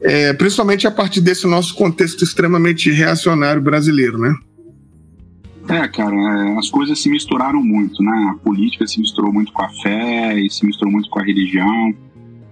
é, 0.02 0.34
principalmente 0.34 0.86
a 0.86 0.92
partir 0.92 1.22
desse 1.22 1.48
nosso 1.48 1.74
contexto 1.74 2.24
extremamente 2.24 2.92
reacionário 2.92 3.62
brasileiro, 3.62 4.18
né? 4.18 4.36
É, 5.70 5.88
cara, 5.88 6.16
é, 6.16 6.58
as 6.58 6.70
coisas 6.70 7.00
se 7.00 7.10
misturaram 7.10 7.64
muito, 7.64 8.04
né? 8.04 8.32
A 8.32 8.44
política 8.44 8.86
se 8.86 9.00
misturou 9.00 9.32
muito 9.32 9.54
com 9.54 9.62
a 9.62 9.70
fé 9.70 10.38
e 10.38 10.50
se 10.50 10.66
misturou 10.66 10.92
muito 10.92 11.10
com 11.10 11.20
a 11.20 11.24
religião. 11.24 11.94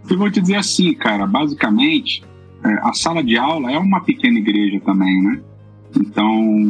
E 0.10 0.16
vou 0.16 0.30
te 0.32 0.40
dizer 0.40 0.56
assim, 0.56 0.94
cara, 0.94 1.26
basicamente, 1.26 2.24
é, 2.64 2.74
a 2.84 2.94
sala 2.94 3.24
de 3.24 3.38
aula 3.38 3.72
é 3.72 3.78
uma 3.78 4.02
pequena 4.02 4.40
igreja 4.40 4.80
também, 4.82 5.22
né? 5.24 5.42
Então, 5.96 6.66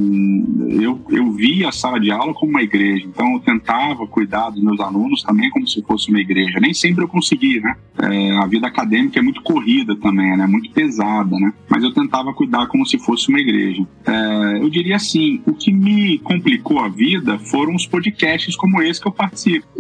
eu, 0.70 1.02
eu 1.10 1.32
via 1.32 1.70
a 1.70 1.72
sala 1.72 2.00
de 2.00 2.12
aula 2.12 2.34
como 2.34 2.52
uma 2.52 2.62
igreja. 2.62 3.06
Então, 3.06 3.34
eu 3.34 3.40
tentava 3.40 4.06
cuidar 4.08 4.50
dos 4.50 4.62
meus 4.62 4.80
alunos 4.80 5.24
também 5.24 5.50
como 5.50 5.68
se 5.68 5.82
fosse 5.82 6.10
uma 6.10 6.20
igreja. 6.20 6.60
Nem 6.60 6.74
sempre 6.74 7.04
eu 7.04 7.08
conseguia, 7.08 7.62
né? 7.62 7.76
É, 8.00 8.38
a 8.38 8.46
vida 8.46 8.68
acadêmica 8.68 9.20
é 9.20 9.22
muito 9.22 9.42
corrida 9.42 9.96
também, 9.96 10.38
né? 10.38 10.46
Muito 10.46 10.70
pesada, 10.72 11.38
né? 11.38 11.54
Mas 11.70 11.84
eu 11.84 11.94
tentava 11.94 12.34
cuidar 12.34 12.68
como 12.68 12.86
se 12.86 12.98
fosse 13.00 13.30
uma 13.30 13.40
igreja. 13.40 13.86
É, 14.06 14.60
eu 14.62 14.70
diria 14.70 14.96
assim, 14.96 15.42
o 15.46 15.54
que 15.54 15.72
me 15.72 16.20
complicou 16.20 16.80
a 16.80 16.90
vida 16.90 17.40
foram 17.40 17.76
os 17.76 17.88
podcasts 17.88 18.56
como 18.56 18.82
esse 18.82 19.02
que 19.02 19.08
eu 19.08 19.12
participo. 19.12 19.68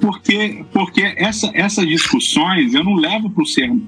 porque 0.00 0.64
porque 0.72 1.14
essa, 1.16 1.50
essas 1.54 1.86
discussões 1.86 2.74
eu 2.74 2.82
não 2.82 2.94
levo 2.94 3.30
para 3.30 3.42
o 3.42 3.46
sermão 3.46 3.82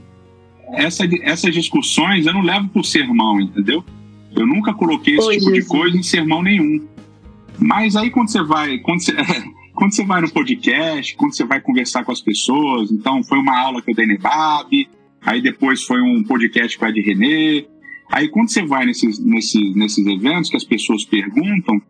essa, 0.76 1.04
essas 1.22 1.54
discussões 1.54 2.26
eu 2.26 2.32
não 2.32 2.42
levo 2.42 2.68
por 2.68 2.84
sermão, 2.84 3.40
entendeu? 3.40 3.84
Eu 4.34 4.46
nunca 4.46 4.74
coloquei 4.74 5.16
esse 5.16 5.26
Oi, 5.26 5.34
tipo 5.36 5.50
Jesus. 5.50 5.64
de 5.64 5.70
coisa 5.70 5.96
em 5.96 6.02
sermão 6.02 6.42
nenhum. 6.42 6.86
Mas 7.58 7.96
aí 7.96 8.10
quando 8.10 8.30
você 8.30 8.42
vai, 8.42 8.78
quando 8.78 9.02
você, 9.02 9.12
quando 9.74 9.94
você 9.94 10.04
vai 10.04 10.20
no 10.20 10.30
podcast, 10.30 11.16
quando 11.16 11.34
você 11.34 11.44
vai 11.44 11.60
conversar 11.60 12.04
com 12.04 12.12
as 12.12 12.20
pessoas, 12.20 12.90
então 12.90 13.22
foi 13.22 13.38
uma 13.38 13.58
aula 13.58 13.80
que 13.80 13.90
eu 13.90 13.94
dei 13.94 14.06
na 14.06 14.14
EBAB, 14.14 14.88
aí 15.22 15.40
depois 15.40 15.82
foi 15.82 16.00
um 16.00 16.22
podcast 16.24 16.78
com 16.78 16.84
a 16.84 16.90
de 16.90 17.00
Renê. 17.00 17.66
Aí 18.10 18.28
quando 18.28 18.50
você 18.50 18.64
vai 18.64 18.84
nesses, 18.84 19.18
nesses, 19.18 19.74
nesses 19.74 20.06
eventos 20.06 20.50
que 20.50 20.56
as 20.56 20.64
pessoas 20.64 21.04
perguntam, 21.04 21.80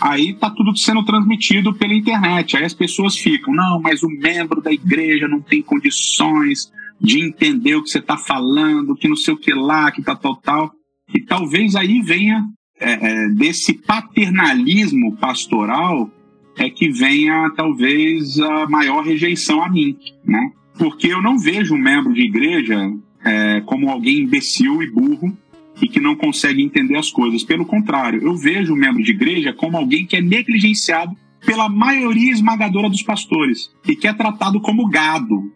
aí 0.00 0.34
tá 0.34 0.50
tudo 0.50 0.76
sendo 0.76 1.04
transmitido 1.04 1.72
pela 1.72 1.94
internet. 1.94 2.56
Aí 2.56 2.64
as 2.64 2.74
pessoas 2.74 3.16
ficam, 3.16 3.54
não, 3.54 3.80
mas 3.80 4.02
o 4.02 4.08
membro 4.08 4.60
da 4.60 4.72
igreja 4.72 5.26
não 5.28 5.40
tem 5.40 5.62
condições 5.62 6.70
de 7.00 7.20
entender 7.20 7.74
o 7.74 7.82
que 7.82 7.90
você 7.90 7.98
está 7.98 8.16
falando, 8.16 8.96
que 8.96 9.08
não 9.08 9.16
sei 9.16 9.34
o 9.34 9.38
que 9.38 9.52
lá, 9.52 9.90
que 9.90 10.02
tá 10.02 10.16
total. 10.16 10.72
E 11.14 11.20
talvez 11.20 11.76
aí 11.76 12.00
venha 12.00 12.44
é, 12.78 12.92
é, 12.92 13.28
desse 13.28 13.74
paternalismo 13.74 15.16
pastoral 15.16 16.10
é 16.58 16.70
que 16.70 16.90
venha 16.90 17.50
talvez 17.56 18.38
a 18.40 18.66
maior 18.66 19.04
rejeição 19.04 19.62
a 19.62 19.68
mim, 19.68 19.96
né? 20.24 20.52
Porque 20.78 21.08
eu 21.08 21.22
não 21.22 21.38
vejo 21.38 21.74
um 21.74 21.78
membro 21.78 22.12
de 22.12 22.22
igreja 22.22 22.90
é, 23.24 23.60
como 23.62 23.90
alguém 23.90 24.20
imbecil 24.20 24.82
e 24.82 24.90
burro 24.90 25.36
e 25.80 25.88
que 25.88 26.00
não 26.00 26.14
consegue 26.16 26.62
entender 26.62 26.96
as 26.96 27.10
coisas. 27.10 27.44
Pelo 27.44 27.66
contrário, 27.66 28.22
eu 28.22 28.34
vejo 28.34 28.72
o 28.72 28.76
membro 28.76 29.02
de 29.02 29.10
igreja 29.10 29.52
como 29.52 29.76
alguém 29.76 30.06
que 30.06 30.16
é 30.16 30.20
negligenciado 30.20 31.14
pela 31.44 31.68
maioria 31.68 32.32
esmagadora 32.32 32.88
dos 32.88 33.02
pastores 33.02 33.70
e 33.86 33.94
que 33.94 34.08
é 34.08 34.12
tratado 34.12 34.60
como 34.60 34.88
gado, 34.88 35.52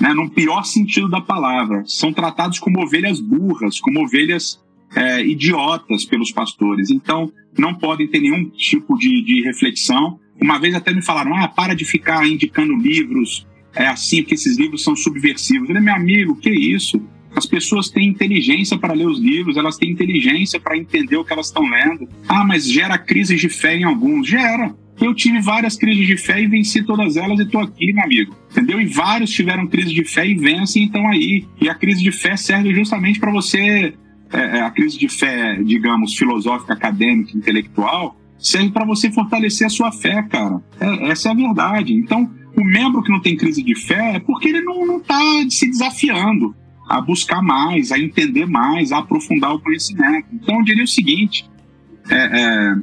né, 0.00 0.12
no 0.12 0.30
pior 0.30 0.64
sentido 0.64 1.08
da 1.08 1.20
palavra. 1.20 1.82
São 1.86 2.12
tratados 2.12 2.58
como 2.58 2.82
ovelhas 2.82 3.20
burras, 3.20 3.80
como 3.80 4.02
ovelhas 4.02 4.62
é, 4.94 5.24
idiotas 5.24 6.04
pelos 6.04 6.30
pastores. 6.32 6.90
Então, 6.90 7.32
não 7.58 7.74
podem 7.74 8.08
ter 8.08 8.20
nenhum 8.20 8.48
tipo 8.50 8.96
de, 8.96 9.22
de 9.22 9.42
reflexão. 9.42 10.18
Uma 10.40 10.58
vez 10.58 10.74
até 10.74 10.92
me 10.92 11.02
falaram: 11.02 11.34
ah, 11.36 11.48
para 11.48 11.74
de 11.74 11.84
ficar 11.84 12.26
indicando 12.26 12.74
livros 12.74 13.46
é 13.74 13.86
assim, 13.86 14.22
porque 14.22 14.34
esses 14.34 14.56
livros 14.56 14.84
são 14.84 14.94
subversivos. 14.94 15.68
Eu 15.68 15.74
falei, 15.74 15.82
meu 15.82 15.94
amigo, 15.94 16.36
que 16.36 16.50
isso? 16.50 17.00
As 17.34 17.44
pessoas 17.44 17.88
têm 17.88 18.08
inteligência 18.08 18.78
para 18.78 18.94
ler 18.94 19.08
os 19.08 19.18
livros, 19.18 19.56
elas 19.56 19.76
têm 19.76 19.90
inteligência 19.90 20.60
para 20.60 20.76
entender 20.76 21.16
o 21.16 21.24
que 21.24 21.32
elas 21.32 21.46
estão 21.46 21.68
lendo. 21.68 22.08
Ah, 22.28 22.44
mas 22.44 22.70
gera 22.70 22.96
crises 22.96 23.40
de 23.40 23.48
fé 23.48 23.76
em 23.76 23.84
alguns. 23.84 24.28
Gera. 24.28 24.74
Eu 25.00 25.14
tive 25.14 25.40
várias 25.40 25.76
crises 25.76 26.06
de 26.06 26.16
fé 26.16 26.40
e 26.40 26.46
venci 26.46 26.82
todas 26.82 27.16
elas 27.16 27.38
e 27.38 27.42
estou 27.42 27.60
aqui, 27.60 27.92
meu 27.92 28.04
amigo. 28.04 28.36
Entendeu? 28.50 28.80
E 28.80 28.86
vários 28.86 29.30
tiveram 29.30 29.66
crise 29.66 29.92
de 29.92 30.04
fé 30.04 30.26
e 30.26 30.34
vencem 30.34 30.82
e 30.82 30.86
estão 30.86 31.06
aí. 31.08 31.44
E 31.60 31.68
a 31.68 31.74
crise 31.74 32.02
de 32.02 32.12
fé 32.12 32.36
serve 32.36 32.72
justamente 32.74 33.18
para 33.18 33.32
você. 33.32 33.94
É, 34.32 34.58
é, 34.58 34.60
a 34.62 34.70
crise 34.70 34.98
de 34.98 35.08
fé, 35.08 35.60
digamos, 35.62 36.16
filosófica, 36.16 36.72
acadêmica, 36.72 37.36
intelectual, 37.36 38.18
serve 38.38 38.70
para 38.70 38.84
você 38.84 39.10
fortalecer 39.10 39.66
a 39.66 39.70
sua 39.70 39.92
fé, 39.92 40.22
cara. 40.22 40.60
É, 40.80 41.10
essa 41.10 41.28
é 41.28 41.32
a 41.32 41.34
verdade. 41.34 41.92
Então, 41.92 42.28
o 42.56 42.64
membro 42.64 43.02
que 43.02 43.10
não 43.10 43.20
tem 43.20 43.36
crise 43.36 43.62
de 43.62 43.74
fé 43.74 44.16
é 44.16 44.20
porque 44.20 44.48
ele 44.48 44.62
não 44.62 44.98
está 44.98 45.20
se 45.50 45.68
desafiando 45.68 46.54
a 46.88 47.00
buscar 47.00 47.42
mais, 47.42 47.90
a 47.92 47.98
entender 47.98 48.46
mais, 48.46 48.92
a 48.92 48.98
aprofundar 48.98 49.54
o 49.54 49.60
conhecimento. 49.60 50.26
Então, 50.32 50.58
eu 50.58 50.64
diria 50.64 50.84
o 50.84 50.88
seguinte: 50.88 51.48
é, 52.10 52.16
é, 52.16 52.76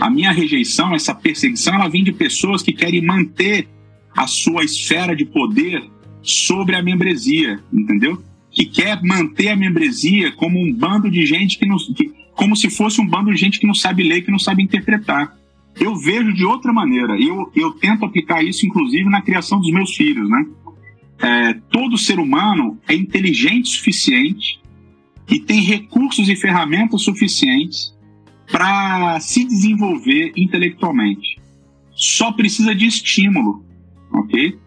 a 0.00 0.08
minha 0.08 0.32
rejeição, 0.32 0.94
essa 0.94 1.14
perseguição, 1.14 1.74
ela 1.74 1.88
vem 1.88 2.02
de 2.02 2.10
pessoas 2.10 2.62
que 2.62 2.72
querem 2.72 3.04
manter 3.04 3.68
a 4.16 4.26
sua 4.26 4.64
esfera 4.64 5.14
de 5.14 5.26
poder 5.26 5.84
sobre 6.22 6.74
a 6.74 6.82
membresia, 6.82 7.60
entendeu? 7.70 8.22
Que 8.50 8.64
quer 8.64 9.00
manter 9.02 9.48
a 9.48 9.56
membresia 9.56 10.32
como 10.32 10.58
um 10.58 10.72
bando 10.72 11.10
de 11.10 11.24
gente 11.26 11.58
que 11.58 11.66
não. 11.66 11.76
Que, 11.76 12.10
como 12.34 12.56
se 12.56 12.70
fosse 12.70 12.98
um 13.00 13.06
bando 13.06 13.30
de 13.30 13.36
gente 13.36 13.60
que 13.60 13.66
não 13.66 13.74
sabe 13.74 14.02
ler, 14.02 14.22
que 14.22 14.30
não 14.30 14.38
sabe 14.38 14.62
interpretar. 14.62 15.36
Eu 15.78 15.94
vejo 15.94 16.32
de 16.32 16.44
outra 16.44 16.72
maneira. 16.72 17.20
Eu, 17.20 17.52
eu 17.54 17.72
tento 17.72 18.04
aplicar 18.04 18.42
isso, 18.42 18.66
inclusive, 18.66 19.08
na 19.08 19.20
criação 19.20 19.60
dos 19.60 19.70
meus 19.70 19.94
filhos, 19.94 20.28
né? 20.28 20.46
É, 21.22 21.52
todo 21.70 21.98
ser 21.98 22.18
humano 22.18 22.78
é 22.88 22.94
inteligente 22.94 23.66
o 23.66 23.68
suficiente 23.68 24.58
e 25.28 25.38
tem 25.38 25.60
recursos 25.60 26.30
e 26.30 26.34
ferramentas 26.34 27.02
suficientes 27.02 27.94
para 28.50 29.20
se 29.20 29.44
desenvolver 29.44 30.32
intelectualmente. 30.36 31.40
Só 31.92 32.32
precisa 32.32 32.74
de 32.74 32.86
estímulo, 32.86 33.64
ok? 34.12 34.58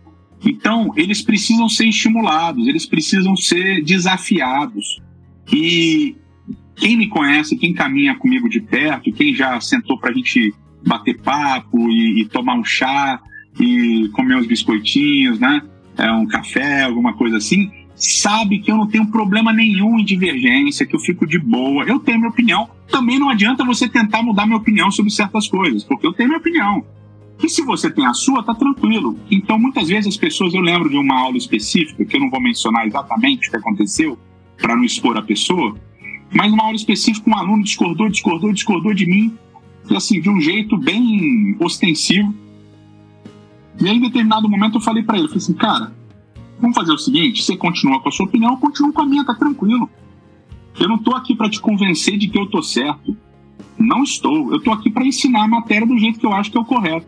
Então, 0.46 0.92
eles 0.96 1.22
precisam 1.22 1.70
ser 1.70 1.88
estimulados, 1.88 2.68
eles 2.68 2.86
precisam 2.86 3.36
ser 3.36 3.84
desafiados. 3.84 5.02
E 5.52 6.16
quem 6.76 6.98
me 6.98 7.08
conhece, 7.08 7.58
quem 7.58 7.74
caminha 7.74 8.16
comigo 8.16 8.50
de 8.50 8.60
perto, 8.60 9.12
quem 9.12 9.34
já 9.34 9.60
sentou 9.62 9.98
para 9.98 10.12
a 10.12 10.14
gente 10.14 10.54
bater 10.86 11.18
papo 11.22 11.90
e, 11.90 12.22
e, 12.22 12.26
tomar 12.26 12.56
um 12.56 12.64
chá 12.64 13.22
e 13.60 14.10
comer 14.10 14.36
uns 14.36 14.48
biscoitinhos, 14.48 15.40
né? 15.40 15.62
É, 15.98 16.12
um 16.12 16.26
café, 16.26 16.84
alguma 16.84 17.14
coisa 17.14 17.38
assim, 17.38 17.72
sabe 17.96 18.60
que 18.60 18.72
eu 18.72 18.78
não 18.78 18.88
tenho 18.88 19.08
problema 19.08 19.54
nenhum 19.54 20.00
em 20.00 20.06
divergência, 20.06 20.86
que 20.86 20.96
eu 20.96 21.00
fico 21.00 21.26
de 21.26 21.40
boa. 21.40 21.84
Eu 21.86 22.00
tenho 22.00 22.20
minha 22.20 22.30
opinião. 22.30 22.70
Também 22.90 23.20
não 23.20 23.30
adianta 23.30 23.64
você 23.64 23.88
tentar 23.88 24.22
mudar 24.22 24.46
minha 24.46 24.58
opinião 24.58 24.92
sobre 24.92 25.12
certas 25.12 25.48
coisas, 25.48 25.84
porque 25.84 26.06
eu 26.06 26.14
tenho 26.14 26.30
minha 26.30 26.40
opinião. 26.40 26.84
E 27.44 27.50
se 27.50 27.62
você 27.62 27.90
tem 27.90 28.06
a 28.06 28.14
sua, 28.14 28.44
tá 28.44 28.54
tranquilo. 28.54 29.18
Então, 29.30 29.58
muitas 29.60 29.90
vezes 29.90 30.08
as 30.08 30.18
pessoas, 30.18 30.54
eu 30.54 30.62
lembro 30.62 30.90
de 30.90 30.98
uma 30.98 31.20
aula 31.20 31.38
específica, 31.38 32.06
que 32.06 32.16
eu 32.16 32.22
não 32.22 32.30
vou 32.30 32.42
mencionar 32.42 32.86
exatamente 32.88 33.48
o 33.48 33.52
que 33.52 33.58
aconteceu, 33.58 34.18
para 34.58 34.76
não 34.76 34.84
expor 34.84 35.18
a 35.18 35.22
pessoa, 35.22 35.76
mas 36.34 36.50
numa 36.50 36.64
aula 36.64 36.76
específica, 36.76 37.30
um 37.30 37.36
aluno 37.36 37.64
discordou, 37.64 38.10
discordou, 38.10 38.52
discordou 38.52 38.94
de 38.94 39.06
mim, 39.06 39.38
assim, 39.96 40.20
de 40.20 40.30
um 40.30 40.42
jeito 40.42 40.78
bem 40.78 41.56
ostensivo. 41.60 42.34
E 43.80 43.88
aí, 43.88 43.98
em 43.98 44.02
determinado 44.02 44.50
momento, 44.50 44.78
eu 44.78 44.82
falei 44.82 45.04
para 45.04 45.16
ele, 45.16 45.26
eu 45.26 45.30
falei 45.30 45.44
assim, 45.44 45.54
cara, 45.54 45.94
Vamos 46.64 46.78
fazer 46.78 46.94
o 46.94 46.98
seguinte: 46.98 47.44
você 47.44 47.58
continua 47.58 48.00
com 48.00 48.08
a 48.08 48.12
sua 48.12 48.26
opinião, 48.26 48.54
eu 48.54 48.58
continuo 48.58 48.94
com 48.94 49.02
a 49.02 49.06
minha, 49.06 49.26
tá 49.26 49.36
tranquilo. 49.36 49.90
Eu 50.80 50.88
não 50.88 50.96
estou 50.96 51.14
aqui 51.14 51.36
para 51.36 51.50
te 51.50 51.60
convencer 51.60 52.18
de 52.18 52.30
que 52.30 52.40
eu 52.40 52.46
estou 52.46 52.64
certo. 52.64 53.18
Não 53.78 54.02
estou. 54.02 54.50
Eu 54.50 54.60
estou 54.60 54.74
aqui 54.74 54.90
para 54.90 55.06
ensinar 55.06 55.44
a 55.44 55.48
matéria 55.48 55.86
do 55.86 55.98
jeito 55.98 56.20
que 56.20 56.26
eu 56.26 56.32
acho 56.32 56.50
que 56.50 56.58
é 56.58 56.62
o 56.62 56.66
correto. 56.66 57.06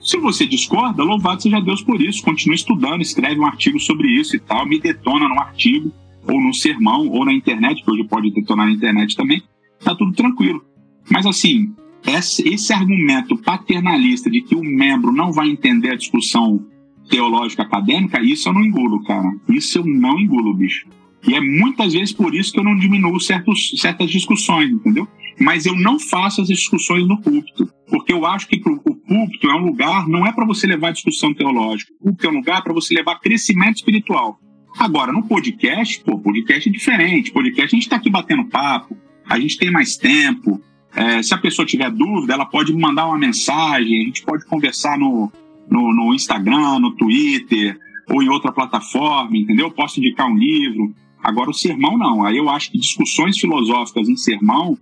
Se 0.00 0.18
você 0.18 0.44
discorda, 0.44 1.04
louvado 1.04 1.40
seja 1.40 1.60
Deus 1.60 1.82
por 1.84 2.02
isso. 2.02 2.20
Continue 2.20 2.56
estudando, 2.56 3.00
escreve 3.00 3.38
um 3.38 3.46
artigo 3.46 3.78
sobre 3.78 4.08
isso 4.08 4.34
e 4.34 4.40
tal, 4.40 4.66
me 4.66 4.80
detona 4.80 5.28
no 5.28 5.38
artigo, 5.38 5.92
ou 6.28 6.40
no 6.40 6.52
sermão, 6.52 7.08
ou 7.08 7.24
na 7.24 7.32
internet, 7.32 7.84
que 7.84 7.90
hoje 7.90 8.02
pode 8.08 8.32
detonar 8.32 8.66
na 8.66 8.72
internet 8.72 9.14
também. 9.14 9.40
Tá 9.84 9.94
tudo 9.94 10.12
tranquilo. 10.14 10.64
Mas 11.08 11.26
assim, 11.26 11.72
esse 12.04 12.72
argumento 12.72 13.36
paternalista 13.38 14.28
de 14.28 14.40
que 14.42 14.56
o 14.56 14.64
membro 14.64 15.12
não 15.12 15.32
vai 15.32 15.48
entender 15.48 15.90
a 15.90 15.96
discussão 15.96 16.66
teológica 17.08 17.62
acadêmica, 17.62 18.20
isso 18.20 18.48
eu 18.48 18.52
não 18.52 18.64
engulo, 18.64 19.02
cara. 19.04 19.30
Isso 19.48 19.78
eu 19.78 19.86
não 19.86 20.18
engulo, 20.18 20.54
bicho. 20.54 20.86
E 21.26 21.34
é 21.34 21.40
muitas 21.40 21.92
vezes 21.92 22.12
por 22.12 22.34
isso 22.34 22.52
que 22.52 22.60
eu 22.60 22.64
não 22.64 22.76
diminuo 22.76 23.18
certos, 23.20 23.72
certas 23.78 24.10
discussões, 24.10 24.70
entendeu? 24.70 25.08
Mas 25.40 25.66
eu 25.66 25.76
não 25.76 25.98
faço 25.98 26.40
as 26.40 26.48
discussões 26.48 27.06
no 27.06 27.20
púlpito, 27.20 27.68
porque 27.88 28.12
eu 28.12 28.24
acho 28.24 28.46
que 28.46 28.60
o 28.64 28.94
púlpito 28.94 29.48
é 29.48 29.54
um 29.54 29.66
lugar, 29.66 30.08
não 30.08 30.26
é 30.26 30.32
para 30.32 30.46
você 30.46 30.66
levar 30.66 30.92
discussão 30.92 31.34
teológica, 31.34 31.92
o 32.00 32.04
púlpito 32.04 32.26
é 32.26 32.30
um 32.30 32.36
lugar 32.36 32.62
para 32.62 32.72
você 32.72 32.94
levar 32.94 33.20
crescimento 33.20 33.76
espiritual. 33.76 34.38
Agora, 34.78 35.12
no 35.12 35.22
podcast, 35.26 36.02
pô, 36.04 36.18
podcast 36.18 36.68
é 36.68 36.72
diferente. 36.72 37.32
Podcast 37.32 37.74
a 37.74 37.76
gente 37.76 37.86
está 37.86 37.96
aqui 37.96 38.10
batendo 38.10 38.44
papo, 38.44 38.96
a 39.28 39.38
gente 39.38 39.56
tem 39.56 39.70
mais 39.70 39.96
tempo. 39.96 40.60
É, 40.94 41.22
se 41.22 41.34
a 41.34 41.38
pessoa 41.38 41.66
tiver 41.66 41.90
dúvida, 41.90 42.34
ela 42.34 42.46
pode 42.46 42.72
mandar 42.74 43.06
uma 43.06 43.18
mensagem, 43.18 44.02
a 44.02 44.04
gente 44.04 44.22
pode 44.22 44.44
conversar 44.46 44.98
no, 44.98 45.30
no, 45.70 45.92
no 45.92 46.14
Instagram, 46.14 46.78
no 46.78 46.92
Twitter 46.92 47.78
ou 48.08 48.22
em 48.22 48.28
outra 48.28 48.52
plataforma, 48.52 49.36
entendeu? 49.36 49.70
Posso 49.70 49.98
indicar 49.98 50.28
um 50.28 50.36
livro. 50.36 50.94
Agora, 51.22 51.50
o 51.50 51.54
sermão 51.54 51.98
não. 51.98 52.24
Aí 52.24 52.36
eu 52.36 52.48
acho 52.48 52.70
que 52.70 52.78
discussões 52.78 53.38
filosóficas 53.38 54.08
em 54.08 54.16
sermão, 54.16 54.78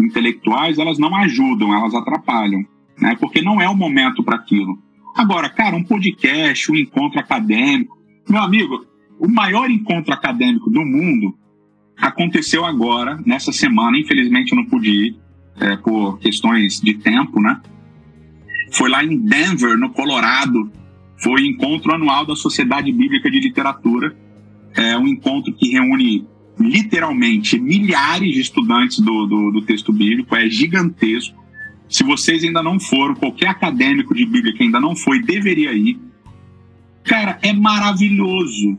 intelectuais, 0.00 0.78
elas 0.78 0.98
não 0.98 1.14
ajudam, 1.16 1.72
elas 1.72 1.94
atrapalham, 1.94 2.64
né? 2.98 3.16
Porque 3.20 3.40
não 3.40 3.60
é 3.60 3.68
o 3.68 3.76
momento 3.76 4.22
para 4.24 4.36
aquilo. 4.36 4.76
Agora, 5.14 5.48
cara, 5.48 5.76
um 5.76 5.84
podcast, 5.84 6.72
um 6.72 6.74
encontro 6.74 7.20
acadêmico. 7.20 7.96
Meu 8.28 8.42
amigo, 8.42 8.84
o 9.20 9.28
maior 9.28 9.70
encontro 9.70 10.12
acadêmico 10.12 10.68
do 10.68 10.84
mundo 10.84 11.36
aconteceu 11.96 12.64
agora, 12.64 13.20
nessa 13.24 13.52
semana. 13.52 13.96
Infelizmente 13.96 14.52
eu 14.52 14.56
não 14.56 14.64
pude 14.64 14.90
ir 14.90 15.16
é, 15.60 15.76
por 15.76 16.18
questões 16.18 16.80
de 16.80 16.94
tempo, 16.94 17.40
né? 17.40 17.60
Foi 18.74 18.90
lá 18.90 19.04
em 19.04 19.16
Denver, 19.16 19.78
no 19.78 19.90
Colorado. 19.90 20.70
Foi 21.16 21.42
o 21.42 21.46
encontro 21.46 21.94
anual 21.94 22.26
da 22.26 22.34
Sociedade 22.34 22.92
Bíblica 22.92 23.30
de 23.30 23.40
Literatura. 23.40 24.16
É 24.74 24.96
um 24.96 25.06
encontro 25.06 25.52
que 25.54 25.70
reúne 25.70 26.26
literalmente 26.58 27.58
milhares 27.58 28.34
de 28.34 28.40
estudantes 28.40 28.98
do, 28.98 29.26
do, 29.26 29.50
do 29.52 29.62
texto 29.62 29.92
bíblico. 29.92 30.34
É 30.34 30.48
gigantesco. 30.48 31.42
Se 31.88 32.02
vocês 32.02 32.42
ainda 32.42 32.62
não 32.62 32.80
foram, 32.80 33.14
qualquer 33.14 33.48
acadêmico 33.48 34.14
de 34.14 34.26
Bíblia 34.26 34.52
que 34.52 34.64
ainda 34.64 34.80
não 34.80 34.96
foi, 34.96 35.22
deveria 35.22 35.72
ir. 35.72 35.98
Cara, 37.04 37.38
é 37.42 37.52
maravilhoso. 37.52 38.76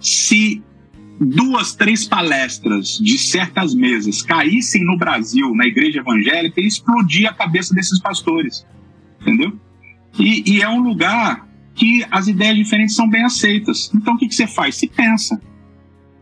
Se 0.00 0.62
duas, 1.20 1.74
três 1.74 2.06
palestras 2.06 2.98
de 2.98 3.18
certas 3.18 3.74
mesas 3.74 4.22
caíssem 4.22 4.84
no 4.84 4.96
Brasil, 4.96 5.54
na 5.54 5.66
igreja 5.66 5.98
evangélica, 5.98 6.60
explodia 6.60 7.30
a 7.30 7.34
cabeça 7.34 7.74
desses 7.74 8.00
pastores. 8.00 8.64
Entendeu? 9.28 9.52
E, 10.18 10.56
e, 10.56 10.62
é 10.62 10.68
um 10.68 10.80
lugar 10.80 11.46
que 11.74 12.04
as 12.10 12.26
ideias 12.26 12.56
diferentes 12.56 12.94
são 12.96 13.08
bem 13.08 13.24
aceitas. 13.24 13.90
Então 13.94 14.14
o 14.14 14.18
que, 14.18 14.26
que 14.26 14.34
você 14.34 14.46
faz? 14.46 14.76
Se 14.76 14.88
pensa. 14.88 15.40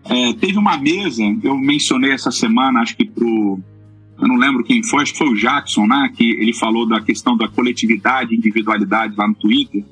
É, 0.04 0.32
teve 0.34 0.58
uma 0.58 0.76
mesa, 0.76 1.22
eu 1.42 1.56
mencionei 1.56 2.12
essa 2.12 2.30
semana, 2.30 2.80
acho 2.80 2.96
que 2.96 3.04
pro. 3.04 3.58
Eu 4.18 4.28
não 4.28 4.36
lembro 4.36 4.64
quem 4.64 4.82
foi, 4.82 5.02
acho 5.02 5.12
que 5.12 5.18
foi 5.18 5.28
o 5.28 5.34
Jackson, 5.34 5.86
né? 5.86 6.10
Que 6.14 6.24
ele 6.24 6.54
falou 6.54 6.86
da 6.86 7.00
questão 7.00 7.36
da 7.36 7.48
coletividade 7.48 8.34
individualidade 8.34 9.14
lá 9.16 9.28
no 9.28 9.34
Twitter. 9.34 9.84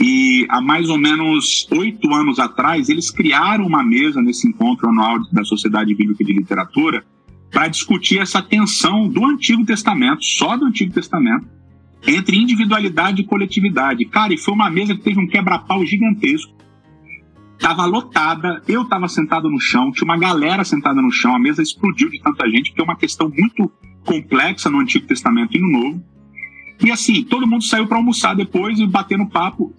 E 0.00 0.46
há 0.48 0.60
mais 0.60 0.88
ou 0.88 0.98
menos 0.98 1.68
oito 1.70 2.12
anos 2.14 2.38
atrás, 2.38 2.88
eles 2.88 3.10
criaram 3.10 3.66
uma 3.66 3.84
mesa 3.84 4.22
nesse 4.22 4.48
encontro 4.48 4.88
anual 4.88 5.20
da 5.30 5.44
Sociedade 5.44 5.94
Bíblica 5.94 6.24
de 6.24 6.32
Literatura 6.32 7.04
para 7.50 7.68
discutir 7.68 8.18
essa 8.18 8.40
tensão 8.40 9.06
do 9.06 9.24
Antigo 9.26 9.64
Testamento, 9.66 10.24
só 10.24 10.56
do 10.56 10.64
Antigo 10.64 10.94
Testamento, 10.94 11.46
entre 12.06 12.36
individualidade 12.36 13.22
e 13.22 13.24
coletividade. 13.24 14.04
Cara, 14.06 14.34
e 14.34 14.38
foi 14.38 14.54
uma 14.54 14.70
mesa 14.70 14.94
que 14.94 15.02
teve 15.02 15.20
um 15.20 15.26
quebra-pau 15.26 15.84
gigantesco. 15.84 16.52
Tava 17.58 17.84
lotada, 17.84 18.60
eu 18.66 18.84
tava 18.84 19.06
sentado 19.08 19.48
no 19.48 19.60
chão, 19.60 19.92
tinha 19.92 20.04
uma 20.04 20.18
galera 20.18 20.64
sentada 20.64 21.00
no 21.00 21.12
chão, 21.12 21.34
a 21.34 21.38
mesa 21.38 21.62
explodiu 21.62 22.10
de 22.10 22.20
tanta 22.20 22.48
gente, 22.50 22.70
porque 22.70 22.80
é 22.80 22.84
uma 22.84 22.96
questão 22.96 23.28
muito 23.28 23.70
complexa 24.04 24.68
no 24.68 24.80
Antigo 24.80 25.06
Testamento 25.06 25.56
e 25.56 25.60
no 25.60 25.70
Novo. 25.70 26.04
E 26.84 26.90
assim, 26.90 27.22
todo 27.22 27.46
mundo 27.46 27.62
saiu 27.62 27.86
para 27.86 27.96
almoçar 27.96 28.34
depois 28.34 28.80
e 28.80 28.86
bater 28.86 29.16
no 29.16 29.30
papo. 29.30 29.72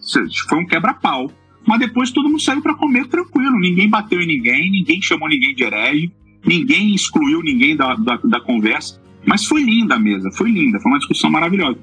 Foi 0.48 0.58
um 0.58 0.66
quebra-pau. 0.66 1.30
Mas 1.68 1.80
depois 1.80 2.12
todo 2.12 2.30
mundo 2.30 2.42
saiu 2.42 2.62
para 2.62 2.74
comer 2.74 3.08
tranquilo. 3.08 3.60
Ninguém 3.60 3.90
bateu 3.90 4.22
em 4.22 4.28
ninguém, 4.28 4.72
ninguém 4.72 5.02
chamou 5.02 5.28
ninguém 5.28 5.54
de 5.54 5.64
herege, 5.64 6.12
ninguém 6.46 6.94
excluiu 6.94 7.42
ninguém 7.42 7.76
da, 7.76 7.96
da, 7.96 8.18
da 8.18 8.40
conversa. 8.42 9.02
Mas 9.26 9.46
foi 9.46 9.64
linda 9.64 9.96
a 9.96 10.00
mesa, 10.00 10.30
foi 10.32 10.52
linda, 10.52 10.80
foi 10.80 10.92
uma 10.92 11.00
discussão 11.00 11.30
maravilhosa. 11.30 11.80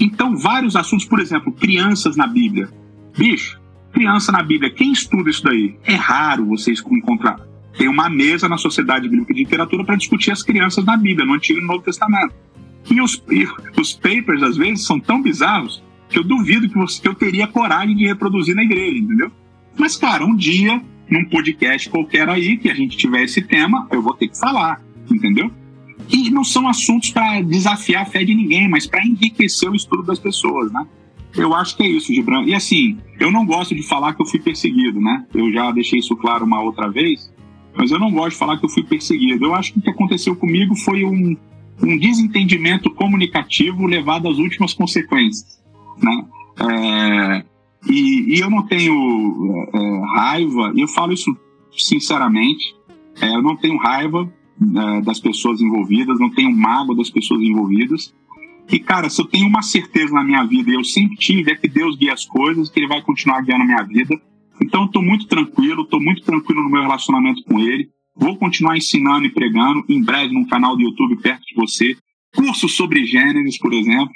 Então, 0.00 0.34
vários 0.34 0.74
assuntos, 0.74 1.04
por 1.04 1.20
exemplo, 1.20 1.52
crianças 1.52 2.16
na 2.16 2.26
Bíblia. 2.26 2.70
Bicho, 3.16 3.60
criança 3.92 4.32
na 4.32 4.42
Bíblia, 4.42 4.70
quem 4.70 4.92
estuda 4.92 5.28
isso 5.28 5.44
daí? 5.44 5.76
É 5.84 5.94
raro 5.94 6.46
vocês 6.46 6.82
encontrar. 6.90 7.38
Tem 7.76 7.86
uma 7.86 8.08
mesa 8.08 8.48
na 8.48 8.56
Sociedade 8.56 9.08
Bíblica 9.08 9.34
de 9.34 9.40
Literatura 9.40 9.84
para 9.84 9.96
discutir 9.96 10.30
as 10.30 10.42
crianças 10.42 10.84
na 10.86 10.96
Bíblia, 10.96 11.26
no 11.26 11.34
Antigo 11.34 11.58
e 11.58 11.62
no 11.62 11.68
Novo 11.68 11.82
Testamento. 11.82 12.34
E 12.90 13.00
os, 13.00 13.22
e 13.30 13.46
os 13.78 13.92
papers, 13.92 14.42
às 14.42 14.56
vezes, 14.56 14.86
são 14.86 14.98
tão 14.98 15.20
bizarros 15.20 15.82
que 16.08 16.18
eu 16.18 16.24
duvido 16.24 16.68
que, 16.68 16.74
você, 16.74 17.00
que 17.00 17.06
eu 17.06 17.14
teria 17.14 17.46
coragem 17.46 17.94
de 17.94 18.06
reproduzir 18.06 18.54
na 18.56 18.64
igreja, 18.64 18.98
entendeu? 18.98 19.30
Mas, 19.78 19.96
cara, 19.96 20.24
um 20.24 20.34
dia, 20.34 20.82
num 21.08 21.24
podcast 21.26 21.88
qualquer 21.90 22.28
aí, 22.28 22.56
que 22.56 22.70
a 22.70 22.74
gente 22.74 22.96
tiver 22.96 23.22
esse 23.22 23.42
tema, 23.42 23.86
eu 23.90 24.02
vou 24.02 24.14
ter 24.14 24.28
que 24.28 24.38
falar, 24.38 24.82
entendeu? 25.10 25.52
E 26.12 26.30
não 26.30 26.42
são 26.42 26.66
assuntos 26.68 27.10
para 27.10 27.40
desafiar 27.40 28.02
a 28.02 28.06
fé 28.06 28.24
de 28.24 28.34
ninguém, 28.34 28.68
mas 28.68 28.86
para 28.86 29.04
enriquecer 29.06 29.70
o 29.70 29.74
estudo 29.74 30.02
das 30.02 30.18
pessoas, 30.18 30.72
né? 30.72 30.86
Eu 31.36 31.54
acho 31.54 31.76
que 31.76 31.84
é 31.84 31.88
isso, 31.88 32.12
Gibran. 32.12 32.42
E 32.44 32.54
assim, 32.54 32.98
eu 33.18 33.30
não 33.30 33.46
gosto 33.46 33.74
de 33.74 33.82
falar 33.82 34.14
que 34.14 34.22
eu 34.22 34.26
fui 34.26 34.40
perseguido, 34.40 35.00
né? 35.00 35.24
Eu 35.32 35.52
já 35.52 35.70
deixei 35.70 36.00
isso 36.00 36.16
claro 36.16 36.44
uma 36.44 36.60
outra 36.60 36.88
vez, 36.88 37.32
mas 37.76 37.92
eu 37.92 38.00
não 38.00 38.10
gosto 38.10 38.30
de 38.30 38.36
falar 38.36 38.58
que 38.58 38.64
eu 38.64 38.68
fui 38.68 38.82
perseguido. 38.82 39.44
Eu 39.44 39.54
acho 39.54 39.72
que 39.72 39.78
o 39.78 39.82
que 39.82 39.90
aconteceu 39.90 40.34
comigo 40.34 40.74
foi 40.74 41.04
um, 41.04 41.36
um 41.82 41.98
desentendimento 41.98 42.90
comunicativo 42.90 43.86
levado 43.86 44.28
às 44.28 44.38
últimas 44.38 44.74
consequências. 44.74 45.62
Né? 46.02 46.24
É, 46.58 47.44
e, 47.88 48.34
e, 48.34 48.40
eu 48.40 48.50
não 48.50 48.66
tenho 48.66 49.70
é, 49.72 49.78
é 49.78 50.18
raiva, 50.18 50.72
e 50.74 50.80
eu 50.80 50.88
falo 50.88 51.12
isso 51.12 51.34
sinceramente, 51.76 52.74
é, 53.20 53.28
eu 53.34 53.42
não 53.42 53.56
tenho 53.56 53.78
raiva 53.78 54.30
das 55.02 55.18
pessoas 55.18 55.60
envolvidas, 55.60 56.18
não 56.18 56.30
tenho 56.30 56.54
mágoa 56.54 56.94
das 56.94 57.08
pessoas 57.08 57.40
envolvidas. 57.40 58.14
E, 58.70 58.78
cara, 58.78 59.08
se 59.08 59.20
eu 59.20 59.26
tenho 59.26 59.48
uma 59.48 59.62
certeza 59.62 60.14
na 60.14 60.22
minha 60.22 60.44
vida, 60.44 60.70
e 60.70 60.74
eu 60.74 60.84
sempre 60.84 61.16
tive, 61.16 61.50
é 61.50 61.56
que 61.56 61.66
Deus 61.66 61.96
guia 61.96 62.12
as 62.12 62.26
coisas, 62.26 62.68
que 62.68 62.78
Ele 62.78 62.86
vai 62.86 63.02
continuar 63.02 63.40
guiando 63.40 63.62
a 63.62 63.66
minha 63.66 63.82
vida. 63.82 64.20
Então, 64.62 64.84
estou 64.84 65.02
muito 65.02 65.26
tranquilo, 65.26 65.82
estou 65.82 66.00
muito 66.00 66.22
tranquilo 66.22 66.62
no 66.62 66.70
meu 66.70 66.82
relacionamento 66.82 67.42
com 67.44 67.58
Ele. 67.58 67.88
Vou 68.14 68.36
continuar 68.36 68.76
ensinando 68.76 69.26
e 69.26 69.30
pregando, 69.30 69.84
em 69.88 70.02
breve 70.02 70.34
num 70.34 70.44
canal 70.44 70.76
do 70.76 70.82
YouTube 70.82 71.16
perto 71.16 71.42
de 71.46 71.54
você. 71.54 71.96
Cursos 72.34 72.76
sobre 72.76 73.04
gêneros, 73.06 73.56
por 73.58 73.72
exemplo. 73.72 74.12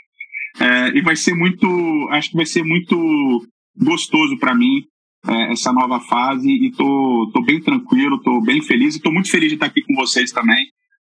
É, 0.61 0.99
e 0.99 1.01
vai 1.01 1.17
ser 1.17 1.35
muito, 1.35 1.67
acho 2.11 2.31
que 2.31 2.37
vai 2.37 2.47
ser 2.47 2.63
muito 2.63 3.45
gostoso 3.77 4.39
para 4.39 4.55
mim 4.55 4.85
é, 5.29 5.53
essa 5.53 5.73
nova 5.73 6.01
fase 6.01 6.51
e 6.51 6.71
tô, 6.73 7.31
tô 7.33 7.43
bem 7.43 7.61
tranquilo, 7.61 8.21
tô 8.21 8.41
bem 8.41 8.63
feliz 8.63 8.97
e 8.97 9.01
tô 9.01 9.11
muito 9.11 9.31
feliz 9.31 9.49
de 9.49 9.55
estar 9.55 9.67
aqui 9.67 9.83
com 9.83 9.95
vocês 9.95 10.31
também. 10.31 10.67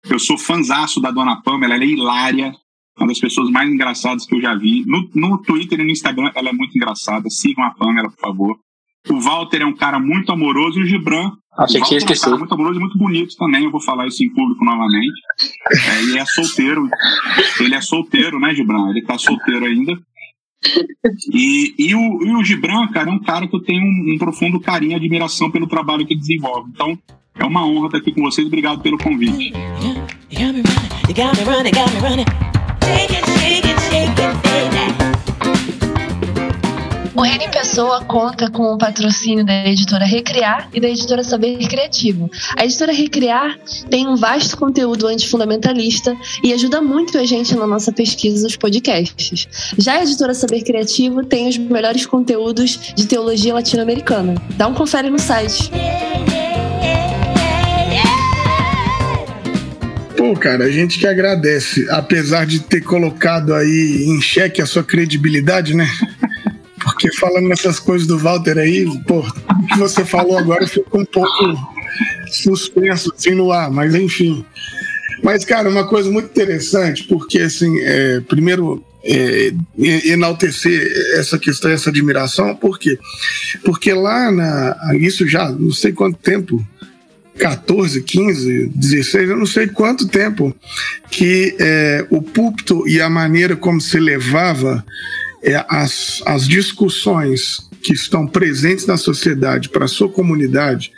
Eu 0.09 0.19
sou 0.19 0.39
fanzaço 0.39 1.01
da 1.01 1.11
Dona 1.11 1.41
Pamela, 1.43 1.74
ela 1.74 1.85
é 1.85 1.87
hilária, 1.87 2.55
uma 2.99 3.09
das 3.09 3.19
pessoas 3.19 3.51
mais 3.51 3.70
engraçadas 3.70 4.27
que 4.27 4.35
eu 4.35 4.41
já 4.41 4.55
vi. 4.55 4.85
No, 4.87 5.09
no 5.15 5.39
Twitter 5.39 5.81
e 5.81 5.85
no 5.85 5.91
Instagram 5.91 6.31
ela 6.35 6.49
é 6.49 6.53
muito 6.53 6.77
engraçada, 6.77 7.28
sigam 7.31 7.65
a 7.65 7.70
Pamela, 7.70 8.11
por 8.11 8.20
favor. 8.20 8.59
O 9.09 9.19
Walter 9.19 9.62
é 9.62 9.66
um 9.66 9.74
cara 9.74 9.99
muito 9.99 10.31
amoroso 10.31 10.78
e 10.78 10.82
o 10.82 10.87
Gibran. 10.87 11.32
Achei 11.57 11.81
que. 11.81 11.95
É 11.95 12.16
um 12.16 12.20
cara 12.20 12.37
muito 12.37 12.55
amoroso 12.55 12.78
e 12.78 12.81
muito 12.81 12.99
bonito 12.99 13.35
também. 13.37 13.65
Eu 13.65 13.70
vou 13.70 13.81
falar 13.81 14.07
isso 14.07 14.23
em 14.23 14.28
público 14.28 14.65
novamente. 14.65 15.20
É, 15.73 16.05
e 16.05 16.19
é 16.19 16.24
solteiro. 16.27 16.89
Ele 17.61 17.74
é 17.74 17.81
solteiro, 17.81 18.39
né, 18.39 18.55
Gibran? 18.55 18.91
Ele 18.91 19.03
tá 19.03 19.16
solteiro 19.16 19.65
ainda. 19.65 19.99
E, 21.32 21.74
e, 21.78 21.95
o, 21.95 22.23
e 22.23 22.35
o 22.35 22.45
Gibran, 22.45 22.87
cara, 22.89 23.11
é 23.11 23.12
um 23.12 23.19
cara 23.19 23.49
que 23.49 23.57
eu 23.57 23.61
tenho 23.61 23.82
um, 23.82 24.15
um 24.15 24.19
profundo 24.19 24.61
carinho 24.61 24.93
e 24.93 24.95
admiração 24.95 25.51
pelo 25.51 25.66
trabalho 25.66 26.07
que 26.07 26.12
ele 26.12 26.20
desenvolve. 26.20 26.70
Então, 26.74 26.99
é 27.39 27.45
uma 27.45 27.66
honra 27.66 27.87
estar 27.87 27.99
aqui 27.99 28.12
com 28.12 28.23
vocês. 28.23 28.47
Obrigado 28.47 28.81
pelo 28.82 28.99
convite. 28.99 29.53
O 37.20 37.26
N 37.26 37.51
Pessoa 37.51 38.02
conta 38.02 38.51
com 38.51 38.62
o 38.62 38.78
patrocínio 38.78 39.44
da 39.44 39.66
editora 39.66 40.06
Recriar 40.06 40.70
e 40.72 40.80
da 40.80 40.88
editora 40.88 41.22
Saber 41.22 41.59
Criativo. 41.68 42.30
A 42.56 42.64
editora 42.64 42.92
Recriar 42.92 43.59
tem 43.90 44.09
um 44.09 44.16
vasto 44.16 44.56
conteúdo 44.56 45.06
antifundamentalista 45.06 46.16
e 46.42 46.51
ajuda 46.51 46.80
muito 46.80 47.18
a 47.18 47.26
gente 47.26 47.55
na 47.55 47.66
nossa 47.66 47.92
pesquisa 47.92 48.42
dos 48.42 48.56
podcasts. 48.56 49.47
Já 49.76 49.98
a 49.98 50.02
editora 50.02 50.32
Saber 50.32 50.62
Criativo 50.62 51.22
tem 51.22 51.47
os 51.47 51.59
melhores 51.59 52.06
conteúdos 52.06 52.94
de 52.97 53.06
teologia 53.06 53.52
latino-americana. 53.52 54.36
Dá 54.56 54.66
um 54.66 54.72
confere 54.72 55.10
no 55.10 55.18
site. 55.18 55.70
Pô, 60.16 60.32
cara, 60.36 60.64
a 60.64 60.70
gente 60.70 60.98
que 60.98 61.06
agradece, 61.06 61.86
apesar 61.90 62.47
de 62.47 62.60
ter 62.60 62.80
colocado 62.80 63.52
aí 63.52 64.06
em 64.06 64.22
xeque 64.22 64.62
a 64.62 64.66
sua 64.66 64.82
credibilidade, 64.82 65.74
né? 65.74 65.86
Porque 67.01 67.16
falando 67.16 67.48
nessas 67.48 67.81
coisas 67.81 68.06
do 68.06 68.18
Walter 68.18 68.59
aí, 68.59 68.85
pô, 69.06 69.20
o 69.20 69.66
que 69.68 69.78
você 69.78 70.05
falou 70.05 70.36
agora 70.36 70.66
ficou 70.66 71.01
um 71.01 71.05
pouco 71.06 71.56
suspenso 72.31 73.10
assim 73.16 73.35
no 73.35 73.51
ar, 73.51 73.70
mas 73.70 73.94
enfim. 73.94 74.44
Mas, 75.22 75.43
cara, 75.43 75.70
uma 75.70 75.86
coisa 75.86 76.10
muito 76.10 76.27
interessante, 76.27 77.05
porque, 77.05 77.39
assim, 77.39 77.81
é, 77.81 78.20
primeiro, 78.20 78.85
é, 79.02 79.51
enaltecer 79.78 80.93
essa 81.14 81.39
questão, 81.39 81.70
essa 81.70 81.89
admiração, 81.89 82.55
por 82.55 82.78
quê? 82.78 82.98
Porque 83.64 83.94
lá 83.94 84.31
na. 84.31 84.77
Isso 84.98 85.27
já, 85.27 85.51
não 85.51 85.72
sei 85.72 85.93
quanto 85.93 86.18
tempo, 86.18 86.62
14, 87.39 88.02
15, 88.02 88.72
16, 88.74 89.31
eu 89.31 89.36
não 89.39 89.47
sei 89.47 89.68
quanto 89.68 90.06
tempo, 90.06 90.55
que 91.10 91.56
é, 91.59 92.06
o 92.10 92.20
púlpito 92.20 92.86
e 92.86 93.01
a 93.01 93.09
maneira 93.09 93.56
como 93.56 93.81
se 93.81 93.98
levava 93.98 94.85
é, 95.42 95.64
as, 95.68 96.22
as 96.26 96.46
discussões 96.46 97.68
que 97.82 97.92
estão 97.92 98.26
presentes 98.26 98.86
na 98.86 98.96
sociedade 98.96 99.68
para 99.68 99.86
a 99.86 99.88
sua 99.88 100.08
comunidade, 100.08 100.92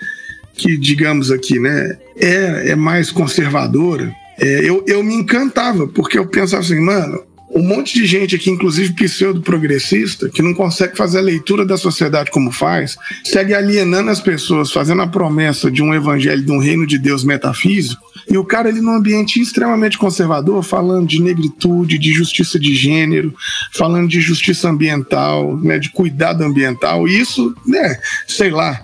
que, 0.54 0.76
digamos 0.76 1.30
aqui, 1.30 1.58
né, 1.58 1.98
é, 2.16 2.70
é 2.70 2.76
mais 2.76 3.10
conservadora, 3.10 4.12
é, 4.38 4.68
eu, 4.68 4.84
eu 4.86 5.02
me 5.02 5.14
encantava, 5.14 5.86
porque 5.86 6.18
eu 6.18 6.26
pensava 6.26 6.62
assim, 6.62 6.80
mano, 6.80 7.22
um 7.54 7.62
monte 7.62 7.94
de 7.94 8.06
gente 8.06 8.34
aqui, 8.34 8.50
inclusive 8.50 8.94
pseudo-progressista, 8.94 10.30
que 10.30 10.40
não 10.40 10.54
consegue 10.54 10.96
fazer 10.96 11.18
a 11.18 11.22
leitura 11.22 11.66
da 11.66 11.76
sociedade 11.76 12.30
como 12.30 12.50
faz, 12.50 12.96
segue 13.24 13.54
alienando 13.54 14.10
as 14.10 14.20
pessoas, 14.20 14.72
fazendo 14.72 15.02
a 15.02 15.06
promessa 15.06 15.70
de 15.70 15.82
um 15.82 15.92
evangelho, 15.92 16.42
de 16.42 16.50
um 16.50 16.58
reino 16.58 16.86
de 16.86 16.98
Deus 16.98 17.24
metafísico, 17.24 18.02
e 18.30 18.38
o 18.38 18.44
cara, 18.44 18.68
ele 18.68 18.80
num 18.80 18.94
ambiente 18.94 19.40
extremamente 19.40 19.98
conservador, 19.98 20.62
falando 20.62 21.06
de 21.06 21.20
negritude, 21.20 21.98
de 21.98 22.12
justiça 22.12 22.58
de 22.58 22.74
gênero, 22.74 23.34
falando 23.74 24.08
de 24.08 24.20
justiça 24.20 24.70
ambiental, 24.70 25.58
né, 25.58 25.78
de 25.78 25.90
cuidado 25.90 26.42
ambiental, 26.42 27.06
e 27.06 27.20
isso, 27.20 27.54
né, 27.66 27.98
sei 28.26 28.50
lá, 28.50 28.82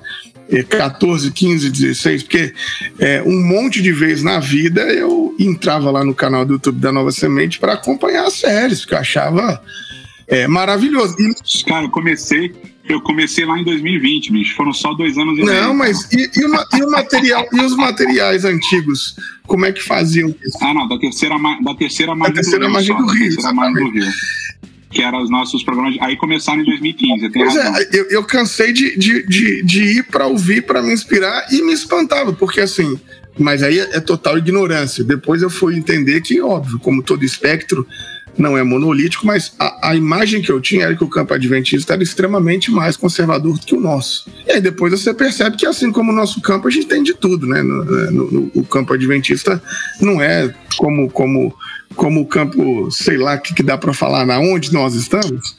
14, 0.69 1.31
15, 1.31 1.71
16, 1.71 2.23
porque 2.23 2.55
é, 2.99 3.23
um 3.23 3.41
monte 3.47 3.83
de 3.83 3.93
vezes 3.93 4.23
na 4.23 4.41
vida 4.41 4.81
eu 4.83 5.35
entrava 5.39 5.91
lá 5.91 6.05
no 6.05 6.15
canal 6.15 6.45
do 6.45 6.55
YouTube 6.55 6.81
da 6.81 6.91
Nova 6.91 7.13
Semente 7.13 7.59
para 7.59 7.75
acompanhar 7.75 8.27
as 8.27 8.35
séries, 8.35 8.81
porque 8.81 8.95
eu 8.95 8.99
achava 8.99 9.63
é, 10.27 10.47
maravilhoso. 10.47 11.17
E... 11.19 11.65
Cara, 11.65 11.85
eu 11.85 11.91
comecei, 11.91 12.55
eu 12.89 13.01
comecei 13.03 13.45
lá 13.45 13.59
em 13.59 13.65
2020, 13.65 14.33
bicho. 14.33 14.57
Foram 14.57 14.73
só 14.73 14.95
dois 14.95 15.19
anos 15.19 15.39
e 15.39 15.43
Não, 15.43 15.53
meio. 15.53 15.75
mas 15.75 16.11
e, 16.13 16.31
e, 16.35 16.45
o, 16.45 16.79
e, 16.79 16.83
o, 16.83 16.91
material, 16.91 17.47
e 17.53 17.61
os 17.61 17.77
materiais 17.77 18.45
antigos? 18.45 19.17
Como 19.47 19.67
é 19.67 19.73
que 19.73 19.83
faziam 19.83 20.29
isso? 20.29 20.59
Ah, 20.63 20.73
não, 20.73 20.89
da 20.89 20.99
terceira, 20.99 21.37
da 21.63 21.75
terceira 21.75 22.15
margem 22.15 22.35
da 22.35 22.41
terceira 22.41 22.67
do 22.67 22.67
Rio. 22.67 22.73
Margem 22.73 22.97
do 22.97 23.07
Rio, 23.07 23.29
terceira 23.35 23.53
margem 23.53 23.85
do 23.85 23.91
Rio 23.91 24.13
que 24.91 25.03
eram 25.03 25.23
os 25.23 25.31
nossos 25.31 25.63
programas. 25.63 25.97
Aí 26.01 26.17
começaram 26.17 26.61
em 26.61 26.65
2015. 26.65 27.31
Pois 27.31 27.57
é, 27.57 27.89
eu, 27.93 28.05
eu 28.11 28.25
cansei 28.25 28.73
de, 28.73 28.97
de, 28.99 29.27
de, 29.27 29.63
de 29.63 29.83
ir 29.99 30.03
para 30.05 30.27
ouvir, 30.27 30.63
para 30.63 30.83
me 30.83 30.93
inspirar 30.93 31.47
e 31.53 31.63
me 31.63 31.73
espantava, 31.73 32.33
porque 32.33 32.61
assim. 32.61 32.99
Mas 33.39 33.63
aí 33.63 33.79
é, 33.79 33.97
é 33.97 34.01
total 34.01 34.37
ignorância. 34.37 35.05
Depois 35.05 35.43
eu 35.43 35.51
fui 35.51 35.77
entender 35.77 36.21
que, 36.21 36.41
óbvio, 36.41 36.79
como 36.81 37.05
todo 37.05 37.25
espectro, 37.25 37.87
não 38.37 38.57
é 38.57 38.63
monolítico, 38.63 39.27
mas 39.27 39.53
a, 39.59 39.91
a, 39.91 39.97
imagem 39.97 40.41
que 40.41 40.51
eu 40.51 40.61
tinha 40.61 40.85
era 40.85 40.97
que 40.97 41.05
o 41.05 41.09
campo 41.09 41.35
adventista 41.35 41.95
era 41.95 42.03
extremamente 42.03 42.71
mais 42.71 42.97
conservador 42.97 43.59
do 43.59 43.67
que 43.67 43.75
o 43.75 43.81
nosso. 43.81 44.31
E 44.47 44.53
aí 44.53 44.61
depois 44.61 44.93
você 44.93 45.13
percebe 45.13 45.57
que, 45.57 45.67
assim 45.67 45.91
como 45.91 46.13
o 46.13 46.15
nosso 46.15 46.41
campo, 46.41 46.69
a 46.69 46.71
gente 46.71 46.87
tem 46.87 47.03
de 47.03 47.15
tudo, 47.15 47.47
né? 47.47 47.63
No, 47.63 47.85
no, 47.85 48.31
no, 48.31 48.51
o 48.55 48.65
campo 48.65 48.95
adventista 48.95 49.61
não 50.01 50.23
é 50.23 50.53
como, 50.77 51.11
como 51.11 51.55
como 51.95 52.21
o 52.21 52.27
campo, 52.27 52.91
sei 52.91 53.17
lá 53.17 53.35
o 53.35 53.41
que, 53.41 53.55
que 53.55 53.63
dá 53.63 53.77
para 53.77 53.93
falar, 53.93 54.25
na 54.27 54.39
onde 54.39 54.73
nós 54.73 54.95
estamos, 54.95 55.57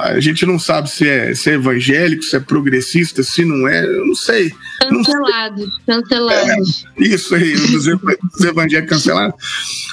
a 0.00 0.18
gente 0.18 0.44
não 0.44 0.58
sabe 0.58 0.90
se 0.90 1.08
é, 1.08 1.34
se 1.34 1.50
é 1.50 1.54
evangélico, 1.54 2.22
se 2.22 2.36
é 2.36 2.40
progressista, 2.40 3.22
se 3.22 3.44
não 3.44 3.68
é, 3.68 3.84
eu 3.84 4.06
não 4.06 4.14
sei. 4.14 4.52
Cancelados, 4.80 5.80
cancelados. 5.86 6.84
É, 6.98 7.02
isso 7.04 7.34
aí, 7.34 7.54
dos, 7.54 7.86
evangélicos 8.44 8.90
cancelados. 8.90 9.36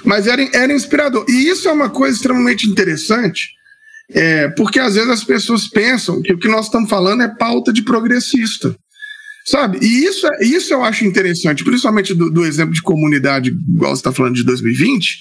Mas 0.03 0.26
era, 0.27 0.41
era 0.55 0.73
inspirador. 0.73 1.26
E 1.30 1.49
isso 1.49 1.68
é 1.68 1.72
uma 1.72 1.89
coisa 1.89 2.15
extremamente 2.15 2.68
interessante, 2.68 3.51
é, 4.10 4.49
porque 4.49 4.80
às 4.80 4.95
vezes 4.95 5.10
as 5.10 5.23
pessoas 5.23 5.68
pensam 5.68 6.22
que 6.22 6.34
o 6.34 6.39
que 6.39 6.47
nós 6.47 6.65
estamos 6.65 6.89
falando 6.89 7.23
é 7.23 7.27
pauta 7.27 7.72
de 7.72 7.84
progressista. 7.84 8.76
Sabe? 9.45 9.78
E 9.82 10.06
isso, 10.06 10.26
é, 10.26 10.45
isso 10.45 10.74
eu 10.74 10.84
acho 10.84 11.03
interessante, 11.03 11.64
principalmente 11.64 12.14
do, 12.14 12.30
do 12.30 12.45
exemplo 12.45 12.74
de 12.74 12.82
comunidade, 12.82 13.49
igual 13.49 13.94
você 13.94 13.99
está 13.99 14.11
falando 14.11 14.36
de 14.36 14.44
2020, 14.44 15.20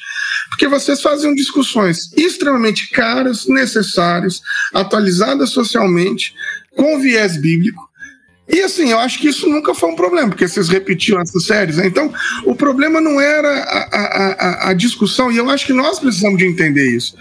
porque 0.51 0.69
vocês 0.69 1.03
faziam 1.03 1.35
discussões 1.35 2.13
extremamente 2.17 2.89
caras, 2.91 3.47
necessárias, 3.47 4.41
atualizadas 4.73 5.51
socialmente, 5.51 6.35
com 6.77 7.01
viés 7.01 7.37
bíblico. 7.37 7.91
E 8.49 8.61
assim, 8.61 8.91
eu 8.91 8.99
acho 8.99 9.19
que 9.19 9.29
isso 9.29 9.49
nunca 9.49 9.75
foi 9.75 9.91
um 9.91 9.97
problema, 9.97 10.29
porque 10.29 10.47
vocês 10.47 10.69
repetiam 10.69 11.21
essas 11.21 11.45
séries. 11.45 11.77
Né? 11.77 11.87
Então, 11.87 12.13
o 12.45 12.55
problema 12.55 13.01
não 13.01 13.21
era 13.21 13.49
a, 13.49 13.89
a, 13.93 14.33
a, 14.33 14.71
a 14.71 14.73
discussão, 14.73 15.33
e 15.33 15.37
eu 15.37 15.49
acho 15.51 15.67
que 15.67 15.73
nós 15.73 15.99
precisamos 15.99 16.39
de 16.39 16.47
entender 16.47 16.95
isso 16.95 17.17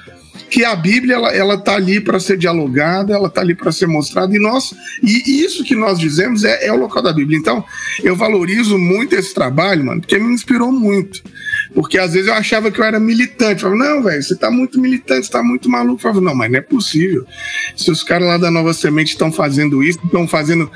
que 0.51 0.65
a 0.65 0.75
Bíblia 0.75 1.15
ela, 1.15 1.29
ela 1.33 1.57
tá 1.57 1.75
ali 1.75 2.01
para 2.01 2.19
ser 2.19 2.37
dialogada, 2.37 3.13
ela 3.13 3.29
tá 3.29 3.39
ali 3.39 3.55
para 3.55 3.71
ser 3.71 3.87
mostrada 3.87 4.35
e 4.35 4.39
nós 4.39 4.73
e 5.01 5.45
isso 5.45 5.63
que 5.63 5.73
nós 5.73 5.97
dizemos 5.97 6.43
é, 6.43 6.67
é, 6.67 6.73
o 6.73 6.75
local 6.75 7.01
da 7.01 7.13
Bíblia. 7.13 7.39
Então 7.39 7.63
eu 8.03 8.17
valorizo 8.17 8.77
muito 8.77 9.15
esse 9.15 9.33
trabalho, 9.33 9.85
mano, 9.85 10.01
porque 10.01 10.19
me 10.19 10.33
inspirou 10.33 10.69
muito. 10.69 11.23
Porque 11.73 11.97
às 11.97 12.13
vezes 12.13 12.27
eu 12.27 12.33
achava 12.33 12.69
que 12.69 12.81
eu 12.81 12.83
era 12.83 12.99
militante, 12.99 13.63
eu 13.63 13.69
falava, 13.69 13.95
não, 13.95 14.03
velho, 14.03 14.21
você 14.21 14.35
tá 14.35 14.51
muito 14.51 14.77
militante, 14.77 15.27
você 15.27 15.31
tá 15.31 15.41
muito 15.41 15.69
maluco. 15.69 15.95
Eu 15.95 15.99
falava, 15.99 16.19
não, 16.19 16.35
mas 16.35 16.51
não 16.51 16.57
é 16.59 16.61
possível. 16.61 17.25
Se 17.77 17.89
os 17.89 18.03
caras 18.03 18.27
lá 18.27 18.37
da 18.37 18.51
Nova 18.51 18.73
Semente 18.73 19.13
estão 19.13 19.31
fazendo 19.31 19.81
isso, 19.81 19.99
estão 20.03 20.27
fazendo 20.27 20.69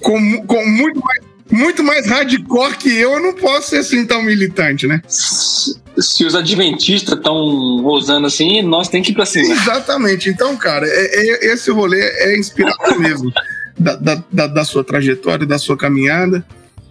com, 0.00 0.44
com 0.44 0.66
muito 0.66 1.00
mais 1.00 1.29
muito 1.50 1.82
mais 1.82 2.06
hardcore 2.06 2.76
que 2.76 2.88
eu, 2.88 3.12
eu 3.12 3.20
não 3.20 3.34
posso 3.34 3.70
ser 3.70 3.78
assim 3.78 4.06
tão 4.06 4.22
militante, 4.22 4.86
né? 4.86 5.02
Se 5.08 6.24
os 6.24 6.34
adventistas 6.34 7.16
estão 7.16 7.34
ousando 7.34 8.26
assim, 8.26 8.62
nós 8.62 8.88
tem 8.88 9.02
que 9.02 9.10
ir 9.10 9.14
pra 9.14 9.26
cima. 9.26 9.52
Exatamente. 9.54 10.28
Então, 10.28 10.56
cara, 10.56 10.86
é, 10.86 11.46
é, 11.46 11.52
esse 11.52 11.70
rolê 11.70 12.00
é 12.00 12.38
inspirador 12.38 12.98
mesmo 12.98 13.32
da, 13.78 13.96
da, 13.96 14.46
da 14.46 14.64
sua 14.64 14.84
trajetória, 14.84 15.46
da 15.46 15.58
sua 15.58 15.76
caminhada. 15.76 16.44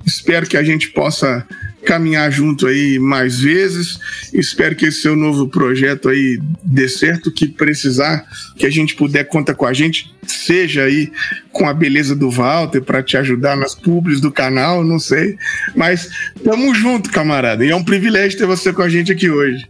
Espero 0.05 0.47
que 0.47 0.57
a 0.57 0.63
gente 0.63 0.89
possa 0.89 1.45
caminhar 1.85 2.31
junto 2.31 2.67
aí 2.67 2.99
mais 2.99 3.39
vezes. 3.39 3.99
Espero 4.33 4.75
que 4.75 4.85
esse 4.85 5.01
seu 5.01 5.15
novo 5.15 5.47
projeto 5.47 6.09
aí 6.09 6.39
dê 6.63 6.87
certo, 6.87 7.31
que 7.31 7.47
precisar, 7.47 8.25
que 8.57 8.65
a 8.65 8.69
gente 8.69 8.95
puder 8.95 9.25
conta 9.25 9.53
com 9.53 9.65
a 9.65 9.73
gente, 9.73 10.11
seja 10.25 10.83
aí 10.83 11.11
com 11.51 11.67
a 11.67 11.73
beleza 11.73 12.15
do 12.15 12.29
Walter 12.29 12.81
para 12.81 13.03
te 13.03 13.17
ajudar 13.17 13.55
nas 13.55 13.75
pubs 13.75 14.21
do 14.21 14.31
canal, 14.31 14.83
não 14.83 14.99
sei, 14.99 15.37
mas 15.75 16.09
tamo 16.43 16.73
junto, 16.75 17.11
camarada. 17.11 17.65
E 17.65 17.69
é 17.69 17.75
um 17.75 17.83
privilégio 17.83 18.37
ter 18.37 18.45
você 18.45 18.71
com 18.71 18.81
a 18.81 18.89
gente 18.89 19.11
aqui 19.11 19.29
hoje. 19.29 19.67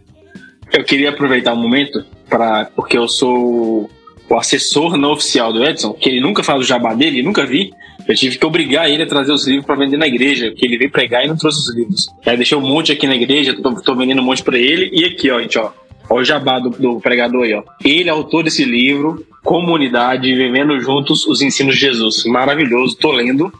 Eu 0.72 0.84
queria 0.84 1.10
aproveitar 1.10 1.52
o 1.52 1.56
um 1.56 1.62
momento 1.62 2.04
para 2.28 2.66
porque 2.76 2.96
eu 2.96 3.08
sou 3.08 3.90
o 4.28 4.36
assessor 4.36 4.96
não 4.96 5.10
oficial 5.10 5.52
do 5.52 5.64
Edson, 5.64 5.92
que 5.92 6.08
ele 6.08 6.20
nunca 6.20 6.44
faz 6.44 6.60
o 6.60 6.64
jabá 6.64 6.94
dele, 6.94 7.22
nunca 7.22 7.44
vi. 7.44 7.72
Eu 8.10 8.16
tive 8.16 8.36
que 8.36 8.44
obrigar 8.44 8.90
ele 8.90 9.04
a 9.04 9.06
trazer 9.06 9.30
os 9.30 9.46
livros 9.46 9.64
para 9.64 9.76
vender 9.76 9.96
na 9.96 10.08
igreja, 10.08 10.50
porque 10.50 10.66
ele 10.66 10.76
veio 10.76 10.90
pregar 10.90 11.24
e 11.24 11.28
não 11.28 11.36
trouxe 11.36 11.60
os 11.60 11.76
livros. 11.76 12.08
Aí 12.26 12.36
deixei 12.36 12.58
um 12.58 12.60
monte 12.60 12.90
aqui 12.90 13.06
na 13.06 13.14
igreja, 13.14 13.54
tô, 13.62 13.72
tô 13.80 13.94
vendendo 13.94 14.20
um 14.20 14.24
monte 14.24 14.42
para 14.42 14.58
ele. 14.58 14.90
E 14.92 15.04
aqui, 15.04 15.30
ó, 15.30 15.40
gente, 15.40 15.56
ó. 15.56 15.70
Ó 16.08 16.16
o 16.16 16.24
jabá 16.24 16.58
do, 16.58 16.70
do, 16.70 17.00
pregador 17.00 17.44
aí, 17.44 17.54
ó. 17.54 17.62
Ele 17.84 18.08
é 18.08 18.12
autor 18.12 18.42
desse 18.42 18.64
livro, 18.64 19.24
Comunidade, 19.44 20.34
Vivendo 20.34 20.80
Juntos 20.80 21.24
os 21.24 21.40
Ensinos 21.40 21.76
de 21.76 21.82
Jesus. 21.82 22.24
Maravilhoso, 22.24 22.96
tô 22.96 23.12
lendo. 23.12 23.52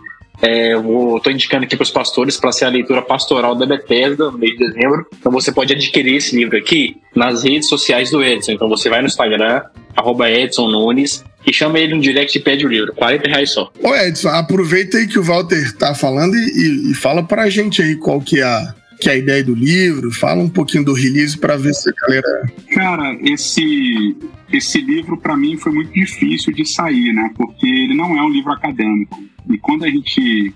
É, 0.43 0.73
estou 0.73 1.31
indicando 1.31 1.65
aqui 1.65 1.77
para 1.77 1.85
os 1.85 1.91
pastores 1.91 2.37
para 2.37 2.51
ser 2.51 2.65
a 2.65 2.71
leitura 2.71 3.03
pastoral 3.03 3.55
da 3.55 3.67
Bethesda 3.67 4.33
no 4.33 4.39
mês 4.39 4.59
de 4.59 4.67
dezembro. 4.67 5.07
Então 5.17 5.31
você 5.31 5.53
pode 5.53 5.73
adquirir 5.73 6.17
esse 6.17 6.35
livro 6.35 6.59
aqui 6.59 6.97
nas 7.15 7.45
redes 7.45 7.69
sociais 7.69 8.11
do 8.11 8.21
Edson. 8.21 8.51
Então 8.51 8.69
você 8.69 8.89
vai 8.89 9.01
no 9.01 9.07
Instagram, 9.07 9.63
arroba 9.95 10.29
Edson 10.29 10.67
Nunes, 10.67 11.25
e 11.47 11.53
chama 11.53 11.79
ele 11.79 11.95
no 11.95 12.01
direct 12.01 12.37
e 12.37 12.41
pede 12.41 12.67
o 12.67 12.69
livro. 12.69 12.93
40 12.95 13.29
reais 13.29 13.51
só. 13.51 13.73
Ô 13.83 13.95
Edson, 13.95 14.29
aproveita 14.29 14.99
aí 14.99 15.07
que 15.07 15.19
o 15.19 15.23
Walter 15.23 15.73
tá 15.77 15.95
falando 15.95 16.35
e, 16.35 16.91
e 16.91 16.95
fala 16.95 17.23
para 17.23 17.43
a 17.43 17.51
gente 17.51 17.83
aí 17.83 17.97
qual 17.97 18.21
que 18.21 18.41
é 18.41 18.45
a, 18.45 18.75
que 19.01 19.09
é 19.09 19.13
a 19.13 19.17
ideia 19.17 19.43
do 19.43 19.55
livro, 19.55 20.13
fala 20.13 20.43
um 20.43 20.49
pouquinho 20.49 20.85
do 20.85 20.93
release 20.93 21.37
para 21.37 21.57
ver 21.57 21.73
se 21.73 21.89
a 21.89 21.93
galera. 22.03 22.53
Cara, 22.73 23.19
esse, 23.23 24.17
esse 24.53 24.81
livro 24.81 25.17
para 25.17 25.37
mim 25.37 25.57
foi 25.57 25.73
muito 25.73 25.93
difícil 25.93 26.53
de 26.53 26.67
sair, 26.67 27.13
né? 27.13 27.31
Porque 27.35 27.67
ele 27.67 27.95
não 27.95 28.17
é 28.17 28.23
um 28.23 28.31
livro 28.31 28.53
acadêmico. 28.53 29.19
E 29.49 29.59
quando 29.59 29.85
a 29.85 29.89
gente 29.89 30.55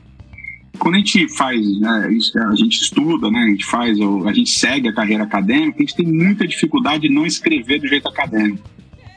quando 0.79 0.97
a 0.97 0.99
gente 0.99 1.29
faz, 1.37 1.81
né, 1.81 2.09
a 2.51 2.57
gente 2.57 2.83
estuda, 2.83 3.31
né, 3.31 3.39
a 3.39 3.47
gente 3.47 3.65
faz, 3.65 3.97
a 4.27 4.33
gente 4.33 4.51
segue 4.51 4.89
a 4.89 4.93
carreira 4.93 5.23
acadêmica, 5.23 5.79
a 5.79 5.83
gente 5.83 5.95
tem 5.95 6.07
muita 6.07 6.47
dificuldade 6.47 7.09
de 7.09 7.15
não 7.15 7.25
escrever 7.25 7.81
do 7.81 7.87
jeito 7.87 8.09
acadêmico. 8.09 8.69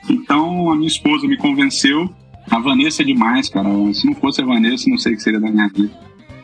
Então 0.09 0.71
a 0.71 0.75
minha 0.75 0.87
esposa 0.87 1.27
me 1.27 1.37
convenceu, 1.37 2.09
a 2.49 2.59
Vanessa 2.59 3.01
é 3.01 3.05
demais, 3.05 3.49
cara. 3.49 3.69
Se 3.93 4.05
não 4.05 4.15
fosse 4.15 4.41
a 4.41 4.45
Vanessa, 4.45 4.89
não 4.89 4.97
sei 4.97 5.13
o 5.13 5.15
que 5.17 5.23
seria 5.23 5.39
da 5.39 5.49
minha 5.49 5.67
vida. 5.67 5.93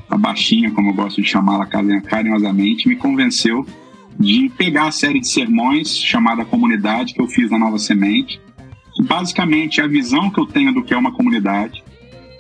A 0.10 0.18
baixinha, 0.18 0.72
como 0.72 0.90
eu 0.90 0.94
gosto 0.94 1.22
de 1.22 1.27
chamá-la 1.27 1.65
carinhosamente, 1.65 2.88
me 2.88 2.95
convenceu 2.95 3.65
de 4.19 4.52
pegar 4.57 4.88
a 4.88 4.91
série 4.91 5.19
de 5.19 5.27
sermões 5.27 5.98
chamada 5.98 6.45
Comunidade 6.45 7.14
que 7.14 7.22
eu 7.22 7.27
fiz 7.27 7.49
na 7.49 7.57
Nova 7.57 7.80
Semente, 7.80 8.40
basicamente 9.02 9.81
a 9.81 9.88
visão 9.88 10.30
que 10.30 10.40
eu 10.40 10.45
tenho 10.45 10.73
do 10.73 10.84
que 10.84 10.94
é 10.94 10.98
uma 10.98 11.11
comunidade 11.11 11.84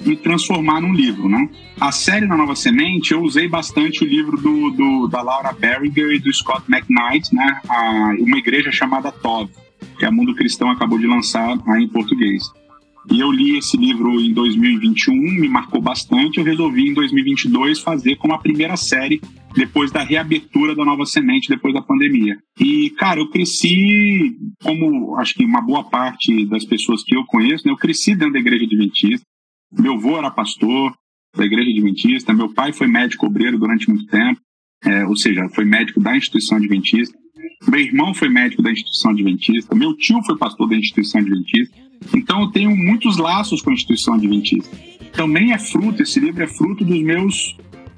e 0.05 0.15
transformar 0.15 0.81
num 0.81 0.93
livro, 0.93 1.29
né? 1.29 1.49
A 1.79 1.91
série 1.91 2.25
na 2.25 2.35
Nova 2.35 2.55
Semente 2.55 3.13
eu 3.13 3.21
usei 3.21 3.47
bastante 3.47 4.03
o 4.03 4.07
livro 4.07 4.37
do, 4.37 4.69
do 4.71 5.07
da 5.07 5.21
Laura 5.21 5.53
Berringer 5.53 6.11
e 6.11 6.19
do 6.19 6.31
Scott 6.31 6.63
McKnight, 6.69 7.33
né? 7.33 7.61
A, 7.67 8.13
uma 8.19 8.37
igreja 8.37 8.71
chamada 8.71 9.11
Tov, 9.11 9.49
que 9.97 10.05
a 10.05 10.11
Mundo 10.11 10.35
Cristão 10.35 10.69
acabou 10.69 10.97
de 10.97 11.07
lançar 11.07 11.57
em 11.79 11.87
português. 11.87 12.43
E 13.11 13.19
eu 13.19 13.31
li 13.31 13.57
esse 13.57 13.75
livro 13.75 14.19
em 14.19 14.31
2021, 14.31 15.13
me 15.13 15.49
marcou 15.49 15.81
bastante. 15.81 16.37
Eu 16.37 16.45
resolvi 16.45 16.89
em 16.89 16.93
2022 16.93 17.79
fazer 17.79 18.15
como 18.15 18.33
a 18.33 18.37
primeira 18.37 18.77
série 18.77 19.19
depois 19.53 19.91
da 19.91 20.03
reabertura 20.03 20.75
da 20.75 20.85
Nova 20.85 21.05
Semente 21.05 21.49
depois 21.49 21.73
da 21.73 21.81
pandemia. 21.81 22.37
E, 22.59 22.89
cara, 22.91 23.19
eu 23.19 23.29
cresci, 23.29 24.35
como 24.63 25.17
acho 25.17 25.33
que 25.33 25.43
uma 25.43 25.61
boa 25.61 25.83
parte 25.83 26.45
das 26.45 26.65
pessoas 26.65 27.03
que 27.03 27.15
eu 27.15 27.25
conheço, 27.25 27.65
né, 27.67 27.73
eu 27.73 27.77
cresci 27.77 28.15
dentro 28.15 28.33
da 28.33 28.39
igreja 28.39 28.65
adventista. 28.65 29.25
Meu 29.77 29.95
avô 29.95 30.17
era 30.17 30.31
pastor 30.31 30.93
da 31.35 31.45
igreja 31.45 31.69
adventista, 31.69 32.33
meu 32.33 32.53
pai 32.53 32.71
foi 32.71 32.87
médico 32.87 33.25
obreiro 33.25 33.57
durante 33.57 33.89
muito 33.89 34.05
tempo, 34.05 34.39
é, 34.83 35.05
ou 35.05 35.15
seja, 35.15 35.49
foi 35.49 35.65
médico 35.65 35.99
da 35.99 36.15
instituição 36.15 36.57
adventista. 36.57 37.17
Meu 37.67 37.79
irmão 37.79 38.13
foi 38.13 38.29
médico 38.29 38.61
da 38.61 38.71
instituição 38.71 39.11
adventista, 39.11 39.75
meu 39.75 39.95
tio 39.95 40.21
foi 40.23 40.37
pastor 40.37 40.69
da 40.69 40.75
instituição 40.75 41.21
adventista. 41.21 41.75
Então 42.13 42.41
eu 42.41 42.47
tenho 42.51 42.75
muitos 42.75 43.17
laços 43.17 43.61
com 43.61 43.69
a 43.69 43.73
instituição 43.73 44.15
adventista. 44.15 44.75
Também 45.13 45.53
é 45.53 45.57
fruto, 45.57 46.01
esse 46.01 46.19
livro 46.19 46.43
é 46.43 46.47
fruto 46.47 46.83
dos 46.83 47.01
meus 47.01 47.55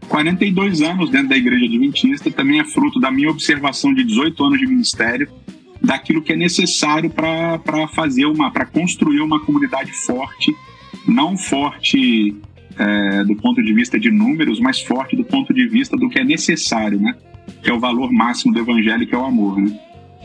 42 0.08 0.82
anos 0.82 1.10
dentro 1.10 1.30
da 1.30 1.38
igreja 1.38 1.66
adventista, 1.66 2.30
também 2.30 2.60
é 2.60 2.66
fruto 2.66 3.00
da 3.00 3.10
minha 3.10 3.30
observação 3.30 3.94
de 3.94 4.04
18 4.04 4.44
anos 4.44 4.60
de 4.60 4.68
ministério, 4.68 5.30
daquilo 5.82 6.22
que 6.22 6.34
é 6.34 6.36
necessário 6.36 7.10
para 7.10 7.88
fazer 7.90 8.26
uma, 8.26 8.52
para 8.52 8.66
construir 8.66 9.22
uma 9.22 9.40
comunidade 9.40 9.92
forte, 9.92 10.56
não 11.08 11.38
forte 11.38 12.36
é, 12.78 13.24
do 13.24 13.36
ponto 13.36 13.62
de 13.64 13.74
vista 13.74 14.00
de 14.00 14.12
números, 14.12 14.60
mas 14.60 14.82
forte 14.82 15.16
do 15.16 15.24
ponto 15.24 15.54
de 15.54 15.68
vista 15.68 15.96
do 15.96 16.10
que 16.10 16.20
é 16.20 16.24
necessário, 16.24 17.00
né? 17.00 17.16
Que 17.62 17.70
é 17.70 17.74
o 17.74 17.80
valor 17.80 18.12
máximo 18.12 18.54
do 18.54 18.60
evangelho, 18.60 19.08
que 19.08 19.16
é 19.16 19.18
o 19.18 19.26
amor, 19.26 19.60
né? 19.60 19.78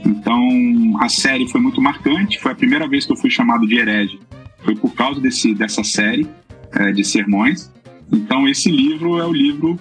Então, 0.05 0.97
a 1.01 1.09
série 1.09 1.49
foi 1.49 1.61
muito 1.61 1.81
marcante. 1.81 2.41
Foi 2.41 2.53
a 2.53 2.55
primeira 2.55 2.89
vez 2.89 3.07
que 3.07 3.13
eu 3.13 3.17
fui 3.17 3.31
chamado 3.31 3.67
de 3.67 3.79
herege. 3.79 4.19
Foi 4.65 4.75
por 4.75 4.95
causa 4.95 5.21
desse, 5.21 5.55
dessa 5.55 5.85
série 5.85 6.27
é, 6.73 6.93
de 6.93 7.05
sermões. 7.05 7.71
Então, 8.13 8.49
esse 8.49 8.71
livro 8.71 9.19
é 9.19 9.27
o 9.27 9.33
livro 9.33 9.79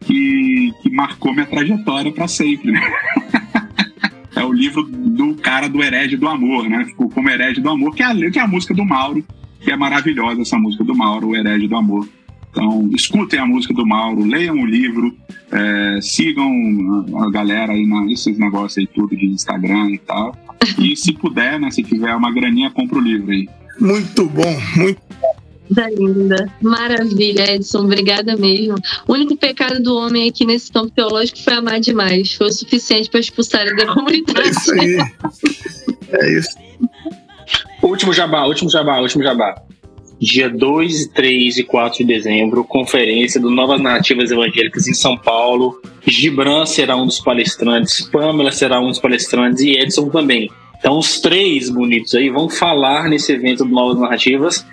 que, 0.00 0.72
que 0.82 0.90
marcou 0.90 1.32
minha 1.32 1.46
trajetória 1.46 2.12
para 2.12 2.28
sempre. 2.28 2.72
Né? 2.72 2.80
é 4.34 4.44
o 4.44 4.52
livro 4.52 4.82
do 4.82 5.34
cara 5.34 5.68
do 5.68 5.82
herege 5.82 6.16
do 6.16 6.28
amor, 6.28 6.68
né? 6.68 6.84
Ficou 6.84 7.08
como 7.08 7.28
herege 7.28 7.60
do 7.60 7.70
amor, 7.70 7.94
que 7.94 8.02
é, 8.02 8.06
a, 8.06 8.30
que 8.30 8.38
é 8.38 8.42
a 8.42 8.48
música 8.48 8.74
do 8.74 8.84
Mauro, 8.84 9.24
que 9.60 9.70
é 9.70 9.76
maravilhosa 9.76 10.42
essa 10.42 10.58
música 10.58 10.84
do 10.84 10.94
Mauro, 10.94 11.28
o 11.28 11.36
herege 11.36 11.68
do 11.68 11.76
amor. 11.76 12.08
Então, 12.50 12.90
escutem 12.94 13.38
a 13.38 13.46
música 13.46 13.72
do 13.72 13.86
Mauro, 13.86 14.24
leiam 14.24 14.56
o 14.56 14.66
livro, 14.66 15.16
é, 15.52 16.00
sigam 16.00 16.52
a 17.22 17.30
galera 17.30 17.72
aí 17.72 17.86
nesses 18.06 18.36
negócios 18.38 18.78
aí 18.78 18.86
tudo 18.86 19.16
de 19.16 19.26
Instagram 19.26 19.90
e 19.90 19.98
tal. 19.98 20.36
E 20.78 20.96
se 20.96 21.12
puder, 21.12 21.60
né, 21.60 21.70
se 21.70 21.82
tiver 21.82 22.14
uma 22.14 22.32
graninha, 22.32 22.70
compra 22.70 22.98
o 22.98 23.00
livro 23.00 23.30
aí. 23.30 23.48
Muito 23.80 24.26
bom, 24.26 24.56
muito 24.76 25.00
Coisa 25.72 25.88
linda. 25.88 26.52
Maravilha, 26.60 27.54
Edson. 27.54 27.84
Obrigada 27.84 28.36
mesmo. 28.36 28.74
O 29.06 29.12
único 29.12 29.36
pecado 29.36 29.80
do 29.80 29.96
homem 29.96 30.28
aqui 30.28 30.44
nesse 30.44 30.72
campo 30.72 30.90
teológico 30.90 31.38
foi 31.38 31.54
amar 31.54 31.78
demais. 31.78 32.34
Foi 32.34 32.48
o 32.48 32.52
suficiente 32.52 33.08
para 33.08 33.20
expulsar 33.20 33.62
ele 33.62 33.76
da 33.76 33.94
comunidade. 33.94 34.40
É 34.40 34.50
isso 34.50 34.72
aí. 34.74 34.98
É 36.10 36.38
isso. 36.38 36.58
Último 37.82 38.12
jabá, 38.12 38.46
último 38.46 38.68
jabá, 38.68 39.00
último 39.00 39.22
jabá 39.22 39.62
dia 40.20 40.50
2, 40.50 41.06
3 41.08 41.58
e 41.58 41.64
4 41.64 41.98
de 41.98 42.04
dezembro, 42.04 42.62
conferência 42.62 43.40
do 43.40 43.50
Novas 43.50 43.80
Narrativas 43.80 44.30
Evangélicas 44.30 44.86
em 44.86 44.92
São 44.92 45.16
Paulo. 45.16 45.80
Gibran 46.06 46.66
será 46.66 46.94
um 46.94 47.06
dos 47.06 47.20
palestrantes, 47.20 48.02
Pamela 48.02 48.52
será 48.52 48.78
um 48.80 48.88
dos 48.88 48.98
palestrantes 48.98 49.62
e 49.62 49.72
Edson 49.72 50.10
também. 50.10 50.50
Então, 50.78 50.98
os 50.98 51.20
três 51.20 51.70
bonitos 51.70 52.14
aí 52.14 52.28
vão 52.28 52.48
falar 52.50 53.08
nesse 53.08 53.32
evento 53.32 53.64
do 53.64 53.70
Novas 53.70 53.98
Narrativas. 53.98 54.66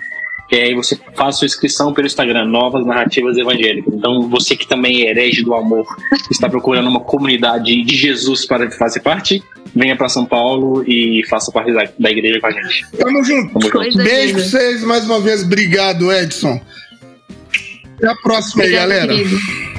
E 0.50 0.56
aí 0.56 0.74
você 0.74 0.98
faz 1.14 1.36
sua 1.36 1.46
inscrição 1.46 1.92
pelo 1.92 2.06
Instagram, 2.06 2.46
Novas 2.46 2.86
Narrativas 2.86 3.36
Evangélicas. 3.36 3.92
Então, 3.92 4.28
você 4.28 4.56
que 4.56 4.66
também 4.66 5.02
é 5.02 5.10
herege 5.10 5.42
do 5.42 5.54
amor, 5.54 5.86
está 6.30 6.48
procurando 6.48 6.88
uma 6.88 7.00
comunidade 7.00 7.82
de 7.82 7.96
Jesus 7.96 8.46
para 8.46 8.70
fazer 8.70 9.00
parte, 9.00 9.42
venha 9.74 9.94
para 9.94 10.08
São 10.08 10.24
Paulo 10.24 10.82
e 10.86 11.22
faça 11.28 11.52
parte 11.52 11.72
da, 11.72 11.86
da, 11.98 12.10
igreja 12.10 12.40
com 12.40 12.46
a 12.46 12.50
gente. 12.50 12.86
Tamo 12.96 13.22
junto. 13.22 13.52
Tamo 13.52 13.84
junto. 13.84 13.98
Beijo 13.98 14.34
pra 14.34 14.42
vocês 14.42 14.84
mais 14.84 15.04
uma 15.04 15.20
vez. 15.20 15.42
Obrigado, 15.42 16.10
Edson. 16.10 16.58
Até 17.98 18.08
a 18.08 18.16
próxima 18.16 18.64
aí, 18.64 18.72
galera. 18.72 19.08
Querido. 19.08 19.77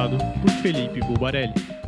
Editado 0.00 0.18
por 0.40 0.50
Felipe 0.62 1.00
Bulbarelli. 1.00 1.79